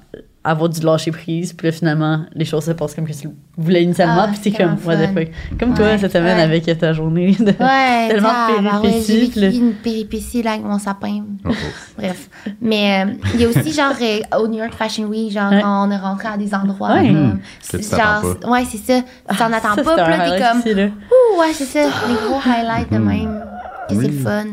avoir 0.43 0.69
du 0.69 0.81
lâcher 0.81 1.11
prise. 1.11 1.53
Puis 1.53 1.67
là, 1.67 1.71
finalement, 1.71 2.25
les 2.33 2.45
choses 2.45 2.65
se 2.65 2.71
passent 2.71 2.93
comme 2.95 3.07
que 3.07 3.13
tu 3.13 3.29
voulais 3.57 3.83
initialement. 3.83 4.23
Ah, 4.23 4.27
puis, 4.27 4.39
t'es 4.39 4.51
c'est 4.51 4.63
comme, 4.63 4.75
what 4.85 4.95
the 4.97 5.13
fuck. 5.13 5.27
Comme 5.59 5.73
toi, 5.73 5.85
Ouais, 5.85 5.97
cette 5.97 6.11
semaine, 6.11 6.35
ouais. 6.37 6.43
avec 6.43 6.77
ta 6.77 6.91
journée 6.93 7.31
de. 7.39 7.45
Ouais, 7.45 8.07
Tellement 8.09 8.29
de 8.29 8.81
péripéties, 8.81 9.31
le- 9.39 9.47
vécu 9.47 9.57
une 9.57 9.73
péripétie 9.73 10.43
là 10.43 10.51
avec 10.53 10.63
mon 10.65 10.79
sapin. 10.79 11.23
Oh, 11.45 11.49
oh. 11.51 11.53
Bref. 11.97 12.29
Mais 12.61 13.05
euh, 13.05 13.13
il 13.35 13.41
y 13.41 13.45
a 13.45 13.49
aussi, 13.49 13.71
genre, 13.71 13.93
euh, 14.01 14.19
au 14.41 14.47
New 14.47 14.57
York 14.59 14.73
Fashion 14.73 15.05
Week, 15.05 15.31
genre, 15.31 15.51
Ouais. 15.51 15.61
quand 15.61 15.87
on 15.87 15.91
est 15.91 15.97
rentré 15.97 16.27
à 16.27 16.37
des 16.37 16.53
endroits. 16.53 16.93
Ouais. 16.93 17.07
comme, 17.07 17.39
t'attends 17.71 18.21
genre, 18.21 18.51
ouais, 18.51 18.65
c'est 18.69 18.77
ça. 18.77 19.01
Tu 19.29 19.37
t'en 19.37 19.53
attends 19.53 19.75
Ça, 19.75 19.83
pas, 19.83 20.03
puis 20.03 20.17
là, 20.17 20.29
t'es 20.31 20.41
comme, 20.41 20.89
ouh, 20.89 21.39
ouais, 21.39 21.53
c'est 21.53 21.65
ça. 21.65 21.83
Des 21.85 22.27
gros 22.27 22.39
highlights 22.45 22.91
de 22.91 22.97
même. 22.97 23.43
Que 23.87 23.95
c'est 23.95 23.99
Oui. 24.01 24.07
le 24.07 24.13
fun. 24.23 24.43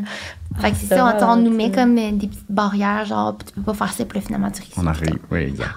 Fait 0.59 0.71
que 0.71 0.77
c'est 0.77 0.85
C'est 0.87 0.95
ça, 0.95 1.17
on, 1.21 1.31
on 1.31 1.35
nous 1.37 1.51
met 1.55 1.71
comme 1.71 1.97
euh, 1.97 2.11
des 2.11 2.27
petites 2.27 2.51
barrières, 2.51 3.05
genre, 3.05 3.37
tu 3.37 3.53
peux 3.53 3.61
pas 3.61 3.73
faire 3.73 3.93
ça, 3.93 4.05
puis 4.05 4.19
là, 4.19 4.25
finalement, 4.25 4.51
tu 4.51 4.61
risques. 4.61 4.77
On 4.77 4.85
arrive, 4.87 5.19
oui, 5.31 5.39
exact. 5.39 5.69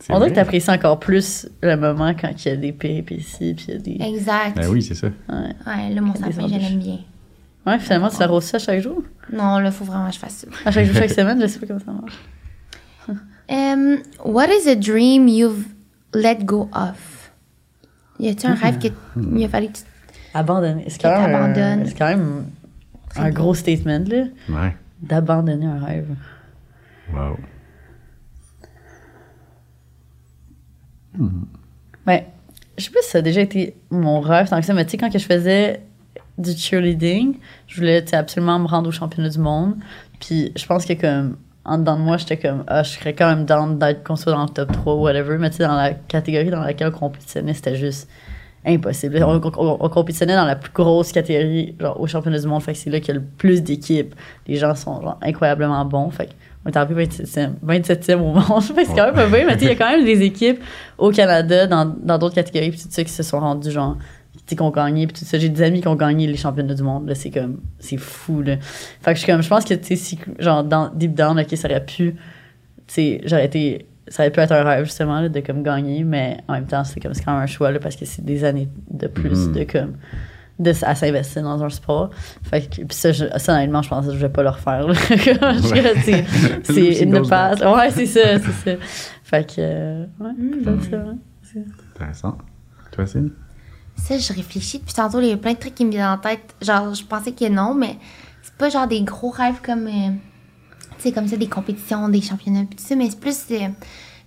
C'est 0.00 0.12
On 0.12 0.18
dirait 0.18 0.30
que 0.30 0.34
t'apprécies 0.36 0.70
encore 0.70 0.98
plus 0.98 1.48
le 1.62 1.76
moment 1.76 2.12
quand 2.18 2.30
il 2.44 2.48
y 2.48 2.50
a 2.50 2.56
des 2.56 2.72
péripéties, 2.72 3.54
puis 3.54 3.66
il 3.68 3.74
y 3.74 3.76
a 3.76 3.78
des... 3.78 3.98
Exact. 4.14 4.56
Ben 4.56 4.68
oui, 4.68 4.82
c'est 4.82 4.94
ça. 4.94 5.06
Ouais. 5.28 5.54
Ouais, 5.66 5.94
là, 5.94 6.00
mon 6.00 6.14
sapin, 6.14 6.48
je 6.48 6.54
l'aime 6.58 6.78
bien. 6.78 6.98
Ouais, 7.66 7.78
finalement, 7.78 8.08
tu 8.08 8.18
l'arroses 8.18 8.44
ça 8.44 8.58
chaque 8.58 8.80
jour? 8.80 9.02
Non, 9.32 9.58
là, 9.58 9.70
faut 9.70 9.84
vraiment 9.84 10.08
que 10.08 10.14
je 10.14 10.18
fasse 10.18 10.44
ça. 10.44 10.48
À 10.64 10.72
chaque 10.72 10.86
jour, 10.86 10.96
chaque 10.96 11.10
semaine, 11.18 11.40
je 11.40 11.46
sais 11.46 11.60
pas 11.60 11.66
comment 11.66 11.80
ça 11.80 11.92
marche. 11.92 12.18
Um, 13.50 13.98
what 14.24 14.46
is 14.48 14.66
a 14.68 14.76
dream 14.76 15.26
you've 15.28 15.66
let 16.14 16.44
go 16.44 16.70
of? 16.72 17.30
Y 18.18 18.28
a-t-il 18.28 18.50
un 18.50 18.54
rêve 18.54 18.78
que 18.78 18.88
il 19.16 19.44
a 19.44 19.48
fallu 19.48 19.66
que 19.66 19.72
tu... 19.78 19.82
Abandonner. 20.32 20.84
C'est 20.88 20.98
Que 20.98 21.02
quand, 21.02 21.28
même 21.28 21.84
c'est 21.84 21.98
quand 21.98 22.06
même 22.06 22.44
un 23.16 23.30
gros 23.30 23.54
statement, 23.54 24.04
là, 24.08 24.24
Ouais. 24.48 24.76
d'abandonner 25.00 25.66
un 25.66 25.84
rêve. 25.84 26.08
Wow. 27.12 27.36
Ben, 32.06 32.22
je 32.78 32.84
sais 32.84 32.90
pas 32.90 33.00
si 33.02 33.10
ça 33.10 33.18
a 33.18 33.22
déjà 33.22 33.40
été 33.42 33.76
mon 33.90 34.20
rêve 34.20 34.48
tant 34.48 34.58
que 34.60 34.66
ça, 34.66 34.74
mais 34.74 34.84
tu 34.84 34.92
sais, 34.92 34.96
quand 34.96 35.10
que 35.10 35.18
je 35.18 35.26
faisais 35.26 35.82
du 36.38 36.52
cheerleading, 36.52 37.36
je 37.66 37.76
voulais 37.76 38.14
absolument 38.14 38.58
me 38.58 38.66
rendre 38.66 38.88
au 38.88 38.92
championnat 38.92 39.28
du 39.28 39.38
monde. 39.38 39.76
Puis 40.20 40.52
je 40.56 40.66
pense 40.66 40.86
que 40.86 40.94
comme 40.94 41.36
en 41.64 41.78
dedans 41.78 41.96
de 41.96 42.02
moi, 42.02 42.16
j'étais 42.16 42.38
comme 42.38 42.64
ah, 42.66 42.82
je 42.82 42.90
serais 42.90 43.12
quand 43.14 43.28
même 43.28 43.44
down 43.44 43.78
d'être 43.78 44.02
qu'on 44.02 44.16
soit 44.16 44.32
dans 44.32 44.44
le 44.44 44.48
top 44.48 44.72
3 44.72 44.94
ou 44.94 45.00
whatever, 45.02 45.36
mais 45.38 45.50
tu 45.50 45.58
sais, 45.58 45.64
dans 45.64 45.76
la 45.76 45.92
catégorie 45.92 46.50
dans 46.50 46.62
laquelle 46.62 46.88
on 46.88 46.98
compétitionnait, 46.98 47.54
c'était 47.54 47.76
juste 47.76 48.08
impossible. 48.64 49.22
On, 49.24 49.40
on- 49.56 49.76
on 49.80 49.88
compétitionnait 49.88 50.36
dans 50.36 50.44
la 50.44 50.56
plus 50.56 50.72
grosse 50.72 51.12
catégorie, 51.12 51.74
genre 51.80 52.00
au 52.00 52.06
championnat 52.06 52.38
du 52.38 52.46
monde, 52.46 52.62
fait 52.62 52.74
c'est 52.74 52.90
là 52.90 53.00
qu'il 53.00 53.08
y 53.08 53.16
a 53.16 53.20
le 53.20 53.26
plus 53.36 53.62
d'équipes. 53.62 54.14
Les 54.46 54.56
gens 54.56 54.74
sont 54.74 55.00
incroyablement 55.22 55.84
bons, 55.84 56.10
fait 56.10 56.28
on 56.64 56.70
est 56.70 56.76
arrivé 56.76 57.06
27e, 57.06 57.54
27e 57.66 58.14
au 58.20 58.32
monde. 58.34 58.62
C'est 58.62 58.86
quand 58.94 59.06
même 59.06 59.14
pas 59.14 59.26
bien, 59.26 59.44
mais 59.46 59.56
il 59.60 59.64
y 59.66 59.70
a 59.70 59.74
quand 59.74 59.90
même 59.90 60.04
des 60.04 60.22
équipes 60.22 60.60
au 60.96 61.10
Canada, 61.10 61.66
dans 61.66 62.18
d'autres 62.18 62.36
catégories, 62.36 62.70
puis 62.70 62.78
tout 62.80 62.86
ça, 62.88 63.02
qui 63.02 63.10
se 63.10 63.24
sont 63.24 63.40
rendus 63.40 63.72
genre, 63.72 63.96
qui 64.46 64.60
ont 64.62 64.70
gagné, 64.70 65.08
puis 65.08 65.18
tout 65.18 65.24
ça. 65.24 65.38
J'ai 65.40 65.48
des 65.48 65.62
amis 65.62 65.80
qui 65.80 65.88
ont 65.88 65.96
gagné 65.96 66.28
les 66.28 66.36
championnats 66.36 66.74
du 66.74 66.84
monde, 66.84 67.10
c'est 67.16 67.30
comme, 67.30 67.60
c'est 67.80 67.96
fou, 67.96 68.42
là. 68.42 68.58
Fait 69.00 69.12
je 69.16 69.22
suis 69.22 69.26
comme, 69.32 69.42
je 69.42 69.48
pense 69.48 69.64
que, 69.64 69.74
tu 69.74 69.96
sais, 69.96 70.16
genre, 70.38 70.62
Deep 70.94 71.14
Down, 71.14 71.40
ok, 71.40 71.56
ça 71.56 71.66
aurait 71.66 71.84
pu, 71.84 72.14
tu 72.14 72.18
sais, 72.86 73.20
j'aurais 73.24 73.46
été, 73.46 73.86
ça 74.12 74.28
pu 74.30 74.40
être 74.40 74.52
un 74.52 74.62
rêve, 74.62 74.84
justement, 74.84 75.20
là, 75.20 75.28
de 75.28 75.40
comme 75.40 75.62
gagner, 75.62 76.04
mais 76.04 76.38
en 76.48 76.52
même 76.54 76.66
temps, 76.66 76.84
c'est 76.84 77.00
comme, 77.00 77.14
c'est 77.14 77.22
quand 77.24 77.32
même 77.32 77.42
un 77.42 77.46
choix, 77.46 77.70
là, 77.70 77.78
parce 77.78 77.96
que 77.96 78.04
c'est 78.04 78.24
des 78.24 78.44
années 78.44 78.68
de 78.90 79.06
plus 79.06 79.48
Mhm. 79.48 79.52
de 79.54 79.64
comme, 79.64 79.92
de, 80.58 80.72
à 80.84 80.94
s'investir 80.94 81.42
dans 81.42 81.62
un 81.64 81.70
sport. 81.70 82.10
Fait 82.42 82.60
que, 82.68 82.82
puis 82.82 82.86
ça, 82.96 83.10
je, 83.12 83.24
ça, 83.38 83.54
honnêtement, 83.54 83.80
je 83.82 83.88
pense 83.88 84.06
que 84.06 84.12
je 84.12 84.18
vais 84.18 84.28
pas 84.28 84.42
le 84.42 84.50
refaire, 84.50 84.86
là. 84.86 84.94
Je- 85.10 85.72
Ouais. 85.72 86.24
c'est, 86.64 87.02
une 87.02 87.26
passe. 87.26 87.60
Ouais, 87.60 87.90
c'est 87.90 88.06
ça, 88.06 88.38
c'est 88.38 88.76
ça. 88.78 88.84
Fait 89.24 89.46
que, 89.46 89.54
euh, 89.60 90.04
ouais, 90.20 90.32
Mm. 90.38 90.78
c'est 90.82 90.90
ça, 90.90 90.96
ouais. 90.98 91.14
C'est- 91.42 91.64
Intéressant. 91.96 92.38
Toi, 92.92 93.06
Céline? 93.06 93.32
Ça, 93.96 94.18
je 94.18 94.32
réfléchis 94.32 94.78
depuis 94.78 94.94
tantôt, 94.94 95.20
il 95.20 95.28
y 95.28 95.32
a 95.32 95.36
plein 95.36 95.52
de 95.52 95.58
trucs 95.58 95.74
qui 95.74 95.84
me 95.84 95.90
viennent 95.90 96.06
en 96.06 96.18
tête. 96.18 96.54
Genre, 96.60 96.94
je 96.94 97.04
pensais 97.04 97.32
que 97.32 97.48
non, 97.48 97.74
mais 97.74 97.96
c'est 98.42 98.54
pas 98.54 98.68
genre 98.68 98.86
des 98.86 99.02
gros 99.02 99.30
rêves 99.30 99.60
comme, 99.64 99.86
euh, 99.86 100.10
sais, 101.02 101.12
comme 101.12 101.28
ça, 101.28 101.36
des 101.36 101.48
compétitions, 101.48 102.08
des 102.08 102.22
championnats, 102.22 102.64
pis 102.64 102.76
tout 102.76 102.84
ça, 102.84 102.96
mais 102.96 103.08
c'est 103.10 103.20
plus, 103.20 103.36
euh, 103.50 103.68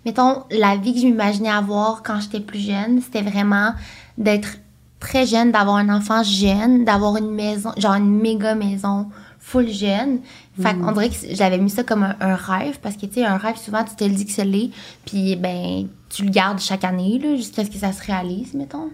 mettons, 0.05 0.43
la 0.51 0.75
vie 0.75 0.93
que 0.93 0.99
je 0.99 1.05
m'imaginais 1.05 1.49
avoir 1.49 2.03
quand 2.03 2.19
j'étais 2.19 2.39
plus 2.39 2.59
jeune, 2.59 3.01
c'était 3.01 3.21
vraiment 3.21 3.73
d'être 4.17 4.57
très 4.99 5.25
jeune, 5.25 5.51
d'avoir 5.51 5.77
un 5.77 5.89
enfant 5.89 6.23
jeune, 6.23 6.85
d'avoir 6.85 7.17
une 7.17 7.31
maison, 7.31 7.71
genre 7.77 7.95
une 7.95 8.19
méga 8.19 8.55
maison 8.55 9.07
full 9.39 9.69
jeune. 9.69 10.19
Fait 10.59 10.73
qu'on 10.73 10.91
dirait 10.93 11.09
que 11.09 11.15
j'avais 11.31 11.59
mis 11.59 11.69
ça 11.69 11.83
comme 11.83 12.03
un, 12.03 12.15
un 12.19 12.35
rêve, 12.35 12.79
parce 12.81 12.95
que, 12.95 13.05
tu 13.05 13.15
sais, 13.15 13.25
un 13.25 13.37
rêve, 13.37 13.57
souvent, 13.57 13.83
tu 13.83 13.95
te 13.95 14.03
le 14.03 14.11
dis 14.11 14.25
que 14.25 14.31
c'est 14.31 14.45
l'est, 14.45 14.71
puis 15.05 15.35
ben, 15.35 15.87
tu 16.09 16.23
le 16.23 16.31
gardes 16.31 16.59
chaque 16.59 16.83
année, 16.83 17.19
là, 17.19 17.35
jusqu'à 17.35 17.63
ce 17.65 17.69
que 17.69 17.77
ça 17.77 17.91
se 17.91 18.03
réalise, 18.03 18.53
mettons. 18.53 18.89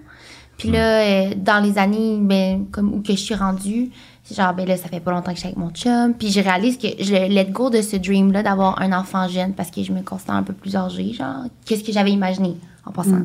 Puis 0.58 0.70
là, 0.70 1.02
euh, 1.02 1.34
dans 1.36 1.64
les 1.64 1.80
années 1.80 2.20
ben, 2.22 2.68
comme 2.72 2.94
où 2.94 3.02
que 3.02 3.14
je 3.14 3.20
suis 3.20 3.34
rendue, 3.34 3.90
genre, 4.36 4.54
ben 4.54 4.68
là, 4.68 4.78
ça 4.78 4.88
fait 4.88 5.00
pas 5.00 5.12
longtemps 5.12 5.32
que 5.32 5.36
je 5.36 5.42
suis 5.42 5.48
avec 5.48 5.58
mon 5.58 5.70
chum. 5.72 6.14
Puis 6.14 6.32
je 6.32 6.40
réalise 6.40 6.78
que 6.78 6.88
je 7.00 7.14
let 7.14 7.46
go 7.46 7.70
de 7.70 7.82
ce 7.82 7.96
dream-là 7.96 8.44
d'avoir 8.44 8.82
un 8.82 8.92
enfant 8.94 9.28
jeune 9.28 9.54
parce 9.54 9.72
que 9.72 9.84
je 9.84 9.92
me 9.92 10.02
considère 10.02 10.36
un 10.36 10.44
peu 10.44 10.54
plus 10.54 10.76
âgée, 10.76 11.14
genre, 11.14 11.46
qu'est-ce 11.66 11.84
que 11.84 11.92
j'avais 11.92 12.12
imaginé 12.12 12.56
en 12.86 12.92
passant. 12.92 13.24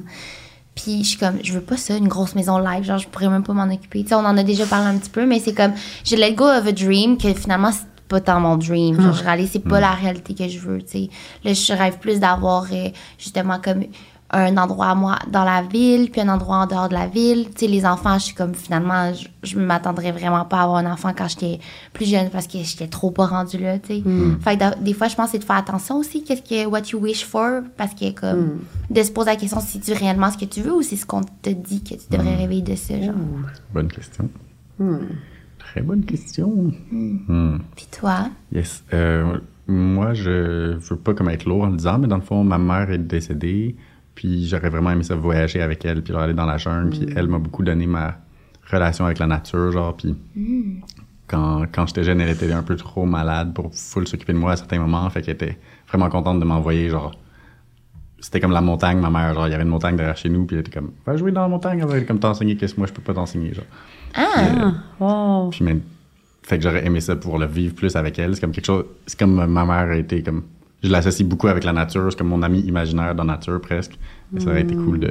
Puis 0.74 1.04
je 1.04 1.08
suis 1.08 1.18
comme, 1.18 1.38
je 1.42 1.52
veux 1.54 1.62
pas 1.62 1.78
ça, 1.78 1.96
une 1.96 2.08
grosse 2.08 2.34
maison 2.34 2.58
live, 2.58 2.84
genre, 2.84 2.98
je 2.98 3.08
pourrais 3.08 3.30
même 3.30 3.42
pas 3.42 3.54
m'en 3.54 3.72
occuper. 3.72 4.02
Tu 4.02 4.10
sais, 4.10 4.14
on 4.14 4.18
en 4.18 4.36
a 4.36 4.42
déjà 4.42 4.66
parlé 4.66 4.86
un 4.86 4.98
petit 4.98 5.10
peu, 5.10 5.24
mais 5.26 5.40
c'est 5.40 5.54
comme, 5.54 5.72
je 6.04 6.16
let 6.16 6.34
go 6.34 6.44
of 6.44 6.66
a 6.66 6.72
dream 6.72 7.16
que 7.16 7.32
finalement, 7.32 7.72
c'est 7.72 7.86
pas 8.08 8.20
tant 8.20 8.40
mon 8.40 8.56
dream. 8.56 9.00
Genre, 9.00 9.14
je 9.14 9.24
réalise, 9.24 9.50
c'est 9.52 9.58
pas 9.64 9.80
la 9.80 9.92
réalité 9.92 10.34
que 10.34 10.48
je 10.48 10.58
veux, 10.58 10.82
tu 10.82 10.88
sais. 10.88 11.10
Là, 11.44 11.54
je 11.54 11.72
rêve 11.72 11.98
plus 11.98 12.20
d'avoir, 12.20 12.66
euh, 12.72 12.90
justement, 13.18 13.58
comme 13.62 13.84
un 14.30 14.56
endroit 14.56 14.86
à 14.86 14.94
moi 14.94 15.18
dans 15.30 15.44
la 15.44 15.62
ville, 15.62 16.10
puis 16.10 16.20
un 16.20 16.28
endroit 16.28 16.56
en 16.56 16.66
dehors 16.66 16.88
de 16.88 16.94
la 16.94 17.06
ville. 17.06 17.46
Tu 17.54 17.60
sais, 17.60 17.66
les 17.66 17.86
enfants, 17.86 18.18
je 18.18 18.24
suis 18.24 18.34
comme, 18.34 18.54
finalement, 18.54 19.12
je, 19.12 19.28
je 19.44 19.58
m'attendrais 19.58 20.12
vraiment 20.12 20.44
pas 20.44 20.58
à 20.58 20.62
avoir 20.64 20.78
un 20.78 20.92
enfant 20.92 21.12
quand 21.16 21.28
j'étais 21.28 21.60
plus 21.92 22.06
jeune 22.06 22.30
parce 22.30 22.46
que 22.46 22.58
j'étais 22.58 22.88
trop 22.88 23.10
pas 23.10 23.26
rendue 23.26 23.58
là, 23.58 23.78
tu 23.78 23.94
sais. 23.94 24.02
Fait 24.40 24.56
que 24.56 24.82
des 24.82 24.92
fois, 24.94 25.08
je 25.08 25.14
pense 25.14 25.26
que 25.26 25.32
c'est 25.32 25.38
de 25.38 25.44
faire 25.44 25.56
attention 25.56 25.98
aussi, 25.98 26.24
qu'est-ce 26.24 26.42
que, 26.42 26.66
what 26.66 26.82
you 26.92 26.98
wish 26.98 27.24
for, 27.24 27.62
parce 27.76 27.94
que, 27.94 28.10
comme, 28.12 28.60
de 28.90 29.02
se 29.02 29.10
poser 29.10 29.30
la 29.30 29.36
question 29.36 29.60
si 29.60 29.80
tu 29.80 29.92
réellement 29.92 30.30
ce 30.30 30.38
que 30.38 30.44
tu 30.44 30.60
veux 30.60 30.74
ou 30.74 30.82
c'est 30.82 30.96
ce 30.96 31.06
qu'on 31.06 31.22
te 31.22 31.50
dit 31.50 31.82
que 31.82 31.94
tu 31.94 32.10
devrais 32.10 32.34
rêver 32.34 32.62
de 32.62 32.74
ça, 32.74 33.00
genre. 33.00 33.14
Bonne 33.72 33.88
question. 33.88 34.28
Très 35.58 35.82
bonne 35.82 36.04
question. 36.04 36.72
Hmm. 36.90 37.58
Puis 37.74 37.86
toi? 37.90 38.28
Yes. 38.52 38.84
Euh, 38.92 39.38
moi, 39.66 40.14
je 40.14 40.76
veux 40.76 40.96
pas 40.96 41.14
comme 41.14 41.28
être 41.28 41.44
lourd 41.44 41.62
en 41.62 41.70
le 41.70 41.76
disant, 41.76 41.98
mais 41.98 42.06
dans 42.06 42.16
le 42.16 42.22
fond, 42.22 42.44
ma 42.44 42.58
mère 42.58 42.90
est 42.90 42.98
décédée, 42.98 43.76
puis 44.16 44.48
j'aurais 44.48 44.70
vraiment 44.70 44.90
aimé 44.90 45.04
ça 45.04 45.14
voyager 45.14 45.62
avec 45.62 45.84
elle, 45.84 46.02
puis 46.02 46.12
aller 46.16 46.34
dans 46.34 46.46
la 46.46 46.58
jungle, 46.58 46.90
puis 46.90 47.06
elle 47.14 47.28
m'a 47.28 47.38
beaucoup 47.38 47.62
donné 47.62 47.86
ma 47.86 48.16
relation 48.68 49.04
avec 49.04 49.20
la 49.20 49.28
nature, 49.28 49.70
genre, 49.70 49.96
puis 49.96 50.16
quand, 51.28 51.66
quand 51.72 51.86
j'étais 51.86 52.02
jeune, 52.02 52.20
elle 52.20 52.30
était 52.30 52.50
un 52.52 52.64
peu 52.64 52.74
trop 52.74 53.04
malade 53.04 53.54
pour 53.54 53.72
full 53.72 54.08
s'occuper 54.08 54.32
de 54.32 54.38
moi 54.38 54.52
à 54.52 54.56
certains 54.56 54.80
moments, 54.80 55.08
fait 55.10 55.22
qu'elle 55.22 55.34
était 55.34 55.58
vraiment 55.86 56.08
contente 56.08 56.40
de 56.40 56.44
m'envoyer, 56.44 56.88
genre, 56.88 57.14
c'était 58.18 58.40
comme 58.40 58.52
la 58.52 58.62
montagne, 58.62 58.98
ma 58.98 59.10
mère, 59.10 59.34
genre, 59.34 59.46
il 59.46 59.52
y 59.52 59.54
avait 59.54 59.62
une 59.62 59.68
montagne 59.68 59.94
derrière 59.94 60.16
chez 60.16 60.30
nous, 60.30 60.46
puis 60.46 60.56
elle 60.56 60.60
était 60.60 60.72
comme, 60.72 60.92
va 61.04 61.16
jouer 61.16 61.30
dans 61.30 61.42
la 61.42 61.48
montagne, 61.48 61.78
elle 61.78 61.86
va 61.86 62.00
comme 62.00 62.18
t'enseigner 62.18 62.56
qu'est-ce 62.56 62.74
que 62.74 62.80
moi 62.80 62.88
je 62.88 62.92
peux 62.92 63.02
pas 63.02 63.14
t'enseigner, 63.14 63.54
genre. 63.54 63.64
Ah! 64.14 64.72
Wow. 64.98 65.50
Puis 65.50 65.62
même, 65.62 65.82
fait 66.42 66.58
que 66.58 66.62
j'aurais 66.62 66.86
aimé 66.86 67.00
ça 67.00 67.16
pour 67.16 67.38
le 67.38 67.46
vivre 67.46 67.74
plus 67.74 67.94
avec 67.96 68.18
elle. 68.18 68.34
C'est 68.34 68.40
comme 68.40 68.52
quelque 68.52 68.66
chose, 68.66 68.84
c'est 69.06 69.18
comme 69.18 69.34
ma 69.34 69.64
mère 69.64 69.90
a 69.90 69.96
été 69.96 70.22
comme, 70.22 70.44
je 70.82 70.90
l'associe 70.90 71.26
beaucoup 71.28 71.48
avec 71.48 71.64
la 71.64 71.72
nature, 71.72 72.06
c'est 72.10 72.18
comme 72.18 72.28
mon 72.28 72.42
ami 72.42 72.60
imaginaire 72.60 73.14
dans 73.14 73.24
la 73.24 73.34
nature 73.34 73.60
presque. 73.60 73.98
Mais 74.32 74.40
ça 74.40 74.48
aurait 74.50 74.62
été 74.62 74.74
cool 74.74 75.00
de 75.00 75.10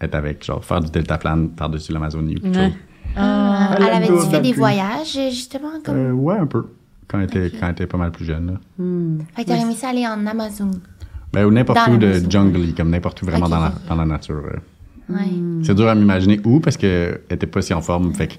être 0.00 0.14
avec, 0.14 0.44
genre, 0.44 0.64
faire 0.64 0.80
du 0.80 0.90
deltaplane 0.90 1.50
par-dessus 1.50 1.92
l'Amazonie 1.92 2.36
ou 2.36 2.40
quelque 2.40 2.56
Ouais. 2.58 2.64
chose. 2.70 2.72
Ah, 3.16 3.76
Elle 3.78 3.84
avait-tu 3.84 4.30
fait 4.30 4.40
des 4.40 4.52
voyages, 4.52 5.18
justement, 5.30 5.70
comme... 5.84 5.96
Euh, 5.96 6.12
ouais, 6.12 6.36
un 6.38 6.46
peu. 6.46 6.66
Quand 7.08 7.18
elle 7.18 7.24
était, 7.24 7.50
quand 7.58 7.66
elle 7.66 7.72
était 7.72 7.86
pas 7.86 7.96
mal 7.98 8.10
plus 8.10 8.24
jeune, 8.24 8.46
là. 8.46 9.24
Fait 9.34 9.44
que 9.44 9.48
t'aurais 9.48 9.62
aimé 9.62 9.74
ça 9.74 9.88
aller 9.90 10.06
en 10.06 10.26
Amazon. 10.26 10.70
Ben, 11.32 11.44
ou 11.46 11.50
n'importe 11.50 11.78
où 11.88 11.96
de 11.96 12.14
jungle, 12.28 12.74
comme 12.76 12.90
n'importe 12.90 13.22
où 13.22 13.26
vraiment 13.26 13.48
dans, 13.48 13.60
la, 13.60 13.72
dans 13.88 13.94
la 13.94 14.04
nature. 14.06 14.42
euh. 14.44 15.14
Ouais. 15.14 15.30
C'est 15.62 15.74
dur 15.74 15.88
à 15.88 15.94
m'imaginer 15.94 16.40
où 16.44 16.58
parce 16.60 16.76
qu'elle 16.76 17.20
était 17.30 17.46
pas 17.46 17.62
si 17.62 17.72
en 17.72 17.80
forme. 17.80 18.12
Fait 18.12 18.26
que 18.26 18.34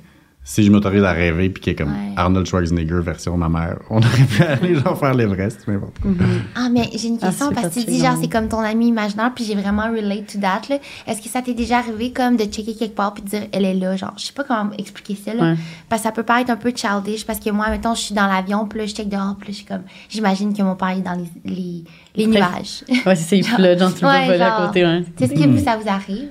si 0.50 0.64
je 0.64 0.72
m'autorise 0.72 1.04
à 1.04 1.12
rêver 1.12 1.50
puis 1.50 1.62
qu'elle 1.62 1.74
est 1.74 1.76
comme 1.76 1.90
Ouais. 1.92 2.14
Arnold 2.16 2.46
Schwarzenegger 2.48 3.02
version 3.02 3.36
ma 3.36 3.50
mère, 3.50 3.80
on 3.90 3.98
aurait 3.98 4.24
pu 4.24 4.42
aller 4.44 4.76
genre 4.76 4.98
faire 4.98 5.14
l'Everest, 5.14 5.68
n'importe 5.68 6.00
quoi. 6.00 6.12
Ah, 6.56 6.70
mais 6.72 6.90
j'ai 6.96 7.10
une 7.10 7.18
Ah, 7.22 7.28
question 7.28 7.50
c'est 7.50 7.56
parce 7.62 7.76
que 7.76 7.80
tu 7.82 7.86
dis 7.86 8.00
genre 8.00 8.16
c'est 8.22 8.30
comme 8.30 8.48
ton 8.48 8.60
ami 8.62 8.88
imaginaire, 8.88 9.34
puis 9.36 9.44
j'ai 9.44 9.56
vraiment 9.56 9.84
relate 9.92 10.26
to 10.32 10.40
that. 10.40 10.62
là. 10.70 10.78
Est-ce 11.06 11.22
que 11.22 11.28
ça 11.28 11.42
t'est 11.42 11.54
déjà 11.54 11.80
arrivé 11.80 12.14
comme 12.14 12.38
de 12.38 12.46
checker 12.46 12.76
quelque 12.76 12.96
part 12.96 13.14
puis 13.14 13.24
de 13.24 13.28
dire 13.30 13.42
elle 13.52 13.66
est 13.66 13.74
là? 13.74 13.98
Genre, 13.98 14.14
je 14.18 14.24
sais 14.28 14.34
pas 14.34 14.46
comment 14.46 14.72
expliquer 14.78 15.16
ça. 15.16 15.34
Là, 15.34 15.44
Ouais. 15.52 15.56
Parce 15.90 16.02
que 16.02 16.08
ça 16.08 16.12
peut 16.14 16.24
paraître 16.24 16.50
un 16.50 16.56
peu 16.56 16.72
childish 16.74 17.26
parce 17.26 17.40
que 17.42 17.50
moi, 17.50 17.70
mettons, 17.70 17.94
je 17.94 18.02
suis 18.02 18.16
dans 18.16 18.28
l'avion, 18.28 18.66
puis 18.68 18.80
là, 18.80 18.86
je 18.86 18.94
check 18.96 19.10
dehors, 19.10 19.36
puis 19.38 19.50
là, 19.50 19.52
je 19.52 19.58
suis 19.58 19.66
comme, 19.66 19.84
j'imagine 20.08 20.54
que 20.56 20.62
mon 20.64 20.76
père 20.76 20.90
est 20.92 21.02
dans 21.02 21.14
les, 21.14 21.30
les, 21.54 21.84
les 22.16 22.26
Ouais. 22.26 22.32
nuages. 22.40 22.86
Ouais, 23.06 23.16
c'est 23.16 23.30
ça, 23.30 23.36
il 23.36 23.44
flotte, 23.46 23.80
genre, 23.80 23.90
tu 23.94 24.02
le 24.02 24.08
vois 24.10 24.12
Ouais, 24.20 24.26
voler 24.28 24.42
à 24.42 24.48
genre. 24.58 24.68
côté, 24.68 24.86
ouais. 24.86 25.04
Est-ce 25.20 25.34
que 25.34 25.48
vous, 25.48 25.60
ça 25.64 25.76
vous 25.78 25.90
arrive? 25.90 26.30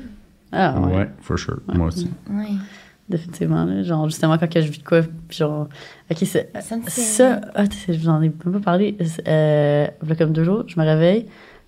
Ah, 0.53 0.75
ouais. 0.81 0.95
Ouais, 0.97 1.11
for 1.21 1.39
sure. 1.39 1.59
Moi 1.75 1.89
aussi. 1.89 2.09
Ouais. 2.31 2.47
Définitivement, 3.09 3.65
là. 3.65 3.85
Genre, 3.85 4.09
justement, 4.09 4.37
quand 4.37 4.49
je 4.53 4.61
vis 4.61 4.79
de 4.79 4.85
quoi, 4.85 5.03
puis 5.03 5.39
genre. 5.39 5.69
Ok, 6.11 6.19
c'est. 6.25 6.51
Ça 6.89 7.41
ah, 7.55 7.65
je 7.89 7.93
vous 7.93 8.09
en 8.09 8.21
ai 8.21 8.29
même 8.29 8.33
pas 8.33 8.59
parlé. 8.59 8.97
Euh, 9.29 9.87
a 9.87 10.15
comme 10.17 10.33
deux 10.33 10.43
jours, 10.43 10.65
je 10.67 10.79
me 10.81 10.85
réveille, 10.85 11.27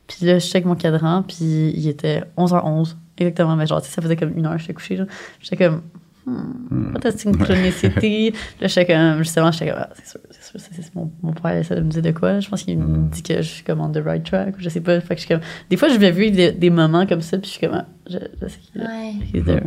puis 0.09 0.26
là, 0.26 0.41
je 0.41 0.47
check 0.47 0.64
mon 0.64 0.74
cadran, 0.74 1.22
puis 1.22 1.72
il 1.76 1.89
était 1.89 2.24
11h11. 2.36 2.97
Exactement, 3.18 3.55
mais 3.55 3.66
genre, 3.66 3.84
ça 3.84 4.03
faisait 4.03 4.16
comme 4.16 4.36
une 4.36 4.47
heure 4.47 4.55
que 4.55 4.61
j'étais 4.61 4.74
couchée. 4.74 5.01
J'étais 5.41 5.57
comme. 5.57 5.82
Hmm, 6.70 6.93
peut-être 6.95 7.18
c'est 7.18 7.29
une 7.29 7.37
chronicité. 7.39 8.33
là, 8.61 8.66
j'étais 8.68 8.87
comme. 8.95 9.18
Justement, 9.18 9.51
j'étais 9.53 9.70
comme. 9.70 9.81
Ah, 9.81 9.89
c'est 9.95 10.07
sûr, 10.07 10.20
c'est 10.31 10.43
sûr, 10.45 10.61
c'est 10.61 10.83
c'est 10.83 10.95
mon, 10.95 11.11
mon 11.22 11.33
père 11.33 11.57
essaie 11.57 11.76
de 11.76 11.81
me 11.81 11.91
dire 11.91 12.03
de 12.03 12.11
quoi. 12.11 12.41
Je 12.41 12.49
pense 12.49 12.62
qu'il 12.62 12.79
me 12.79 13.09
dit 13.11 13.22
que 13.22 13.37
je 13.37 13.49
suis 13.49 13.64
comme 13.64 13.81
on 13.81 13.91
the 13.91 14.03
right 14.05 14.24
track, 14.24 14.57
ou 14.57 14.61
je 14.61 14.68
sais 14.68 14.81
pas. 14.81 15.01
Fait 15.01 15.14
que 15.14 15.20
je 15.20 15.26
suis 15.26 15.35
comme. 15.35 15.43
Des 15.70 15.76
fois, 15.76 15.89
je 15.89 15.97
vais 15.97 16.11
vivre 16.11 16.37
des, 16.37 16.53
des 16.53 16.70
moments 16.70 17.07
comme 17.07 17.20
ça, 17.22 17.39
puis 17.39 17.47
je 17.51 17.57
suis 17.59 17.66
comme. 17.66 17.76
Ah, 17.76 17.87
je, 18.09 18.18
je 18.43 18.49
sais 18.49 18.59
qu'il 18.72 18.81
est 18.83 19.45
là. 19.47 19.55
Ouais. 19.55 19.61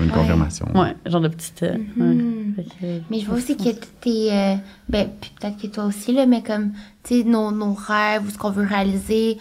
Une 0.00 0.10
confirmation. 0.10 0.66
Ouais, 0.74 0.94
genre 1.06 1.20
de 1.20 1.28
petite. 1.28 1.62
euh, 1.62 1.76
Mhm. 1.96 2.54
ouais. 2.58 2.64
Que- 2.64 3.00
Mais 3.10 3.20
je 3.20 3.26
vois 3.26 3.36
aussi 3.36 3.56
que 3.56 3.70
t'es. 4.00 4.28
Euh, 4.32 4.54
ben, 4.88 5.08
peut-être 5.40 5.56
que 5.60 5.66
toi 5.66 5.84
aussi, 5.84 6.12
là, 6.12 6.26
mais 6.26 6.42
comme, 6.42 6.72
tu 7.02 7.18
sais, 7.22 7.24
nos, 7.24 7.50
nos 7.52 7.72
rêves 7.74 8.22
ou 8.26 8.30
ce 8.30 8.38
qu'on 8.38 8.50
veut 8.50 8.66
réaliser, 8.66 9.38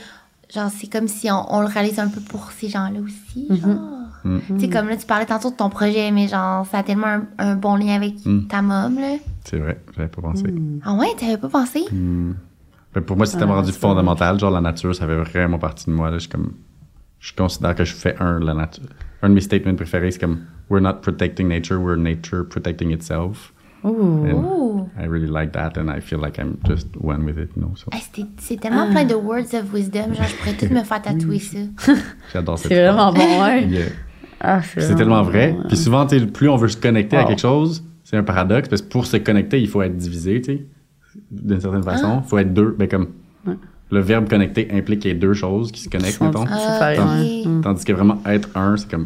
genre, 0.54 0.70
c'est 0.70 0.88
comme 0.92 1.08
si 1.08 1.30
on, 1.32 1.54
on 1.54 1.62
le 1.62 1.68
réalise 1.68 2.00
un 2.00 2.08
peu 2.10 2.22
pour 2.22 2.52
ces 2.52 2.70
gens-là 2.70 3.00
aussi, 3.00 3.48
Mhm. 3.50 3.58
genre. 3.58 3.80
Mhm. 4.26 4.42
Tu 4.58 4.60
sais, 4.62 4.70
comme 4.70 4.90
là, 4.90 4.98
tu 4.98 5.06
parlais 5.06 5.26
tantôt 5.26 5.52
de 5.52 5.56
ton 5.56 5.70
projet, 5.70 6.12
mais 6.12 6.28
genre, 6.28 6.66
ça 6.66 6.80
a 6.80 6.84
tellement 6.84 7.08
un, 7.08 7.24
un 7.38 7.56
bon 7.56 7.76
lien 7.76 7.96
avec 7.96 8.14
Mhm. 8.26 8.48
ta 8.48 8.62
mom, 8.62 8.96
là. 9.00 9.18
C'est 9.44 9.58
vrai, 9.60 9.80
j'avais 9.96 10.10
pas 10.10 10.22
pensé. 10.22 10.44
Ah 10.84 10.94
ouais, 10.96 11.08
t'avais 11.20 11.38
pas 11.38 11.50
pensé? 11.50 11.86
Hmm. 11.92 12.34
Ben, 12.94 13.02
pour 13.02 13.18
moi, 13.18 13.28
tellement 13.28 13.54
Ah, 13.54 13.58
rendu 13.58 13.72
fondamental. 13.72 14.40
Genre, 14.40 14.52
la 14.52 14.62
nature, 14.62 14.96
ça 14.96 15.06
fait 15.06 15.16
vraiment 15.16 15.60
partie 15.60 15.86
de 15.86 15.92
moi. 15.92 16.10
Là. 16.10 16.18
Je, 16.18 16.28
comme, 16.30 16.54
je 17.20 17.34
considère 17.36 17.76
que 17.76 17.84
je 17.86 17.94
fais 17.94 18.16
un, 18.20 18.40
la 18.40 18.54
nature. 18.54 18.84
Un 19.22 19.30
de 19.30 19.34
mes 19.36 19.42
statements 19.42 19.76
préférés, 19.76 20.12
c'est 20.12 20.20
comme 20.20 20.40
We're 20.70 20.82
not 20.82 21.02
protecting 21.02 21.48
nature, 21.48 21.78
we're 21.80 21.98
nature 21.98 22.44
protecting 22.50 22.92
itself. 22.92 23.54
Ouh! 23.84 24.90
I 25.00 25.06
really 25.06 25.28
like 25.28 25.52
that, 25.52 25.78
and 25.78 25.90
I 25.96 26.00
feel 26.02 26.20
like 26.20 26.40
I'm 26.40 26.58
just 26.66 26.88
one 27.00 27.24
with 27.24 27.38
it. 27.38 27.52
You 27.56 27.62
know, 27.64 27.76
so. 27.76 27.86
Hey, 27.94 28.02
c'était- 28.02 28.28
c'est 28.40 28.60
tellement 28.60 28.90
plein 28.90 29.06
de 29.06 29.14
words 29.14 29.54
of 29.54 29.72
wisdom, 29.74 30.14
genre, 30.16 30.26
je 30.26 30.36
pourrais 30.38 30.54
tout 30.54 30.74
me 30.74 30.84
faire 30.84 31.02
tatouer 31.02 31.38
ça. 31.40 31.60
J'adore 32.34 32.58
cette 32.58 32.72
C'est 32.72 32.84
vraiment 32.84 33.14
bon, 33.14 33.42
ouais. 33.44 33.66
Yeah. 33.70 33.86
Ah, 34.48 34.62
C'est 34.62 34.96
tellement 34.96 35.24
vrai. 35.24 35.52
ouais. 35.52 35.64
Puis 35.68 35.78
souvent, 35.78 36.06
tu 36.06 36.20
sais, 36.20 36.26
plus 36.26 36.50
on 36.50 36.56
veut 36.56 36.68
se 36.68 36.78
connecter 36.78 37.18
à 37.18 37.24
quelque 37.26 37.42
chose, 37.42 37.84
c'est 38.04 38.18
un 38.18 38.24
paradoxe, 38.24 38.68
parce 38.70 38.82
que 38.82 38.88
pour 38.88 39.06
se 39.06 39.18
connecter, 39.18 39.60
il 39.62 39.68
faut 39.68 39.82
être 39.82 39.96
divisé, 39.98 40.42
tu 40.42 40.54
sais, 40.58 40.66
d'une 41.32 41.60
certaine 41.60 41.84
façon. 41.84 42.22
Il 42.24 42.28
faut 42.30 42.38
être 42.38 42.54
deux. 42.54 42.76
Ben, 42.78 42.88
comme 42.88 43.08
Ouais. 43.48 43.56
le 43.92 44.00
verbe 44.00 44.28
connecter 44.30 44.68
implique 44.72 45.00
qu'il 45.02 45.12
y 45.12 45.14
ait 45.14 45.18
deux 45.18 45.34
choses 45.34 45.72
qui 45.72 45.82
se 45.82 45.90
connectent, 45.90 46.18
sont- 46.18 46.26
mettons. 46.26 46.46
Ah, 46.50 46.80
Ah. 46.98 47.18
Mm. 47.48 47.62
Tandis 47.62 47.84
que 47.86 47.94
vraiment 47.94 48.20
être 48.26 48.50
un, 48.56 48.78
c'est 48.78 48.90
comme. 48.90 49.06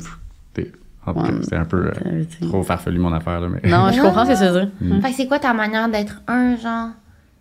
En 1.08 1.14
tout 1.14 1.22
cas, 1.22 1.28
Ouais. 1.32 1.38
c'était 1.42 1.56
un 1.56 1.66
peu 1.66 1.88
euh, 1.88 2.24
trop 2.42 2.62
farfelu 2.62 3.00
mon 3.00 3.12
affaire, 3.14 3.40
là, 3.40 3.48
mais. 3.50 3.68
Non, 3.68 3.90
je 3.92 4.00
Ah. 4.00 4.04
comprends 4.04 4.26
ce 4.26 4.32
que 4.34 4.38
tu 4.38 4.44
veux 4.44 4.60
dire. 4.60 4.70
Mm. 4.82 5.02
Fait 5.02 5.10
que 5.10 5.16
c'est 5.16 5.28
quoi 5.28 5.40
ta 5.40 5.54
manière 5.54 5.90
d'être 5.90 6.22
un, 6.28 6.56
genre? 6.58 6.90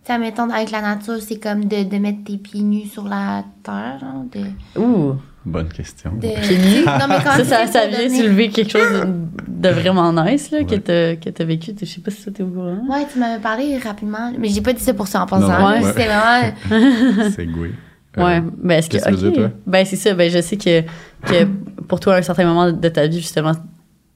Tu 0.05 0.13
sais, 0.13 0.17
mettons, 0.17 0.49
avec 0.49 0.71
la 0.71 0.81
nature, 0.81 1.17
c'est 1.19 1.37
comme 1.39 1.65
de, 1.65 1.83
de 1.87 1.97
mettre 1.97 2.23
tes 2.23 2.37
pieds 2.37 2.63
nus 2.63 2.85
sur 2.87 3.03
la 3.03 3.43
terre, 3.61 3.99
genre, 3.99 4.23
de... 4.33 4.79
Ouh. 4.81 5.15
Bonne 5.45 5.69
question. 5.69 6.11
de... 6.13 6.19
Pieds 6.41 6.57
nus? 6.81 6.85
Non, 6.85 7.07
mais 7.07 7.15
quand 7.23 7.43
Ça, 7.43 7.65
ça, 7.67 7.87
tu 7.87 7.95
vient 8.07 8.09
soulever 8.09 8.49
quelque 8.49 8.71
chose 8.71 8.91
de, 8.91 9.07
de 9.47 9.69
vraiment 9.69 10.11
nice 10.11 10.51
là, 10.51 10.63
que 10.63 10.75
Ouais. 10.75 11.17
que 11.17 11.29
t'as 11.29 11.43
vécu. 11.45 11.71
Je 11.79 11.85
sais 11.85 12.01
pas 12.01 12.11
si 12.11 12.21
ça 12.21 12.31
t'es 12.31 12.43
au 12.43 12.47
courant. 12.47 12.79
Ouais, 12.89 13.05
tu 13.11 13.19
m'avais 13.19 13.41
parlé 13.41 13.77
rapidement, 13.77 14.31
mais 14.37 14.49
j'ai 14.49 14.61
pas 14.61 14.73
dit 14.73 14.83
ça 14.83 14.93
pour 14.93 15.07
ça 15.07 15.21
en 15.23 15.25
passant. 15.25 15.47
Non, 15.59 15.67
ouais. 15.67 15.81
C'était 15.83 16.07
vraiment... 16.07 17.29
c'est 17.35 17.45
Goué. 17.45 17.69
Euh, 18.17 18.21
Ouais, 18.25 18.41
ben 18.57 18.79
est-ce 18.79 18.89
que, 18.89 18.97
tu 18.97 19.31
toi? 19.33 19.51
Ben 19.67 19.85
c'est 19.85 19.95
ça, 19.95 20.13
ben 20.15 20.29
je 20.31 20.41
sais 20.41 20.57
que, 20.57 20.81
que 20.81 21.45
pour 21.87 21.99
toi 21.99 22.15
à 22.15 22.17
un 22.17 22.21
certain 22.23 22.43
moment 22.43 22.71
de 22.71 22.89
ta 22.89 23.05
vie 23.07 23.19
justement, 23.19 23.51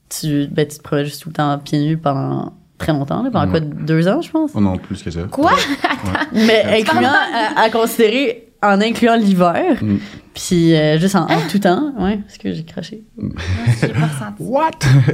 tu 0.09 0.47
ben 0.47 0.67
tu 0.67 0.77
te 0.77 0.81
promenais 0.83 1.05
juste 1.05 1.21
tout 1.21 1.29
le 1.29 1.33
temps 1.33 1.57
pieds 1.59 1.79
nus 1.79 1.97
pendant 1.97 2.53
très 2.79 2.91
longtemps, 2.91 3.21
là, 3.23 3.29
pendant 3.31 3.49
quoi 3.51 3.59
deux 3.59 4.07
ans 4.07 4.19
je 4.19 4.31
pense? 4.31 4.51
Oh 4.55 4.59
non, 4.59 4.77
plus 4.77 5.01
que 5.03 5.11
ça. 5.11 5.21
Quoi? 5.31 5.51
Mais 6.33 6.81
incluant 6.81 7.07
à, 7.55 7.61
à 7.61 7.69
considérer 7.69 8.49
en 8.63 8.81
incluant 8.81 9.15
l'hiver, 9.15 9.77
Mm. 9.81 9.97
puis 10.33 10.73
euh, 10.75 10.97
juste 10.97 11.15
en, 11.15 11.25
en 11.29 11.47
tout 11.51 11.59
temps, 11.59 11.93
ouais, 11.99 12.17
parce 12.17 12.37
que 12.37 12.51
j'ai 12.53 12.63
craché. 12.63 13.03
J'ai 13.81 13.89
pas 13.89 14.07
ressenti. 14.07 14.41
What? 14.43 14.71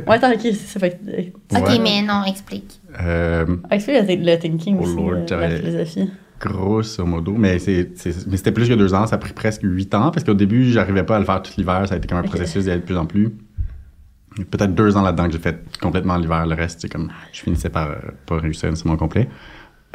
Ouais, 0.08 0.16
attends, 0.16 0.32
ok, 0.32 0.54
ça 0.54 0.80
fait. 0.80 1.00
euh, 1.08 1.58
Ok, 1.58 1.68
Ouais. 1.68 1.80
mais 1.80 2.02
non, 2.02 2.24
explique. 2.26 2.80
Euh, 3.02 3.46
Explique 3.72 3.98
le, 4.08 4.32
le 4.32 4.38
thinking 4.40 4.78
Oh 4.80 4.84
aussi, 4.84 4.96
Lord, 4.96 5.26
euh, 5.32 5.40
la 5.48 5.50
philosophie. 5.58 6.10
grosso 6.40 7.06
modo. 7.06 7.34
Mais, 7.38 7.60
c'est, 7.60 7.92
c'est- 7.96 8.28
mais 8.28 8.38
c'était 8.38 8.52
plus 8.52 8.70
que 8.70 8.74
deux 8.74 8.94
ans. 8.94 9.06
Ça 9.08 9.16
a 9.16 9.20
pris 9.20 9.34
presque 9.34 9.62
huit 9.64 9.94
ans 9.94 10.12
parce 10.12 10.24
qu'au 10.24 10.34
début, 10.34 10.72
j'arrivais 10.72 11.04
pas 11.04 11.18
à 11.18 11.20
le 11.20 11.26
faire 11.26 11.42
tout 11.42 11.52
l'hiver. 11.58 11.84
Ça 11.88 11.96
a 11.96 11.98
été 11.98 12.08
comme 12.08 12.18
un 12.20 12.22
Ok. 12.22 12.28
processus 12.30 12.64
d'y 12.66 12.72
aller 12.72 12.80
de 12.82 12.86
plus 12.86 12.98
en 12.98 13.06
plus. 13.06 13.30
Peut-être 14.52 14.74
deux 14.74 14.96
ans 14.96 15.02
là-dedans 15.02 15.26
que 15.26 15.34
j'ai 15.34 15.40
fait 15.40 15.60
complètement 15.82 16.16
l'hiver. 16.16 16.46
Le 16.46 16.56
reste, 16.56 16.80
c'est 16.82 16.90
comme 16.90 17.12
je 17.34 17.42
finissais 17.42 17.70
par 17.70 17.90
euh, 17.90 17.96
pas 18.26 18.38
réussir 18.38 18.70
nécessairement 18.70 18.98
complet. 18.98 19.28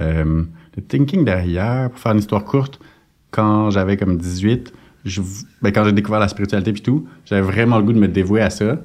Euh, 0.01 0.43
le 0.77 0.83
thinking 0.83 1.25
derrière, 1.25 1.89
pour 1.91 1.99
faire 2.01 2.13
une 2.13 2.19
histoire 2.19 2.45
courte, 2.45 2.79
quand 3.35 3.71
j'avais 3.71 3.97
comme 3.97 4.17
18, 4.17 4.73
je, 5.05 5.21
ben, 5.61 5.73
quand 5.73 5.85
j'ai 5.85 5.93
découvert 5.93 6.21
la 6.21 6.29
spiritualité 6.29 6.73
puis 6.73 6.83
tout, 6.83 7.09
j'avais 7.25 7.43
vraiment 7.43 7.79
le 7.79 7.85
goût 7.85 7.93
de 7.93 7.99
me 7.99 8.07
dévouer 8.07 8.41
à 8.41 8.49
ça. 8.49 8.79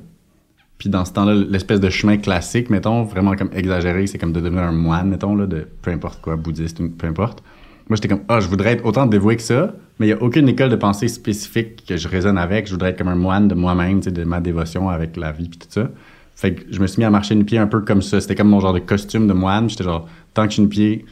Puis 0.79 0.89
dans 0.89 1.05
ce 1.05 1.13
temps-là, 1.13 1.35
l'espèce 1.35 1.79
de 1.79 1.89
chemin 1.89 2.17
classique, 2.17 2.71
mettons, 2.71 3.03
vraiment 3.03 3.35
comme 3.35 3.51
exagéré, 3.53 4.07
c'est 4.07 4.17
comme 4.17 4.33
de 4.33 4.41
devenir 4.41 4.63
un 4.63 4.71
moine, 4.71 5.09
mettons, 5.09 5.35
de 5.35 5.67
peu 5.83 5.91
importe 5.91 6.19
quoi, 6.21 6.35
bouddhiste, 6.35 6.79
ou 6.79 6.89
peu 6.89 7.05
importe. 7.05 7.43
Moi, 7.89 7.95
j'étais 7.95 8.07
comme, 8.07 8.23
ah, 8.27 8.39
je 8.39 8.47
voudrais 8.47 8.71
être 8.71 8.85
autant 8.85 9.05
dévoué 9.05 9.35
que 9.35 9.41
ça, 9.43 9.73
mais 9.99 10.07
il 10.07 10.13
n'y 10.13 10.19
a 10.19 10.23
aucune 10.23 10.49
école 10.49 10.69
de 10.69 10.75
pensée 10.75 11.09
spécifique 11.09 11.85
que 11.87 11.97
je 11.97 12.07
résonne 12.07 12.37
avec. 12.37 12.65
Je 12.65 12.71
voudrais 12.71 12.89
être 12.89 12.97
comme 12.97 13.07
un 13.07 13.15
moine 13.15 13.47
de 13.47 13.55
moi-même, 13.55 13.99
de 13.99 14.23
ma 14.23 14.39
dévotion 14.39 14.89
avec 14.89 15.15
la 15.15 15.31
vie, 15.31 15.49
puis 15.49 15.59
tout 15.59 15.67
ça. 15.69 15.89
Fait 16.35 16.55
que 16.55 16.73
je 16.73 16.79
me 16.79 16.87
suis 16.87 16.99
mis 16.99 17.05
à 17.05 17.09
marcher 17.09 17.35
une 17.35 17.45
pied 17.45 17.57
un 17.57 17.67
peu 17.67 17.81
comme 17.81 18.01
ça. 18.01 18.19
C'était 18.21 18.35
comme 18.35 18.49
mon 18.49 18.61
genre 18.61 18.73
de 18.73 18.79
costume 18.79 19.27
de 19.27 19.33
moine. 19.33 19.69
J'étais 19.69 19.83
genre, 19.83 20.07
tant 20.33 20.43
que 20.43 20.49
je 20.49 20.53
suis 20.53 20.63
une 20.63 20.69
pied, 20.69 21.05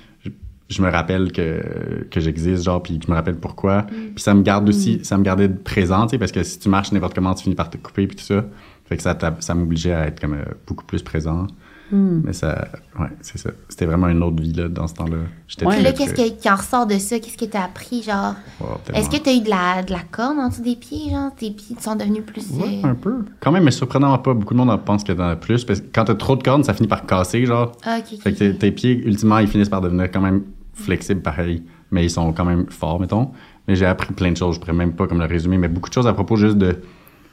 je- 0.70 0.82
me 0.82 0.90
rappelle 0.90 1.32
que, 1.32 2.08
que 2.12 2.20
j'existe, 2.20 2.64
genre, 2.64 2.82
puis 2.84 3.00
je 3.04 3.10
me 3.12 3.16
rappelle 3.16 3.38
pourquoi. 3.38 3.84
Puis 3.84 4.24
ça 4.24 4.34
me 4.34 4.42
garde 4.42 4.68
aussi, 4.70 5.00
ça 5.04 5.18
me 5.18 5.24
gardait 5.24 5.50
présent, 5.50 6.06
tu 6.06 6.12
sais, 6.12 6.18
parce 6.18 6.32
que 6.32 6.44
si 6.44 6.60
tu 6.60 6.70
marches 6.70 6.92
n'importe 6.92 7.14
comment, 7.16 7.34
tu 7.34 7.44
finis 7.44 7.56
par 7.56 7.70
te 7.70 7.78
couper, 7.78 8.08
puis 8.08 8.16
tout 8.18 8.24
ça. 8.26 8.44
Fait 8.86 8.96
que 8.98 9.04
ça, 9.04 9.18
ça 9.40 9.54
m'obligeait 9.54 9.92
à 9.94 10.08
être 10.08 10.20
comme 10.22 10.34
euh, 10.34 10.44
beaucoup 10.66 10.86
plus 10.86 11.02
présent. 11.04 11.48
Hmm. 11.92 12.22
Mais 12.26 12.34
ça, 12.34 12.68
ouais, 13.00 13.08
c'est 13.22 13.38
ça. 13.38 13.50
C'était 13.70 13.86
vraiment 13.86 14.10
une 14.10 14.22
autre 14.22 14.42
vie, 14.42 14.52
là, 14.52 14.68
dans 14.68 14.88
ce 14.88 14.94
temps-là. 14.96 15.18
J'étais 15.48 15.66
Ouais. 15.66 15.82
Là, 15.82 15.94
qu'est-ce 15.94 16.14
que- 16.14 16.38
qui 16.42 16.50
en 16.50 16.56
ressort 16.58 16.86
de 16.86 16.98
ça? 16.98 17.18
Qu'est-ce 17.20 17.38
que 17.38 17.46
t'as 17.46 17.64
appris, 17.64 18.02
genre? 18.04 18.36
wow. 18.60 18.78
Est-ce 18.94 19.10
que 19.10 19.16
t'as 19.18 19.34
eu 19.34 19.40
de 19.42 19.50
la, 19.50 19.84
de 19.84 19.92
la 19.94 20.02
corne 20.12 20.38
en 20.40 20.50
dessous 20.50 20.64
des 20.64 20.76
pieds, 20.76 21.10
genre? 21.12 21.34
Tes 21.36 21.52
pieds 21.52 21.78
sont 21.80 21.96
devenus 21.96 22.24
plus... 22.26 22.50
Ouais, 22.52 22.82
euh, 22.84 22.90
un 22.90 22.96
peu. 22.96 23.24
Quand 23.40 23.54
même, 23.54 23.64
mais 23.64 23.72
surprenamment 23.72 24.18
pas. 24.18 24.34
Beaucoup 24.34 24.54
de 24.54 24.60
monde 24.60 24.70
en 24.70 24.78
pense 24.78 25.04
qu'il 25.06 25.16
y 25.16 25.18
en 25.18 25.30
a 25.30 25.36
plus. 25.38 25.64
Parce 25.64 25.80
que 25.80 25.86
quand 25.94 26.04
t'as 26.04 26.16
trop 26.16 26.36
de 26.36 26.44
cornes, 26.44 26.64
ça 26.66 26.74
finit 26.74 26.90
par 26.90 27.06
casser, 27.06 27.46
genre. 27.46 27.72
Ah, 27.86 28.00
Fait 28.22 28.34
que 28.34 28.38
tes, 28.38 28.56
tes 28.58 28.72
pieds, 28.72 28.92
ultimement, 29.06 29.38
ils 29.40 29.48
finissent 29.48 29.70
par 29.70 29.80
devenir 29.82 30.12
quand 30.12 30.22
même 30.22 30.44
flexibles, 30.78 31.22
pareil. 31.22 31.64
Mais 31.92 32.06
ils 32.06 32.10
sont 32.10 32.34
quand 32.34 32.46
même 32.46 32.70
forts, 32.70 33.00
mettons. 33.00 33.32
Mais 33.68 33.76
j'ai 33.76 33.86
appris 33.86 34.14
plein 34.14 34.32
de 34.32 34.38
choses. 34.38 34.56
Je 34.56 34.60
pourrais 34.60 34.74
même 34.74 34.94
pas 34.94 35.08
comme 35.08 35.20
le 35.20 35.26
résumer, 35.26 35.58
mais 35.58 35.68
beaucoup 35.68 35.90
de 35.90 35.94
choses 35.94 36.08
à 36.08 36.14
propos 36.14 36.36
juste 36.36 36.58
de 36.58 36.78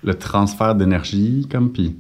le 0.03 0.14
transfert 0.14 0.74
d'énergie, 0.74 1.47
comme. 1.51 1.72
Puis 1.72 1.97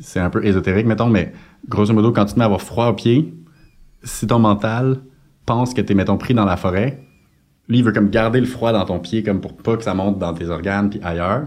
c'est 0.00 0.20
un 0.20 0.30
peu 0.30 0.44
ésotérique, 0.44 0.86
mettons, 0.86 1.08
mais 1.08 1.32
grosso 1.68 1.92
modo, 1.92 2.12
quand 2.12 2.24
tu 2.24 2.34
te 2.34 2.38
mets 2.38 2.44
à 2.44 2.46
avoir 2.46 2.62
froid 2.62 2.88
aux 2.88 2.94
pieds, 2.94 3.34
si 4.02 4.26
ton 4.26 4.38
mental 4.38 5.00
pense 5.46 5.74
que 5.74 5.80
t'es, 5.80 5.94
mettons, 5.94 6.16
pris 6.16 6.34
dans 6.34 6.44
la 6.44 6.56
forêt, 6.56 7.02
lui, 7.68 7.78
il 7.78 7.84
veut 7.84 7.92
comme 7.92 8.10
garder 8.10 8.40
le 8.40 8.46
froid 8.46 8.72
dans 8.72 8.84
ton 8.84 8.98
pied, 8.98 9.22
comme 9.22 9.40
pour 9.40 9.56
pas 9.56 9.76
que 9.76 9.84
ça 9.84 9.94
monte 9.94 10.18
dans 10.18 10.34
tes 10.34 10.48
organes 10.48 10.90
puis 10.90 11.00
ailleurs. 11.02 11.46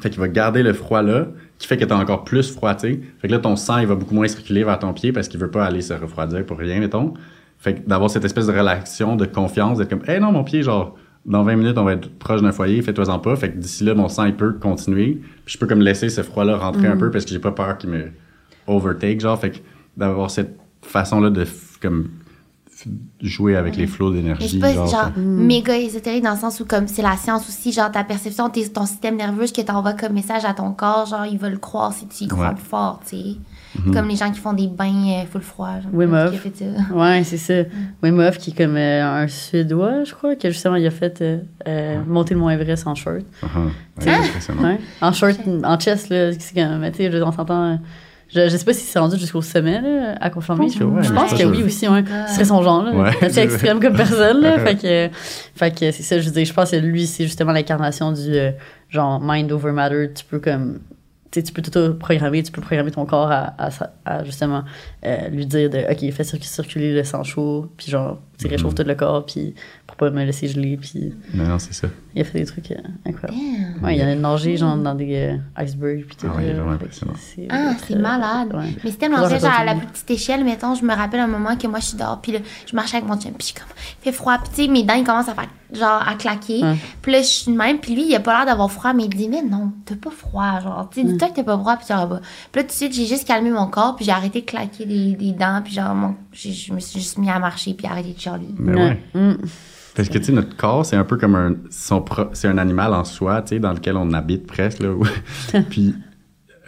Fait 0.00 0.10
qu'il 0.10 0.20
va 0.20 0.28
garder 0.28 0.62
le 0.62 0.72
froid 0.72 1.02
là, 1.02 1.28
qui 1.58 1.68
fait 1.68 1.76
que 1.76 1.84
t'as 1.84 1.96
encore 1.96 2.24
plus 2.24 2.52
froid, 2.52 2.74
tu. 2.74 3.12
Fait 3.18 3.28
que 3.28 3.32
là, 3.32 3.38
ton 3.38 3.54
sang, 3.56 3.78
il 3.78 3.86
va 3.86 3.94
beaucoup 3.94 4.14
moins 4.14 4.26
circuler 4.26 4.64
vers 4.64 4.78
ton 4.78 4.92
pied 4.92 5.12
parce 5.12 5.28
qu'il 5.28 5.38
veut 5.38 5.50
pas 5.50 5.64
aller 5.64 5.82
se 5.82 5.92
refroidir 5.92 6.44
pour 6.44 6.58
rien, 6.58 6.80
mettons. 6.80 7.14
Fait 7.64 7.74
que 7.76 7.88
d'avoir 7.88 8.10
cette 8.10 8.24
espèce 8.26 8.46
de 8.46 8.52
relaxation, 8.52 9.16
de 9.16 9.24
confiance, 9.24 9.78
d'être 9.78 9.88
comme, 9.88 10.02
hey 10.06 10.20
non, 10.20 10.30
mon 10.32 10.44
pied, 10.44 10.62
genre, 10.62 10.94
dans 11.24 11.42
20 11.42 11.56
minutes, 11.56 11.78
on 11.78 11.84
va 11.84 11.94
être 11.94 12.10
proche 12.18 12.42
d'un 12.42 12.52
foyer, 12.52 12.82
fais-toi-en 12.82 13.18
pas. 13.18 13.34
Fait 13.36 13.50
que 13.52 13.56
d'ici 13.56 13.84
là, 13.84 13.94
mon 13.94 14.08
sang, 14.10 14.26
il 14.26 14.34
peut 14.36 14.52
continuer. 14.52 15.20
Puis 15.46 15.54
je 15.54 15.58
peux 15.58 15.66
comme 15.66 15.80
laisser 15.80 16.10
ce 16.10 16.22
froid-là 16.22 16.58
rentrer 16.58 16.86
un 16.88 16.96
peu 16.98 17.10
parce 17.10 17.24
que 17.24 17.30
j'ai 17.30 17.38
pas 17.38 17.52
peur 17.52 17.78
qu'il 17.78 17.88
me 17.88 18.10
overtake, 18.66 19.20
genre. 19.20 19.38
Fait 19.40 19.50
que 19.50 19.58
d'avoir 19.96 20.30
cette 20.30 20.58
façon-là 20.82 21.30
de, 21.30 21.44
f- 21.46 21.78
comme, 21.80 22.10
jouer 23.22 23.56
avec 23.56 23.76
les 23.76 23.86
flots 23.86 24.10
d'énergie, 24.12 24.48
c'est 24.48 24.58
pas 24.58 24.74
genre. 24.74 24.86
genre 24.86 25.04
ça- 25.04 25.12
méga 25.16 25.78
ésotérique 25.78 26.22
dans 26.24 26.32
le 26.32 26.38
sens 26.38 26.60
où 26.60 26.66
comme 26.66 26.86
c'est 26.88 27.00
la 27.02 27.16
science 27.16 27.48
aussi, 27.48 27.72
genre 27.72 27.90
ta 27.90 28.04
perception, 28.04 28.50
tes- 28.50 28.68
ton 28.68 28.84
système 28.84 29.16
nerveux, 29.16 29.46
ce 29.46 29.52
que 29.54 29.62
t'envoies 29.62 29.94
comme 29.94 30.12
message 30.12 30.44
à 30.44 30.52
ton 30.52 30.72
corps, 30.72 31.06
genre 31.06 31.24
il 31.24 31.38
va 31.38 31.48
le 31.48 31.56
croire 31.56 31.92
si 31.94 32.06
tu 32.08 32.24
y 32.24 32.28
crois 32.28 32.48
Ouais. 32.48 32.54
plus 32.54 32.64
fort, 32.64 33.00
tu 33.08 33.16
sais. 33.16 33.36
Comme 33.92 34.08
les 34.08 34.16
gens 34.16 34.30
qui 34.30 34.38
font 34.40 34.52
des 34.52 34.68
bains 34.68 34.92
euh, 35.08 35.24
full 35.30 35.40
froid. 35.42 35.80
Genre, 35.82 35.92
Wim 35.92 36.10
qui 36.10 36.16
a 36.16 36.26
Hof. 36.26 36.90
Ouais, 36.94 37.22
c'est 37.24 37.36
ça. 37.36 37.54
Wim 38.02 38.18
Hof, 38.20 38.38
qui 38.38 38.50
est 38.50 38.54
comme 38.56 38.76
euh, 38.76 39.22
un 39.22 39.28
Suédois, 39.28 40.04
je 40.04 40.14
crois, 40.14 40.36
que 40.36 40.48
justement, 40.50 40.76
il 40.76 40.86
a 40.86 40.90
fait 40.90 41.20
euh, 41.20 41.38
euh, 41.66 42.00
monter 42.06 42.34
le 42.34 42.40
Mont 42.40 42.50
Everest 42.50 42.86
en 42.86 42.94
short. 42.94 43.22
Uh-huh. 43.42 43.64
Ouais, 43.66 43.72
c'est 43.98 44.10
impressionnant. 44.10 44.62
Ouais. 44.62 44.78
En 45.00 45.12
short, 45.12 45.38
en 45.64 45.78
chest, 45.78 46.08
là, 46.08 46.32
c'est 46.38 46.54
comme, 46.54 46.78
mais 46.78 46.90
tu 46.92 46.98
sais, 46.98 47.10
je- 47.10 47.18
on 47.22 47.32
s'entend. 47.32 47.78
Je, 48.34 48.48
je 48.48 48.56
sais 48.56 48.64
pas 48.64 48.72
si 48.72 48.80
c'est 48.84 48.98
rendu 48.98 49.16
jusqu'au 49.16 49.42
sommet, 49.42 49.80
là, 49.80 50.14
à 50.20 50.30
confirmer. 50.30 50.68
Je 50.68 50.78
pense 50.78 50.78
que 50.78 50.84
ouais, 50.84 51.02
je 51.04 51.12
mais 51.12 51.18
pense 51.20 51.30
je 51.30 51.36
que 51.36 51.42
pense 51.42 51.56
oui 51.56 51.62
aussi, 51.62 51.86
ouais. 51.88 52.02
Ce 52.28 52.34
serait 52.34 52.44
son 52.46 52.62
genre, 52.62 52.82
là. 52.82 52.92
Ouais. 52.92 53.28
C'est 53.30 53.44
extrême 53.44 53.80
comme 53.80 53.94
personne, 53.94 54.40
là. 54.40 54.58
fait 54.64 54.76
que, 54.76 55.14
fait 55.54 55.70
que 55.70 55.90
c'est 55.92 56.02
ça, 56.02 56.18
je 56.18 56.24
veux 56.26 56.32
dire, 56.32 56.44
je 56.44 56.52
pense 56.52 56.70
que 56.70 56.76
lui, 56.76 57.06
c'est 57.06 57.24
justement 57.24 57.52
l'incarnation 57.52 58.10
du, 58.12 58.20
euh, 58.34 58.50
genre, 58.88 59.20
mind 59.22 59.52
over 59.52 59.72
matter. 59.72 60.10
Tu 60.14 60.24
peux 60.24 60.38
comme, 60.40 60.80
tu 61.42 61.52
peux 61.52 61.62
tout 61.62 61.94
programmer, 61.94 62.42
tu 62.42 62.52
peux 62.52 62.60
programmer 62.60 62.90
ton 62.90 63.04
corps 63.06 63.30
à, 63.30 63.54
à, 63.58 63.70
à, 64.04 64.24
justement 64.24 64.64
euh, 65.04 65.28
lui 65.28 65.46
dire 65.46 65.70
de, 65.70 65.78
OK, 65.90 66.12
fais 66.12 66.22
cir- 66.22 66.42
circuler 66.42 66.92
le 66.92 67.04
sang 67.04 67.24
chaud, 67.24 67.70
puis 67.76 67.90
genre, 67.90 68.20
réchauffe 68.48 68.72
Mhm. 68.72 68.78
tout 68.78 68.82
le 68.86 68.94
corps, 68.94 69.26
puis 69.26 69.54
pour 69.86 69.96
pas 69.96 70.10
me 70.10 70.24
laisser 70.24 70.48
geler, 70.48 70.76
puis 70.76 71.12
Non, 71.34 71.44
non, 71.44 71.58
c'est 71.58 71.72
ça. 71.74 71.88
il 72.14 72.22
a 72.22 72.24
fait 72.24 72.38
des 72.40 72.46
trucs 72.46 72.70
euh, 72.70 72.76
incroyables. 73.06 73.38
Damn. 73.38 73.84
Ouais, 73.84 73.96
il 73.96 74.00
y 74.00 74.04
en 74.04 74.08
a 74.08 74.14
nagé, 74.14 74.56
genre, 74.56 74.76
dans 74.76 74.94
des 74.94 75.14
euh, 75.14 75.62
icebergs, 75.62 76.04
puis 76.06 76.16
tout. 76.16 76.26
Ah 76.32 76.36
ouais, 76.36 76.52
vraiment 76.52 76.72
impressionnant. 76.72 77.12
c'est- 77.16 77.46
Ah, 77.50 77.72
c'est 77.86 77.96
malade. 77.96 78.54
ouais. 78.54 78.70
Mais 78.84 78.90
que 78.90 79.34
je 79.34 79.40
genre 79.40 79.50
à 79.58 79.64
la 79.64 79.74
plus 79.74 79.86
petite 79.86 80.10
échelle, 80.10 80.44
mettons, 80.44 80.74
je 80.74 80.84
me 80.84 80.94
rappelle 80.94 81.20
un 81.20 81.26
moment 81.26 81.56
que 81.56 81.66
moi 81.66 81.80
je 81.80 81.86
suis 81.86 81.96
dehors, 81.98 82.20
puis 82.20 82.32
là, 82.32 82.38
je 82.66 82.74
marche 82.76 82.94
avec 82.94 83.06
mon 83.06 83.14
chum, 83.18 83.32
puis 83.32 83.36
je 83.40 83.44
suis 83.46 83.54
comme, 83.54 83.64
il 84.00 84.04
fait 84.04 84.12
froid, 84.12 84.38
puis 84.38 84.50
tu 84.54 84.62
sais, 84.62 84.68
mes 84.68 84.82
dents, 84.82 84.94
ils 84.94 85.04
commencent 85.04 85.28
à 85.28 85.34
faire, 85.34 85.48
genre, 85.72 86.02
à 86.06 86.14
claquer. 86.14 86.60
Puis 87.02 87.12
là, 87.12 87.18
je 87.22 87.26
suis 87.26 87.52
de 87.52 87.56
même, 87.56 87.78
puis 87.78 87.94
lui, 87.94 88.06
il 88.08 88.14
a 88.14 88.20
pas 88.20 88.36
l'air 88.38 88.46
d'avoir 88.46 88.70
froid, 88.70 88.92
mais 88.92 89.04
il 89.04 89.10
dit, 89.10 89.28
mais 89.28 89.42
non, 89.42 89.72
t'as 89.84 89.96
pas 89.96 90.10
froid, 90.10 90.60
genre, 90.60 90.88
tu 90.92 91.00
sais, 91.02 91.06
dis-toi 91.06 91.28
que 91.28 91.34
t'as 91.36 91.42
pas 91.44 91.58
froid, 91.58 91.76
puis 91.76 91.86
pas. 91.88 92.06
Puis 92.06 92.16
là, 92.56 92.62
tout 92.62 92.68
de 92.68 92.72
suite, 92.72 92.92
j'ai 92.94 93.06
juste 93.06 93.26
calmé 93.26 93.50
mon 93.50 93.66
corps, 93.66 93.96
puis 93.96 94.04
j'ai 94.04 94.10
arrêté 94.12 94.40
de 94.40 94.46
claquer 94.46 94.84
des, 94.86 95.12
des 95.14 95.32
dents, 95.32 95.60
puis 95.64 95.72
genre, 95.74 95.94
mon, 95.94 96.14
je 96.34 96.72
me 96.72 96.80
suis 96.80 97.00
juste 97.00 97.18
mis 97.18 97.30
à 97.30 97.38
marcher, 97.38 97.74
puis 97.74 97.86
arrêté 97.86 98.12
de 98.12 98.18
chialer. 98.18 98.48
Mais 98.58 98.74
Ouais. 98.74 98.98
ouais. 99.14 99.20
Mm. 99.20 99.36
Parce 99.96 100.08
que, 100.08 100.18
tu 100.18 100.24
sais, 100.24 100.32
notre 100.32 100.56
corps, 100.56 100.84
c'est 100.84 100.96
un 100.96 101.04
peu 101.04 101.16
comme 101.16 101.36
un... 101.36 101.54
son 101.70 102.00
pro- 102.02 102.26
C'est 102.32 102.48
un 102.48 102.58
animal 102.58 102.92
en 102.92 103.04
soi, 103.04 103.42
tu 103.42 103.50
sais, 103.50 103.58
dans 103.60 103.72
lequel 103.72 103.96
on 103.96 104.12
habite 104.12 104.44
presque, 104.46 104.82
là. 104.82 104.92
Puis, 105.70 105.94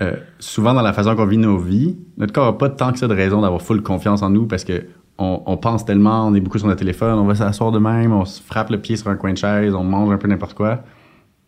euh, 0.01 0.15
souvent, 0.39 0.75
dans 0.75 0.83
la 0.83 0.93
façon 0.93 1.17
qu'on 1.17 1.27
vit 1.27 1.39
nos 1.39 1.59
vies, 1.59 1.97
notre 2.19 2.33
corps 2.33 2.47
n'a 2.47 2.53
pas 2.53 2.69
tant 2.71 2.93
que 2.93 2.99
ça 3.01 3.09
de 3.09 3.15
raison 3.15 3.41
d'avoir 3.41 3.61
full 3.63 3.83
confiance 3.83 4.23
en 4.23 4.31
nous 4.31 4.47
parce 4.47 4.63
que 4.63 4.85
on, 5.19 5.43
on 5.47 5.57
pense 5.57 5.85
tellement, 5.87 6.27
on 6.29 6.35
est 6.35 6.41
beaucoup 6.41 6.59
sur 6.59 6.67
notre 6.69 6.81
téléphone, 6.81 7.19
on 7.19 7.25
va 7.25 7.35
s'asseoir 7.35 7.73
de 7.73 7.79
même, 7.79 8.13
on 8.13 8.25
se 8.27 8.41
frappe 8.43 8.69
le 8.71 8.79
pied 8.81 8.97
sur 8.97 9.09
un 9.09 9.17
coin 9.17 9.33
de 9.33 9.39
chaise, 9.39 9.75
on 9.75 9.83
mange 9.83 10.13
un 10.13 10.19
peu 10.19 10.29
n'importe 10.29 10.55
quoi. 10.55 10.85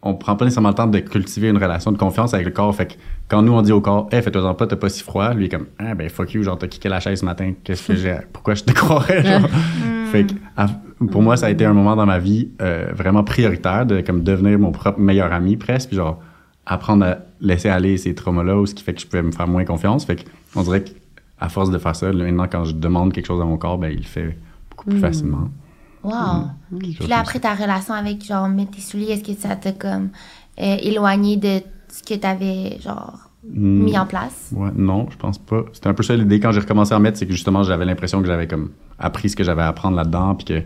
On 0.01 0.15
prend 0.15 0.37
pas 0.37 0.45
nécessairement 0.45 0.69
le 0.69 0.75
temps 0.77 0.87
de 0.87 0.99
cultiver 1.01 1.49
une 1.49 1.59
relation 1.59 1.91
de 1.91 1.99
confiance 1.99 2.33
avec 2.33 2.47
le 2.47 2.53
corps. 2.53 2.73
Fait 2.75 2.87
que 2.87 2.95
quand 3.27 3.43
nous, 3.43 3.53
on 3.53 3.63
dit 3.63 3.73
au 3.73 3.81
corps, 3.81 4.09
hey, 4.13 4.23
fais-toi-en 4.23 4.55
pas, 4.55 4.67
t'as 4.69 4.77
pas 4.77 4.89
si 4.89 5.03
froid, 5.03 5.35
lui, 5.35 5.47
est 5.47 5.49
comme, 5.49 5.67
ah, 5.79 5.95
ben, 5.95 6.09
fuck 6.09 6.33
you, 6.35 6.43
genre, 6.45 6.57
t'as 6.57 6.69
kické 6.69 6.89
la 6.89 7.01
chaise 7.01 7.21
ce 7.21 7.25
matin, 7.25 7.53
qu'est-ce 7.65 7.89
que 7.89 7.97
j'ai, 7.97 8.17
pourquoi 8.33 8.55
je 8.55 8.63
te 8.63 8.73
croirais, 8.73 9.25
genre. 9.25 9.49
fait 10.13 10.25
que, 10.25 11.07
pour 11.07 11.23
moi, 11.23 11.37
ça 11.37 11.47
a 11.47 11.51
été 11.51 11.65
un 11.65 11.73
moment 11.73 11.97
dans 11.97 12.07
ma 12.07 12.21
vie 12.21 12.51
euh, 12.63 12.93
vraiment 12.95 13.25
prioritaire 13.25 13.87
de, 13.87 14.01
comme, 14.01 14.23
devenir 14.23 14.59
mon 14.59 14.71
propre 14.71 15.01
meilleur 15.01 15.33
ami, 15.33 15.57
presque, 15.57 15.89
puis 15.89 15.97
genre, 15.97 16.21
apprendre 16.65 17.05
à 17.05 17.19
laisser 17.41 17.69
aller 17.69 17.97
ces 17.97 18.15
traumas-là, 18.15 18.57
ou 18.57 18.67
ce 18.67 18.75
qui 18.75 18.85
fait 18.85 18.95
que 18.95 19.01
je 19.01 19.07
pouvais 19.07 19.23
me 19.23 19.33
faire 19.33 19.49
moins 19.49 19.65
confiance. 19.65 20.05
Fait 20.05 20.17
que, 20.17 20.23
on 20.55 20.63
dirait 20.63 20.85
qu'à 20.85 21.49
force 21.49 21.71
de 21.71 21.79
faire 21.79 21.97
ça, 21.97 22.13
maintenant, 22.13 22.47
quand 22.51 22.65
je 22.65 22.75
demande 22.75 23.13
quelque 23.13 23.27
chose 23.27 23.41
à 23.41 23.45
mon 23.45 23.57
corps, 23.57 23.79
ben, 23.79 23.91
il 23.91 23.99
le 23.99 24.05
fait 24.05 24.39
beaucoup 24.71 24.91
plus 24.91 25.01
facilement. 25.01 25.49
Wow. 26.03 26.13
Quelque 26.71 26.79
Puis 26.85 26.95
chose 26.95 27.09
là, 27.09 27.19
après 27.19 27.41
ta 27.41 27.55
relation 27.55 27.95
avec, 27.95 28.25
genre, 28.25 28.49
mettre 28.49 28.73
tes 28.73 28.81
souliers, 28.81 29.13
est-ce 29.13 29.25
que 29.25 29.39
ça 29.39 29.57
t'a, 29.57 29.73
comme, 29.73 30.11
euh, 30.61 30.77
éloigné 30.83 31.37
de 31.37 31.61
ce 31.93 32.03
que 32.03 32.15
t'avais, 32.19 32.79
genre, 32.81 33.19
Hmm. 33.45 33.85
mis 33.85 33.97
en 33.97 34.05
place? 34.05 34.51
Ouais, 34.53 34.71
non, 34.75 35.07
je 35.11 35.17
pense 35.17 35.39
pas. 35.39 35.65
C'était 35.73 35.87
un 35.89 35.95
peu 35.95 36.03
ça 36.03 36.15
l'idée 36.17 36.41
quand 36.41 36.51
j'ai 36.53 36.61
recommencé 36.61 36.93
à 36.93 36.97
en 36.97 37.01
mettre, 37.01 37.19
c'est 37.19 37.27
que 37.27 37.33
justement, 37.33 37.63
j'avais 37.63 37.85
l'impression 37.85 38.21
que 38.21 38.27
j'avais 38.27 38.49
comme 38.49 38.73
appris 38.99 39.31
ce 39.31 39.37
que 39.37 39.45
j'avais 39.45 39.63
à 39.63 39.69
apprendre 39.69 39.97
là-dedans, 39.97 40.35
puis 40.35 40.45
que 40.45 40.63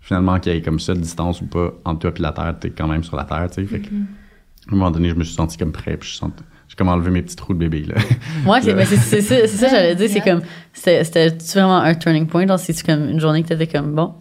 finalement, 0.00 0.38
qu'il 0.40 0.52
y 0.52 0.56
ait 0.56 0.62
comme 0.62 0.78
ça 0.80 0.94
de 0.94 1.00
distance 1.00 1.42
ou 1.42 1.46
pas 1.46 1.72
entre 1.84 2.00
toi 2.00 2.12
et 2.16 2.22
la 2.22 2.32
terre, 2.32 2.54
t'es 2.58 2.70
quand 2.70 2.88
même 2.88 3.04
sur 3.04 3.16
la 3.16 3.24
terre, 3.24 3.46
tu 3.50 3.60
sais. 3.62 3.66
Fait 3.66 3.80
que, 3.80 3.88
à 3.88 4.72
un 4.72 4.76
moment 4.76 4.90
donné, 4.90 5.10
je 5.10 5.14
me 5.14 5.22
suis 5.22 5.34
senti 5.34 5.58
comme 5.58 5.72
prêt, 5.72 5.96
puis 5.98 6.08
je 6.08 6.16
sens- 6.16 6.30
j'ai 6.66 6.76
comme 6.76 6.88
enlevé 6.88 7.10
mes 7.10 7.20
petits 7.22 7.36
trous 7.36 7.52
de 7.52 7.58
bébé, 7.58 7.84
là. 7.84 7.94
Ouais, 8.50 8.60
c'est 8.62 8.74
c'est- 8.86 8.96
c'est 8.96 9.20
ça, 9.20 9.34
c'est 9.42 9.48
ça 9.48 9.66
que 9.66 9.72
j'allais 9.72 9.94
dire. 9.94 10.08
C'est 10.10 10.20
comme, 10.24 10.40
c'était 10.72 11.04
c'était 11.04 11.28
vraiment 11.54 11.76
un 11.76 11.94
turning 11.94 12.26
point. 12.26 12.46
Genre, 12.46 12.58
c'est 12.58 12.82
comme 12.84 13.10
une 13.10 13.20
journée 13.20 13.42
que 13.42 13.48
t'étais 13.48 13.66
comme, 13.66 13.94
bon, 13.94 14.14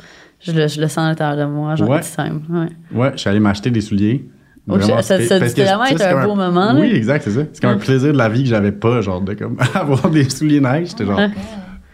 je 0.46 0.52
le, 0.52 0.68
je 0.68 0.80
le 0.82 0.88
sens 0.88 1.00
à 1.00 1.08
l'intérieur 1.10 1.38
de 1.38 1.52
moi, 1.52 1.76
genre, 1.76 1.90
Ouais. 1.90 2.02
time. 2.02 2.42
Ouais. 2.50 2.68
Ouais, 2.98 3.12
je 3.14 3.18
suis 3.20 3.30
allé 3.30 3.40
m'acheter 3.40 3.72
des 3.72 3.82
souliers. 3.82 4.28
Oh, 4.70 4.80
ça- 4.80 5.02
ça- 5.02 5.20
ça- 5.20 5.40
que 5.40 5.62
vraiment 5.62 5.84
être 5.86 6.02
un 6.02 6.26
beau 6.26 6.36
moment, 6.36 6.72
là. 6.72 6.80
Oui, 6.80 6.92
exact, 6.94 7.24
c'est 7.24 7.32
ça. 7.32 7.42
C'est 7.52 7.62
comme 7.62 7.72
un 7.72 7.78
plaisir 7.78 8.14
de 8.14 8.18
la 8.18 8.30
vie 8.30 8.44
que 8.44 8.50
j'avais 8.50 8.72
pas, 8.72 9.02
genre, 9.02 9.20
de 9.22 9.34
comme 9.34 9.58
avoir 9.74 10.10
des 10.10 10.30
souliers 10.30 10.62
neige. 10.62 10.90
J'étais 10.90 11.06
genre. 11.06 11.20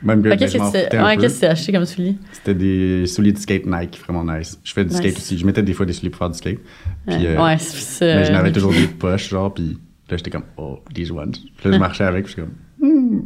Même 0.02 0.22
que 0.24 0.30
qu'est-ce 0.36 0.54
je 0.54 0.60
que 0.60 0.90
tu 0.92 0.98
ouais, 1.04 1.18
qu'est-ce 1.18 1.28
que 1.28 1.34
tu 1.34 1.40
t'es 1.42 1.48
acheté 1.48 1.72
comme 1.74 1.86
soulier? 1.86 2.16
C'était 2.32 2.54
des 2.54 3.06
souliers 3.06 3.34
de 3.34 3.38
skate 3.38 3.66
Nike, 3.66 4.00
vraiment 4.08 4.24
nice. 4.24 4.58
Je 4.64 4.72
fais 4.72 4.84
du 4.86 4.92
Nice. 4.92 4.98
skate 4.98 5.18
aussi. 5.18 5.38
Je 5.38 5.46
mettais 5.46 5.62
des 5.64 5.74
fois 5.74 5.86
des 5.86 5.92
souliers 5.92 6.10
pour 6.10 6.20
faire 6.20 6.30
du 6.30 6.38
skate. 6.38 6.60
Puis, 7.06 7.18
Ouais, 7.18 7.28
euh, 7.28 7.44
ouais, 7.44 7.58
c'est 7.58 7.78
ça. 7.82 8.06
mais 8.06 8.24
je 8.26 8.32
n'avais 8.32 8.52
toujours 8.54 8.72
des 8.72 8.88
poches, 8.88 9.30
genre, 9.30 9.54
puis 9.54 9.78
là, 10.12 10.18
j'étais 10.18 10.32
comme, 10.32 10.44
oh, 10.58 10.80
these 10.94 11.12
ones. 11.12 11.32
Puis 11.32 11.70
là, 11.70 11.72
je 11.74 11.80
marchais 11.80 12.04
avec, 12.04 12.26
puis 12.26 12.36
je 12.36 12.42
suis 12.42 12.42
comme, 12.42 12.90
hmm. 12.90 13.22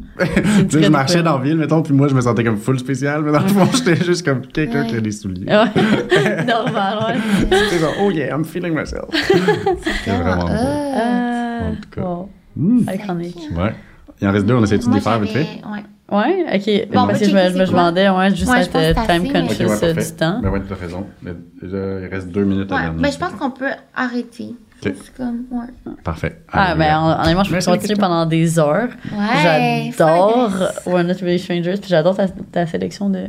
tu 0.69 0.77
sais, 0.77 0.83
je 0.83 0.89
marchais 0.89 1.23
dans 1.23 1.37
la 1.37 1.43
ville, 1.43 1.57
mettons, 1.57 1.81
puis 1.81 1.93
moi, 1.93 2.07
je 2.07 2.15
me 2.15 2.21
sentais 2.21 2.43
comme 2.43 2.57
full 2.57 2.79
spécial, 2.79 3.23
mais 3.23 3.31
dans 3.31 3.39
le 3.41 3.47
fond, 3.47 3.65
j'étais 3.73 3.95
juste 4.03 4.25
comme 4.25 4.41
quelqu'un 4.41 4.81
Ouais. 4.83 4.87
qui 4.87 4.95
a 4.95 5.01
des 5.01 5.11
souliers. 5.11 5.45
Ouais. 5.45 6.45
Normal, 6.45 6.97
ouais. 7.07 7.19
C'était 7.49 7.79
genre, 7.79 7.93
oh 8.01 8.11
yeah, 8.11 8.35
I'm 8.35 8.43
feeling 8.45 8.73
myself. 8.73 9.05
C'était 9.13 10.17
vraiment 10.17 10.45
beau. 10.45 10.51
Euh, 10.51 11.69
En 11.69 11.75
tout 11.75 11.89
cas. 11.91 12.01
wow. 12.01 12.29
Hmm. 12.55 12.85
Iconique. 12.93 13.49
Ouais. 13.55 13.73
Il 14.21 14.27
en 14.27 14.31
reste 14.31 14.45
deux, 14.45 14.53
on 14.55 14.63
essaie 14.63 14.77
de 14.77 14.93
les 14.93 15.01
faire 15.01 15.19
vite 15.19 15.31
fait? 15.31 15.39
ouais. 15.41 15.83
Ouais, 16.11 16.45
ok. 16.53 16.93
Bon, 16.93 17.07
parce 17.07 17.19
que 17.19 17.25
je 17.25 17.33
me, 17.33 17.65
demandais, 17.65 18.07
ouais, 18.09 18.29
juste 18.35 18.47
Ouais, 18.47 18.59
euh, 18.75 18.93
c'est 18.95 19.07
time 19.07 19.31
conscious 19.31 19.63
ouais, 19.63 19.83
euh, 19.83 19.93
parfait. 19.93 20.11
du 20.11 20.17
temps. 20.17 20.39
Ben 20.43 20.49
ouais, 20.49 20.61
t'as 20.67 20.75
raison. 20.75 21.07
Mais 21.23 21.31
déjà, 21.61 21.77
il 22.01 22.07
reste 22.07 22.27
deux 22.27 22.43
minutes 22.43 22.71
à 22.71 22.75
Ouais, 22.75 22.91
mais 22.99 23.11
je 23.11 23.17
pense 23.17 23.31
qu'on 23.31 23.49
peut 23.49 23.71
arrêter. 23.95 24.53
C'est 24.83 25.13
comme, 25.15 25.45
ouais. 25.51 25.93
Parfait. 26.03 26.39
Ah, 26.51 26.75
ben, 26.75 27.17
honnêtement, 27.21 27.43
je 27.43 27.55
peux 27.55 27.63
continuer 27.63 27.95
pendant 27.99 28.25
des 28.25 28.59
heures. 28.59 28.89
Ouais. 29.11 29.91
J'adore. 29.97 30.51
We're 30.85 31.03
Not 31.03 31.13
Really 31.21 31.39
Strangers, 31.39 31.77
puis 31.79 31.89
j'adore 31.89 32.15
ta, 32.15 32.27
ta 32.27 32.65
sélection 32.67 33.09
de, 33.09 33.25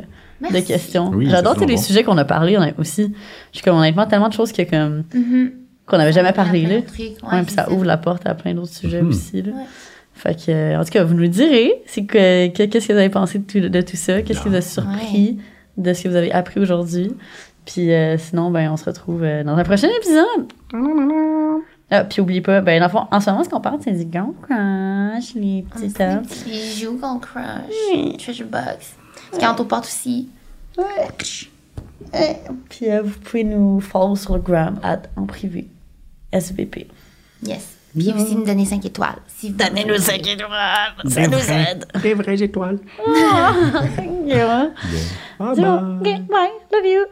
de 0.52 0.60
questions. 0.60 1.10
Oui, 1.14 1.28
j'adore 1.30 1.54
tous 1.54 1.66
les 1.66 1.76
bon. 1.76 1.80
sujets 1.80 2.02
qu'on 2.04 2.18
a 2.18 2.24
parlé 2.24 2.56
on 2.58 2.62
a 2.62 2.70
aussi. 2.78 3.12
Je 3.52 3.58
suis 3.58 3.64
comme, 3.64 3.76
honnêtement, 3.76 4.06
tellement 4.06 4.28
de 4.28 4.34
choses 4.34 4.52
que, 4.52 4.62
comme, 4.62 5.04
Mhm. 5.14 5.52
qu'on 5.86 5.98
n'avait 5.98 6.12
jamais 6.12 6.32
parlé, 6.32 6.62
là. 6.66 6.80
de 6.80 6.86
trucs, 6.86 6.98
ouais, 7.00 7.14
Ouais, 7.32 7.42
puis 7.42 7.54
ça 7.54 7.70
ouvre 7.70 7.84
la 7.84 7.96
porte 7.98 8.26
à 8.26 8.34
plein 8.34 8.54
d'autres 8.54 8.72
sujets 8.74 9.02
Mhm. 9.02 9.08
aussi, 9.08 9.42
là. 9.42 9.52
Ouais. 9.52 9.64
Fait 10.16 10.34
que, 10.46 10.50
euh, 10.50 10.80
en 10.80 10.84
tout 10.84 10.90
cas, 10.90 11.02
vous 11.04 11.14
nous 11.14 11.26
direz, 11.26 11.72
c'est 11.86 12.04
que, 12.04 12.46
que- 12.48 12.64
qu'est-ce 12.66 12.86
que 12.88 12.92
vous 12.92 12.98
avez 12.98 13.08
pensé 13.08 13.38
de 13.40 13.44
tout, 13.44 13.60
de 13.68 13.80
tout 13.80 13.96
ça? 13.96 14.22
Qu'est-ce 14.22 14.40
qui 14.42 14.48
vous 14.48 14.54
a 14.54 14.60
surpris 14.60 15.38
de 15.76 15.92
ce 15.92 16.04
que 16.04 16.08
vous 16.08 16.14
avez 16.16 16.30
appris 16.30 16.60
aujourd'hui? 16.60 17.10
Puis 17.66 17.92
euh, 17.92 18.18
sinon, 18.18 18.50
ben, 18.50 18.70
on 18.70 18.76
se 18.76 18.84
retrouve 18.84 19.22
euh, 19.22 19.42
dans 19.42 19.56
un 19.56 19.64
prochain 19.64 19.88
épisode. 19.96 20.52
Ah, 21.90 22.04
puis 22.04 22.20
oubliez 22.20 22.40
pas, 22.40 22.60
ben, 22.60 22.78
dans 22.80 22.86
le 22.86 22.90
fond, 22.92 23.06
en 23.10 23.20
ce 23.20 23.30
moment, 23.30 23.44
ce 23.44 23.48
qu'on 23.48 23.60
parle, 23.60 23.78
c'est 23.82 23.92
du 23.92 24.04
gon 24.04 24.34
crush, 24.42 25.34
les 25.34 25.64
petits 25.70 25.86
Les 25.86 25.92
tops. 25.92 26.28
petits 26.28 26.50
bijoux 26.50 26.98
qu'on 26.98 27.18
crush. 27.18 28.18
Treasure 28.18 28.46
box. 28.46 28.94
Ce 29.32 29.38
qui 29.38 29.46
entoure 29.46 29.68
porte 29.68 29.84
aussi. 29.84 30.28
Puis 32.68 32.90
euh, 32.90 33.02
vous 33.02 33.18
pouvez 33.20 33.44
nous 33.44 33.80
follow 33.80 34.16
sur 34.16 34.34
le 34.34 34.40
gram 34.42 34.78
at 34.82 35.02
en 35.16 35.24
privé. 35.26 35.68
SVP. 36.32 36.88
Yes. 37.42 37.70
Puis 37.96 38.12
aussi 38.12 38.34
nous 38.34 38.44
donner 38.44 38.64
5 38.64 38.84
étoiles. 38.84 39.18
Si 39.28 39.50
vous 39.50 39.56
Donnez-nous 39.56 39.96
5 39.98 40.26
étoiles, 40.26 40.94
ça 41.06 41.28
nous 41.28 41.38
aide. 41.38 41.86
Des 42.02 42.14
vraies 42.14 42.42
étoiles. 42.42 42.78
Yeah. 44.26 44.70
Bye 45.38 45.54
So, 45.54 45.62
bye. 45.62 45.98
okay, 46.00 46.18
bye, 46.30 46.50
love 46.72 46.86
you. 46.86 47.04